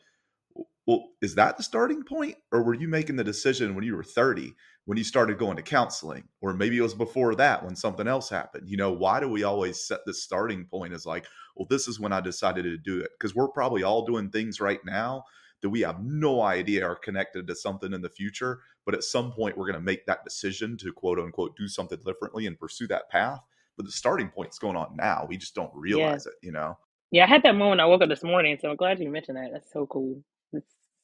well, 0.87 1.09
is 1.21 1.35
that 1.35 1.57
the 1.57 1.65
starting 1.65 2.05
point? 2.05 2.37
Or 2.53 2.63
were 2.63 2.75
you 2.75 2.87
making 2.87 3.17
the 3.17 3.25
decision 3.25 3.75
when 3.75 3.85
you 3.85 3.97
were 3.97 4.05
30 4.05 4.55
when 4.85 4.97
you 4.97 5.03
started 5.03 5.37
going 5.37 5.57
to 5.57 5.63
counseling? 5.63 6.25
Or 6.41 6.55
maybe 6.55 6.79
it 6.79 6.83
was 6.83 6.95
before 6.95 7.35
that 7.35 7.65
when 7.65 7.75
something 7.75 8.07
else 8.07 8.31
happened? 8.31 8.69
You 8.69 8.77
know 8.77 8.93
why 8.93 9.19
do 9.19 9.29
we 9.29 9.43
always 9.43 9.87
set 9.87 10.01
the 10.07 10.15
starting 10.15 10.65
point 10.65 10.95
as 10.95 11.05
like 11.05 11.27
well 11.57 11.67
this 11.69 11.89
is 11.89 11.99
when 11.99 12.13
i 12.13 12.21
decided 12.21 12.63
to 12.63 12.79
do 12.79 13.01
it. 13.01 13.11
Because 13.19 13.35
we're 13.35 13.49
probably 13.49 13.83
all 13.83 14.07
doing 14.07 14.31
things 14.31 14.61
right 14.61 14.81
now 14.85 15.25
that 15.63 15.71
we 15.71 15.81
have 15.81 16.05
no 16.05 16.43
idea 16.43 16.87
are 16.87 16.95
connected 16.95 17.47
to 17.49 17.57
something 17.57 17.93
in 17.93 18.03
the 18.03 18.11
future 18.11 18.61
but 18.85 18.95
at 18.95 19.03
some 19.03 19.33
point 19.33 19.59
we're 19.59 19.67
going 19.67 19.75
to 19.75 19.81
make 19.81 20.07
that 20.07 20.23
decision 20.23 20.77
to 20.77 20.93
quote 20.93 21.19
unquote 21.19 21.57
do 21.57 21.67
something 21.67 21.99
differently 22.07 22.47
and 22.47 22.59
pursue 22.59 22.87
that 22.87 23.11
path. 23.11 23.41
But 23.77 23.87
the 23.87 23.93
starting 23.93 24.29
point's 24.29 24.59
going 24.59 24.77
on 24.77 24.95
now. 24.97 25.27
We 25.29 25.37
just 25.37 25.55
don't 25.55 25.75
realize 25.75 26.27
yeah. 26.27 26.33
it 26.33 26.47
you 26.47 26.53
know? 26.53 26.79
Yeah 27.11 27.25
i 27.25 27.27
had 27.27 27.43
that 27.43 27.57
moment 27.57 27.81
i 27.81 27.87
woke 27.87 28.03
up 28.03 28.09
this 28.09 28.23
morning 28.23 28.57
so 28.61 28.71
i'm 28.71 28.77
glad 28.77 29.01
you 29.01 29.11
mentioned 29.11 29.37
that. 29.37 29.51
That's 29.53 29.73
so 29.73 29.87
cool 29.87 30.23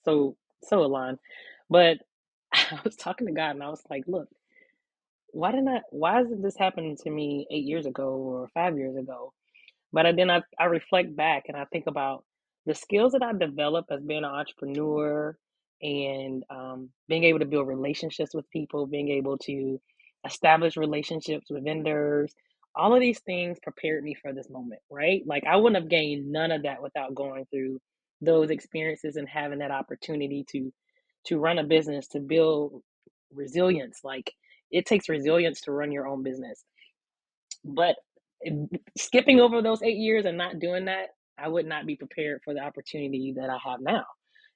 so 0.05 0.37
so 0.65 0.81
aligned 0.85 1.19
but 1.71 1.99
I 2.55 2.81
was 2.85 2.97
talking 2.97 3.27
to 3.29 3.33
God 3.33 3.53
and 3.53 3.63
I 3.63 3.69
was 3.71 3.83
like, 3.91 4.05
look, 4.07 4.29
why 5.33 5.53
didn't 5.53 5.69
I, 5.69 5.83
why 5.91 6.23
isn't 6.23 6.43
this 6.43 6.57
happening 6.59 6.97
to 7.05 7.11
me 7.11 7.47
eight 7.51 7.65
years 7.65 7.87
ago 7.87 8.09
or 8.11 8.49
five 8.55 8.77
years 8.79 8.97
ago? 8.97 9.33
But 9.93 10.07
I, 10.07 10.13
then 10.13 10.31
I, 10.31 10.43
I 10.59 10.67
reflect 10.67 11.17
back 11.17 11.45
and 11.49 11.57
I 11.57 11.65
think 11.67 11.87
about 11.89 12.25
the 12.67 12.75
skills 12.75 13.13
that 13.13 13.23
I 13.23 13.33
developed 13.33 13.93
as 13.93 14.03
being 14.03 14.25
an 14.25 14.31
entrepreneur 14.31 15.37
and 15.83 16.45
um, 16.51 16.91
being 17.09 17.25
able 17.25 17.41
to 17.41 17.47
build 17.47 17.69
relationships 17.69 18.35
with 18.35 18.51
people, 18.51 18.87
being 18.87 19.11
able 19.11 19.39
to 19.39 19.81
establish 20.27 20.77
relationships 20.77 21.49
with 21.51 21.65
vendors. 21.65 22.35
All 22.77 22.95
of 22.95 23.01
these 23.01 23.21
things 23.21 23.59
prepared 23.63 24.05
me 24.05 24.15
for 24.15 24.33
this 24.33 24.51
moment, 24.51 24.83
right? 24.91 25.23
Like 25.27 25.45
I 25.49 25.57
wouldn't 25.57 25.83
have 25.83 25.91
gained 25.91 26.33
none 26.33 26.53
of 26.53 26.65
that 26.65 26.83
without 26.83 27.15
going 27.15 27.47
through 27.51 27.81
those 28.23 28.51
experiences 28.51 29.17
and 29.17 29.29
having 29.29 29.61
that 29.61 29.73
opportunity 29.73 30.47
to 30.53 30.73
to 31.27 31.39
run 31.39 31.59
a 31.59 31.65
business, 31.65 32.09
to 32.09 32.21
build 32.21 32.83
resilience. 33.35 34.01
Like 34.05 34.33
it 34.73 34.87
takes 34.87 35.11
resilience 35.11 35.63
to 35.63 35.73
run 35.73 35.93
your 35.93 36.09
own 36.09 36.25
business. 36.25 36.65
But 37.65 37.97
skipping 38.99 39.41
over 39.41 39.63
those 39.63 39.83
eight 39.83 39.99
years 39.99 40.27
and 40.27 40.39
not 40.39 40.61
doing 40.61 40.87
that, 40.87 41.09
I 41.39 41.49
would 41.49 41.67
not 41.67 41.87
be 41.87 41.97
prepared 41.97 42.43
for 42.45 42.55
the 42.55 42.61
opportunity 42.61 43.35
that 43.39 43.51
I 43.51 43.59
have 43.71 43.81
now. 43.81 44.05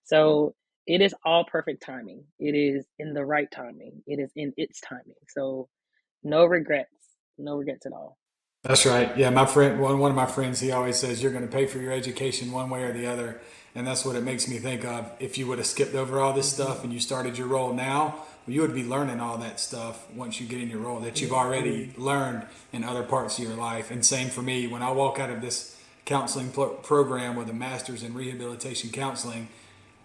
So 0.05 0.55
it 0.87 1.03
is 1.03 1.14
all 1.25 1.45
perfect 1.45 1.85
timing. 1.85 2.25
It 2.41 2.55
is 2.55 2.87
in 2.99 3.14
the 3.14 3.25
right 3.25 3.49
timing. 3.51 4.03
It 4.07 4.21
is 4.21 4.33
in 4.37 4.55
its 4.57 4.81
timing. 4.81 5.14
So 5.29 5.69
no 6.25 6.47
regrets, 6.47 6.91
no 7.39 7.57
regrets 7.57 7.87
at 7.87 7.93
all. 7.93 8.19
That's 8.67 8.85
right. 8.85 9.17
Yeah, 9.17 9.31
my 9.31 9.47
friend, 9.47 9.81
one 9.81 10.01
one 10.01 10.11
of 10.11 10.17
my 10.17 10.27
friends, 10.27 10.59
he 10.59 10.73
always 10.73 10.97
says 10.97 11.23
you're 11.23 11.31
going 11.31 11.47
to 11.47 11.53
pay 11.53 11.67
for 11.67 11.79
your 11.79 11.93
education 11.93 12.51
one 12.51 12.69
way 12.69 12.83
or 12.83 12.93
the 12.93 13.07
other, 13.07 13.41
and 13.77 13.87
that's 13.87 14.05
what 14.05 14.17
it 14.17 14.25
makes 14.25 14.49
me 14.49 14.59
think 14.59 14.85
of. 14.85 15.09
If 15.21 15.39
you 15.39 15.47
would 15.47 15.59
have 15.59 15.69
skipped 15.69 15.95
over 15.95 16.19
all 16.19 16.33
this 16.33 16.53
mm-hmm. 16.53 16.62
stuff 16.64 16.83
and 16.83 16.93
you 16.93 16.99
started 16.99 17.39
your 17.39 17.47
role 17.47 17.73
now, 17.73 18.17
you 18.49 18.62
would 18.62 18.75
be 18.75 18.83
learning 18.83 19.21
all 19.21 19.39
that 19.39 19.61
stuff 19.61 20.11
once 20.12 20.41
you 20.41 20.49
get 20.49 20.61
in 20.61 20.69
your 20.69 20.81
role 20.81 20.99
that 20.99 21.21
you've 21.21 21.33
already 21.33 21.93
learned 21.97 22.45
in 22.73 22.83
other 22.83 23.05
parts 23.05 23.39
of 23.39 23.45
your 23.45 23.55
life. 23.55 23.93
And 23.93 24.05
same 24.05 24.31
for 24.31 24.43
me, 24.43 24.67
when 24.67 24.83
I 24.83 24.91
walk 24.91 25.21
out 25.21 25.31
of 25.31 25.41
this 25.41 25.77
counseling 26.05 26.51
program 26.51 27.37
with 27.37 27.49
a 27.49 27.53
master's 27.53 28.03
in 28.03 28.14
rehabilitation 28.14 28.91
counseling, 28.91 29.49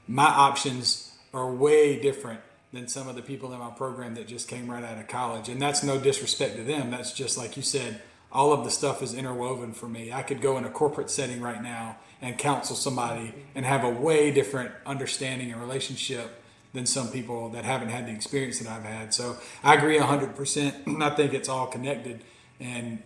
my 0.08 0.26
options 0.26 1.16
are 1.34 1.52
way 1.52 2.00
different 2.00 2.42
than 2.74 2.88
some 2.88 3.08
of 3.08 3.16
the 3.16 3.22
people 3.24 3.54
in 3.54 3.60
my 3.60 3.72
program 3.72 4.14
that 4.16 4.28
just 4.28 4.48
came 4.48 4.70
right 4.70 4.84
out 4.84 5.00
of 5.00 5.08
college. 5.08 5.50
And 5.50 5.60
that's 5.60 5.84
no 5.84 6.00
disrespect 6.00 6.58
to 6.58 6.64
them. 6.64 6.92
That's 6.92 7.12
just 7.12 7.40
like 7.40 7.58
you 7.58 7.64
said, 7.64 8.02
all 8.32 8.54
of 8.54 8.64
the 8.64 8.72
stuff 8.72 9.02
is 9.02 9.14
interwoven 9.14 9.74
for 9.74 9.88
me. 9.88 10.12
I 10.12 10.24
could 10.24 10.42
go 10.42 10.58
in 10.58 10.64
a 10.64 10.70
corporate 10.70 11.10
setting 11.10 11.42
right 11.42 11.62
now 11.62 11.98
and 12.22 12.38
counsel 12.38 12.76
somebody 12.76 13.34
and 13.56 13.66
have 13.66 13.84
a 13.84 13.90
way 13.90 14.32
different 14.32 14.72
understanding 14.86 15.52
and 15.52 15.60
relationship 15.60 16.42
than 16.74 16.86
some 16.86 17.10
people 17.10 17.50
that 17.50 17.66
haven't 17.66 17.90
had 17.90 18.08
the 18.08 18.12
experience 18.12 18.60
that 18.60 18.70
I've 18.70 18.84
had. 18.84 19.14
So 19.14 19.38
I 19.64 19.76
agree 19.76 19.98
100%. 19.98 21.02
I 21.02 21.10
think 21.16 21.34
it's 21.34 21.50
all 21.50 21.68
connected 21.68 22.24
and 22.60 23.04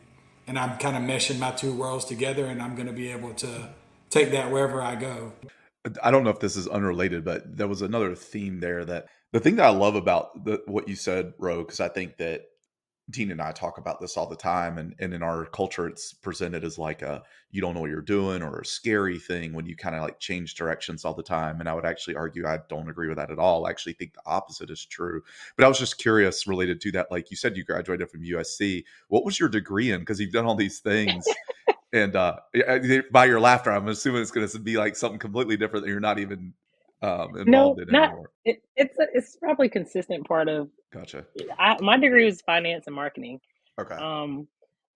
and 0.47 0.59
I'm 0.59 0.77
kind 0.77 0.95
of 0.95 1.01
meshing 1.01 1.39
my 1.39 1.49
two 1.49 1.73
worlds 1.73 2.05
together 2.05 2.45
and 2.45 2.61
I'm 2.61 2.75
going 2.75 2.85
to 2.85 2.93
be 2.93 3.11
able 3.11 3.33
to 3.35 3.69
take 4.11 4.29
that 4.31 4.51
wherever 4.51 4.79
I 4.79 4.93
go. 4.93 5.33
I 6.03 6.11
don't 6.11 6.23
know 6.23 6.29
if 6.29 6.39
this 6.39 6.55
is 6.55 6.67
unrelated, 6.67 7.25
but 7.25 7.57
there 7.57 7.67
was 7.67 7.81
another 7.81 8.13
theme 8.13 8.59
there 8.59 8.85
that 8.85 9.07
the 9.31 9.39
thing 9.39 9.55
that 9.55 9.65
I 9.65 9.69
love 9.69 9.95
about 9.95 10.45
the, 10.45 10.61
what 10.65 10.87
you 10.87 10.95
said, 10.95 11.33
Rho, 11.39 11.63
because 11.63 11.79
I 11.79 11.89
think 11.89 12.17
that 12.17 12.45
Tine 13.13 13.31
and 13.31 13.41
I 13.41 13.51
talk 13.51 13.77
about 13.77 14.01
this 14.01 14.17
all 14.17 14.27
the 14.27 14.35
time, 14.35 14.77
and, 14.77 14.95
and 14.99 15.13
in 15.13 15.21
our 15.21 15.45
culture, 15.45 15.87
it's 15.87 16.13
presented 16.13 16.63
as 16.63 16.77
like 16.77 17.03
a 17.03 17.21
you 17.51 17.61
don't 17.61 17.73
know 17.73 17.81
what 17.81 17.89
you're 17.89 18.01
doing 18.01 18.41
or 18.41 18.59
a 18.59 18.65
scary 18.65 19.19
thing 19.19 19.53
when 19.53 19.65
you 19.65 19.75
kind 19.75 19.95
of 19.95 20.01
like 20.01 20.19
change 20.19 20.55
directions 20.55 21.05
all 21.05 21.13
the 21.13 21.23
time. 21.23 21.59
And 21.59 21.69
I 21.69 21.73
would 21.73 21.85
actually 21.85 22.15
argue 22.15 22.45
I 22.45 22.59
don't 22.67 22.89
agree 22.89 23.07
with 23.07 23.17
that 23.17 23.31
at 23.31 23.39
all. 23.39 23.65
I 23.65 23.69
actually 23.69 23.93
think 23.93 24.13
the 24.13 24.21
opposite 24.25 24.69
is 24.69 24.85
true. 24.85 25.21
But 25.55 25.63
I 25.63 25.67
was 25.69 25.79
just 25.79 25.97
curious 25.97 26.47
related 26.47 26.81
to 26.81 26.91
that. 26.93 27.11
Like 27.11 27.31
you 27.31 27.37
said, 27.37 27.55
you 27.55 27.63
graduated 27.63 28.09
from 28.09 28.23
USC. 28.23 28.83
What 29.07 29.23
was 29.23 29.39
your 29.39 29.49
degree 29.49 29.91
in? 29.91 30.01
Because 30.01 30.19
you've 30.19 30.33
done 30.33 30.45
all 30.45 30.55
these 30.55 30.79
things. 30.79 31.25
and 31.93 32.15
uh, 32.15 32.37
by 33.11 33.25
your 33.25 33.39
laughter, 33.39 33.71
I'm 33.71 33.87
assuming 33.87 34.21
it's 34.21 34.31
going 34.31 34.47
to 34.47 34.59
be 34.59 34.77
like 34.77 34.95
something 34.95 35.19
completely 35.19 35.55
different 35.55 35.85
that 35.85 35.91
you're 35.91 36.01
not 36.01 36.19
even 36.19 36.53
um, 37.05 37.37
involved 37.37 37.47
no, 37.47 37.83
in 37.83 37.87
not. 37.91 38.13
It, 38.43 38.61
it's 38.75 38.97
a, 38.99 39.07
it's 39.13 39.35
probably 39.37 39.69
consistent 39.69 40.27
part 40.27 40.49
of. 40.49 40.69
Gotcha. 40.93 41.25
I, 41.57 41.77
my 41.81 41.97
degree 41.97 42.25
was 42.25 42.41
finance 42.41 42.85
and 42.87 42.95
marketing. 42.95 43.39
Okay. 43.79 43.95
Um, 43.95 44.47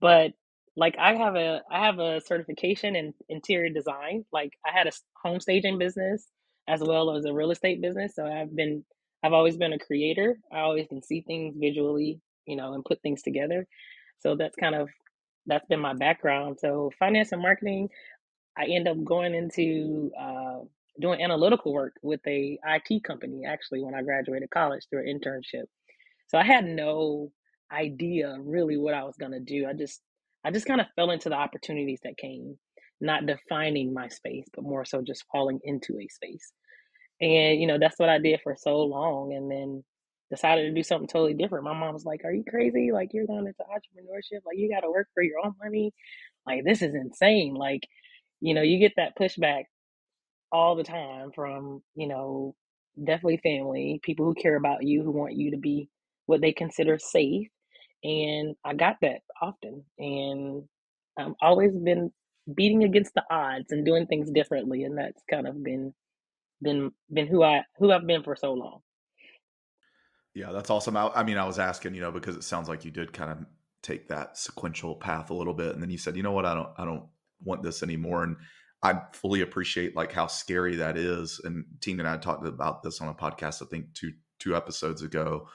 but 0.01 0.33
like 0.75 0.95
I 0.97 1.15
have 1.15 1.35
a 1.35 1.61
I 1.69 1.85
have 1.85 1.99
a 1.99 2.21
certification 2.21 2.95
in 2.95 3.13
interior 3.27 3.71
design. 3.71 4.25
Like 4.31 4.53
I 4.65 4.71
had 4.77 4.87
a 4.87 4.91
home 5.21 5.39
staging 5.39 5.77
business 5.77 6.25
as 6.67 6.81
well 6.81 7.15
as 7.15 7.25
a 7.25 7.33
real 7.33 7.51
estate 7.51 7.81
business. 7.81 8.15
So 8.15 8.25
I've 8.25 8.55
been 8.55 8.83
I've 9.23 9.33
always 9.33 9.57
been 9.57 9.73
a 9.73 9.79
creator. 9.79 10.39
I 10.51 10.59
always 10.59 10.87
can 10.87 11.03
see 11.03 11.21
things 11.21 11.55
visually, 11.57 12.21
you 12.45 12.55
know, 12.55 12.73
and 12.73 12.85
put 12.85 13.01
things 13.01 13.21
together. 13.21 13.67
So 14.19 14.35
that's 14.35 14.55
kind 14.55 14.75
of 14.75 14.89
that's 15.45 15.67
been 15.67 15.79
my 15.81 15.93
background. 15.93 16.57
So 16.59 16.91
finance 16.97 17.31
and 17.31 17.41
marketing, 17.41 17.89
I 18.57 18.65
end 18.65 18.87
up 18.87 19.03
going 19.03 19.33
into 19.33 20.11
uh, 20.19 20.59
doing 20.99 21.21
analytical 21.21 21.73
work 21.73 21.95
with 22.01 22.21
a 22.27 22.59
IT 22.65 23.03
company 23.03 23.43
actually 23.47 23.83
when 23.83 23.95
I 23.95 24.01
graduated 24.01 24.49
college 24.49 24.83
through 24.89 25.09
an 25.09 25.19
internship. 25.19 25.65
So 26.27 26.37
I 26.37 26.43
had 26.43 26.65
no 26.65 27.31
idea 27.71 28.35
really 28.39 28.77
what 28.77 28.93
I 28.93 29.03
was 29.03 29.15
going 29.17 29.31
to 29.31 29.39
do. 29.39 29.65
I 29.67 29.73
just 29.73 30.01
I 30.43 30.51
just 30.51 30.65
kind 30.65 30.81
of 30.81 30.87
fell 30.95 31.11
into 31.11 31.29
the 31.29 31.35
opportunities 31.35 31.99
that 32.03 32.17
came, 32.17 32.57
not 33.01 33.25
defining 33.25 33.93
my 33.93 34.07
space, 34.07 34.45
but 34.53 34.63
more 34.63 34.85
so 34.85 35.01
just 35.01 35.25
falling 35.31 35.59
into 35.63 35.99
a 35.99 36.07
space. 36.07 36.51
And 37.21 37.59
you 37.59 37.67
know, 37.67 37.77
that's 37.79 37.99
what 37.99 38.09
I 38.09 38.19
did 38.19 38.39
for 38.43 38.55
so 38.57 38.77
long 38.77 39.33
and 39.33 39.51
then 39.51 39.83
decided 40.31 40.63
to 40.63 40.73
do 40.73 40.83
something 40.83 41.07
totally 41.07 41.33
different. 41.33 41.65
My 41.65 41.73
mom 41.73 41.93
was 41.93 42.05
like, 42.05 42.23
"Are 42.23 42.31
you 42.33 42.43
crazy? 42.47 42.91
Like 42.91 43.13
you're 43.13 43.25
going 43.25 43.47
into 43.47 43.63
entrepreneurship? 43.63 44.41
Like 44.45 44.57
you 44.57 44.71
got 44.73 44.81
to 44.81 44.91
work 44.91 45.07
for 45.13 45.23
your 45.23 45.39
own 45.43 45.55
money? 45.61 45.93
Like 46.45 46.63
this 46.63 46.81
is 46.81 46.93
insane." 46.95 47.55
Like, 47.55 47.87
you 48.41 48.53
know, 48.53 48.61
you 48.61 48.79
get 48.79 48.93
that 48.97 49.17
pushback 49.17 49.63
all 50.51 50.75
the 50.75 50.83
time 50.83 51.31
from, 51.33 51.81
you 51.95 52.07
know, 52.07 52.55
definitely 52.97 53.37
family, 53.37 53.99
people 54.03 54.25
who 54.25 54.33
care 54.33 54.55
about 54.55 54.83
you, 54.83 55.03
who 55.03 55.11
want 55.11 55.35
you 55.35 55.51
to 55.51 55.57
be 55.57 55.89
what 56.25 56.41
they 56.41 56.51
consider 56.51 56.97
safe. 56.99 57.47
And 58.03 58.55
I 58.63 58.73
got 58.73 58.97
that 59.01 59.21
often. 59.41 59.83
And 59.97 60.63
I've 61.17 61.33
always 61.41 61.71
been 61.73 62.11
beating 62.53 62.83
against 62.83 63.13
the 63.13 63.23
odds 63.29 63.71
and 63.71 63.85
doing 63.85 64.07
things 64.07 64.31
differently. 64.31 64.83
And 64.83 64.97
that's 64.97 65.21
kind 65.29 65.47
of 65.47 65.63
been 65.63 65.93
been 66.61 66.91
been 67.11 67.27
who 67.27 67.43
I 67.43 67.63
who 67.77 67.91
I've 67.91 68.07
been 68.07 68.23
for 68.23 68.35
so 68.35 68.53
long. 68.53 68.79
Yeah, 70.35 70.51
that's 70.51 70.69
awesome. 70.69 70.95
I, 70.95 71.09
I 71.15 71.23
mean, 71.23 71.37
I 71.37 71.45
was 71.45 71.59
asking, 71.59 71.95
you 71.95 72.01
know, 72.01 72.11
because 72.11 72.35
it 72.35 72.43
sounds 72.43 72.69
like 72.69 72.85
you 72.85 72.91
did 72.91 73.11
kind 73.13 73.31
of 73.31 73.45
take 73.81 74.07
that 74.09 74.37
sequential 74.37 74.95
path 74.95 75.29
a 75.29 75.33
little 75.33 75.53
bit, 75.53 75.73
and 75.73 75.81
then 75.81 75.89
you 75.89 75.97
said, 75.97 76.15
you 76.15 76.23
know 76.23 76.31
what, 76.31 76.45
I 76.45 76.53
don't, 76.53 76.69
I 76.77 76.85
don't 76.85 77.05
want 77.43 77.63
this 77.63 77.81
anymore, 77.81 78.23
and 78.23 78.35
I 78.81 79.01
fully 79.13 79.41
appreciate 79.41 79.95
like 79.95 80.11
how 80.11 80.27
scary 80.27 80.77
that 80.77 80.97
is. 80.97 81.41
And 81.43 81.65
Tine 81.81 81.99
and 81.99 82.07
I 82.07 82.17
talked 82.17 82.45
about 82.45 82.81
this 82.81 83.01
on 83.01 83.09
a 83.09 83.13
podcast, 83.13 83.61
I 83.61 83.65
think 83.65 83.93
two 83.93 84.13
two 84.39 84.55
episodes 84.55 85.01
ago. 85.01 85.47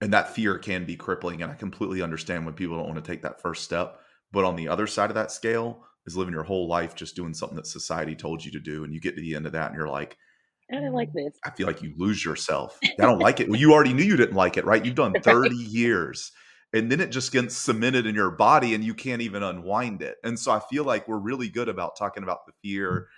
And 0.00 0.12
that 0.12 0.34
fear 0.34 0.58
can 0.58 0.84
be 0.84 0.96
crippling. 0.96 1.42
And 1.42 1.50
I 1.50 1.54
completely 1.54 2.02
understand 2.02 2.44
when 2.44 2.54
people 2.54 2.76
don't 2.76 2.88
want 2.88 3.02
to 3.02 3.10
take 3.10 3.22
that 3.22 3.40
first 3.40 3.64
step. 3.64 4.00
But 4.32 4.44
on 4.44 4.56
the 4.56 4.68
other 4.68 4.86
side 4.86 5.10
of 5.10 5.14
that 5.14 5.30
scale 5.30 5.84
is 6.04 6.16
living 6.16 6.34
your 6.34 6.42
whole 6.42 6.68
life 6.68 6.94
just 6.94 7.16
doing 7.16 7.32
something 7.32 7.56
that 7.56 7.66
society 7.66 8.14
told 8.14 8.44
you 8.44 8.50
to 8.52 8.60
do. 8.60 8.84
And 8.84 8.92
you 8.92 9.00
get 9.00 9.14
to 9.14 9.22
the 9.22 9.34
end 9.34 9.46
of 9.46 9.52
that 9.52 9.68
and 9.68 9.76
you're 9.76 9.88
like, 9.88 10.18
I 10.70 10.80
don't 10.80 10.92
like 10.92 11.12
this. 11.12 11.38
I 11.44 11.50
feel 11.50 11.68
like 11.68 11.80
you 11.80 11.94
lose 11.96 12.24
yourself. 12.24 12.78
I 12.82 12.90
don't 12.98 13.20
like 13.20 13.38
it. 13.38 13.48
Well, 13.48 13.60
you 13.60 13.72
already 13.72 13.92
knew 13.92 14.02
you 14.02 14.16
didn't 14.16 14.34
like 14.34 14.56
it, 14.56 14.64
right? 14.64 14.84
You've 14.84 14.96
done 14.96 15.14
30 15.22 15.54
years 15.54 16.32
and 16.76 16.92
then 16.92 17.00
it 17.00 17.10
just 17.10 17.32
gets 17.32 17.56
cemented 17.56 18.06
in 18.06 18.14
your 18.14 18.30
body 18.30 18.74
and 18.74 18.84
you 18.84 18.92
can't 18.92 19.22
even 19.22 19.42
unwind 19.42 20.02
it. 20.02 20.16
And 20.22 20.38
so 20.38 20.52
I 20.52 20.60
feel 20.60 20.84
like 20.84 21.08
we're 21.08 21.18
really 21.18 21.48
good 21.48 21.68
about 21.68 21.96
talking 21.96 22.22
about 22.22 22.44
the 22.46 22.52
fear 22.62 23.08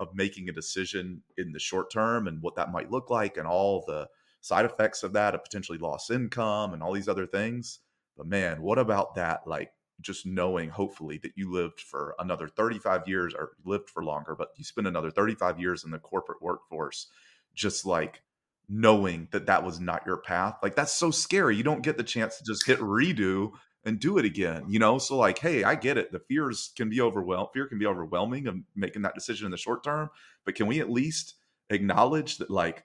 of 0.00 0.08
making 0.14 0.48
a 0.48 0.52
decision 0.52 1.22
in 1.38 1.52
the 1.52 1.60
short 1.60 1.92
term 1.92 2.26
and 2.26 2.42
what 2.42 2.56
that 2.56 2.72
might 2.72 2.90
look 2.90 3.10
like 3.10 3.36
and 3.36 3.46
all 3.46 3.84
the 3.86 4.08
side 4.40 4.64
effects 4.64 5.04
of 5.04 5.12
that, 5.12 5.34
a 5.34 5.38
potentially 5.38 5.78
lost 5.78 6.10
income 6.10 6.74
and 6.74 6.82
all 6.82 6.92
these 6.92 7.08
other 7.08 7.26
things. 7.26 7.78
But 8.16 8.26
man, 8.26 8.62
what 8.62 8.80
about 8.80 9.14
that? 9.14 9.42
Like 9.46 9.70
just 10.00 10.26
knowing, 10.26 10.70
hopefully, 10.70 11.18
that 11.22 11.32
you 11.36 11.52
lived 11.52 11.80
for 11.80 12.16
another 12.18 12.48
35 12.48 13.06
years 13.06 13.32
or 13.32 13.52
lived 13.64 13.88
for 13.90 14.02
longer, 14.04 14.34
but 14.34 14.48
you 14.56 14.64
spend 14.64 14.88
another 14.88 15.12
35 15.12 15.60
years 15.60 15.84
in 15.84 15.92
the 15.92 15.98
corporate 16.00 16.42
workforce, 16.42 17.06
just 17.54 17.86
like 17.86 18.23
knowing 18.68 19.28
that 19.30 19.46
that 19.46 19.64
was 19.64 19.80
not 19.80 20.06
your 20.06 20.16
path. 20.18 20.56
Like 20.62 20.74
that's 20.74 20.92
so 20.92 21.10
scary. 21.10 21.56
You 21.56 21.62
don't 21.62 21.82
get 21.82 21.96
the 21.96 22.04
chance 22.04 22.38
to 22.38 22.44
just 22.44 22.66
hit 22.66 22.78
redo 22.78 23.52
and 23.84 24.00
do 24.00 24.16
it 24.18 24.24
again, 24.24 24.64
you 24.68 24.78
know? 24.78 24.98
So 24.98 25.16
like, 25.16 25.38
hey, 25.38 25.64
I 25.64 25.74
get 25.74 25.98
it. 25.98 26.10
The 26.10 26.20
fears 26.20 26.72
can 26.74 26.88
be 26.88 27.00
overwhelmed. 27.00 27.50
Fear 27.52 27.66
can 27.66 27.78
be 27.78 27.86
overwhelming 27.86 28.46
of 28.46 28.56
making 28.74 29.02
that 29.02 29.14
decision 29.14 29.44
in 29.44 29.50
the 29.50 29.58
short 29.58 29.84
term, 29.84 30.08
but 30.44 30.54
can 30.54 30.66
we 30.66 30.80
at 30.80 30.90
least 30.90 31.34
acknowledge 31.70 32.38
that 32.38 32.50
like 32.50 32.84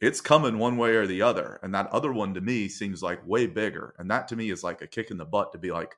it's 0.00 0.20
coming 0.20 0.58
one 0.58 0.76
way 0.76 0.96
or 0.96 1.06
the 1.06 1.22
other. 1.22 1.60
And 1.62 1.74
that 1.74 1.86
other 1.88 2.12
one 2.12 2.34
to 2.34 2.40
me 2.40 2.68
seems 2.68 3.02
like 3.02 3.26
way 3.26 3.46
bigger. 3.46 3.94
And 3.98 4.10
that 4.10 4.28
to 4.28 4.36
me 4.36 4.50
is 4.50 4.64
like 4.64 4.82
a 4.82 4.86
kick 4.86 5.10
in 5.10 5.16
the 5.16 5.24
butt 5.24 5.52
to 5.52 5.58
be 5.58 5.70
like, 5.70 5.94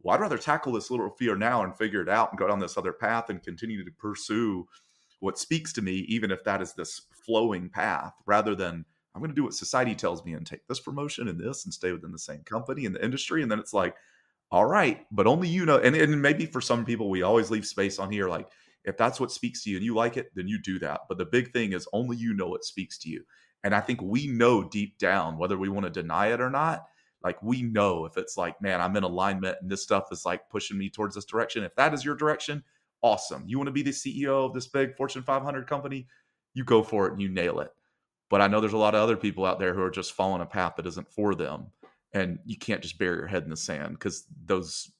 well, 0.00 0.14
I'd 0.14 0.20
rather 0.20 0.38
tackle 0.38 0.72
this 0.72 0.90
little 0.90 1.10
fear 1.10 1.36
now 1.36 1.62
and 1.62 1.76
figure 1.76 2.02
it 2.02 2.08
out 2.08 2.30
and 2.30 2.38
go 2.38 2.48
down 2.48 2.60
this 2.60 2.78
other 2.78 2.92
path 2.92 3.28
and 3.28 3.42
continue 3.42 3.84
to 3.84 3.90
pursue 3.92 4.66
what 5.20 5.38
speaks 5.38 5.72
to 5.74 5.82
me, 5.82 5.96
even 6.08 6.30
if 6.30 6.42
that 6.44 6.62
is 6.62 6.72
this 6.72 7.02
flowing 7.24 7.68
path, 7.68 8.12
rather 8.26 8.54
than 8.54 8.84
I'm 9.14 9.20
going 9.20 9.30
to 9.30 9.34
do 9.34 9.44
what 9.44 9.54
society 9.54 9.94
tells 9.94 10.24
me 10.24 10.32
and 10.32 10.46
take 10.46 10.66
this 10.66 10.80
promotion 10.80 11.28
and 11.28 11.38
this 11.38 11.64
and 11.64 11.74
stay 11.74 11.92
within 11.92 12.12
the 12.12 12.18
same 12.18 12.42
company 12.44 12.86
and 12.86 12.94
the 12.94 13.04
industry. 13.04 13.42
And 13.42 13.50
then 13.50 13.58
it's 13.58 13.74
like, 13.74 13.94
all 14.50 14.66
right, 14.66 15.06
but 15.10 15.26
only 15.26 15.48
you 15.48 15.66
know. 15.66 15.78
And, 15.78 15.96
and 15.96 16.20
maybe 16.20 16.46
for 16.46 16.60
some 16.60 16.84
people, 16.84 17.10
we 17.10 17.22
always 17.22 17.50
leave 17.50 17.66
space 17.66 17.98
on 17.98 18.10
here. 18.10 18.28
Like, 18.28 18.48
if 18.84 18.96
that's 18.96 19.20
what 19.20 19.30
speaks 19.30 19.62
to 19.64 19.70
you 19.70 19.76
and 19.76 19.84
you 19.84 19.94
like 19.94 20.16
it, 20.16 20.30
then 20.34 20.48
you 20.48 20.58
do 20.60 20.78
that. 20.80 21.02
But 21.08 21.18
the 21.18 21.24
big 21.24 21.52
thing 21.52 21.72
is 21.72 21.88
only 21.92 22.16
you 22.16 22.34
know 22.34 22.48
what 22.48 22.64
speaks 22.64 22.98
to 22.98 23.08
you. 23.08 23.24
And 23.64 23.74
I 23.74 23.80
think 23.80 24.02
we 24.02 24.26
know 24.26 24.64
deep 24.64 24.98
down, 24.98 25.38
whether 25.38 25.56
we 25.56 25.68
want 25.68 25.84
to 25.84 25.90
deny 25.90 26.32
it 26.32 26.40
or 26.40 26.50
not, 26.50 26.84
like 27.22 27.40
we 27.42 27.62
know 27.62 28.04
if 28.04 28.16
it's 28.16 28.36
like, 28.36 28.60
man, 28.60 28.80
I'm 28.80 28.96
in 28.96 29.04
alignment 29.04 29.58
and 29.60 29.70
this 29.70 29.82
stuff 29.82 30.08
is 30.10 30.26
like 30.26 30.48
pushing 30.50 30.76
me 30.76 30.90
towards 30.90 31.14
this 31.14 31.24
direction. 31.24 31.62
If 31.62 31.74
that 31.76 31.94
is 31.94 32.04
your 32.04 32.16
direction, 32.16 32.64
awesome. 33.02 33.44
You 33.46 33.58
want 33.58 33.68
to 33.68 33.72
be 33.72 33.82
the 33.82 33.90
CEO 33.90 34.46
of 34.46 34.52
this 34.52 34.66
big 34.66 34.96
Fortune 34.96 35.22
500 35.22 35.66
company, 35.68 36.08
you 36.54 36.64
go 36.64 36.82
for 36.82 37.06
it 37.06 37.12
and 37.12 37.22
you 37.22 37.28
nail 37.28 37.60
it. 37.60 37.70
But 38.30 38.40
I 38.40 38.46
know 38.46 38.60
there's 38.60 38.72
a 38.72 38.78
lot 38.78 38.94
of 38.94 39.02
other 39.02 39.16
people 39.16 39.44
out 39.44 39.58
there 39.58 39.74
who 39.74 39.82
are 39.82 39.90
just 39.90 40.12
following 40.12 40.42
a 40.42 40.46
path 40.46 40.74
that 40.76 40.86
isn't 40.86 41.10
for 41.10 41.34
them. 41.34 41.66
And 42.14 42.38
you 42.44 42.58
can't 42.58 42.82
just 42.82 42.98
bury 42.98 43.16
your 43.16 43.26
head 43.26 43.44
in 43.44 43.50
the 43.50 43.56
sand 43.56 43.94
because 43.94 44.24
those, 44.44 44.90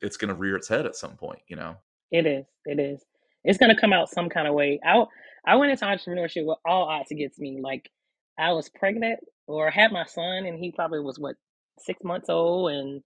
it's 0.00 0.16
going 0.16 0.28
to 0.28 0.34
rear 0.34 0.56
its 0.56 0.68
head 0.68 0.86
at 0.86 0.96
some 0.96 1.16
point, 1.16 1.40
you 1.48 1.56
know? 1.56 1.76
It 2.10 2.26
is. 2.26 2.46
It 2.64 2.78
is. 2.78 3.02
It's 3.44 3.58
going 3.58 3.74
to 3.74 3.80
come 3.80 3.92
out 3.92 4.10
some 4.10 4.28
kind 4.28 4.46
of 4.46 4.54
way. 4.54 4.80
I, 4.84 5.04
I 5.46 5.56
went 5.56 5.72
into 5.72 5.84
entrepreneurship 5.84 6.46
with 6.46 6.58
all 6.64 6.88
odds 6.88 7.10
against 7.10 7.38
me. 7.38 7.60
Like 7.62 7.90
I 8.38 8.52
was 8.52 8.68
pregnant 8.68 9.20
or 9.46 9.70
had 9.70 9.92
my 9.92 10.04
son, 10.04 10.46
and 10.46 10.58
he 10.58 10.72
probably 10.72 11.00
was 11.00 11.18
what 11.18 11.36
six 11.78 12.02
months 12.04 12.28
old, 12.28 12.70
and 12.70 13.02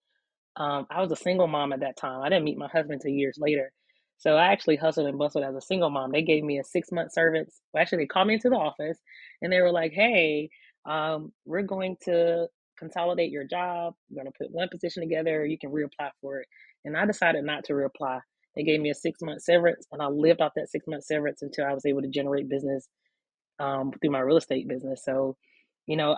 um, 0.57 0.87
I 0.91 1.01
was 1.01 1.11
a 1.13 1.17
single 1.17 1.47
mom 1.47 1.73
at 1.73 1.81
that 1.81 1.97
time. 1.97 2.23
I 2.23 2.29
didn't 2.29 2.45
meet 2.45 2.59
my 2.59 2.69
husband 2.69 3.01
till 3.01 3.13
years 3.13 3.39
later. 3.41 3.73
So 4.19 4.37
I 4.37 4.47
actually 4.47 4.77
hustled 4.77 5.09
and 5.09 5.19
bustled 5.19 5.45
as 5.45 5.55
a 5.55 5.61
single 5.61 5.91
mom. 5.91 6.13
They 6.13 6.23
gave 6.23 6.45
me 6.45 6.59
a 6.59 6.65
six 6.65 6.91
month 6.93 7.13
service. 7.13 7.61
Well, 7.73 7.83
actually, 7.83 7.99
they 7.99 8.07
called 8.07 8.29
me 8.29 8.35
into 8.35 8.51
the 8.51 8.57
office 8.57 8.99
and 9.43 9.53
they 9.53 9.61
were 9.61 9.73
like, 9.73 9.93
"Hey, 9.93 10.51
um, 10.87 11.33
we're 11.45 11.63
going 11.63 11.97
to 12.05 12.49
consolidate 12.79 13.31
your 13.31 13.45
job. 13.45 13.95
We're 14.11 14.23
going 14.23 14.33
to 14.33 14.39
put 14.39 14.53
one 14.53 14.69
position 14.71 15.03
together. 15.03 15.45
You 15.45 15.59
can 15.59 15.71
reapply 15.71 16.11
for 16.21 16.41
it." 16.41 16.49
And 16.85 16.97
I 16.97 17.07
decided 17.07 17.45
not 17.45 17.65
to 17.65 17.75
reapply. 17.75 18.21
They 18.57 18.63
gave 18.65 18.81
me 18.81 18.91
a 18.91 18.95
six 18.95 19.21
month 19.23 19.43
severance, 19.43 19.87
and 19.93 20.03
I 20.03 20.07
lived 20.07 20.41
off 20.41 20.53
that 20.57 20.71
six 20.71 20.87
month 20.87 21.05
severance 21.05 21.43
until 21.43 21.67
I 21.67 21.75
was 21.75 21.87
able 21.87 22.03
to 22.03 22.09
generate 22.09 22.49
business 22.49 22.89
um, 23.59 23.93
through 24.01 24.11
my 24.11 24.21
real 24.21 24.37
estate 24.39 24.69
business. 24.69 25.05
So, 25.05 25.37
you 25.87 25.97
know, 25.97 26.17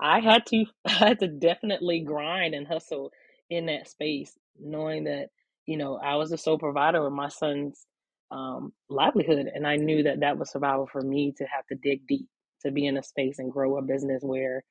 I 0.00 0.20
had 0.20 0.46
to 0.46 0.66
I 0.86 0.90
had 0.90 1.20
to 1.20 1.28
definitely 1.28 2.00
grind 2.00 2.54
and 2.54 2.66
hustle 2.66 3.12
in 3.50 3.66
that 3.66 3.88
space, 3.88 4.38
knowing 4.60 5.04
that 5.04 5.28
you 5.70 5.78
know 5.78 5.96
I 5.98 6.16
was 6.16 6.30
the 6.30 6.38
sole 6.38 6.58
provider 6.58 7.06
of 7.06 7.14
my 7.14 7.28
son's 7.30 7.86
um, 8.32 8.74
livelihood, 8.90 9.48
and 9.54 9.66
I 9.68 9.76
knew 9.76 10.04
that 10.04 10.20
that 10.22 10.38
was 10.38 10.52
survival 10.52 10.88
for 10.92 11.02
me 11.02 11.34
to 11.38 11.44
have 11.46 11.66
to 11.68 11.76
dig 11.76 12.06
deep 12.08 12.28
to 12.62 12.72
be 12.72 12.86
in 12.86 12.98
a 12.98 13.04
space 13.04 13.40
and 13.40 13.52
grow 13.52 13.78
a 13.78 13.82
business 13.82 14.22
where 14.24 14.64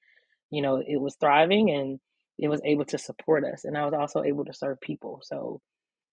you 0.52 0.62
know 0.62 0.78
it 0.86 1.02
was 1.02 1.16
thriving 1.20 1.72
and 1.72 2.00
it 2.40 2.50
was 2.50 2.62
able 2.66 2.86
to 2.88 3.00
support 3.00 3.46
us, 3.46 3.66
and 3.66 3.78
I 3.78 3.86
was 3.86 3.96
also 3.96 4.24
able 4.24 4.46
to 4.46 4.54
serve 4.54 4.82
people. 4.82 5.22
So, 5.24 5.62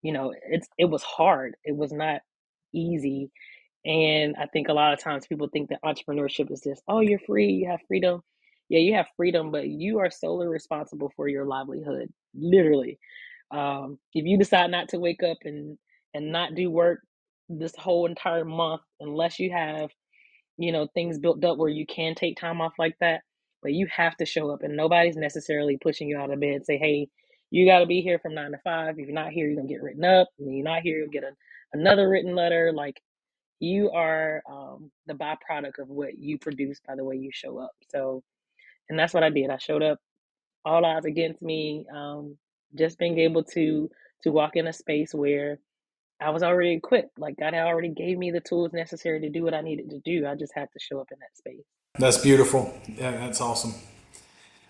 you 0.03 0.13
know, 0.13 0.35
it's 0.51 0.69
it 0.79 0.87
was 0.87 1.03
hard. 1.05 1.57
It 1.65 1.77
was 1.77 1.93
not 1.93 2.23
easy, 2.75 3.31
and 3.87 4.37
I 4.41 4.47
think 4.47 4.69
a 4.69 4.75
lot 4.75 4.93
of 4.95 5.01
times 5.01 5.27
people 5.27 5.49
think 5.53 5.71
that 5.71 5.83
entrepreneurship 5.85 6.53
is 6.53 6.63
just, 6.63 6.83
oh, 6.89 7.01
you're 7.01 7.21
free, 7.21 7.49
you 7.49 7.69
have 7.71 7.81
freedom. 7.89 8.23
Yeah, 8.71 8.81
you 8.81 8.95
have 8.95 9.07
freedom, 9.17 9.53
but 9.53 9.69
you 9.69 10.01
are 10.01 10.11
solely 10.11 10.49
responsible 10.49 11.13
for 11.17 11.29
your 11.29 11.47
livelihood. 11.47 12.13
Literally. 12.35 12.99
Um, 13.51 13.99
if 14.15 14.27
you 14.27 14.39
decide 14.39 14.71
not 14.71 14.91
to 14.91 14.99
wake 14.99 15.23
up 15.23 15.39
and 15.45 15.79
and 16.15 16.33
not 16.33 16.55
do 16.55 16.71
work 16.71 17.01
this 17.49 17.75
whole 17.77 18.07
entire 18.07 18.45
month 18.45 18.83
unless 19.01 19.39
you 19.41 19.53
have, 19.53 19.91
you 20.59 20.73
know, 20.73 20.89
things 20.95 21.19
built 21.19 21.45
up 21.45 21.59
where 21.59 21.71
you 21.71 21.87
can 21.87 22.15
take 22.15 22.39
time 22.39 22.61
off 22.61 22.75
like 22.79 22.97
that, 23.01 23.23
but 23.63 23.73
you 23.73 23.87
have 23.95 24.17
to 24.19 24.27
show 24.27 24.51
up 24.51 24.63
and 24.63 24.77
nobody's 24.77 25.17
necessarily 25.17 25.79
pushing 25.83 26.09
you 26.09 26.19
out 26.19 26.33
of 26.33 26.41
bed 26.41 26.67
say, 26.67 26.79
hey, 26.79 27.09
you 27.51 27.67
got 27.67 27.81
to 27.81 27.87
be 27.87 28.03
here 28.03 28.19
from 28.21 28.35
nine 28.35 28.53
to 28.53 28.59
five. 28.65 28.99
If 28.99 29.07
you're 29.07 29.15
not 29.15 29.31
here, 29.33 29.47
you're 29.49 29.57
gonna 29.57 29.69
get 29.69 29.83
written 29.83 30.05
up. 30.05 30.29
And 30.39 30.55
you're 30.57 30.65
not 30.65 30.83
here, 30.83 30.99
you'll 30.99 31.11
get 31.11 31.25
a, 31.25 31.33
another 31.75 32.09
written 32.09 32.35
letter. 32.37 32.73
Like 32.75 33.01
you 33.61 33.91
are 33.91 34.43
um, 34.51 34.91
the 35.07 35.15
byproduct 35.15 35.79
of 35.79 35.89
what 35.89 36.19
you 36.19 36.39
produce 36.39 36.81
by 36.87 36.97
the 36.97 37.05
way 37.05 37.17
you 37.17 37.31
show 37.33 37.59
up. 37.59 37.73
So, 37.91 38.23
and 38.91 38.99
that's 38.99 39.15
what 39.15 39.25
I 39.25 39.31
did. 39.31 39.51
I 39.51 39.59
showed 39.59 39.83
up, 39.83 39.99
all 40.65 40.85
odds 40.87 41.07
against 41.07 41.43
me. 41.43 41.87
Um, 41.95 42.39
just 42.77 42.99
being 42.99 43.19
able 43.19 43.45
to 43.45 43.91
to 44.23 44.31
walk 44.31 44.57
in 44.57 44.67
a 44.67 44.73
space 44.73 45.15
where 45.15 45.59
I 46.21 46.31
was 46.31 46.43
already 46.43 46.73
equipped. 46.73 47.19
Like 47.19 47.37
God 47.39 47.55
had 47.55 47.67
already 47.67 47.91
gave 47.91 48.19
me 48.19 48.31
the 48.31 48.41
tools 48.41 48.73
necessary 48.73 49.21
to 49.21 49.29
do 49.29 49.43
what 49.43 49.55
I 49.55 49.61
needed 49.61 49.91
to 49.91 50.01
do. 50.01 50.27
I 50.27 50.35
just 50.35 50.53
had 50.55 50.69
to 50.73 50.79
show 50.79 51.01
up 51.01 51.09
in 51.13 51.19
that 51.21 51.37
space. 51.37 51.65
That's 51.99 52.19
beautiful. 52.19 52.75
Yeah, 52.89 53.13
that's 53.13 53.41
awesome. 53.41 53.75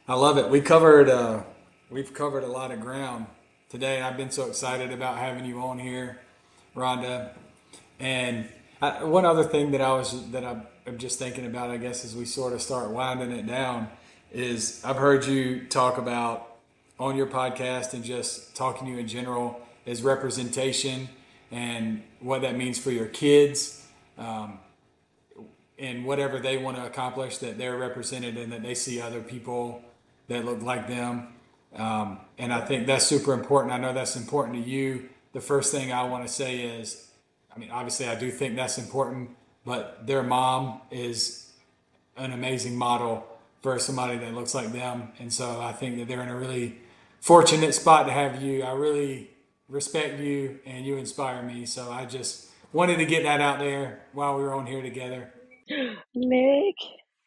I 0.09 0.15
love 0.15 0.39
it. 0.39 0.49
We 0.51 0.61
covered 0.61 1.09
uh, 1.09 1.43
we've 1.91 2.13
covered 2.13 2.45
a 2.45 2.49
lot 2.49 2.71
of 2.71 2.81
ground 2.81 3.27
today. 3.69 4.01
I've 4.01 4.17
been 4.17 4.31
so 4.31 4.47
excited 4.47 4.93
about 4.93 5.19
having 5.19 5.45
you 5.45 5.61
on 5.61 5.79
here, 5.79 6.21
Rhonda. 6.75 7.31
And 7.99 8.49
I, 8.81 9.05
one 9.05 9.25
other 9.25 9.45
thing 9.45 9.71
that 9.73 9.81
I 9.81 9.93
was 9.93 10.31
that 10.31 10.45
I'm, 10.45 10.63
I'm 10.87 10.99
just 10.99 11.19
thinking 11.19 11.47
about, 11.47 11.71
I 11.71 11.77
guess, 11.77 12.05
as 12.05 12.15
we 12.15 12.25
sort 12.25 12.53
of 12.53 12.63
start 12.63 12.91
winding 12.91 13.33
it 13.33 13.47
down, 13.47 13.89
is 14.33 14.83
I've 14.85 14.97
heard 14.97 15.25
you 15.25 15.67
talk 15.67 15.99
about 15.99 16.56
on 16.99 17.17
your 17.17 17.27
podcast 17.27 17.93
and 17.93 18.05
just 18.05 18.57
talking 18.57 18.87
to 18.87 18.93
you 18.93 18.99
in 18.99 19.09
general 19.09 19.61
is 19.85 20.03
representation 20.03 21.09
and 21.51 22.03
what 22.21 22.43
that 22.43 22.57
means 22.57 22.79
for 22.79 22.91
your 22.91 23.07
kids 23.07 23.87
um, 24.19 24.59
and 25.79 26.05
whatever 26.05 26.39
they 26.39 26.57
want 26.57 26.77
to 26.77 26.85
accomplish 26.85 27.39
that 27.39 27.59
they're 27.59 27.77
represented 27.77 28.37
and 28.37 28.53
that 28.53 28.63
they 28.63 28.75
see 28.75 29.01
other 29.01 29.21
people 29.21 29.83
that 30.29 30.45
look 30.45 30.63
like 30.63 30.89
them. 30.89 31.29
Um, 31.75 32.19
and 32.39 32.53
i 32.53 32.61
think 32.61 32.87
that's 32.87 33.07
super 33.07 33.35
important. 33.35 33.73
I 33.73 33.79
know 33.79 33.93
that's 33.93 34.17
important 34.17 34.65
to 34.65 34.71
you. 34.71 35.09
The 35.33 35.41
first 35.41 35.71
thing 35.71 35.93
i 35.93 36.03
want 36.03 36.27
to 36.27 36.33
say 36.33 36.61
is 36.61 37.09
i 37.55 37.59
mean 37.59 37.71
obviously 37.71 38.09
i 38.09 38.15
do 38.15 38.31
think 38.31 38.57
that's 38.57 38.79
important 38.79 39.31
but 39.67 40.07
their 40.07 40.23
mom 40.23 40.81
is 40.91 41.51
an 42.17 42.33
amazing 42.33 42.77
model 42.77 43.27
for 43.61 43.79
somebody 43.79 44.17
that 44.17 44.33
looks 44.33 44.55
like 44.55 44.73
them. 44.73 45.13
And 45.19 45.31
so 45.31 45.61
i 45.61 45.73
think 45.73 45.99
that 45.99 46.09
they're 46.09 46.23
in 46.23 46.31
a 46.31 46.37
really 46.37 46.79
fortunate 47.27 47.75
spot 47.75 48.07
to 48.07 48.13
have 48.13 48.43
you 48.43 48.63
i 48.63 48.73
really 48.73 49.31
respect 49.69 50.21
you 50.21 50.59
and 50.67 50.87
you 50.87 50.97
inspire 50.97 51.43
me. 51.43 51.67
So 51.67 51.91
I 51.91 52.07
just 52.07 52.49
wanted 52.73 52.99
to 52.99 53.07
get 53.07 53.25
that 53.25 53.41
out 53.41 53.59
there 53.59 54.03
while 54.13 54.37
we 54.37 54.43
were 54.43 54.55
on 54.55 54.67
here 54.67 54.83
together. 54.83 55.33
Nick, 56.15 56.77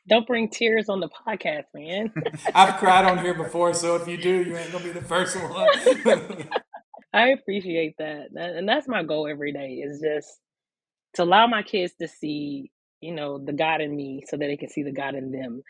don't 0.08 0.28
bring 0.28 0.50
tears 0.50 0.90
on 0.90 1.00
the 1.00 1.10
podcast, 1.10 1.66
man. 1.74 2.14
I've 2.56 2.76
cried 2.78 3.06
on 3.06 3.20
here 3.20 3.34
before, 3.34 3.74
so 3.74 3.96
if 3.96 4.08
you 4.08 4.18
do, 4.18 4.44
you 4.44 4.58
ain't 4.58 4.72
gonna 4.72 4.84
be 4.84 4.92
the 4.92 5.02
first 5.02 5.36
one. 5.36 5.52
I 7.14 7.30
appreciate 7.30 7.96
that. 7.98 8.28
And 8.36 8.70
that's 8.70 8.88
my 8.88 9.04
goal 9.04 9.28
every 9.28 9.52
day 9.52 9.82
is 9.84 10.02
just 10.02 10.40
to 11.16 11.24
allow 11.24 11.48
my 11.48 11.64
kids 11.64 11.94
to 12.00 12.08
see, 12.08 12.72
you 13.02 13.14
know, 13.14 13.44
the 13.44 13.54
God 13.54 13.82
in 13.82 13.96
me 13.96 14.24
so 14.28 14.38
that 14.38 14.46
they 14.46 14.58
can 14.58 14.70
see 14.70 14.84
the 14.84 14.92
God 14.92 15.16
in 15.16 15.32
them. 15.32 15.64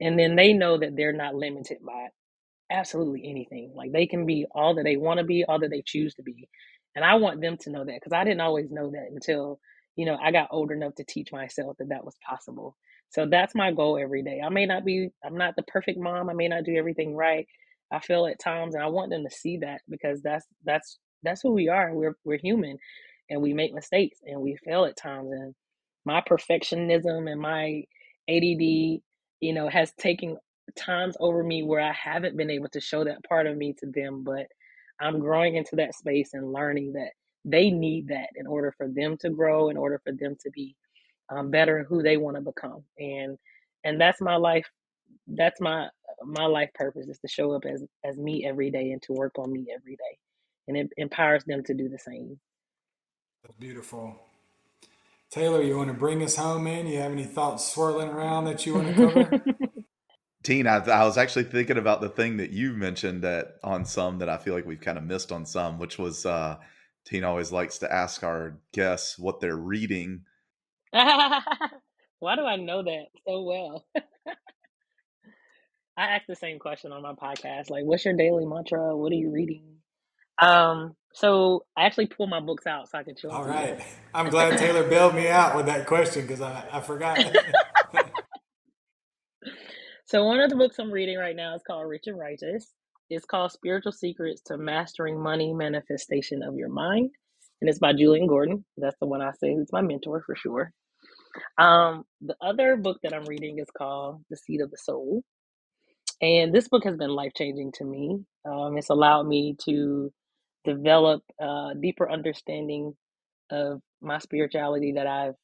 And 0.00 0.18
then 0.18 0.36
they 0.36 0.52
know 0.52 0.78
that 0.78 0.96
they're 0.96 1.12
not 1.12 1.34
limited 1.34 1.78
by 1.86 2.08
absolutely 2.70 3.22
anything. 3.28 3.72
Like 3.74 3.92
they 3.92 4.06
can 4.06 4.26
be 4.26 4.46
all 4.54 4.74
that 4.76 4.84
they 4.84 4.96
want 4.96 5.18
to 5.18 5.24
be, 5.24 5.44
all 5.44 5.60
that 5.60 5.70
they 5.70 5.82
choose 5.84 6.14
to 6.16 6.22
be. 6.22 6.48
And 6.96 7.04
I 7.04 7.14
want 7.16 7.40
them 7.40 7.56
to 7.62 7.70
know 7.70 7.84
that 7.84 7.94
because 7.94 8.12
I 8.12 8.24
didn't 8.24 8.40
always 8.40 8.70
know 8.70 8.90
that 8.90 9.08
until, 9.12 9.60
you 9.96 10.06
know, 10.06 10.18
I 10.22 10.32
got 10.32 10.48
old 10.50 10.72
enough 10.72 10.94
to 10.96 11.04
teach 11.04 11.32
myself 11.32 11.76
that 11.78 11.90
that 11.90 12.04
was 12.04 12.16
possible. 12.28 12.76
So 13.10 13.26
that's 13.26 13.54
my 13.54 13.72
goal 13.72 13.98
every 14.00 14.22
day. 14.22 14.40
I 14.44 14.48
may 14.50 14.66
not 14.66 14.84
be, 14.84 15.10
I'm 15.24 15.36
not 15.36 15.54
the 15.56 15.64
perfect 15.64 15.98
mom. 15.98 16.30
I 16.30 16.34
may 16.34 16.48
not 16.48 16.64
do 16.64 16.76
everything 16.76 17.16
right. 17.16 17.46
I 17.92 18.00
feel 18.00 18.26
at 18.26 18.38
times, 18.40 18.74
and 18.74 18.84
I 18.84 18.88
want 18.88 19.10
them 19.10 19.24
to 19.24 19.34
see 19.34 19.58
that 19.58 19.80
because 19.88 20.22
that's 20.22 20.46
that's 20.64 20.98
that's 21.22 21.42
who 21.42 21.52
we 21.52 21.68
are. 21.68 21.94
We're 21.94 22.16
we're 22.24 22.38
human, 22.38 22.78
and 23.30 23.42
we 23.42 23.54
make 23.54 23.74
mistakes 23.74 24.18
and 24.24 24.40
we 24.40 24.56
fail 24.64 24.84
at 24.84 24.96
times. 24.96 25.30
And 25.32 25.54
my 26.04 26.22
perfectionism 26.22 27.30
and 27.30 27.40
my 27.40 27.84
ADD, 28.28 29.02
you 29.40 29.54
know, 29.54 29.68
has 29.68 29.92
taken 29.94 30.36
times 30.76 31.16
over 31.20 31.42
me 31.42 31.62
where 31.62 31.80
I 31.80 31.92
haven't 31.92 32.36
been 32.36 32.50
able 32.50 32.68
to 32.70 32.80
show 32.80 33.04
that 33.04 33.24
part 33.24 33.46
of 33.46 33.56
me 33.56 33.74
to 33.74 33.86
them, 33.86 34.22
but 34.24 34.46
I'm 35.00 35.18
growing 35.18 35.56
into 35.56 35.76
that 35.76 35.94
space 35.94 36.30
and 36.34 36.52
learning 36.52 36.92
that 36.94 37.10
they 37.44 37.70
need 37.70 38.08
that 38.08 38.28
in 38.36 38.46
order 38.46 38.72
for 38.76 38.88
them 38.88 39.16
to 39.18 39.30
grow, 39.30 39.70
in 39.70 39.76
order 39.76 40.00
for 40.04 40.12
them 40.12 40.36
to 40.42 40.50
be 40.50 40.76
um, 41.30 41.50
better 41.50 41.78
in 41.78 41.86
who 41.86 42.02
they 42.02 42.16
want 42.16 42.36
to 42.36 42.42
become. 42.42 42.84
And 42.98 43.38
and 43.84 44.00
that's 44.00 44.20
my 44.20 44.36
life. 44.36 44.68
That's 45.26 45.60
my 45.60 45.88
my 46.24 46.44
life 46.46 46.70
purpose 46.74 47.06
is 47.06 47.18
to 47.20 47.28
show 47.28 47.52
up 47.52 47.64
as 47.64 47.84
as 48.04 48.16
me 48.16 48.44
every 48.46 48.70
day 48.70 48.90
and 48.90 49.00
to 49.02 49.12
work 49.12 49.38
on 49.38 49.52
me 49.52 49.66
every 49.74 49.96
day, 49.96 50.18
and 50.68 50.76
it 50.76 50.90
empowers 50.96 51.44
them 51.44 51.62
to 51.64 51.74
do 51.74 51.88
the 51.88 51.98
same. 51.98 52.38
That's 53.42 53.56
beautiful. 53.58 54.18
Taylor, 55.30 55.62
you 55.62 55.76
want 55.76 55.88
to 55.88 55.94
bring 55.94 56.22
us 56.24 56.36
home, 56.36 56.64
man? 56.64 56.88
You 56.88 56.98
have 56.98 57.12
any 57.12 57.24
thoughts 57.24 57.72
swirling 57.72 58.08
around 58.08 58.46
that 58.46 58.66
you 58.66 58.74
want 58.74 58.88
to 58.88 58.94
cover? 58.94 59.44
Tine, 60.42 60.66
I, 60.66 60.76
I, 60.76 61.04
was 61.04 61.18
actually 61.18 61.44
thinking 61.44 61.76
about 61.76 62.00
the 62.00 62.08
thing 62.08 62.38
that 62.38 62.50
you 62.50 62.72
mentioned 62.72 63.22
that 63.22 63.56
on 63.62 63.84
some 63.84 64.18
that 64.20 64.30
I 64.30 64.38
feel 64.38 64.54
like 64.54 64.64
we've 64.64 64.80
kind 64.80 64.96
of 64.96 65.04
missed 65.04 65.32
on 65.32 65.44
some, 65.44 65.78
which 65.78 65.98
was 65.98 66.24
uh, 66.24 66.56
Tine 67.04 67.24
always 67.24 67.52
likes 67.52 67.78
to 67.78 67.92
ask 67.92 68.22
our 68.22 68.58
guests 68.72 69.18
what 69.18 69.40
they're 69.40 69.56
reading. 69.56 70.22
Why 70.92 72.36
do 72.36 72.42
I 72.42 72.56
know 72.56 72.82
that 72.82 73.06
so 73.26 73.42
well? 73.42 73.84
I 75.96 76.14
ask 76.14 76.26
the 76.26 76.36
same 76.36 76.58
question 76.58 76.92
on 76.92 77.02
my 77.02 77.12
podcast, 77.12 77.68
like, 77.68 77.84
"What's 77.84 78.06
your 78.06 78.16
daily 78.16 78.46
mantra? 78.46 78.96
What 78.96 79.12
are 79.12 79.16
you 79.16 79.30
reading?" 79.30 79.76
Um, 80.40 80.96
so 81.12 81.64
I 81.76 81.84
actually 81.84 82.06
pull 82.06 82.26
my 82.26 82.40
books 82.40 82.66
out 82.66 82.88
so 82.88 82.98
I 82.98 83.02
can 83.02 83.16
show. 83.16 83.30
All 83.30 83.44
right, 83.44 83.78
I'm 84.14 84.30
glad 84.30 84.58
Taylor 84.58 84.88
bailed 84.88 85.14
me 85.14 85.28
out 85.28 85.56
with 85.56 85.66
that 85.66 85.86
question 85.86 86.22
because 86.22 86.40
I, 86.40 86.64
I 86.72 86.80
forgot. 86.80 87.18
So 90.10 90.24
one 90.24 90.40
of 90.40 90.50
the 90.50 90.56
books 90.56 90.80
I'm 90.80 90.90
reading 90.90 91.18
right 91.18 91.36
now 91.36 91.54
is 91.54 91.62
called 91.64 91.88
Rich 91.88 92.08
and 92.08 92.18
Righteous. 92.18 92.72
It's 93.10 93.24
called 93.24 93.52
Spiritual 93.52 93.92
Secrets 93.92 94.42
to 94.46 94.58
Mastering 94.58 95.22
Money 95.22 95.54
Manifestation 95.54 96.42
of 96.42 96.56
Your 96.56 96.68
Mind. 96.68 97.10
And 97.60 97.70
it's 97.70 97.78
by 97.78 97.92
Julien 97.92 98.26
Gordon. 98.26 98.64
That's 98.76 98.96
the 99.00 99.06
one 99.06 99.22
I 99.22 99.30
say 99.38 99.54
who's 99.54 99.70
my 99.70 99.82
mentor 99.82 100.20
for 100.26 100.34
sure. 100.34 100.72
Um, 101.58 102.02
the 102.22 102.34
other 102.42 102.76
book 102.76 102.98
that 103.04 103.14
I'm 103.14 103.24
reading 103.26 103.60
is 103.60 103.68
called 103.70 104.24
The 104.30 104.36
Seat 104.36 104.60
of 104.60 104.72
the 104.72 104.78
Soul. 104.78 105.22
And 106.20 106.52
this 106.52 106.66
book 106.66 106.82
has 106.82 106.96
been 106.96 107.10
life 107.10 107.34
changing 107.36 107.70
to 107.76 107.84
me. 107.84 108.18
Um, 108.44 108.78
it's 108.78 108.90
allowed 108.90 109.28
me 109.28 109.54
to 109.66 110.12
develop 110.64 111.22
a 111.40 111.74
deeper 111.80 112.10
understanding 112.10 112.94
of 113.50 113.80
my 114.02 114.18
spirituality 114.18 114.94
that 114.96 115.06
I've 115.06 115.36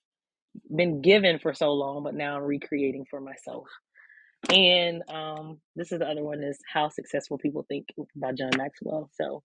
been 0.74 1.02
given 1.02 1.38
for 1.38 1.54
so 1.54 1.70
long, 1.72 2.02
but 2.02 2.14
now 2.16 2.36
I'm 2.36 2.42
recreating 2.42 3.04
for 3.08 3.20
myself. 3.20 3.68
And 4.50 5.02
um, 5.10 5.58
this 5.74 5.92
is 5.92 5.98
the 5.98 6.08
other 6.08 6.22
one 6.22 6.42
is 6.42 6.58
How 6.72 6.88
Successful 6.88 7.38
People 7.38 7.64
Think 7.68 7.88
by 8.14 8.32
John 8.32 8.50
Maxwell. 8.56 9.10
So 9.14 9.42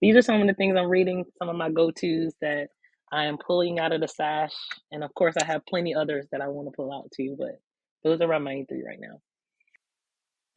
these 0.00 0.16
are 0.16 0.22
some 0.22 0.40
of 0.40 0.46
the 0.46 0.54
things 0.54 0.76
I'm 0.76 0.88
reading, 0.88 1.24
some 1.38 1.48
of 1.48 1.56
my 1.56 1.70
go-tos 1.70 2.34
that 2.40 2.68
I 3.12 3.24
am 3.24 3.38
pulling 3.38 3.78
out 3.78 3.92
of 3.92 4.00
the 4.00 4.08
sash. 4.08 4.54
And 4.92 5.04
of 5.04 5.12
course 5.14 5.34
I 5.40 5.44
have 5.44 5.66
plenty 5.66 5.94
others 5.94 6.26
that 6.32 6.40
I 6.40 6.48
want 6.48 6.68
to 6.68 6.76
pull 6.76 6.92
out 6.92 7.10
too, 7.14 7.36
but 7.38 7.60
those 8.02 8.20
are 8.20 8.28
my 8.28 8.38
main 8.38 8.66
three 8.66 8.84
right 8.86 9.00
now. 9.00 9.20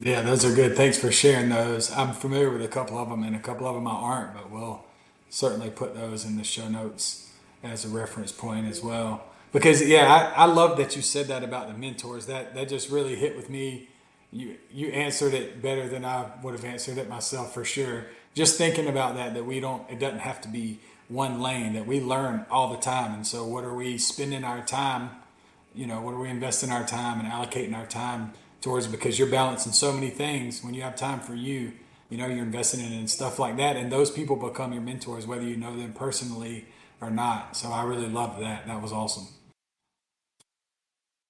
Yeah, 0.00 0.22
those 0.22 0.44
are 0.44 0.54
good. 0.54 0.76
Thanks 0.76 0.98
for 0.98 1.12
sharing 1.12 1.48
those. 1.50 1.90
I'm 1.92 2.12
familiar 2.12 2.50
with 2.50 2.62
a 2.62 2.68
couple 2.68 2.98
of 2.98 3.08
them, 3.08 3.22
and 3.22 3.36
a 3.36 3.38
couple 3.38 3.66
of 3.66 3.74
them 3.74 3.86
I 3.86 3.92
aren't, 3.92 4.34
but 4.34 4.50
we'll 4.50 4.84
certainly 5.30 5.70
put 5.70 5.94
those 5.94 6.24
in 6.24 6.36
the 6.36 6.44
show 6.44 6.68
notes 6.68 7.30
as 7.62 7.84
a 7.84 7.88
reference 7.88 8.32
point 8.32 8.66
as 8.66 8.82
well. 8.82 9.24
Because 9.54 9.86
yeah, 9.86 10.32
I, 10.36 10.42
I 10.42 10.44
love 10.46 10.76
that 10.78 10.96
you 10.96 11.02
said 11.02 11.28
that 11.28 11.44
about 11.44 11.68
the 11.68 11.74
mentors. 11.74 12.26
That 12.26 12.56
that 12.56 12.68
just 12.68 12.90
really 12.90 13.14
hit 13.14 13.36
with 13.36 13.48
me. 13.48 13.88
You 14.32 14.56
you 14.72 14.88
answered 14.88 15.32
it 15.32 15.62
better 15.62 15.88
than 15.88 16.04
I 16.04 16.26
would 16.42 16.54
have 16.54 16.64
answered 16.64 16.98
it 16.98 17.08
myself 17.08 17.54
for 17.54 17.64
sure. 17.64 18.06
Just 18.34 18.58
thinking 18.58 18.88
about 18.88 19.14
that, 19.14 19.32
that 19.34 19.46
we 19.46 19.60
don't. 19.60 19.88
It 19.88 20.00
doesn't 20.00 20.18
have 20.18 20.40
to 20.40 20.48
be 20.48 20.80
one 21.06 21.40
lane. 21.40 21.74
That 21.74 21.86
we 21.86 22.00
learn 22.00 22.44
all 22.50 22.72
the 22.72 22.80
time. 22.80 23.14
And 23.14 23.24
so, 23.24 23.46
what 23.46 23.62
are 23.62 23.72
we 23.72 23.96
spending 23.96 24.42
our 24.42 24.60
time? 24.60 25.10
You 25.72 25.86
know, 25.86 26.00
what 26.00 26.14
are 26.14 26.20
we 26.20 26.30
investing 26.30 26.72
our 26.72 26.84
time 26.84 27.20
and 27.20 27.28
allocating 27.28 27.76
our 27.76 27.86
time 27.86 28.32
towards? 28.60 28.88
Because 28.88 29.20
you're 29.20 29.30
balancing 29.30 29.70
so 29.70 29.92
many 29.92 30.10
things. 30.10 30.64
When 30.64 30.74
you 30.74 30.82
have 30.82 30.96
time 30.96 31.20
for 31.20 31.36
you, 31.36 31.74
you 32.10 32.18
know, 32.18 32.26
you're 32.26 32.42
investing 32.42 32.80
in 32.80 32.92
and 32.92 33.08
stuff 33.08 33.38
like 33.38 33.56
that. 33.58 33.76
And 33.76 33.92
those 33.92 34.10
people 34.10 34.34
become 34.34 34.72
your 34.72 34.82
mentors, 34.82 35.28
whether 35.28 35.44
you 35.44 35.56
know 35.56 35.76
them 35.76 35.92
personally 35.92 36.66
or 37.00 37.08
not. 37.08 37.56
So 37.56 37.70
I 37.70 37.84
really 37.84 38.08
loved 38.08 38.42
that. 38.42 38.66
That 38.66 38.82
was 38.82 38.90
awesome. 38.90 39.28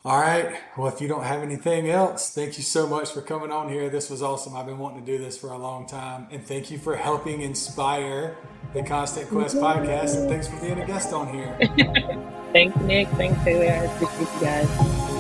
All 0.06 0.20
right. 0.20 0.60
Well, 0.76 0.88
if 0.88 1.00
you 1.00 1.08
don't 1.08 1.24
have 1.24 1.42
anything 1.42 1.88
else, 1.88 2.28
thank 2.28 2.58
you 2.58 2.62
so 2.62 2.86
much 2.86 3.12
for 3.12 3.22
coming 3.22 3.50
on 3.50 3.70
here. 3.70 3.88
This 3.88 4.10
was 4.10 4.22
awesome. 4.22 4.54
I've 4.54 4.66
been 4.66 4.78
wanting 4.78 5.02
to 5.02 5.06
do 5.06 5.16
this 5.16 5.38
for 5.38 5.48
a 5.48 5.56
long 5.56 5.86
time. 5.86 6.26
And 6.30 6.44
thank 6.44 6.70
you 6.70 6.76
for 6.76 6.94
helping 6.94 7.40
inspire 7.40 8.36
the 8.74 8.82
Constant 8.82 9.30
Quest 9.30 9.56
podcast. 9.56 10.18
And 10.18 10.28
thanks 10.28 10.46
for 10.46 10.60
being 10.60 10.78
a 10.78 10.86
guest 10.86 11.14
on 11.14 11.32
here. 11.32 11.56
thanks, 12.52 12.76
Nick. 12.82 13.08
Thanks, 13.08 13.42
Taylor. 13.44 13.64
I 13.64 13.84
appreciate 13.94 14.20
you 14.20 14.40
guys. 14.42 14.68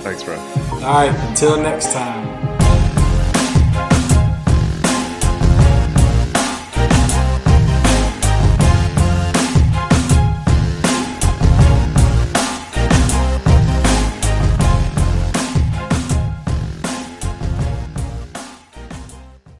Thanks, 0.02 0.22
bro. 0.22 0.36
All 0.36 0.80
right. 0.80 1.14
Until 1.30 1.56
next 1.62 1.94
time. 1.94 2.33